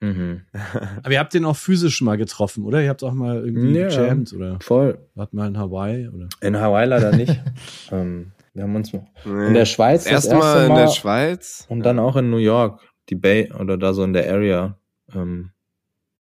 Mhm. 0.00 0.42
Aber 1.02 1.12
ihr 1.12 1.18
habt 1.18 1.34
den 1.34 1.44
auch 1.44 1.56
physisch 1.56 2.00
mal 2.00 2.16
getroffen, 2.16 2.64
oder? 2.64 2.82
Ihr 2.82 2.88
habt 2.88 3.02
auch 3.02 3.12
mal 3.12 3.44
irgendwie 3.44 3.78
Ja. 3.78 3.88
gejammt 3.88 4.32
oder 4.32 4.58
Voll. 4.60 4.98
wart 5.14 5.34
mal 5.34 5.46
in 5.48 5.58
Hawaii 5.58 6.08
oder? 6.08 6.28
In 6.40 6.58
Hawaii 6.58 6.86
leider 6.86 7.14
nicht. 7.14 7.38
ähm, 7.92 8.32
wir 8.54 8.62
haben 8.62 8.74
uns 8.76 8.92
mal 8.92 9.06
Nee. 9.24 9.48
in 9.48 9.54
der 9.54 9.66
Schweiz 9.66 10.04
das 10.04 10.12
erste 10.12 10.36
Mal 10.36 10.66
in 10.66 10.74
der 10.74 10.88
Schweiz. 10.88 11.66
und 11.68 11.80
dann 11.84 11.98
auch 11.98 12.16
in 12.16 12.30
New 12.30 12.38
York, 12.38 12.80
die 13.10 13.14
Bay 13.14 13.52
oder 13.52 13.76
da 13.76 13.92
so 13.92 14.02
in 14.04 14.12
der 14.14 14.30
Area. 14.32 14.76
Ähm, 15.14 15.50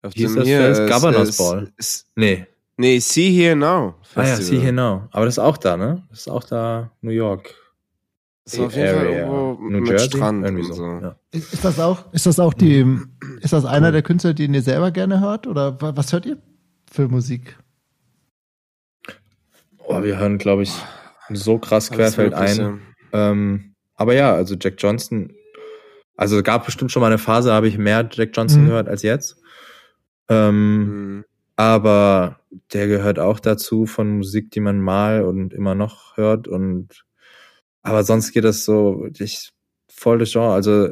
Auf 0.03 0.13
hieß 0.13 0.31
dem 0.33 0.37
das 0.37 0.47
hier, 0.47 0.69
äh, 0.85 0.89
Governor's 0.89 1.31
ist- 1.31 1.39
Ball. 1.39 1.73
Ist, 1.77 2.07
nee. 2.15 2.47
nee, 2.77 2.99
See 3.01 3.31
Here 3.33 3.57
Now. 3.57 3.95
Ah 4.15 4.21
ja, 4.21 4.25
Festival. 4.37 4.43
see 4.45 4.61
here 4.61 4.73
now. 4.73 5.09
Aber 5.11 5.25
das 5.25 5.35
ist 5.35 5.39
auch 5.41 5.57
da, 5.57 5.77
ne? 5.77 6.05
Das 6.11 6.21
ist 6.21 6.29
auch 6.29 6.45
da 6.45 6.93
New 7.01 7.11
York. 7.11 7.53
Das 8.45 8.59
war 8.59 8.67
auf 8.67 8.77
jeden 8.77 8.95
Fall 8.95 9.07
irgendwo 9.07 9.53
New 9.71 9.81
mit 9.81 9.89
Jersey. 9.89 10.09
Strand 10.11 10.45
Irgendwie 10.45 10.65
so. 10.65 10.73
so. 10.75 10.85
Ja. 10.85 11.17
Ist, 11.31 11.55
ist 11.55 11.65
das 11.65 11.81
auch, 11.81 12.13
ist 12.13 12.27
das 12.27 12.39
auch 12.39 12.53
die, 12.55 12.85
ist 13.41 13.53
das 13.55 13.65
einer 13.65 13.91
der 13.91 14.03
Künstler, 14.03 14.35
den 14.35 14.53
ihr 14.53 14.63
selber 14.63 14.91
gerne 14.91 15.21
hört? 15.21 15.47
Oder 15.47 15.81
wa- 15.81 15.93
was 15.97 16.13
hört 16.13 16.27
ihr 16.27 16.37
für 16.91 17.09
Musik? 17.09 17.57
Oh, 19.87 20.03
wir 20.03 20.19
hören, 20.19 20.39
glaube 20.39 20.63
ich, 20.63 20.73
so 21.31 21.59
krass 21.59 21.91
querfeld 21.91 22.35
ein. 22.35 22.81
Ähm, 23.13 23.75
aber 23.97 24.15
ja, 24.15 24.35
also 24.35 24.57
Jack 24.61 24.75
Johnson, 24.79 25.33
also 26.17 26.43
gab 26.43 26.65
bestimmt 26.67 26.91
schon 26.91 27.01
mal 27.01 27.07
eine 27.09 27.19
Phase, 27.19 27.49
da 27.51 27.55
habe 27.55 27.69
ich 27.69 27.79
mehr 27.79 28.09
Jack 28.11 28.31
Johnson 28.35 28.63
Mhm. 28.63 28.67
gehört 28.67 28.89
als 28.89 29.03
jetzt. 29.03 29.37
Ähm, 30.29 30.79
Mhm. 31.19 31.25
aber 31.57 32.41
der 32.73 32.87
gehört 32.89 33.19
auch 33.19 33.41
dazu 33.41 33.87
von 33.87 34.17
Musik, 34.19 34.51
die 34.51 34.61
man 34.61 34.81
mal 34.81 35.23
und 35.23 35.53
immer 35.53 35.75
noch 35.75 36.17
hört 36.17 36.49
und 36.49 37.05
aber 37.85 38.03
sonst 38.03 38.33
geht 38.33 38.43
das 38.45 38.65
so 38.65 39.07
ich 39.17 39.53
voll 39.89 40.19
das 40.19 40.33
Genre. 40.33 40.53
Also 40.53 40.89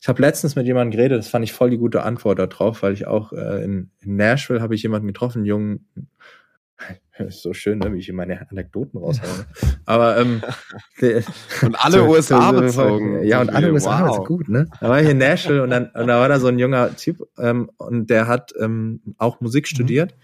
ich 0.00 0.08
habe 0.08 0.20
letztens 0.20 0.56
mit 0.56 0.66
jemandem 0.66 0.90
geredet, 0.96 1.18
das 1.20 1.28
fand 1.28 1.44
ich 1.44 1.52
voll 1.52 1.70
die 1.70 1.78
gute 1.78 2.02
Antwort 2.02 2.40
darauf, 2.40 2.82
weil 2.82 2.92
ich 2.94 3.06
auch 3.06 3.32
äh, 3.32 3.62
in, 3.64 3.90
in 4.00 4.16
Nashville 4.16 4.60
habe 4.60 4.74
ich 4.74 4.82
jemanden 4.82 5.06
getroffen, 5.06 5.38
einen 5.38 5.46
jungen 5.46 5.86
so 7.28 7.52
schön, 7.52 7.78
ne, 7.78 7.92
wie 7.92 7.98
ich 7.98 8.12
meine 8.12 8.50
Anekdoten 8.50 8.98
raushaue. 8.98 9.28
Aber 9.86 10.16
ähm, 10.18 10.42
Und 11.62 11.76
alle 11.84 11.98
so- 11.98 12.06
USA 12.08 12.52
so- 12.52 12.60
bezogen. 12.60 13.22
Ja, 13.22 13.40
und 13.40 13.50
alle 13.50 13.72
USA, 13.72 14.06
Wow. 14.08 14.18
ist 14.20 14.26
gut, 14.26 14.48
ne? 14.48 14.66
Da 14.80 14.88
war 14.88 15.00
ich 15.00 15.08
in 15.08 15.18
Nashville 15.18 15.62
und 15.62 15.70
dann 15.70 15.86
und 15.94 16.06
da 16.08 16.18
war 16.20 16.28
da 16.28 16.40
so 16.40 16.48
ein 16.48 16.58
junger 16.58 16.96
Typ 16.96 17.22
ähm, 17.38 17.70
und 17.76 18.10
der 18.10 18.26
hat 18.26 18.52
ähm, 18.58 19.00
auch 19.18 19.40
Musik 19.40 19.68
studiert. 19.68 20.14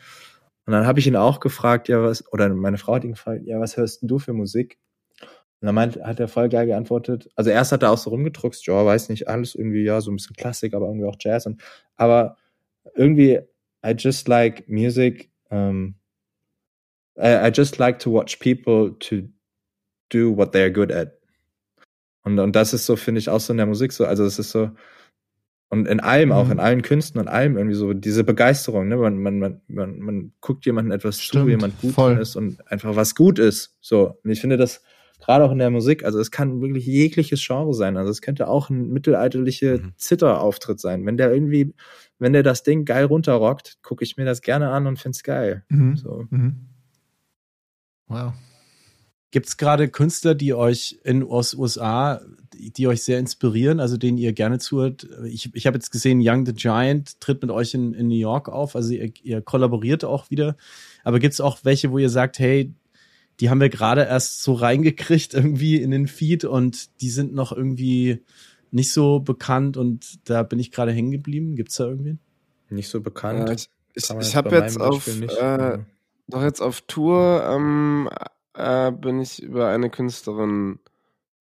Und 0.67 0.73
dann 0.73 0.87
habe 0.87 0.99
ich 0.99 1.07
ihn 1.07 1.17
auch 1.17 1.41
gefragt, 1.41 1.89
ja, 1.89 2.03
was, 2.03 2.31
oder 2.33 2.49
meine 2.51 2.79
Frau 2.79 2.95
hat 2.95 3.05
ihn 3.05 3.13
gefragt, 3.13 3.43
ja, 3.45 3.59
was 3.61 3.77
hörst 3.77 4.03
denn 4.03 4.09
du 4.09 4.19
für 4.19 4.33
Musik? 4.33 4.79
Und 5.61 5.67
dann 5.67 5.75
meint, 5.75 5.97
hat 6.03 6.21
er 6.21 6.29
voll 6.29 6.49
geil 6.49 6.67
geantwortet. 6.67 7.29
Also 7.35 7.51
erst 7.51 7.73
hat 7.73 7.83
er 7.83 7.91
auch 7.91 7.99
so 7.99 8.11
rumgedruckst, 8.11 8.65
ja, 8.67 8.85
weiß 8.87 9.09
nicht, 9.09 9.27
alles 9.29 9.55
irgendwie, 9.57 9.83
ja, 9.83 10.01
so 10.01 10.11
ein 10.11 10.17
bisschen 10.17 10.37
Klassik, 10.37 10.73
aber 10.75 10.87
irgendwie 10.87 11.07
auch 11.07 11.17
Jazz. 11.19 11.47
Und, 11.47 11.61
aber 11.97 12.37
irgendwie, 12.95 13.41
I 13.85 13.91
just 13.97 14.29
like 14.29 14.69
music, 14.69 15.31
um, 15.51 15.97
I, 17.17 17.49
I 17.49 17.51
just 17.53 17.79
like 17.79 17.99
to 18.01 18.13
watch 18.13 18.39
people 18.39 18.97
to 19.01 19.29
do 20.11 20.37
what 20.37 20.55
they're 20.55 20.71
good 20.71 20.93
at. 20.93 21.15
Und, 22.23 22.39
und 22.39 22.55
das 22.55 22.73
ist 22.73 22.87
so, 22.87 22.95
finde 22.97 23.19
ich, 23.19 23.29
auch 23.29 23.41
so 23.41 23.53
in 23.53 23.57
der 23.57 23.67
Musik 23.67 23.93
so. 23.93 24.05
Also 24.05 24.25
es 24.25 24.39
ist 24.39 24.51
so, 24.51 24.71
und 25.71 25.87
in 25.89 26.01
allem 26.01 26.31
auch, 26.33 26.47
Mhm. 26.47 26.53
in 26.53 26.61
allen 26.61 26.83
Künsten 26.83 27.21
und 27.21 27.29
allem 27.29 27.57
irgendwie 27.57 27.75
so, 27.77 27.93
diese 27.93 28.23
Begeisterung, 28.25 28.89
ne? 28.89 28.97
Man, 28.97 29.19
man, 29.19 29.39
man, 29.39 29.61
man, 29.67 29.99
man 29.99 30.33
guckt 30.41 30.65
jemandem 30.67 30.93
etwas 30.93 31.17
zu, 31.17 31.23
Stimmt, 31.25 31.47
wie 31.47 31.51
jemand 31.51 31.81
gut 31.81 31.93
voll. 31.95 32.19
ist 32.19 32.37
und 32.37 32.67
einfach 32.71 32.95
was 32.97 33.15
gut 33.15 33.39
ist. 33.39 33.77
So. 33.81 34.19
Und 34.23 34.31
ich 34.31 34.41
finde 34.41 34.57
das 34.57 34.83
gerade 35.21 35.45
auch 35.45 35.53
in 35.53 35.59
der 35.59 35.71
Musik, 35.71 36.05
also 36.05 36.19
es 36.21 36.31
kann 36.31 36.61
wirklich 36.61 36.87
jegliches 36.87 37.45
Genre 37.45 37.75
sein. 37.75 37.97
Also 37.97 38.11
es 38.11 38.23
könnte 38.23 38.49
auch 38.49 38.71
ein 38.71 38.89
mittelalterlicher 38.91 39.79
Mhm. 39.79 39.93
Zitterauftritt 39.97 40.81
sein. 40.81 41.05
Wenn 41.07 41.17
der 41.17 41.33
irgendwie, 41.33 41.75
wenn 42.19 42.33
der 42.33 42.43
das 42.43 42.63
Ding 42.63 42.85
geil 42.85 43.05
runterrockt, 43.05 43.79
gucke 43.83 44.05
ich 44.05 44.17
mir 44.17 44.25
das 44.25 44.43
gerne 44.43 44.71
an 44.71 44.87
und 44.87 44.99
find's 44.99 45.23
geil. 45.23 45.65
Mhm. 45.69 45.97
So. 45.97 46.27
Mhm. 46.31 46.57
Wow. 48.07 48.33
Gibt 49.31 49.47
es 49.47 49.59
gerade 49.59 49.89
Künstler, 49.89 50.35
die 50.35 50.55
euch 50.55 50.99
in 51.05 51.23
aus 51.23 51.53
USA, 51.53 52.23
die, 52.55 52.73
die 52.73 52.87
euch 52.87 53.03
sehr 53.03 53.19
inspirieren, 53.19 53.79
also 53.79 53.99
denen 53.99 54.17
ihr 54.17 54.33
gerne 54.33 54.59
zuhört? 54.59 55.07
Ich, 55.27 55.55
ich 55.55 55.67
habe 55.67 55.77
jetzt 55.77 55.91
gesehen, 55.91 56.21
Young 56.23 56.47
the 56.47 56.55
Giant 56.55 57.21
tritt 57.21 57.43
mit 57.43 57.51
euch 57.51 57.75
in, 57.75 57.93
in 57.93 58.09
New 58.09 58.15
York 58.17 58.49
auf, 58.49 58.75
also 58.75 58.95
ihr, 58.95 59.13
ihr 59.23 59.43
kollaboriert 59.43 60.03
auch 60.03 60.31
wieder. 60.31 60.57
Aber 61.05 61.19
gibt 61.19 61.35
es 61.35 61.43
auch 61.43 61.59
welche, 61.65 61.91
wo 61.91 61.99
ihr 61.99 62.09
sagt, 62.09 62.39
hey, 62.39 62.73
die 63.41 63.51
haben 63.51 63.61
wir 63.61 63.69
gerade 63.69 64.05
erst 64.05 64.43
so 64.43 64.55
reingekriegt 64.55 65.35
irgendwie 65.35 65.77
in 65.77 65.91
den 65.91 66.09
Feed 66.09 66.45
und 66.45 67.01
die 67.01 67.11
sind 67.11 67.35
noch 67.35 67.53
irgendwie 67.53 68.25
nicht 68.71 68.93
so 68.93 69.21
bekannt 69.21 69.77
und 69.77 70.29
da 70.29 70.43
bin 70.43 70.59
ich 70.59 70.73
gerade 70.73 70.93
hängen 70.93 71.11
geblieben. 71.11 71.57
Gibt's 71.57 71.77
da 71.77 71.87
irgendwen? 71.87 72.19
Nicht 72.71 72.89
so 72.89 73.01
bekannt. 73.01 73.49
Ja, 73.49 73.55
ich 73.55 73.71
ich, 73.95 74.05
ich 74.05 74.11
jetzt 74.11 74.35
habe 74.37 74.55
jetzt 74.57 74.81
auf, 74.81 75.07
nicht, 75.07 75.37
äh, 75.37 75.79
doch 76.29 76.43
jetzt 76.43 76.61
auf 76.61 76.83
Tour 76.83 77.43
ähm, 77.45 78.09
äh, 78.55 78.93
bin 78.93 79.21
ich 79.21 79.43
über 79.43 79.69
eine 79.69 79.91
Künstlerin 79.91 80.79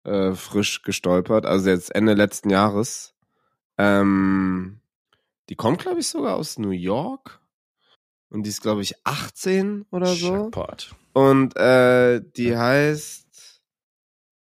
äh, 0.05 0.33
frisch 0.35 0.83
gestolpert, 0.83 1.47
also 1.47 1.71
jetzt 1.71 1.95
Ende 1.95 2.15
letzten 2.15 2.51
Jahres. 2.51 3.15
Ähm, 3.77 4.81
die 5.49 5.57
kommt, 5.57 5.81
glaube 5.81 6.01
ich, 6.01 6.07
sogar 6.07 6.37
aus 6.37 6.59
New 6.59 6.71
York. 6.71 7.41
Und 8.35 8.43
die 8.43 8.51
ist, 8.51 8.61
glaube 8.63 8.83
ich, 8.83 8.95
18 9.05 9.87
oder 9.93 10.07
so. 10.09 10.35
Jackpot. 10.35 10.95
Und 11.13 11.57
äh, 11.57 12.21
die 12.37 12.57
heißt. 12.57 13.23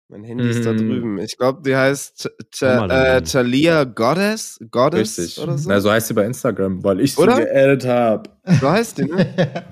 Mein 0.09 0.23
Handy 0.25 0.49
ist 0.51 0.65
da 0.67 0.73
Mhm. 0.73 0.79
drüben. 0.79 1.19
Ich 1.19 1.37
glaube, 1.37 1.63
die 1.65 1.75
heißt 1.77 2.31
mal 2.63 2.89
Ta- 2.89 3.17
äh, 3.17 3.87
Goddess. 3.87 4.59
Goddess 4.71 5.19
Richtig. 5.19 5.43
oder 5.43 5.57
so. 5.59 5.69
Na, 5.69 5.81
so 5.81 5.91
heißt 5.91 6.09
sie 6.09 6.15
bei 6.15 6.25
Instagram, 6.27 6.83
weil 6.85 7.01
ich 7.01 7.15
sie 7.15 7.25
geaddet 7.25 7.85
habe. 7.87 8.31
so 8.61 8.71
heißt 8.71 8.99
die, 8.99 9.05
ne? 9.05 9.65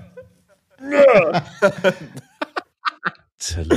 Talia. 0.81 1.43
Müssen, 3.37 3.69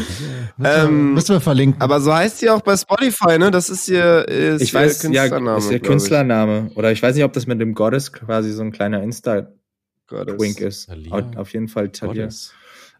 wir, 0.56 0.84
Ähm, 0.84 1.14
müssen 1.14 1.28
wir 1.34 1.40
verlinken. 1.40 1.80
Aber 1.82 2.00
so 2.00 2.14
heißt 2.14 2.38
sie 2.38 2.48
auch 2.50 2.60
bei 2.62 2.76
Spotify, 2.76 3.38
ne? 3.38 3.50
Das 3.50 3.68
ist 3.68 3.88
ihr, 3.88 4.26
ist 4.26 4.62
Ich 4.62 4.72
ihr 4.72 4.80
weiß, 4.80 5.02
ja, 5.04 5.10
Künstlername. 5.28 5.58
ist 5.58 5.70
ihr. 5.70 5.80
Künstlername. 5.80 6.70
Oder 6.74 6.90
ich 6.92 7.02
weiß 7.02 7.14
nicht, 7.14 7.24
ob 7.24 7.32
das 7.34 7.46
mit 7.46 7.60
dem 7.60 7.74
Goddess 7.74 8.12
quasi 8.12 8.52
so 8.52 8.62
ein 8.62 8.72
kleiner 8.72 9.02
Insta-Wink 10.10 10.56
Goddess. 10.58 10.76
ist. 10.78 10.86
Thalia. 10.88 11.30
Auf 11.36 11.52
jeden 11.52 11.68
Fall 11.68 11.88
Talia. 11.90 12.24
Gottes. 12.24 12.52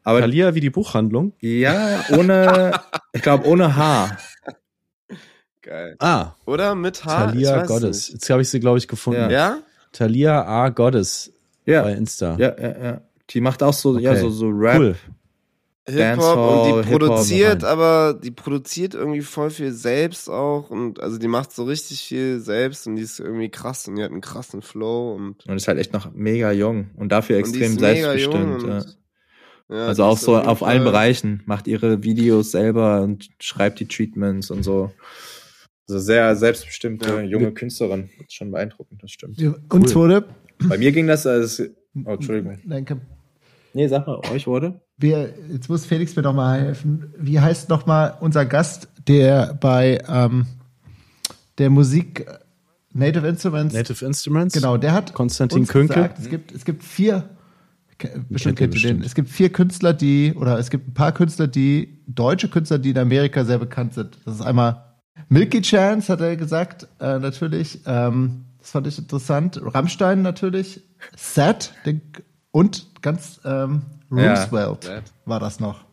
Aber 0.05 0.21
Talia 0.21 0.55
wie 0.55 0.61
die 0.61 0.71
Buchhandlung. 0.71 1.33
ja, 1.41 2.05
ohne, 2.17 2.73
ich 3.13 3.23
glaube, 3.23 3.47
ohne 3.47 3.77
H. 3.77 4.17
Geil. 5.63 5.97
Ah, 5.99 6.33
Oder 6.47 6.75
mit 6.75 7.05
H? 7.05 7.35
Weiß 7.35 7.69
Goddess. 7.69 7.97
Nicht. 8.09 8.13
Jetzt 8.15 8.31
habe 8.31 8.43
ich 8.43 8.49
sie, 8.49 8.61
glaube 8.61 8.79
ich, 8.79 8.89
gefunden. 8.89 9.21
Ja. 9.23 9.31
Ja? 9.31 9.59
Talia 9.93 10.45
A. 10.45 10.69
Goddess 10.71 11.33
bei 11.67 11.73
Ja, 11.73 11.89
Insta. 11.89 12.37
ja, 12.39 12.55
ja, 12.59 12.83
ja. 12.85 13.01
Die 13.31 13.41
macht 13.43 13.63
auch 13.63 13.75
so, 13.75 13.99
ja, 13.99 14.13
Okay. 14.13 14.21
so, 14.21 14.31
so 14.31 14.49
Rap. 14.49 14.79
Cool. 14.79 14.97
Hip-Hop 15.89 16.67
und 16.77 16.85
die 16.85 16.91
produziert, 16.91 17.65
aber 17.65 18.19
die 18.23 18.31
produziert 18.31 18.95
irgendwie 18.95 19.21
voll 19.23 19.51
viel 19.51 19.73
selbst 19.73 20.29
auch 20.29 20.71
und 20.71 21.01
also 21.01 21.19
die 21.19 21.29
macht 21.29 21.53
so 21.53 21.65
richtig 21.65 22.03
viel 22.03 22.41
selbst 22.41 22.87
und 22.87 22.97
die 22.97 23.03
ist 23.03 23.21
irgendwie 23.21 23.49
krass 23.49 23.89
und 23.89 23.97
die 23.97 24.03
hat 24.03 24.11
einen 24.11 24.21
krassen 24.21 24.61
Flow 24.63 25.15
und, 25.15 25.47
Und 25.47 25.57
ist 25.57 25.67
halt 25.69 25.79
echt 25.79 25.93
noch 25.93 26.13
mega 26.13 26.53
jung 26.53 26.91
und 26.97 27.11
dafür 27.11 27.37
und 27.37 27.41
extrem 27.41 27.73
jung 27.73 27.79
selbstbestimmt. 27.79 28.63
und, 28.65 28.69
ja. 28.69 29.77
ja, 29.77 29.87
Also 29.87 30.05
auch 30.05 30.19
so 30.19 30.37
auf 30.37 30.63
allen 30.63 30.85
Bereichen, 30.85 31.43
macht 31.47 31.67
ihre 31.67 32.03
Videos 32.03 32.51
selber 32.51 33.01
und 33.03 33.29
schreibt 33.41 33.81
die 33.81 33.87
Treatments 33.89 34.51
und 34.51 34.63
so. 34.63 34.93
Also 35.89 36.01
sehr 36.01 36.37
selbstbestimmte 36.37 37.09
Ja. 37.09 37.21
junge 37.23 37.53
Künstlerin. 37.53 38.11
Das 38.19 38.27
ist 38.27 38.35
schon 38.35 38.51
beeindruckend, 38.51 39.03
das 39.03 39.11
stimmt. 39.11 39.43
Uns 39.73 39.95
wurde, 39.95 40.29
Bei 40.69 40.77
mir 40.77 40.93
ging 40.93 41.07
das 41.07 41.27
als. 41.27 41.63
Oh, 42.05 42.11
Entschuldigung. 42.11 42.59
Danke. 42.67 43.01
Nee, 43.79 43.87
sag 43.87 44.09
mal, 44.09 44.19
euch 44.33 44.49
wurde? 44.49 44.81
Wir, 44.97 45.33
jetzt 45.53 45.69
muss 45.69 45.87
Felix 45.87 46.17
mir 46.17 46.23
noch 46.23 46.35
mal 46.35 46.61
helfen. 46.61 47.15
Wie 47.17 47.39
heißt 47.39 47.69
noch 47.69 47.87
mal 47.87 48.13
unser 48.19 48.45
Gast, 48.45 48.89
der 49.07 49.55
bei 49.55 50.03
ähm, 50.09 50.47
der 51.59 51.71
Musik 51.71 52.27
Native 52.93 53.29
Instruments. 53.29 53.77
Native 53.77 54.05
Instruments. 54.05 54.53
Genau, 54.53 54.79
der 54.79 54.95
hat 54.95 55.15
Konstantin 55.15 55.61
uns 55.61 55.69
Künkel. 55.69 55.95
gesagt, 55.95 56.19
es 56.19 56.29
gibt 56.29 56.51
es 56.51 56.65
gibt 56.65 56.83
vier 56.83 57.23
bestimmt 58.29 58.59
kennt 58.59 58.75
ihr 58.75 58.81
den. 58.81 59.05
Es 59.05 59.15
gibt 59.15 59.29
vier 59.29 59.53
Künstler, 59.53 59.93
die 59.93 60.35
oder 60.35 60.59
es 60.59 60.71
gibt 60.71 60.89
ein 60.89 60.95
paar 60.95 61.13
Künstler, 61.13 61.47
die 61.47 62.03
deutsche 62.09 62.49
Künstler, 62.49 62.81
die 62.81 62.91
in 62.91 62.99
Amerika 62.99 63.45
sehr 63.45 63.59
bekannt 63.59 63.95
sind. 63.95 64.19
Das 64.25 64.35
ist 64.35 64.41
einmal 64.41 64.97
Milky 65.29 65.61
Chance, 65.63 66.13
hat 66.13 66.21
er 66.21 66.35
gesagt, 66.35 66.89
äh, 66.99 67.21
natürlich. 67.21 67.79
Ähm, 67.87 68.45
das 68.59 68.73
fand 68.73 68.89
ich 68.89 68.99
interessant. 68.99 69.61
Rammstein 69.63 70.23
natürlich, 70.23 70.81
Sad 71.17 71.73
den, 71.87 72.03
und 72.59 73.03
ganz 73.03 73.41
ähm, 73.45 73.83
Ja. 74.11 74.35
Roosevelt 74.35 74.85
Sad. 74.85 75.05
war 75.27 75.41
das 75.41 75.61
noch. 75.61 75.85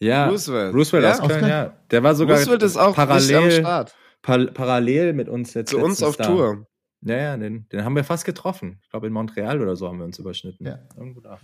Ja. 0.00 0.28
Roosevelt. 0.28 0.74
Roosevelt 0.74 1.04
Ja, 1.04 1.18
aus 1.20 1.28
Köln, 1.28 1.46
ja. 1.48 1.72
Der 1.90 2.02
war 2.02 2.14
sogar 2.14 2.36
Roosevelt 2.38 2.62
ist 2.62 2.76
auch 2.76 2.94
parallel, 2.94 3.50
Start. 3.60 3.94
par 4.22 4.46
parallel 4.46 5.12
mit 5.12 5.28
uns 5.28 5.54
jetzt 5.54 5.70
Zu 5.70 5.78
uns 5.78 6.02
auf 6.02 6.16
da. 6.16 6.24
Tour. 6.26 6.66
Ja, 7.02 7.16
ja, 7.16 7.36
den, 7.36 7.68
den 7.70 7.84
haben 7.84 7.94
wir 7.96 8.04
fast 8.04 8.24
getroffen. 8.24 8.78
Ich 8.82 8.90
glaube, 8.90 9.06
in 9.08 9.12
Montreal 9.12 9.60
oder 9.60 9.76
so 9.76 9.86
haben 9.88 9.98
wir 9.98 10.04
uns 10.06 10.18
überschnitten. 10.18 10.66
Ja. 10.66 10.78
Irgendwo 10.96 11.20
da. 11.20 11.38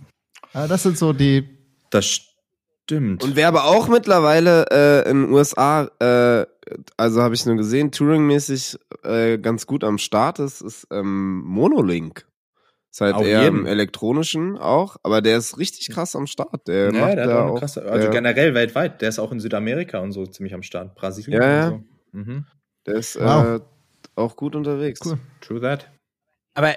Äh, 0.53 0.67
das 0.67 0.83
sind 0.83 0.97
so 0.97 1.13
die 1.13 1.47
Das 1.91 2.05
stimmt. 2.85 3.23
Und 3.23 3.35
wer 3.35 3.47
aber 3.47 3.65
auch 3.65 3.87
mittlerweile 3.87 4.65
äh, 4.71 5.09
in 5.09 5.23
den 5.25 5.31
USA, 5.33 5.89
äh, 5.99 6.45
also 6.97 7.21
habe 7.21 7.35
ich 7.35 7.45
nur 7.45 7.57
gesehen, 7.57 7.91
Touring-mäßig 7.91 8.77
äh, 9.03 9.37
ganz 9.37 9.67
gut 9.67 9.83
am 9.83 9.97
Start 9.97 10.39
ist, 10.39 10.61
ist 10.61 10.87
ähm, 10.91 11.41
Monolink. 11.45 12.25
Ist 12.91 12.99
halt 12.99 13.15
Auf 13.15 13.25
eher 13.25 13.43
jeden. 13.43 13.59
im 13.59 13.65
elektronischen 13.65 14.57
auch, 14.57 14.97
aber 15.03 15.21
der 15.21 15.37
ist 15.37 15.57
richtig 15.57 15.89
krass 15.89 16.13
am 16.15 16.27
Start. 16.27 16.67
Der 16.67 16.91
ja, 16.93 16.99
macht 16.99 17.13
der 17.17 17.23
hat 17.23 17.29
auch 17.31 17.41
eine 17.43 17.51
auch, 17.51 17.59
krasse, 17.59 17.83
also 17.83 18.01
der, 18.03 18.09
generell 18.11 18.53
weltweit. 18.53 19.01
Der 19.01 19.07
ist 19.07 19.17
auch 19.17 19.31
in 19.31 19.39
Südamerika 19.39 19.99
und 19.99 20.11
so 20.11 20.25
ziemlich 20.25 20.53
am 20.53 20.61
Start. 20.61 20.93
Brasilien 20.95 21.41
Ja, 21.41 21.49
ja. 21.49 21.67
und 21.69 21.85
so. 22.11 22.17
Mhm. 22.17 22.45
der 22.85 22.95
ist 22.95 23.15
Wow. 23.17 23.45
äh, 23.45 23.59
auch 24.15 24.35
gut 24.35 24.57
unterwegs. 24.57 24.99
Cool. 25.05 25.17
True 25.39 25.61
that. 25.61 25.89
Aber 26.53 26.75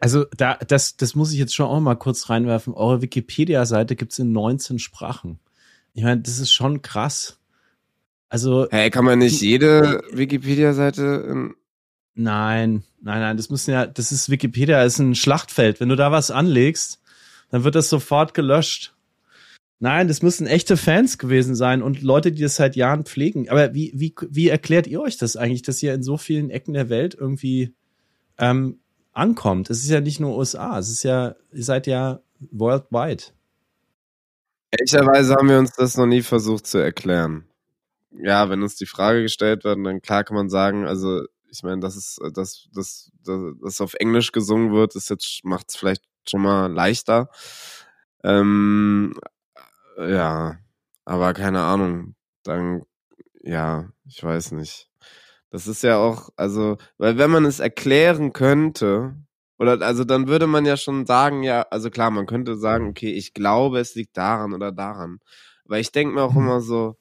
also 0.00 0.24
da, 0.36 0.54
das, 0.68 0.96
das 0.96 1.16
muss 1.16 1.32
ich 1.32 1.38
jetzt 1.40 1.52
schon 1.52 1.66
auch 1.66 1.80
mal 1.80 1.96
kurz 1.96 2.30
reinwerfen. 2.30 2.72
Eure 2.72 3.02
Wikipedia-Seite 3.02 3.96
gibt's 3.96 4.20
in 4.20 4.30
19 4.30 4.78
Sprachen. 4.78 5.40
Ich 5.94 6.04
meine, 6.04 6.20
das 6.20 6.38
ist 6.38 6.52
schon 6.52 6.80
krass. 6.80 7.40
Also 8.28 8.68
Hey, 8.70 8.90
kann 8.90 9.04
man 9.04 9.18
nicht 9.18 9.40
jede 9.42 10.00
Wikipedia-Seite 10.12 11.26
in 11.28 11.54
nein, 12.14 12.84
nein, 13.06 13.20
nein, 13.20 13.36
das 13.36 13.50
müssen 13.50 13.70
ja, 13.70 13.86
das 13.86 14.10
ist 14.10 14.30
Wikipedia, 14.30 14.82
ist 14.82 14.98
ein 14.98 15.14
Schlachtfeld. 15.14 15.78
Wenn 15.78 15.88
du 15.88 15.96
da 15.96 16.10
was 16.10 16.32
anlegst, 16.32 17.00
dann 17.50 17.62
wird 17.62 17.76
das 17.76 17.88
sofort 17.88 18.34
gelöscht. 18.34 18.94
Nein, 19.78 20.08
das 20.08 20.22
müssen 20.22 20.48
echte 20.48 20.76
Fans 20.76 21.16
gewesen 21.16 21.54
sein 21.54 21.82
und 21.82 22.02
Leute, 22.02 22.32
die 22.32 22.42
das 22.42 22.56
seit 22.56 22.74
Jahren 22.74 23.04
pflegen. 23.04 23.48
Aber 23.48 23.74
wie, 23.74 23.92
wie, 23.94 24.12
wie 24.28 24.48
erklärt 24.48 24.88
ihr 24.88 25.00
euch 25.00 25.18
das 25.18 25.36
eigentlich, 25.36 25.62
dass 25.62 25.82
ihr 25.82 25.94
in 25.94 26.02
so 26.02 26.16
vielen 26.16 26.50
Ecken 26.50 26.72
der 26.74 26.88
Welt 26.88 27.14
irgendwie 27.14 27.74
ähm, 28.38 28.80
ankommt? 29.12 29.70
Es 29.70 29.84
ist 29.84 29.90
ja 29.90 30.00
nicht 30.00 30.18
nur 30.18 30.36
USA, 30.36 30.76
es 30.76 30.90
ist 30.90 31.04
ja, 31.04 31.36
ihr 31.52 31.62
seid 31.62 31.86
ja 31.86 32.20
worldwide. 32.50 33.24
Ehrlicherweise 34.72 35.36
haben 35.36 35.48
wir 35.48 35.60
uns 35.60 35.72
das 35.76 35.96
noch 35.96 36.06
nie 36.06 36.22
versucht 36.22 36.66
zu 36.66 36.78
erklären. 36.78 37.44
Ja, 38.18 38.50
wenn 38.50 38.62
uns 38.62 38.74
die 38.74 38.86
Frage 38.86 39.22
gestellt 39.22 39.62
wird, 39.62 39.78
dann 39.84 40.02
klar 40.02 40.24
kann 40.24 40.36
man 40.36 40.48
sagen, 40.48 40.86
also 40.86 41.22
ich 41.50 41.62
meine, 41.62 41.80
das 41.80 41.96
ist, 41.96 42.20
das, 42.34 42.68
das, 42.72 43.10
das, 43.24 43.54
das 43.62 43.80
auf 43.80 43.94
Englisch 43.94 44.32
gesungen 44.32 44.72
wird, 44.72 44.94
ist 44.96 45.10
jetzt 45.10 45.44
macht 45.44 45.66
es 45.68 45.76
vielleicht 45.76 46.02
schon 46.28 46.42
mal 46.42 46.72
leichter. 46.72 47.30
Ähm, 48.24 49.14
ja, 49.98 50.58
aber 51.04 51.34
keine 51.34 51.62
Ahnung. 51.62 52.14
Dann, 52.42 52.82
ja, 53.42 53.90
ich 54.06 54.22
weiß 54.22 54.52
nicht. 54.52 54.90
Das 55.50 55.66
ist 55.66 55.82
ja 55.82 55.98
auch, 55.98 56.30
also, 56.36 56.76
weil 56.98 57.18
wenn 57.18 57.30
man 57.30 57.44
es 57.44 57.60
erklären 57.60 58.32
könnte, 58.32 59.14
oder 59.58 59.80
also 59.82 60.04
dann 60.04 60.28
würde 60.28 60.46
man 60.46 60.66
ja 60.66 60.76
schon 60.76 61.06
sagen, 61.06 61.42
ja, 61.42 61.62
also 61.70 61.90
klar, 61.90 62.10
man 62.10 62.26
könnte 62.26 62.56
sagen, 62.56 62.88
okay, 62.88 63.12
ich 63.12 63.32
glaube, 63.32 63.80
es 63.80 63.94
liegt 63.94 64.16
daran 64.16 64.52
oder 64.52 64.72
daran. 64.72 65.20
Aber 65.64 65.78
ich 65.78 65.92
denke 65.92 66.14
mir 66.14 66.22
auch 66.22 66.36
immer 66.36 66.60
so, 66.60 66.96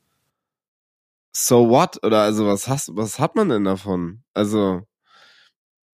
so 1.35 1.69
what? 1.69 2.03
Oder 2.03 2.21
also 2.21 2.47
was 2.47 2.67
hast, 2.67 2.95
was 2.95 3.19
hat 3.19 3.35
man 3.35 3.49
denn 3.49 3.65
davon? 3.65 4.23
Also, 4.33 4.83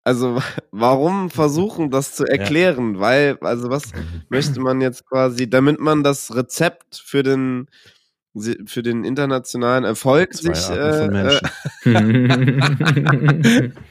also 0.04 0.40
warum 0.72 1.30
versuchen, 1.30 1.90
das 1.90 2.14
zu 2.16 2.26
erklären? 2.26 3.00
Weil, 3.00 3.38
also 3.42 3.70
was 3.70 3.92
möchte 4.30 4.60
man 4.62 4.82
jetzt 4.82 5.08
quasi, 5.08 5.50
damit 5.50 5.80
man 5.80 6.04
das 6.04 6.36
Rezept 6.36 7.02
für 7.04 7.24
den 7.24 7.68
für 8.66 8.82
den 8.82 9.04
internationalen 9.04 9.84
Erfolg 9.84 10.34
Zwei 10.34 10.54
sich 10.54 10.70
äh, 10.70 11.40
äh. 11.86 13.72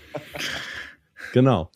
Genau. 1.34 1.70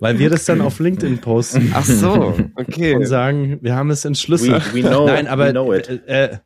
Weil 0.00 0.18
wir 0.18 0.30
das 0.30 0.46
dann 0.46 0.62
auf 0.62 0.78
LinkedIn 0.80 1.20
posten 1.20 1.72
Ach 1.74 1.84
so, 1.84 2.34
okay. 2.54 2.94
und 2.94 3.04
sagen, 3.04 3.58
wir 3.60 3.76
haben 3.76 3.90
es 3.90 4.04
We, 4.04 4.08
entschlüsselt. 4.08 4.74
we 4.74 4.80
know, 4.80 5.06
Nein, 5.06 5.28
aber 5.28 5.48
we 5.48 5.50
know 5.52 5.72
it. 5.74 5.88
äh, 5.88 6.24
äh, 6.24 6.38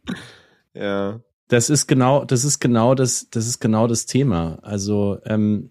Ja. 0.74 1.20
Das 1.51 1.68
ist 1.68 1.86
genau, 1.86 2.24
das 2.24 2.44
ist 2.44 2.60
genau 2.60 2.94
das, 2.94 3.28
das 3.31 3.47
ist 3.47 3.60
genau 3.60 3.86
das 3.86 4.06
Thema. 4.06 4.59
Also 4.62 5.18
ähm, 5.24 5.70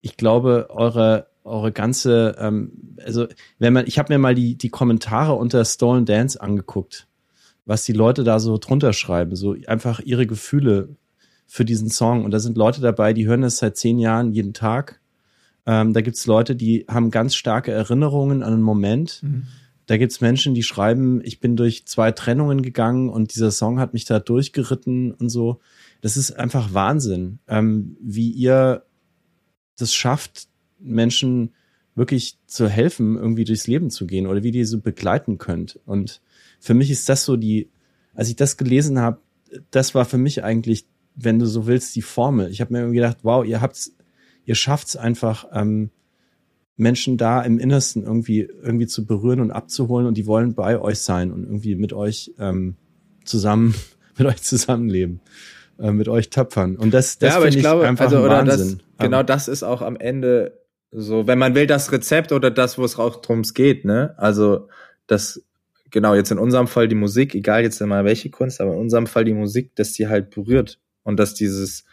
ich 0.00 0.16
glaube, 0.16 0.68
eure 0.70 1.26
eure 1.44 1.72
ganze, 1.72 2.36
ähm, 2.38 2.72
also 3.02 3.26
wenn 3.58 3.72
man, 3.72 3.86
ich 3.86 3.98
habe 3.98 4.12
mir 4.12 4.18
mal 4.18 4.34
die 4.34 4.56
die 4.56 4.68
Kommentare 4.68 5.34
unter 5.34 5.64
Stolen 5.64 6.04
Dance 6.04 6.38
angeguckt, 6.38 7.08
was 7.64 7.84
die 7.84 7.94
Leute 7.94 8.22
da 8.22 8.38
so 8.38 8.58
drunter 8.58 8.92
schreiben, 8.92 9.34
so 9.34 9.56
einfach 9.66 10.00
ihre 10.00 10.26
Gefühle 10.26 10.90
für 11.46 11.64
diesen 11.64 11.88
Song. 11.88 12.26
Und 12.26 12.32
da 12.32 12.38
sind 12.38 12.58
Leute 12.58 12.82
dabei, 12.82 13.14
die 13.14 13.26
hören 13.26 13.40
das 13.40 13.56
seit 13.56 13.78
zehn 13.78 13.98
Jahren 13.98 14.32
jeden 14.32 14.52
Tag. 14.52 15.00
Ähm, 15.64 15.94
da 15.94 16.02
gibt's 16.02 16.26
Leute, 16.26 16.54
die 16.54 16.84
haben 16.86 17.10
ganz 17.10 17.34
starke 17.34 17.72
Erinnerungen 17.72 18.42
an 18.42 18.52
einen 18.52 18.62
Moment. 18.62 19.22
Da 19.88 19.96
gibt's 19.96 20.20
Menschen, 20.20 20.52
die 20.52 20.62
schreiben, 20.62 21.22
ich 21.24 21.40
bin 21.40 21.56
durch 21.56 21.86
zwei 21.86 22.12
Trennungen 22.12 22.60
gegangen 22.60 23.08
und 23.08 23.34
dieser 23.34 23.50
Song 23.50 23.80
hat 23.80 23.94
mich 23.94 24.04
da 24.04 24.20
durchgeritten 24.20 25.12
und 25.12 25.30
so. 25.30 25.60
Das 26.02 26.18
ist 26.18 26.32
einfach 26.32 26.74
Wahnsinn, 26.74 27.38
ähm, 27.48 27.96
wie 27.98 28.30
ihr 28.30 28.84
das 29.78 29.94
schafft, 29.94 30.48
Menschen 30.78 31.54
wirklich 31.94 32.38
zu 32.46 32.68
helfen, 32.68 33.16
irgendwie 33.16 33.44
durchs 33.44 33.66
Leben 33.66 33.88
zu 33.88 34.06
gehen 34.06 34.26
oder 34.26 34.42
wie 34.42 34.50
die 34.50 34.66
so 34.66 34.78
begleiten 34.78 35.38
könnt. 35.38 35.80
Und 35.86 36.20
für 36.60 36.74
mich 36.74 36.90
ist 36.90 37.08
das 37.08 37.24
so 37.24 37.36
die, 37.36 37.70
als 38.12 38.28
ich 38.28 38.36
das 38.36 38.58
gelesen 38.58 38.98
habe, 38.98 39.22
das 39.70 39.94
war 39.94 40.04
für 40.04 40.18
mich 40.18 40.44
eigentlich, 40.44 40.86
wenn 41.14 41.38
du 41.38 41.46
so 41.46 41.66
willst, 41.66 41.96
die 41.96 42.02
Formel. 42.02 42.50
Ich 42.50 42.60
habe 42.60 42.74
mir 42.74 42.80
irgendwie 42.80 42.96
gedacht, 42.96 43.20
wow, 43.22 43.42
ihr 43.42 43.62
habt's, 43.62 43.96
ihr 44.44 44.54
schafft's 44.54 44.96
einfach, 44.96 45.46
ähm, 45.50 45.88
Menschen 46.78 47.16
da 47.16 47.42
im 47.42 47.58
Innersten 47.58 48.04
irgendwie 48.04 48.48
irgendwie 48.62 48.86
zu 48.86 49.04
berühren 49.04 49.40
und 49.40 49.50
abzuholen 49.50 50.06
und 50.06 50.16
die 50.16 50.26
wollen 50.26 50.54
bei 50.54 50.80
euch 50.80 51.00
sein 51.00 51.32
und 51.32 51.42
irgendwie 51.42 51.74
mit 51.74 51.92
euch 51.92 52.32
ähm, 52.38 52.76
zusammen 53.24 53.74
mit 54.16 54.26
euch 54.26 54.42
zusammenleben, 54.42 55.20
äh, 55.78 55.90
mit 55.90 56.08
euch 56.08 56.30
töpfern. 56.30 56.76
Und 56.76 56.94
das, 56.94 57.18
das 57.18 57.34
ja, 57.34 57.40
finde 57.40 57.56
ich 57.56 57.62
glaube, 57.62 57.86
einfach 57.86 58.06
also, 58.06 58.18
oder 58.18 58.46
Wahnsinn. 58.46 58.78
das, 58.78 59.04
genau 59.06 59.22
das 59.22 59.48
ist 59.48 59.64
auch 59.64 59.82
am 59.82 59.96
Ende 59.96 60.58
so, 60.90 61.26
wenn 61.26 61.38
man 61.38 61.54
will, 61.54 61.66
das 61.66 61.92
Rezept 61.92 62.32
oder 62.32 62.50
das, 62.50 62.78
wo 62.78 62.84
es 62.84 62.98
auch 62.98 63.20
drum 63.20 63.42
geht, 63.42 63.84
ne? 63.84 64.14
Also, 64.16 64.68
das, 65.06 65.42
genau, 65.90 66.14
jetzt 66.14 66.30
in 66.30 66.38
unserem 66.38 66.66
Fall 66.66 66.88
die 66.88 66.94
Musik, 66.94 67.34
egal 67.34 67.62
jetzt 67.62 67.80
immer 67.80 68.04
welche 68.04 68.30
Kunst, 68.30 68.60
aber 68.60 68.72
in 68.72 68.78
unserem 68.78 69.06
Fall 69.06 69.24
die 69.24 69.34
Musik, 69.34 69.74
dass 69.76 69.92
die 69.92 70.08
halt 70.08 70.30
berührt 70.30 70.78
und 71.02 71.18
dass 71.18 71.34
dieses, 71.34 71.84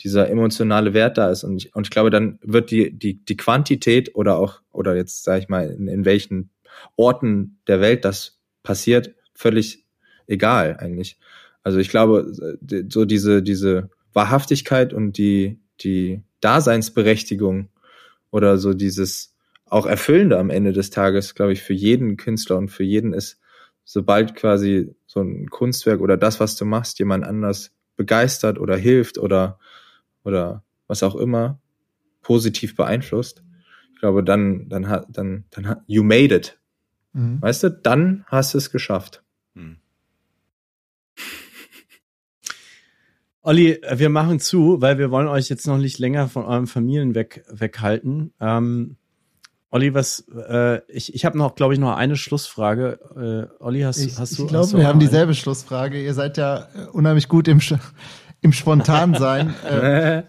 dieser 0.00 0.28
emotionale 0.28 0.94
Wert 0.94 1.18
da 1.18 1.30
ist. 1.30 1.44
Und 1.44 1.56
ich, 1.58 1.74
und 1.74 1.86
ich 1.86 1.90
glaube, 1.90 2.10
dann 2.10 2.38
wird 2.42 2.70
die, 2.70 2.92
die, 2.96 3.24
die 3.24 3.36
Quantität 3.36 4.14
oder 4.14 4.38
auch, 4.38 4.60
oder 4.72 4.96
jetzt 4.96 5.24
sage 5.24 5.40
ich 5.40 5.48
mal, 5.48 5.68
in, 5.70 5.88
in 5.88 6.04
welchen 6.04 6.50
Orten 6.96 7.58
der 7.66 7.80
Welt 7.80 8.04
das 8.04 8.40
passiert, 8.62 9.14
völlig 9.34 9.84
egal 10.26 10.76
eigentlich. 10.78 11.18
Also 11.62 11.78
ich 11.78 11.88
glaube, 11.88 12.32
die- 12.60 12.86
so 12.88 13.04
diese, 13.04 13.42
diese 13.42 13.90
Wahrhaftigkeit 14.12 14.92
und 14.92 15.18
die, 15.18 15.60
die 15.80 16.22
Daseinsberechtigung 16.40 17.68
oder 18.30 18.58
so 18.58 18.74
dieses 18.74 19.34
auch 19.66 19.86
Erfüllende 19.86 20.38
am 20.38 20.50
Ende 20.50 20.72
des 20.72 20.90
Tages, 20.90 21.34
glaube 21.34 21.52
ich, 21.52 21.62
für 21.62 21.72
jeden 21.72 22.16
Künstler 22.16 22.58
und 22.58 22.68
für 22.68 22.82
jeden 22.84 23.14
ist, 23.14 23.38
sobald 23.84 24.34
quasi 24.34 24.94
so 25.06 25.20
ein 25.20 25.48
Kunstwerk 25.48 26.00
oder 26.00 26.16
das, 26.16 26.40
was 26.40 26.56
du 26.56 26.64
machst, 26.64 26.98
jemand 26.98 27.24
anders 27.24 27.70
begeistert 27.96 28.58
oder 28.58 28.76
hilft 28.76 29.18
oder, 29.18 29.58
oder 30.24 30.62
was 30.86 31.02
auch 31.02 31.14
immer 31.16 31.58
positiv 32.22 32.76
beeinflusst, 32.76 33.42
ich 33.94 34.00
glaube, 34.00 34.22
dann, 34.24 34.68
dann 34.68 34.88
hat, 34.88 35.06
dann, 35.10 35.44
dann 35.50 35.66
hat, 35.68 35.82
you 35.86 36.02
made 36.02 36.34
it. 36.34 36.58
Mhm. 37.12 37.40
Weißt 37.42 37.62
du, 37.64 37.70
dann 37.70 38.24
hast 38.28 38.54
du 38.54 38.58
es 38.58 38.70
geschafft. 38.70 39.22
Olli, 43.42 43.80
wir 43.96 44.08
machen 44.08 44.38
zu, 44.38 44.80
weil 44.80 44.98
wir 44.98 45.10
wollen 45.10 45.26
euch 45.26 45.48
jetzt 45.48 45.66
noch 45.66 45.78
nicht 45.78 45.98
länger 45.98 46.28
von 46.28 46.44
euren 46.44 46.66
Familien 46.68 47.14
weg, 47.16 47.44
weghalten. 47.50 48.32
Ähm, 48.40 48.96
Olli, 49.70 49.94
was, 49.94 50.24
äh, 50.48 50.80
ich, 50.88 51.14
ich 51.14 51.24
habe 51.24 51.36
noch, 51.38 51.54
glaube 51.56 51.74
ich, 51.74 51.80
noch 51.80 51.96
eine 51.96 52.14
Schlussfrage. 52.16 53.48
Äh, 53.58 53.62
Olli, 53.62 53.80
hast, 53.80 53.98
Ich, 53.98 54.16
hast 54.18 54.32
ich 54.32 54.36
du? 54.38 54.46
glaube, 54.46 54.64
hast 54.64 54.74
du 54.74 54.78
wir 54.78 54.86
haben 54.86 54.98
eine? 55.00 55.08
dieselbe 55.08 55.34
Schlussfrage. 55.34 56.00
Ihr 56.02 56.14
seid 56.14 56.36
ja 56.36 56.68
unheimlich 56.92 57.28
gut 57.28 57.48
im, 57.48 57.58
Sch- 57.58 57.80
im 58.42 58.52
Spontansein. 58.52 59.54
äh, 59.64 60.22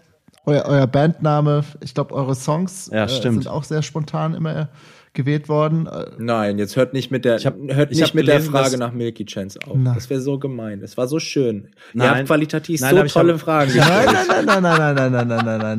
euer, 0.46 0.64
euer 0.66 0.86
Bandname, 0.86 1.64
ich 1.80 1.94
glaube, 1.94 2.14
eure 2.14 2.34
Songs 2.34 2.90
Ja, 2.92 3.04
äh, 3.04 3.08
sind 3.08 3.46
auch 3.48 3.64
sehr 3.64 3.82
spontan 3.82 4.34
immer 4.34 4.68
gewählt 5.12 5.48
worden. 5.48 5.86
Äh, 5.86 6.06
Nein, 6.18 6.58
jetzt 6.58 6.76
hört 6.76 6.92
nicht 6.92 7.10
mit 7.10 7.24
der, 7.24 7.36
Ich 7.36 7.46
hab- 7.46 7.54
hört 7.56 7.90
ich 7.92 7.98
nicht 7.98 8.08
hab 8.08 8.14
mit 8.14 8.26
gelesen, 8.26 8.52
der 8.52 8.60
Frage 8.62 8.78
nach 8.78 8.92
Milky 8.92 9.24
Chance 9.24 9.58
auf. 9.66 9.76
Nein. 9.76 9.94
Das 9.94 10.10
wäre 10.10 10.20
so 10.20 10.38
gemein. 10.38 10.80
Das 10.80 10.96
war 10.96 11.06
so 11.06 11.18
schön. 11.20 11.70
Nein. 11.92 12.06
Ihr 12.08 12.14
habt 12.16 12.26
qualitativ 12.26 12.80
Nein, 12.80 12.96
so 12.96 13.04
ich 13.04 13.12
tolle 13.12 13.34
hab- 13.34 13.40
Fragen 13.40 13.72
Nein, 13.76 14.06
nein, 14.06 14.44
nein, 14.44 14.62
nein, 14.62 14.62
nein, 14.62 14.94
nein, 14.94 15.12
nein, 15.12 15.28
nein, 15.28 15.44
nein, 15.44 15.78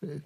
nein. 0.00 0.22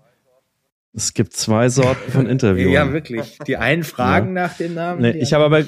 Es 0.93 1.15
gibt 1.15 1.35
zwei 1.35 1.69
Sorten 1.69 2.11
von 2.11 2.27
Interviewen. 2.29 2.73
Ja, 2.73 2.93
wirklich. 2.93 3.39
Die 3.47 3.57
einen 3.57 3.85
fragen 3.85 4.33
nach 4.33 4.57
dem 4.57 4.75
Namen. 4.75 5.03
Nee, 5.03 5.13
die 5.13 5.19
ich 5.21 5.33
habe 5.33 5.45
aber 5.45 5.63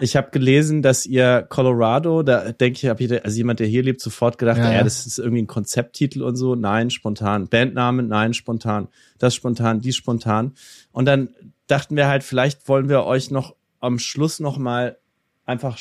ich 0.00 0.16
habe 0.16 0.30
gelesen, 0.30 0.82
dass 0.82 1.06
ihr 1.06 1.46
Colorado, 1.48 2.22
da 2.22 2.52
denke 2.52 2.78
ich, 2.78 2.86
hab 2.86 3.00
jeder, 3.00 3.24
also 3.24 3.36
jemand, 3.36 3.60
der 3.60 3.66
hier 3.66 3.82
lebt, 3.82 4.00
sofort 4.00 4.36
gedacht, 4.36 4.58
Ja, 4.58 4.64
ja, 4.64 4.72
ja. 4.78 4.84
das 4.84 5.06
ist 5.06 5.18
irgendwie 5.18 5.42
ein 5.42 5.46
Konzepttitel 5.46 6.22
und 6.22 6.36
so. 6.36 6.54
Nein, 6.54 6.90
spontan. 6.90 7.48
Bandname, 7.48 8.02
nein, 8.02 8.34
spontan. 8.34 8.88
Das 9.18 9.34
spontan, 9.34 9.80
dies 9.80 9.96
spontan. 9.96 10.52
Und 10.92 11.06
dann 11.06 11.30
dachten 11.66 11.96
wir 11.96 12.08
halt, 12.08 12.24
vielleicht 12.24 12.68
wollen 12.68 12.88
wir 12.88 13.04
euch 13.04 13.30
noch 13.30 13.56
am 13.80 13.98
Schluss 13.98 14.38
noch 14.38 14.58
mal 14.58 14.98
einfach 15.46 15.78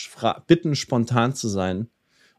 bitten, 0.47 0.75
spontan 0.75 1.33
zu 1.35 1.49
sein. 1.49 1.89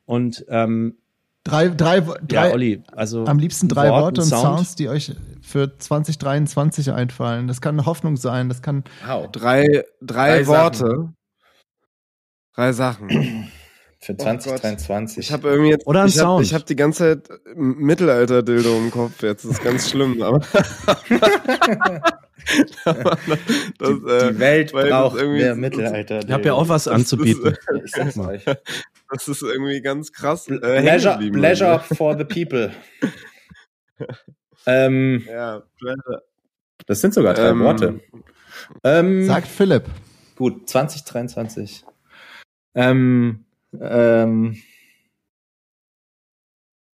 Und 0.06 0.44
ähm, 0.48 0.96
Drei, 1.42 1.68
drei, 1.68 2.00
drei 2.00 2.48
ja, 2.48 2.52
Olli, 2.52 2.82
also 2.92 3.24
am 3.24 3.38
liebsten 3.38 3.66
drei 3.68 3.88
Wort, 3.88 4.02
Worte 4.02 4.20
und 4.20 4.26
Sound. 4.26 4.42
Sounds, 4.58 4.74
die 4.74 4.90
euch 4.90 5.16
für 5.40 5.78
2023 5.78 6.92
einfallen. 6.92 7.48
Das 7.48 7.62
kann 7.62 7.76
eine 7.76 7.86
Hoffnung 7.86 8.18
sein, 8.18 8.50
das 8.50 8.60
kann 8.60 8.84
Wow. 9.06 9.30
Drei, 9.32 9.84
drei, 10.02 10.42
Drei 10.42 10.46
Worte. 10.46 10.78
Sachen. 10.78 11.16
Drei 12.54 12.72
Sachen. 12.72 13.08
Für 14.02 14.14
Oh 14.14 14.22
2023. 14.22 15.18
Ich 15.26 15.32
habe 15.32 15.48
irgendwie 15.48 15.70
jetzt. 15.72 15.86
Oder 15.86 16.02
ein 16.02 16.08
ich 16.08 16.18
hab, 16.18 16.24
Sound. 16.24 16.46
Ich 16.46 16.54
habe 16.54 16.64
die 16.64 16.76
ganze 16.76 17.22
Zeit 17.22 17.40
Mittelalter-Dildo 17.54 18.78
im 18.78 18.90
Kopf 18.90 19.22
jetzt. 19.22 19.44
Das 19.44 19.50
ist 19.52 19.62
ganz 19.62 19.90
schlimm, 19.90 20.22
aber. 20.22 20.38
das, 20.54 20.56
die, 23.78 23.84
äh, 23.84 24.32
die 24.32 24.38
Welt 24.38 24.72
das 24.72 24.88
braucht 24.88 25.18
irgendwie 25.18 25.40
mehr 25.40 25.54
Mittelalter. 25.54 26.20
Ich 26.24 26.32
habe 26.32 26.44
ja 26.44 26.54
auch 26.54 26.70
was 26.70 26.88
anzubieten. 26.88 27.58
Ich 27.84 27.90
sag's 27.90 28.16
euch. 28.16 28.42
Das 29.10 29.28
ist 29.28 29.42
irgendwie 29.42 29.82
ganz 29.82 30.12
krass. 30.12 30.48
Äh, 30.48 30.58
Pleasure, 30.58 31.18
pleasure 31.30 31.80
for 31.80 32.16
the 32.16 32.24
people. 32.24 32.70
ähm. 34.66 35.24
Ja, 35.28 35.62
Pleasure. 35.78 36.22
das 36.86 37.02
sind 37.02 37.12
sogar 37.12 37.34
drei 37.34 37.50
Ähm, 37.50 37.60
Worte. 37.60 38.00
Ähm, 38.82 39.26
sagt 39.26 39.46
Philipp. 39.46 39.84
Gut, 40.36 40.68
2023. 40.70 41.84
Ähm, 42.74 43.44
ähm, 43.80 44.56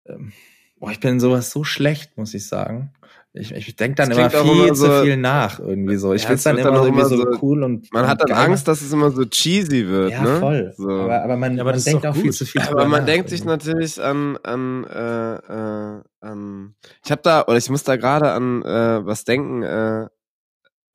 ähm, 0.07 0.33
boah, 0.79 0.91
ich 0.91 1.01
bin 1.01 1.13
in 1.13 1.21
sowas 1.21 1.51
so 1.51 1.65
schlecht, 1.65 2.17
muss 2.17 2.35
ich 2.35 2.47
sagen. 2.49 2.93
Ich, 3.33 3.53
ich 3.53 3.77
denke 3.77 3.97
dann 3.97 4.11
immer 4.11 4.31
viel 4.31 4.41
immer 4.65 4.69
zu 4.69 4.75
so- 4.77 5.03
viel 5.03 5.17
nach, 5.19 5.59
irgendwie 5.59 5.97
so. 5.97 6.15
Ich 6.15 6.23
Ja, 6.23 6.29
find's 6.29 6.41
es 6.41 6.45
dann 6.45 6.57
immer, 6.57 6.71
dann 6.71 6.79
auch 6.79 6.85
irgendwie 6.85 7.01
immer 7.01 7.09
so 7.09 7.17
so- 7.19 7.39
cool 7.43 7.63
und 7.65 7.93
Man 7.93 8.07
hat 8.07 8.23
und 8.23 8.31
dann 8.31 8.37
geil. 8.39 8.47
Angst, 8.51 8.67
dass 8.67 8.81
es 8.81 8.93
immer 8.93 9.11
so 9.11 9.27
cheesy 9.27 9.87
wird, 9.89 10.13
Ja, 10.13 10.23
ne? 10.23 10.39
voll. 10.39 10.73
So. 10.77 10.89
Aber, 10.91 11.23
aber 11.23 11.37
man, 11.37 11.57
Ja, 11.57 11.63
aber 11.63 11.73
man 11.73 11.83
denkt 11.85 12.07
auch 12.07 12.15
viel 12.15 12.25
gut. 12.25 12.35
zu 12.35 12.47
viel 12.47 12.63
Aber 12.63 12.87
man 12.87 13.01
nach 13.03 13.07
denkt 13.07 13.29
sich 13.29 13.41
irgendwie. 13.41 13.51
natürlich 13.51 14.03
an, 14.03 14.39
an, 14.39 14.85
äh, 14.85 15.35
äh, 15.99 16.03
an 16.21 16.75
ich 17.05 17.11
habe 17.11 17.21
da, 17.23 17.43
oder 17.43 17.59
ich 17.59 17.69
muss 17.69 17.83
da 17.85 17.97
gerade 17.97 18.31
an 18.33 18.63
äh, 18.63 19.05
was 19.05 19.25
denken, 19.25 19.63
äh, 19.63 20.07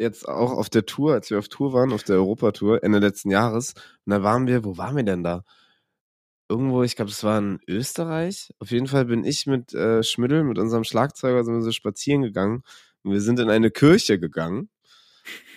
jetzt 0.02 0.28
auch 0.28 0.52
auf 0.52 0.70
der 0.70 0.86
Tour, 0.86 1.14
als 1.14 1.30
wir 1.30 1.40
auf 1.40 1.48
Tour 1.48 1.74
waren, 1.74 1.94
auf 1.94 2.04
der 2.04 2.18
Europatour 2.18 2.84
Ende 2.84 3.00
letzten 3.00 3.30
Jahres. 3.30 3.74
Und 4.06 4.12
da 4.12 4.24
waren 4.24 4.48
wir, 4.48 4.66
wo 4.66 4.78
waren 4.78 4.96
wir 4.96 5.04
denn 5.04 5.24
da? 5.24 5.44
Irgendwo, 6.50 6.84
ich 6.84 6.98
glaube, 6.98 7.12
es 7.12 7.24
war 7.24 7.38
in 7.38 7.60
Österreich. 7.68 8.54
Auf 8.60 8.72
jeden 8.72 8.88
Fall 8.88 9.06
bin 9.06 9.24
ich 9.24 9.48
mit 9.48 9.74
äh, 9.74 10.04
Schmiddel, 10.04 10.44
mit 10.44 10.58
unserem 10.58 10.84
Schlagzeuger, 10.84 11.44
sind 11.44 11.54
wir 11.54 11.62
so 11.62 11.72
spazieren 11.72 12.24
gegangen. 12.24 12.64
Und 13.04 13.14
wir 13.14 13.22
sind 13.22 13.40
in 13.40 13.50
eine 13.50 13.72
Kirche 13.72 14.20
gegangen, 14.20 14.70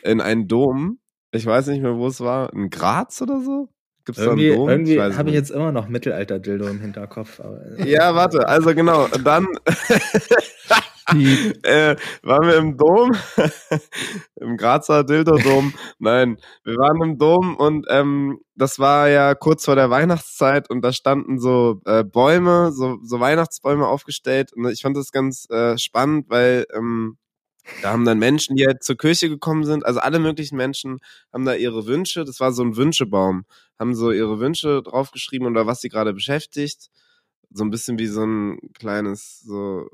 in 0.03 0.21
einen 0.21 0.47
Dom. 0.47 1.01
Ich 1.33 1.47
weiß 1.47 1.67
nicht 1.69 1.83
mehr, 1.83 1.97
wo 1.97 2.07
es 2.07 2.21
war. 2.21 2.53
In 2.53 2.71
Graz 2.71 3.21
oder 3.21 3.41
so? 3.41 3.69
Gibt's 4.05 4.23
da 4.23 4.33
einen 4.33 4.55
Dom? 4.55 4.69
irgendwie 4.69 4.97
es 4.97 5.17
habe 5.17 5.31
ich 5.31 5.35
jetzt 5.35 5.51
immer 5.51 5.73
noch 5.73 5.89
Mittelalter-Dildo 5.89 6.69
im 6.69 6.81
Hinterkopf. 6.81 7.41
Aber, 7.41 7.85
Ja, 7.85 8.15
warte, 8.15 8.47
also 8.47 8.75
genau, 8.75 9.09
dann 9.09 9.49
äh, 11.63 11.97
waren 12.23 12.47
wir 12.47 12.57
im 12.57 12.77
Dom, 12.77 13.13
im 14.37 14.57
Grazer 14.57 15.05
Dildo-Dom. 15.05 15.75
Nein, 15.99 16.39
wir 16.65 16.77
waren 16.77 17.03
im 17.03 17.19
Dom 17.19 17.57
und 17.57 17.87
ähm, 17.91 18.41
das 18.55 18.79
war 18.79 19.09
ja 19.09 19.35
kurz 19.35 19.65
vor 19.67 19.77
der 19.77 19.91
Weihnachtszeit 19.91 20.71
und 20.71 20.83
da 20.83 20.93
standen 20.93 21.39
so 21.39 21.81
äh, 21.85 22.05
Bäume, 22.05 22.73
so, 22.73 22.99
so 23.03 23.21
Weihnachtsbäume 23.21 23.87
aufgestellt 23.87 24.53
und 24.55 24.67
ich 24.71 24.81
fand 24.83 24.97
das 24.97 25.13
ganz 25.13 25.49
äh, 25.51 25.77
spannend, 25.77 26.27
weil 26.31 26.67
ähm, 26.75 27.19
da 27.83 27.93
haben 27.93 28.05
dann 28.05 28.19
Menschen, 28.19 28.57
die 28.57 28.67
halt 28.67 28.83
zur 28.83 28.97
Kirche 28.97 29.29
gekommen 29.29 29.65
sind, 29.65 29.85
also 29.87 30.01
alle 30.01 30.19
möglichen 30.19 30.57
Menschen 30.57 30.99
haben 31.33 31.45
da 31.45 31.55
ihre 31.55 31.87
Wünsche, 31.87 32.25
das 32.25 32.41
war 32.41 32.53
so 32.53 32.63
ein 32.63 32.77
Wünschebaum, 32.77 33.45
haben 33.79 33.95
so 33.95 34.11
ihre 34.11 34.39
Wünsche 34.39 34.83
draufgeschrieben 34.83 35.49
oder 35.49 35.67
was 35.67 35.81
sie 35.81 35.89
gerade 35.89 36.13
beschäftigt. 36.15 36.91
So 37.51 37.65
ein 37.65 37.71
bisschen 37.71 37.99
wie 37.99 38.07
so 38.07 38.25
ein 38.25 38.59
kleines 38.75 39.41
so 39.41 39.89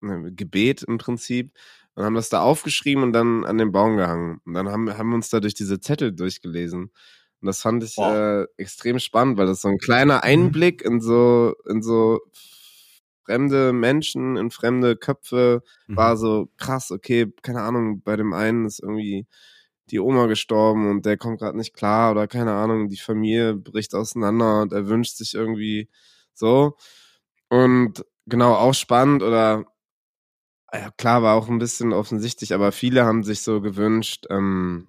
Gebet 0.00 0.82
im 0.82 0.98
Prinzip. 0.98 1.52
Und 1.94 2.04
haben 2.04 2.14
das 2.14 2.28
da 2.28 2.42
aufgeschrieben 2.42 3.02
und 3.02 3.12
dann 3.14 3.44
an 3.46 3.56
den 3.56 3.72
Baum 3.72 3.96
gehangen. 3.96 4.40
Und 4.44 4.52
dann 4.54 4.68
haben, 4.68 4.96
haben 4.98 5.08
wir 5.08 5.14
uns 5.16 5.30
da 5.30 5.40
durch 5.40 5.54
diese 5.54 5.80
Zettel 5.80 6.12
durchgelesen. 6.12 6.90
Und 7.40 7.46
das 7.46 7.62
fand 7.62 7.82
ich 7.84 7.96
Boah. 7.96 8.46
äh, 8.58 8.62
extrem 8.62 8.98
spannend, 8.98 9.38
weil 9.38 9.46
das 9.46 9.62
so 9.62 9.68
ein 9.68 9.78
kleiner 9.78 10.22
Einblick 10.22 10.82
in 10.82 11.00
so, 11.00 11.54
in 11.68 11.82
so 11.82 12.20
fremde 13.24 13.72
Menschen, 13.72 14.36
in 14.36 14.50
fremde 14.50 14.96
Köpfe 14.96 15.62
Mhm. 15.88 15.96
war 15.96 16.16
so 16.16 16.48
krass, 16.58 16.90
okay, 16.90 17.32
keine 17.42 17.62
Ahnung, 17.62 18.02
bei 18.02 18.16
dem 18.16 18.32
einen 18.32 18.66
ist 18.66 18.80
irgendwie 18.80 19.26
die 19.90 20.00
Oma 20.00 20.26
gestorben 20.26 20.90
und 20.90 21.06
der 21.06 21.16
kommt 21.16 21.38
gerade 21.40 21.56
nicht 21.56 21.74
klar 21.74 22.10
oder 22.12 22.26
keine 22.28 22.52
Ahnung, 22.54 22.88
die 22.88 22.96
Familie 22.98 23.54
bricht 23.54 23.94
auseinander 23.94 24.62
und 24.62 24.72
er 24.72 24.88
wünscht 24.88 25.16
sich 25.16 25.34
irgendwie 25.34 25.88
so. 26.34 26.76
Und 27.48 28.04
genau, 28.26 28.54
auch 28.54 28.74
spannend 28.74 29.22
oder 29.22 29.66
ja, 30.72 30.90
klar, 30.96 31.22
war 31.22 31.36
auch 31.36 31.48
ein 31.48 31.58
bisschen 31.58 31.92
offensichtlich, 31.92 32.54
aber 32.54 32.72
viele 32.72 33.04
haben 33.04 33.22
sich 33.22 33.42
so 33.42 33.60
gewünscht, 33.60 34.26
ähm, 34.30 34.88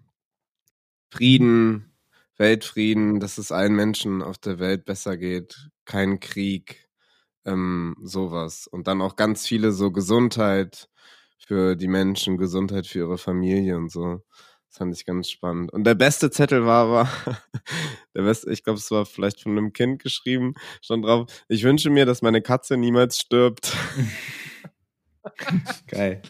Frieden, 1.10 1.94
Weltfrieden, 2.38 3.20
dass 3.20 3.38
es 3.38 3.52
allen 3.52 3.76
Menschen 3.76 4.22
auf 4.22 4.38
der 4.38 4.60
Welt 4.60 4.86
besser 4.86 5.18
geht, 5.18 5.70
kein 5.86 6.20
Krieg, 6.20 6.88
ähm, 7.46 7.96
sowas. 8.04 8.68
Und 8.68 8.88
dann 8.88 9.02
auch 9.02 9.16
ganz 9.16 9.48
viele 9.48 9.72
so 9.72 9.92
Gesundheit 9.92 10.90
für 11.40 11.76
die 11.76 11.88
Menschen, 11.88 12.38
Gesundheit 12.38 12.88
für 12.88 13.00
ihre 13.00 13.18
Familie 13.18 13.78
und 13.78 13.92
so. 13.92 14.22
Das 14.70 14.78
fand 14.78 14.96
ich 14.96 15.06
ganz 15.06 15.30
spannend. 15.30 15.72
Und 15.72 15.86
der 15.86 15.96
beste 15.96 16.30
Zettel 16.30 16.66
war, 16.66 16.90
war 16.92 17.10
der 18.16 18.24
beste, 18.24 18.52
ich 18.52 18.64
glaube, 18.64 18.80
es 18.80 18.92
war 18.92 19.06
vielleicht 19.06 19.42
von 19.42 19.54
einem 19.54 19.74
Kind 19.74 20.04
geschrieben, 20.04 20.54
stand 20.82 21.06
drauf, 21.06 21.32
ich 21.48 21.64
wünsche 21.64 21.90
mir, 21.90 22.06
dass 22.06 22.22
meine 22.22 22.42
Katze 22.42 22.78
niemals 22.78 23.20
stirbt. 23.20 23.76
Geil. 25.88 26.22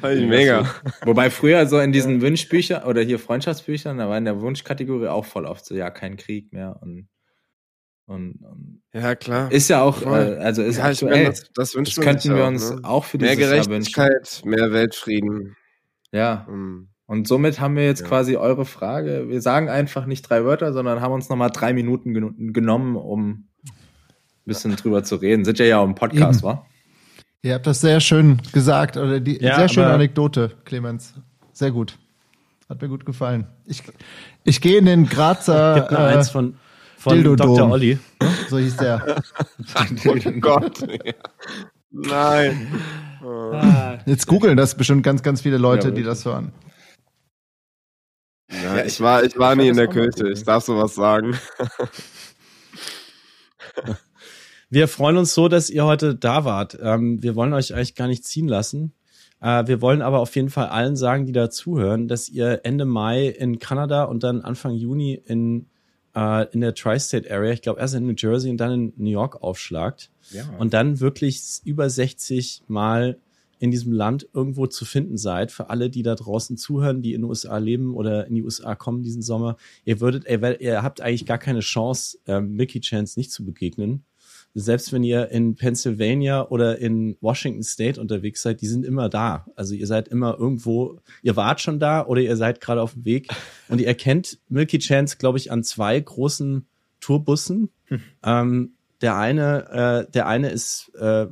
Fand 0.00 0.14
ich 0.18 0.26
mega. 0.28 0.68
Wobei 1.04 1.30
früher 1.30 1.66
so 1.66 1.78
in 1.80 1.92
diesen 1.92 2.20
Wünschbüchern 2.20 2.84
oder 2.84 3.00
hier 3.02 3.18
Freundschaftsbüchern, 3.18 3.98
da 3.98 4.08
war 4.08 4.18
in 4.18 4.24
der 4.24 4.40
Wunschkategorie 4.40 5.08
auch 5.08 5.24
voll 5.24 5.46
oft 5.46 5.64
so, 5.64 5.74
ja, 5.74 5.90
kein 5.90 6.16
Krieg 6.16 6.52
mehr 6.52 6.78
und, 6.82 7.08
und, 8.06 8.36
und 8.44 8.82
Ja, 8.92 9.14
klar. 9.14 9.50
ist 9.50 9.68
ja 9.68 9.82
auch, 9.82 10.02
äh, 10.02 10.06
also 10.06 10.62
ist 10.62 10.76
ja, 10.76 10.90
ich 10.90 11.02
aktuell. 11.02 11.12
meine, 11.14 11.28
das, 11.30 11.50
das 11.54 11.72
das 11.72 11.96
könnten 11.96 12.34
wir 12.36 12.44
auch, 12.44 12.48
uns 12.48 12.70
ne? 12.70 12.80
auch 12.84 13.04
für 13.04 13.18
Mehr 13.18 13.30
wünschen. 13.36 13.50
Gerechtigkeit, 13.50 14.42
mehr 14.44 14.70
Weltfrieden. 14.72 15.56
Ja. 16.12 16.46
Ähm, 16.48 16.90
Und 17.06 17.26
somit 17.26 17.58
haben 17.58 17.74
wir 17.76 17.86
jetzt 17.86 18.02
Ja. 18.02 18.08
quasi 18.08 18.36
eure 18.36 18.66
Frage. 18.66 19.28
Wir 19.28 19.40
sagen 19.40 19.68
einfach 19.70 20.04
nicht 20.06 20.22
drei 20.28 20.44
Wörter, 20.44 20.72
sondern 20.72 21.00
haben 21.00 21.12
uns 21.12 21.28
nochmal 21.30 21.50
drei 21.50 21.72
Minuten 21.72 22.10
genu- 22.14 22.52
genommen, 22.52 22.96
um 22.96 23.48
ein 23.64 24.44
bisschen 24.44 24.76
drüber 24.76 25.02
zu 25.04 25.16
reden. 25.16 25.44
Sind 25.44 25.58
ja 25.58 25.64
ja 25.64 25.78
auch 25.78 25.86
im 25.86 25.94
Podcast, 25.94 26.40
Eben. 26.40 26.48
wa? 26.52 26.66
Ihr 27.42 27.54
habt 27.54 27.66
das 27.66 27.80
sehr 27.80 28.00
schön 28.00 28.40
gesagt, 28.52 28.96
oder 28.96 29.20
die 29.20 29.40
Ja, 29.42 29.56
sehr 29.56 29.68
schöne 29.68 29.88
Anekdote, 29.92 30.52
Clemens. 30.64 31.14
Sehr 31.52 31.70
gut. 31.70 31.98
Hat 32.68 32.80
mir 32.80 32.88
gut 32.88 33.04
gefallen. 33.04 33.46
Ich, 33.66 33.82
ich 34.44 34.60
gehe 34.60 34.78
in 34.78 34.86
den 34.86 35.06
Grazer, 35.08 35.74
Gibt 35.74 35.90
noch 35.92 35.98
äh, 35.98 36.02
eins 36.14 36.30
von, 36.30 36.56
von 36.96 37.14
Dildo-Dom. 37.14 37.56
Dr. 37.56 37.70
Olli. 37.70 37.98
so 38.48 38.58
hieß 38.58 38.76
der. 38.78 39.22
oh 40.06 40.14
Gott. 40.40 40.78
Nein. 41.90 42.80
Jetzt 44.06 44.26
googeln 44.26 44.56
das 44.56 44.74
bestimmt 44.76 45.02
ganz, 45.02 45.22
ganz 45.22 45.42
viele 45.42 45.58
Leute, 45.58 45.88
Ja, 45.88 45.94
die 45.94 46.02
das 46.02 46.24
hören. 46.24 46.52
Ja, 48.50 48.76
Ja, 48.76 48.78
ich, 48.84 48.94
ich- 48.94 49.00
war, 49.00 49.22
ich 49.22 49.38
war 49.38 49.52
ich 49.52 49.58
nie 49.58 49.68
in 49.68 49.76
der 49.76 49.88
Kirche. 49.88 50.28
Ich 50.30 50.42
darf 50.44 50.64
sowas 50.64 50.94
sagen. 50.94 51.36
Wir 54.72 54.88
freuen 54.88 55.18
uns 55.18 55.34
so, 55.34 55.48
dass 55.48 55.68
ihr 55.68 55.84
heute 55.84 56.14
da 56.14 56.46
wart. 56.46 56.78
Ähm, 56.80 57.22
wir 57.22 57.36
wollen 57.36 57.52
euch 57.52 57.74
eigentlich 57.74 57.94
gar 57.94 58.08
nicht 58.08 58.24
ziehen 58.24 58.48
lassen. 58.48 58.94
Äh, 59.42 59.66
wir 59.66 59.82
wollen 59.82 60.00
aber 60.00 60.20
auf 60.20 60.34
jeden 60.34 60.48
Fall 60.48 60.68
allen 60.68 60.96
sagen, 60.96 61.26
die 61.26 61.32
da 61.32 61.50
zuhören, 61.50 62.08
dass 62.08 62.30
ihr 62.30 62.62
Ende 62.64 62.86
Mai 62.86 63.26
in 63.26 63.58
Kanada 63.58 64.04
und 64.04 64.22
dann 64.22 64.40
Anfang 64.40 64.72
Juni 64.72 65.20
in, 65.26 65.66
äh, 66.16 66.50
in 66.52 66.62
der 66.62 66.74
Tri-State 66.74 67.30
Area, 67.30 67.52
ich 67.52 67.60
glaube 67.60 67.80
erst 67.80 67.96
in 67.96 68.06
New 68.06 68.14
Jersey 68.16 68.50
und 68.50 68.56
dann 68.56 68.72
in 68.72 68.92
New 68.96 69.10
York 69.10 69.42
aufschlagt. 69.42 70.10
Ja. 70.30 70.48
Und 70.58 70.72
dann 70.72 71.00
wirklich 71.00 71.60
über 71.66 71.90
60 71.90 72.62
Mal 72.66 73.18
in 73.58 73.70
diesem 73.70 73.92
Land 73.92 74.26
irgendwo 74.32 74.68
zu 74.68 74.86
finden 74.86 75.18
seid, 75.18 75.52
für 75.52 75.68
alle, 75.68 75.90
die 75.90 76.02
da 76.02 76.14
draußen 76.14 76.56
zuhören, 76.56 77.02
die 77.02 77.12
in 77.12 77.20
den 77.20 77.28
USA 77.28 77.58
leben 77.58 77.94
oder 77.94 78.26
in 78.26 78.36
die 78.36 78.42
USA 78.42 78.74
kommen 78.74 79.02
diesen 79.02 79.20
Sommer, 79.20 79.58
ihr 79.84 80.00
würdet, 80.00 80.24
ihr, 80.26 80.60
ihr 80.62 80.82
habt 80.82 81.02
eigentlich 81.02 81.26
gar 81.26 81.36
keine 81.36 81.60
Chance, 81.60 82.16
ähm, 82.26 82.54
Mickey 82.54 82.80
Chance 82.80 83.20
nicht 83.20 83.30
zu 83.30 83.44
begegnen. 83.44 84.06
Selbst 84.54 84.92
wenn 84.92 85.02
ihr 85.02 85.30
in 85.30 85.54
Pennsylvania 85.54 86.46
oder 86.48 86.78
in 86.78 87.16
Washington 87.20 87.62
State 87.62 87.98
unterwegs 88.00 88.42
seid, 88.42 88.60
die 88.60 88.66
sind 88.66 88.84
immer 88.84 89.08
da. 89.08 89.46
Also 89.56 89.74
ihr 89.74 89.86
seid 89.86 90.08
immer 90.08 90.36
irgendwo, 90.38 90.98
ihr 91.22 91.36
wart 91.36 91.60
schon 91.62 91.78
da 91.78 92.04
oder 92.04 92.20
ihr 92.20 92.36
seid 92.36 92.60
gerade 92.60 92.82
auf 92.82 92.92
dem 92.92 93.04
Weg. 93.06 93.28
Und 93.68 93.80
ihr 93.80 93.86
erkennt 93.86 94.38
Milky 94.48 94.78
Chance, 94.78 95.16
glaube 95.18 95.38
ich, 95.38 95.50
an 95.50 95.62
zwei 95.64 95.98
großen 95.98 96.66
Tourbussen. 97.00 97.70
Ähm, 98.22 98.72
der 99.00 99.16
eine, 99.16 100.06
äh, 100.08 100.12
der 100.12 100.26
eine 100.26 100.50
ist 100.50 100.92
äh, 100.98 101.26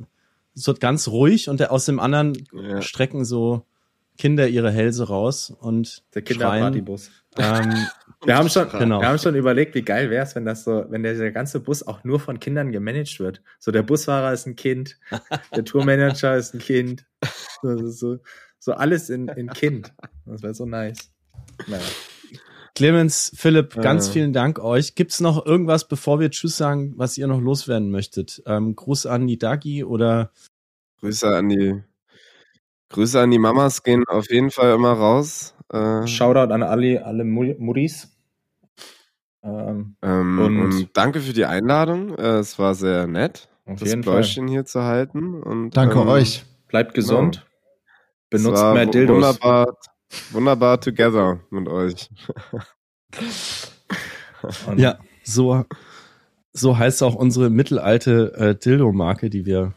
so 0.53 0.73
ganz 0.73 1.07
ruhig 1.07 1.47
und 1.47 1.59
der 1.59 1.71
aus 1.71 1.85
dem 1.85 1.99
anderen 1.99 2.33
Ja. 2.53 2.81
strecken 2.81 3.23
so 3.23 3.65
Kinder 4.17 4.47
ihre 4.49 4.69
Hälse 4.71 5.07
raus 5.07 5.49
und 5.57 6.03
Der 6.13 6.19
schreien. 6.21 6.73
Kinderpartybus. 6.73 7.11
Ähm, 7.37 7.73
Wir 8.23 8.35
haben 8.37 8.49
schon, 8.49 8.69
Genau. 8.69 9.01
wir 9.01 9.07
haben 9.07 9.17
schon 9.17 9.35
überlegt, 9.35 9.73
wie 9.75 9.81
geil 9.81 10.09
wäre 10.09 10.23
es, 10.23 10.35
wenn 10.35 10.45
das 10.45 10.63
so, 10.63 10.85
wenn 10.89 11.01
der, 11.03 11.15
der 11.15 11.31
ganze 11.31 11.59
Bus 11.59 11.81
auch 11.81 12.03
nur 12.03 12.19
von 12.19 12.39
Kindern 12.39 12.71
gemanagt 12.71 13.19
wird. 13.19 13.41
So 13.59 13.71
der 13.71 13.81
Busfahrer 13.83 14.31
ist 14.31 14.45
ein 14.45 14.55
Kind, 14.55 14.97
der 15.55 15.65
Tourmanager 15.65 16.35
ist 16.37 16.53
ein 16.53 16.59
Kind. 16.59 17.05
So, 17.61 17.87
so, 17.89 18.17
so 18.59 18.73
alles 18.73 19.09
in, 19.09 19.27
in 19.29 19.49
Kind. 19.49 19.93
Das 20.25 20.43
wäre 20.43 20.53
so 20.53 20.65
nice. 20.65 21.11
Naja. 21.67 21.81
Clemens, 22.75 23.31
Philipp, 23.35 23.75
ganz 23.81 24.09
Äh. 24.09 24.11
vielen 24.13 24.33
Dank 24.33 24.59
euch. 24.59 24.95
Gibt's 24.95 25.19
noch 25.19 25.45
irgendwas, 25.45 25.87
bevor 25.87 26.19
wir 26.19 26.29
Tschüss 26.31 26.57
sagen, 26.57 26.93
was 26.97 27.17
ihr 27.17 27.27
noch 27.27 27.41
loswerden 27.41 27.91
möchtet? 27.91 28.41
Ähm, 28.45 28.75
Gruß 28.75 29.07
an 29.07 29.27
die 29.27 29.37
Dagi 29.37 29.83
oder 29.83 30.31
Grüße 31.01 31.27
an 31.35 31.49
die 31.49 31.81
Grüße 32.89 33.19
an 33.19 33.31
die 33.31 33.39
Mamas 33.39 33.83
gehen 33.83 34.03
auf 34.07 34.29
jeden 34.31 34.51
Fall 34.51 34.73
immer 34.75 34.93
raus. 34.93 35.55
Äh, 35.71 36.05
Shoutout 36.07 36.53
an 36.53 36.61
alle, 36.63 37.05
alle 37.05 37.23
Mu- 37.23 37.55
Muris. 37.57 38.10
Ähm, 39.43 39.95
ähm, 40.01 40.39
und- 40.39 40.59
und, 40.59 40.89
danke 40.97 41.19
für 41.19 41.33
die 41.33 41.45
Einladung. 41.45 42.15
Äh, 42.17 42.39
es 42.39 42.59
war 42.59 42.75
sehr 42.75 43.07
nett, 43.07 43.49
auf 43.65 43.79
das. 43.79 44.01
Bläuschen 44.01 44.47
hier 44.47 44.65
zu 44.65 44.83
halten. 44.83 45.41
Und, 45.41 45.75
Danke 45.75 45.99
ähm, 45.99 46.07
euch. 46.07 46.45
Bleibt 46.67 46.93
gesund. 46.93 47.45
es 48.29 48.43
Benutzt 48.43 48.61
war 48.61 48.73
mehr 48.73 48.85
Dildos. 48.85 49.15
Wunderbar, 49.15 49.77
wunderbar 50.31 50.79
together 50.79 51.39
mit 51.49 51.67
euch. 51.67 52.09
Ja, 54.75 54.97
so 55.23 55.65
so 56.53 56.77
heißt 56.77 57.03
auch 57.03 57.15
unsere 57.15 57.49
mittelalte 57.49 58.33
äh, 58.35 58.55
Dildo-Marke, 58.55 59.29
die 59.29 59.45
wir 59.45 59.73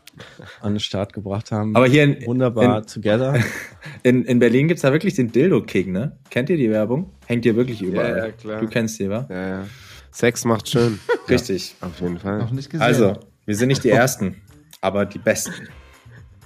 an 0.61 0.75
den 0.75 0.81
Start 0.81 1.13
gebracht 1.13 1.51
haben. 1.53 1.75
Aber 1.77 1.87
hier 1.87 2.05
in, 2.05 2.27
wunderbar 2.27 2.79
in- 2.79 2.87
together. 2.87 3.35
in, 4.03 4.25
in 4.25 4.39
Berlin 4.39 4.69
gibt's 4.69 4.83
da 4.83 4.93
wirklich 4.93 5.15
den 5.15 5.33
Dildo-King, 5.33 5.93
ne? 5.93 6.17
Kennt 6.31 6.51
ihr 6.51 6.57
die 6.57 6.71
Werbung? 6.71 7.11
Hängt 7.27 7.45
ihr 7.47 7.57
wirklich 7.57 7.83
überall. 7.83 8.17
ja, 8.17 8.31
klar. 8.31 8.61
Du 8.61 8.69
kennst 8.69 8.99
die, 9.01 9.09
wa? 9.11 9.27
Ja, 9.29 9.49
ja. 9.49 9.67
Sex 10.11 10.45
macht 10.45 10.69
schön. 10.69 10.99
Richtig. 11.29 11.75
Auf 11.81 12.01
jeden 12.01 12.19
Fall. 12.19 12.39
Noch 12.39 12.51
nicht 12.53 12.71
gesehen. 12.71 12.85
Also, 12.87 13.19
wir 13.47 13.57
sind 13.57 13.69
nicht 13.69 13.83
die 13.85 13.91
Ersten, 13.91 14.41
aber 14.81 15.05
die 15.07 15.19
Besten. 15.19 15.53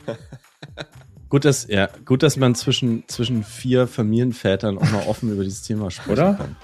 Gut, 1.28 1.44
dass 1.44 1.66
ja, 1.68 1.90
gut, 2.06 2.22
dass 2.22 2.38
man 2.38 2.54
zwischen 2.54 3.04
zwischen 3.06 3.44
vier 3.44 3.86
Familienvätern 3.86 4.78
auch 4.78 4.90
mal 4.90 5.02
offen 5.06 5.30
über 5.30 5.44
dieses 5.44 5.60
Thema 5.60 5.90
sprechen 5.90 6.12
Oder? 6.12 6.34
kann. 6.34 6.56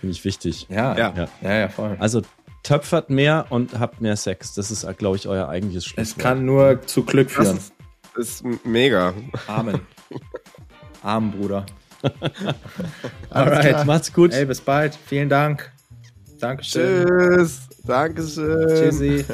Finde 0.00 0.12
ich 0.12 0.24
wichtig. 0.26 0.66
Ja, 0.68 0.94
Ja. 0.96 1.14
ja, 1.16 1.28
ja, 1.40 1.58
ja 1.60 1.68
voll. 1.70 1.96
Also 1.98 2.20
töpfert 2.62 3.10
mehr 3.10 3.46
und 3.50 3.78
habt 3.78 4.00
mehr 4.00 4.16
Sex. 4.16 4.54
Das 4.54 4.70
ist, 4.70 4.86
glaube 4.98 5.16
ich, 5.16 5.26
euer 5.28 5.48
eigentliches 5.48 5.84
Es 5.84 5.90
Schlusswort. 5.90 6.18
kann 6.18 6.44
nur 6.44 6.82
zu 6.86 7.04
Glück 7.04 7.28
Das 7.28 7.34
führen. 7.48 7.56
ist, 7.56 7.72
ist 8.16 8.44
m- 8.44 8.60
mega. 8.64 9.14
Amen. 9.46 9.80
Amen, 11.02 11.30
Bruder. 11.32 11.64
Alright. 13.30 13.86
Macht's 13.86 14.12
gut. 14.12 14.32
Ey, 14.32 14.44
bis 14.46 14.60
bald. 14.60 14.96
Vielen 15.06 15.28
Dank. 15.28 15.72
Dankeschön. 16.40 17.06
Tschüss. 17.06 17.60
Dankeschön. 17.84 18.68
Tschüssi. 18.68 19.24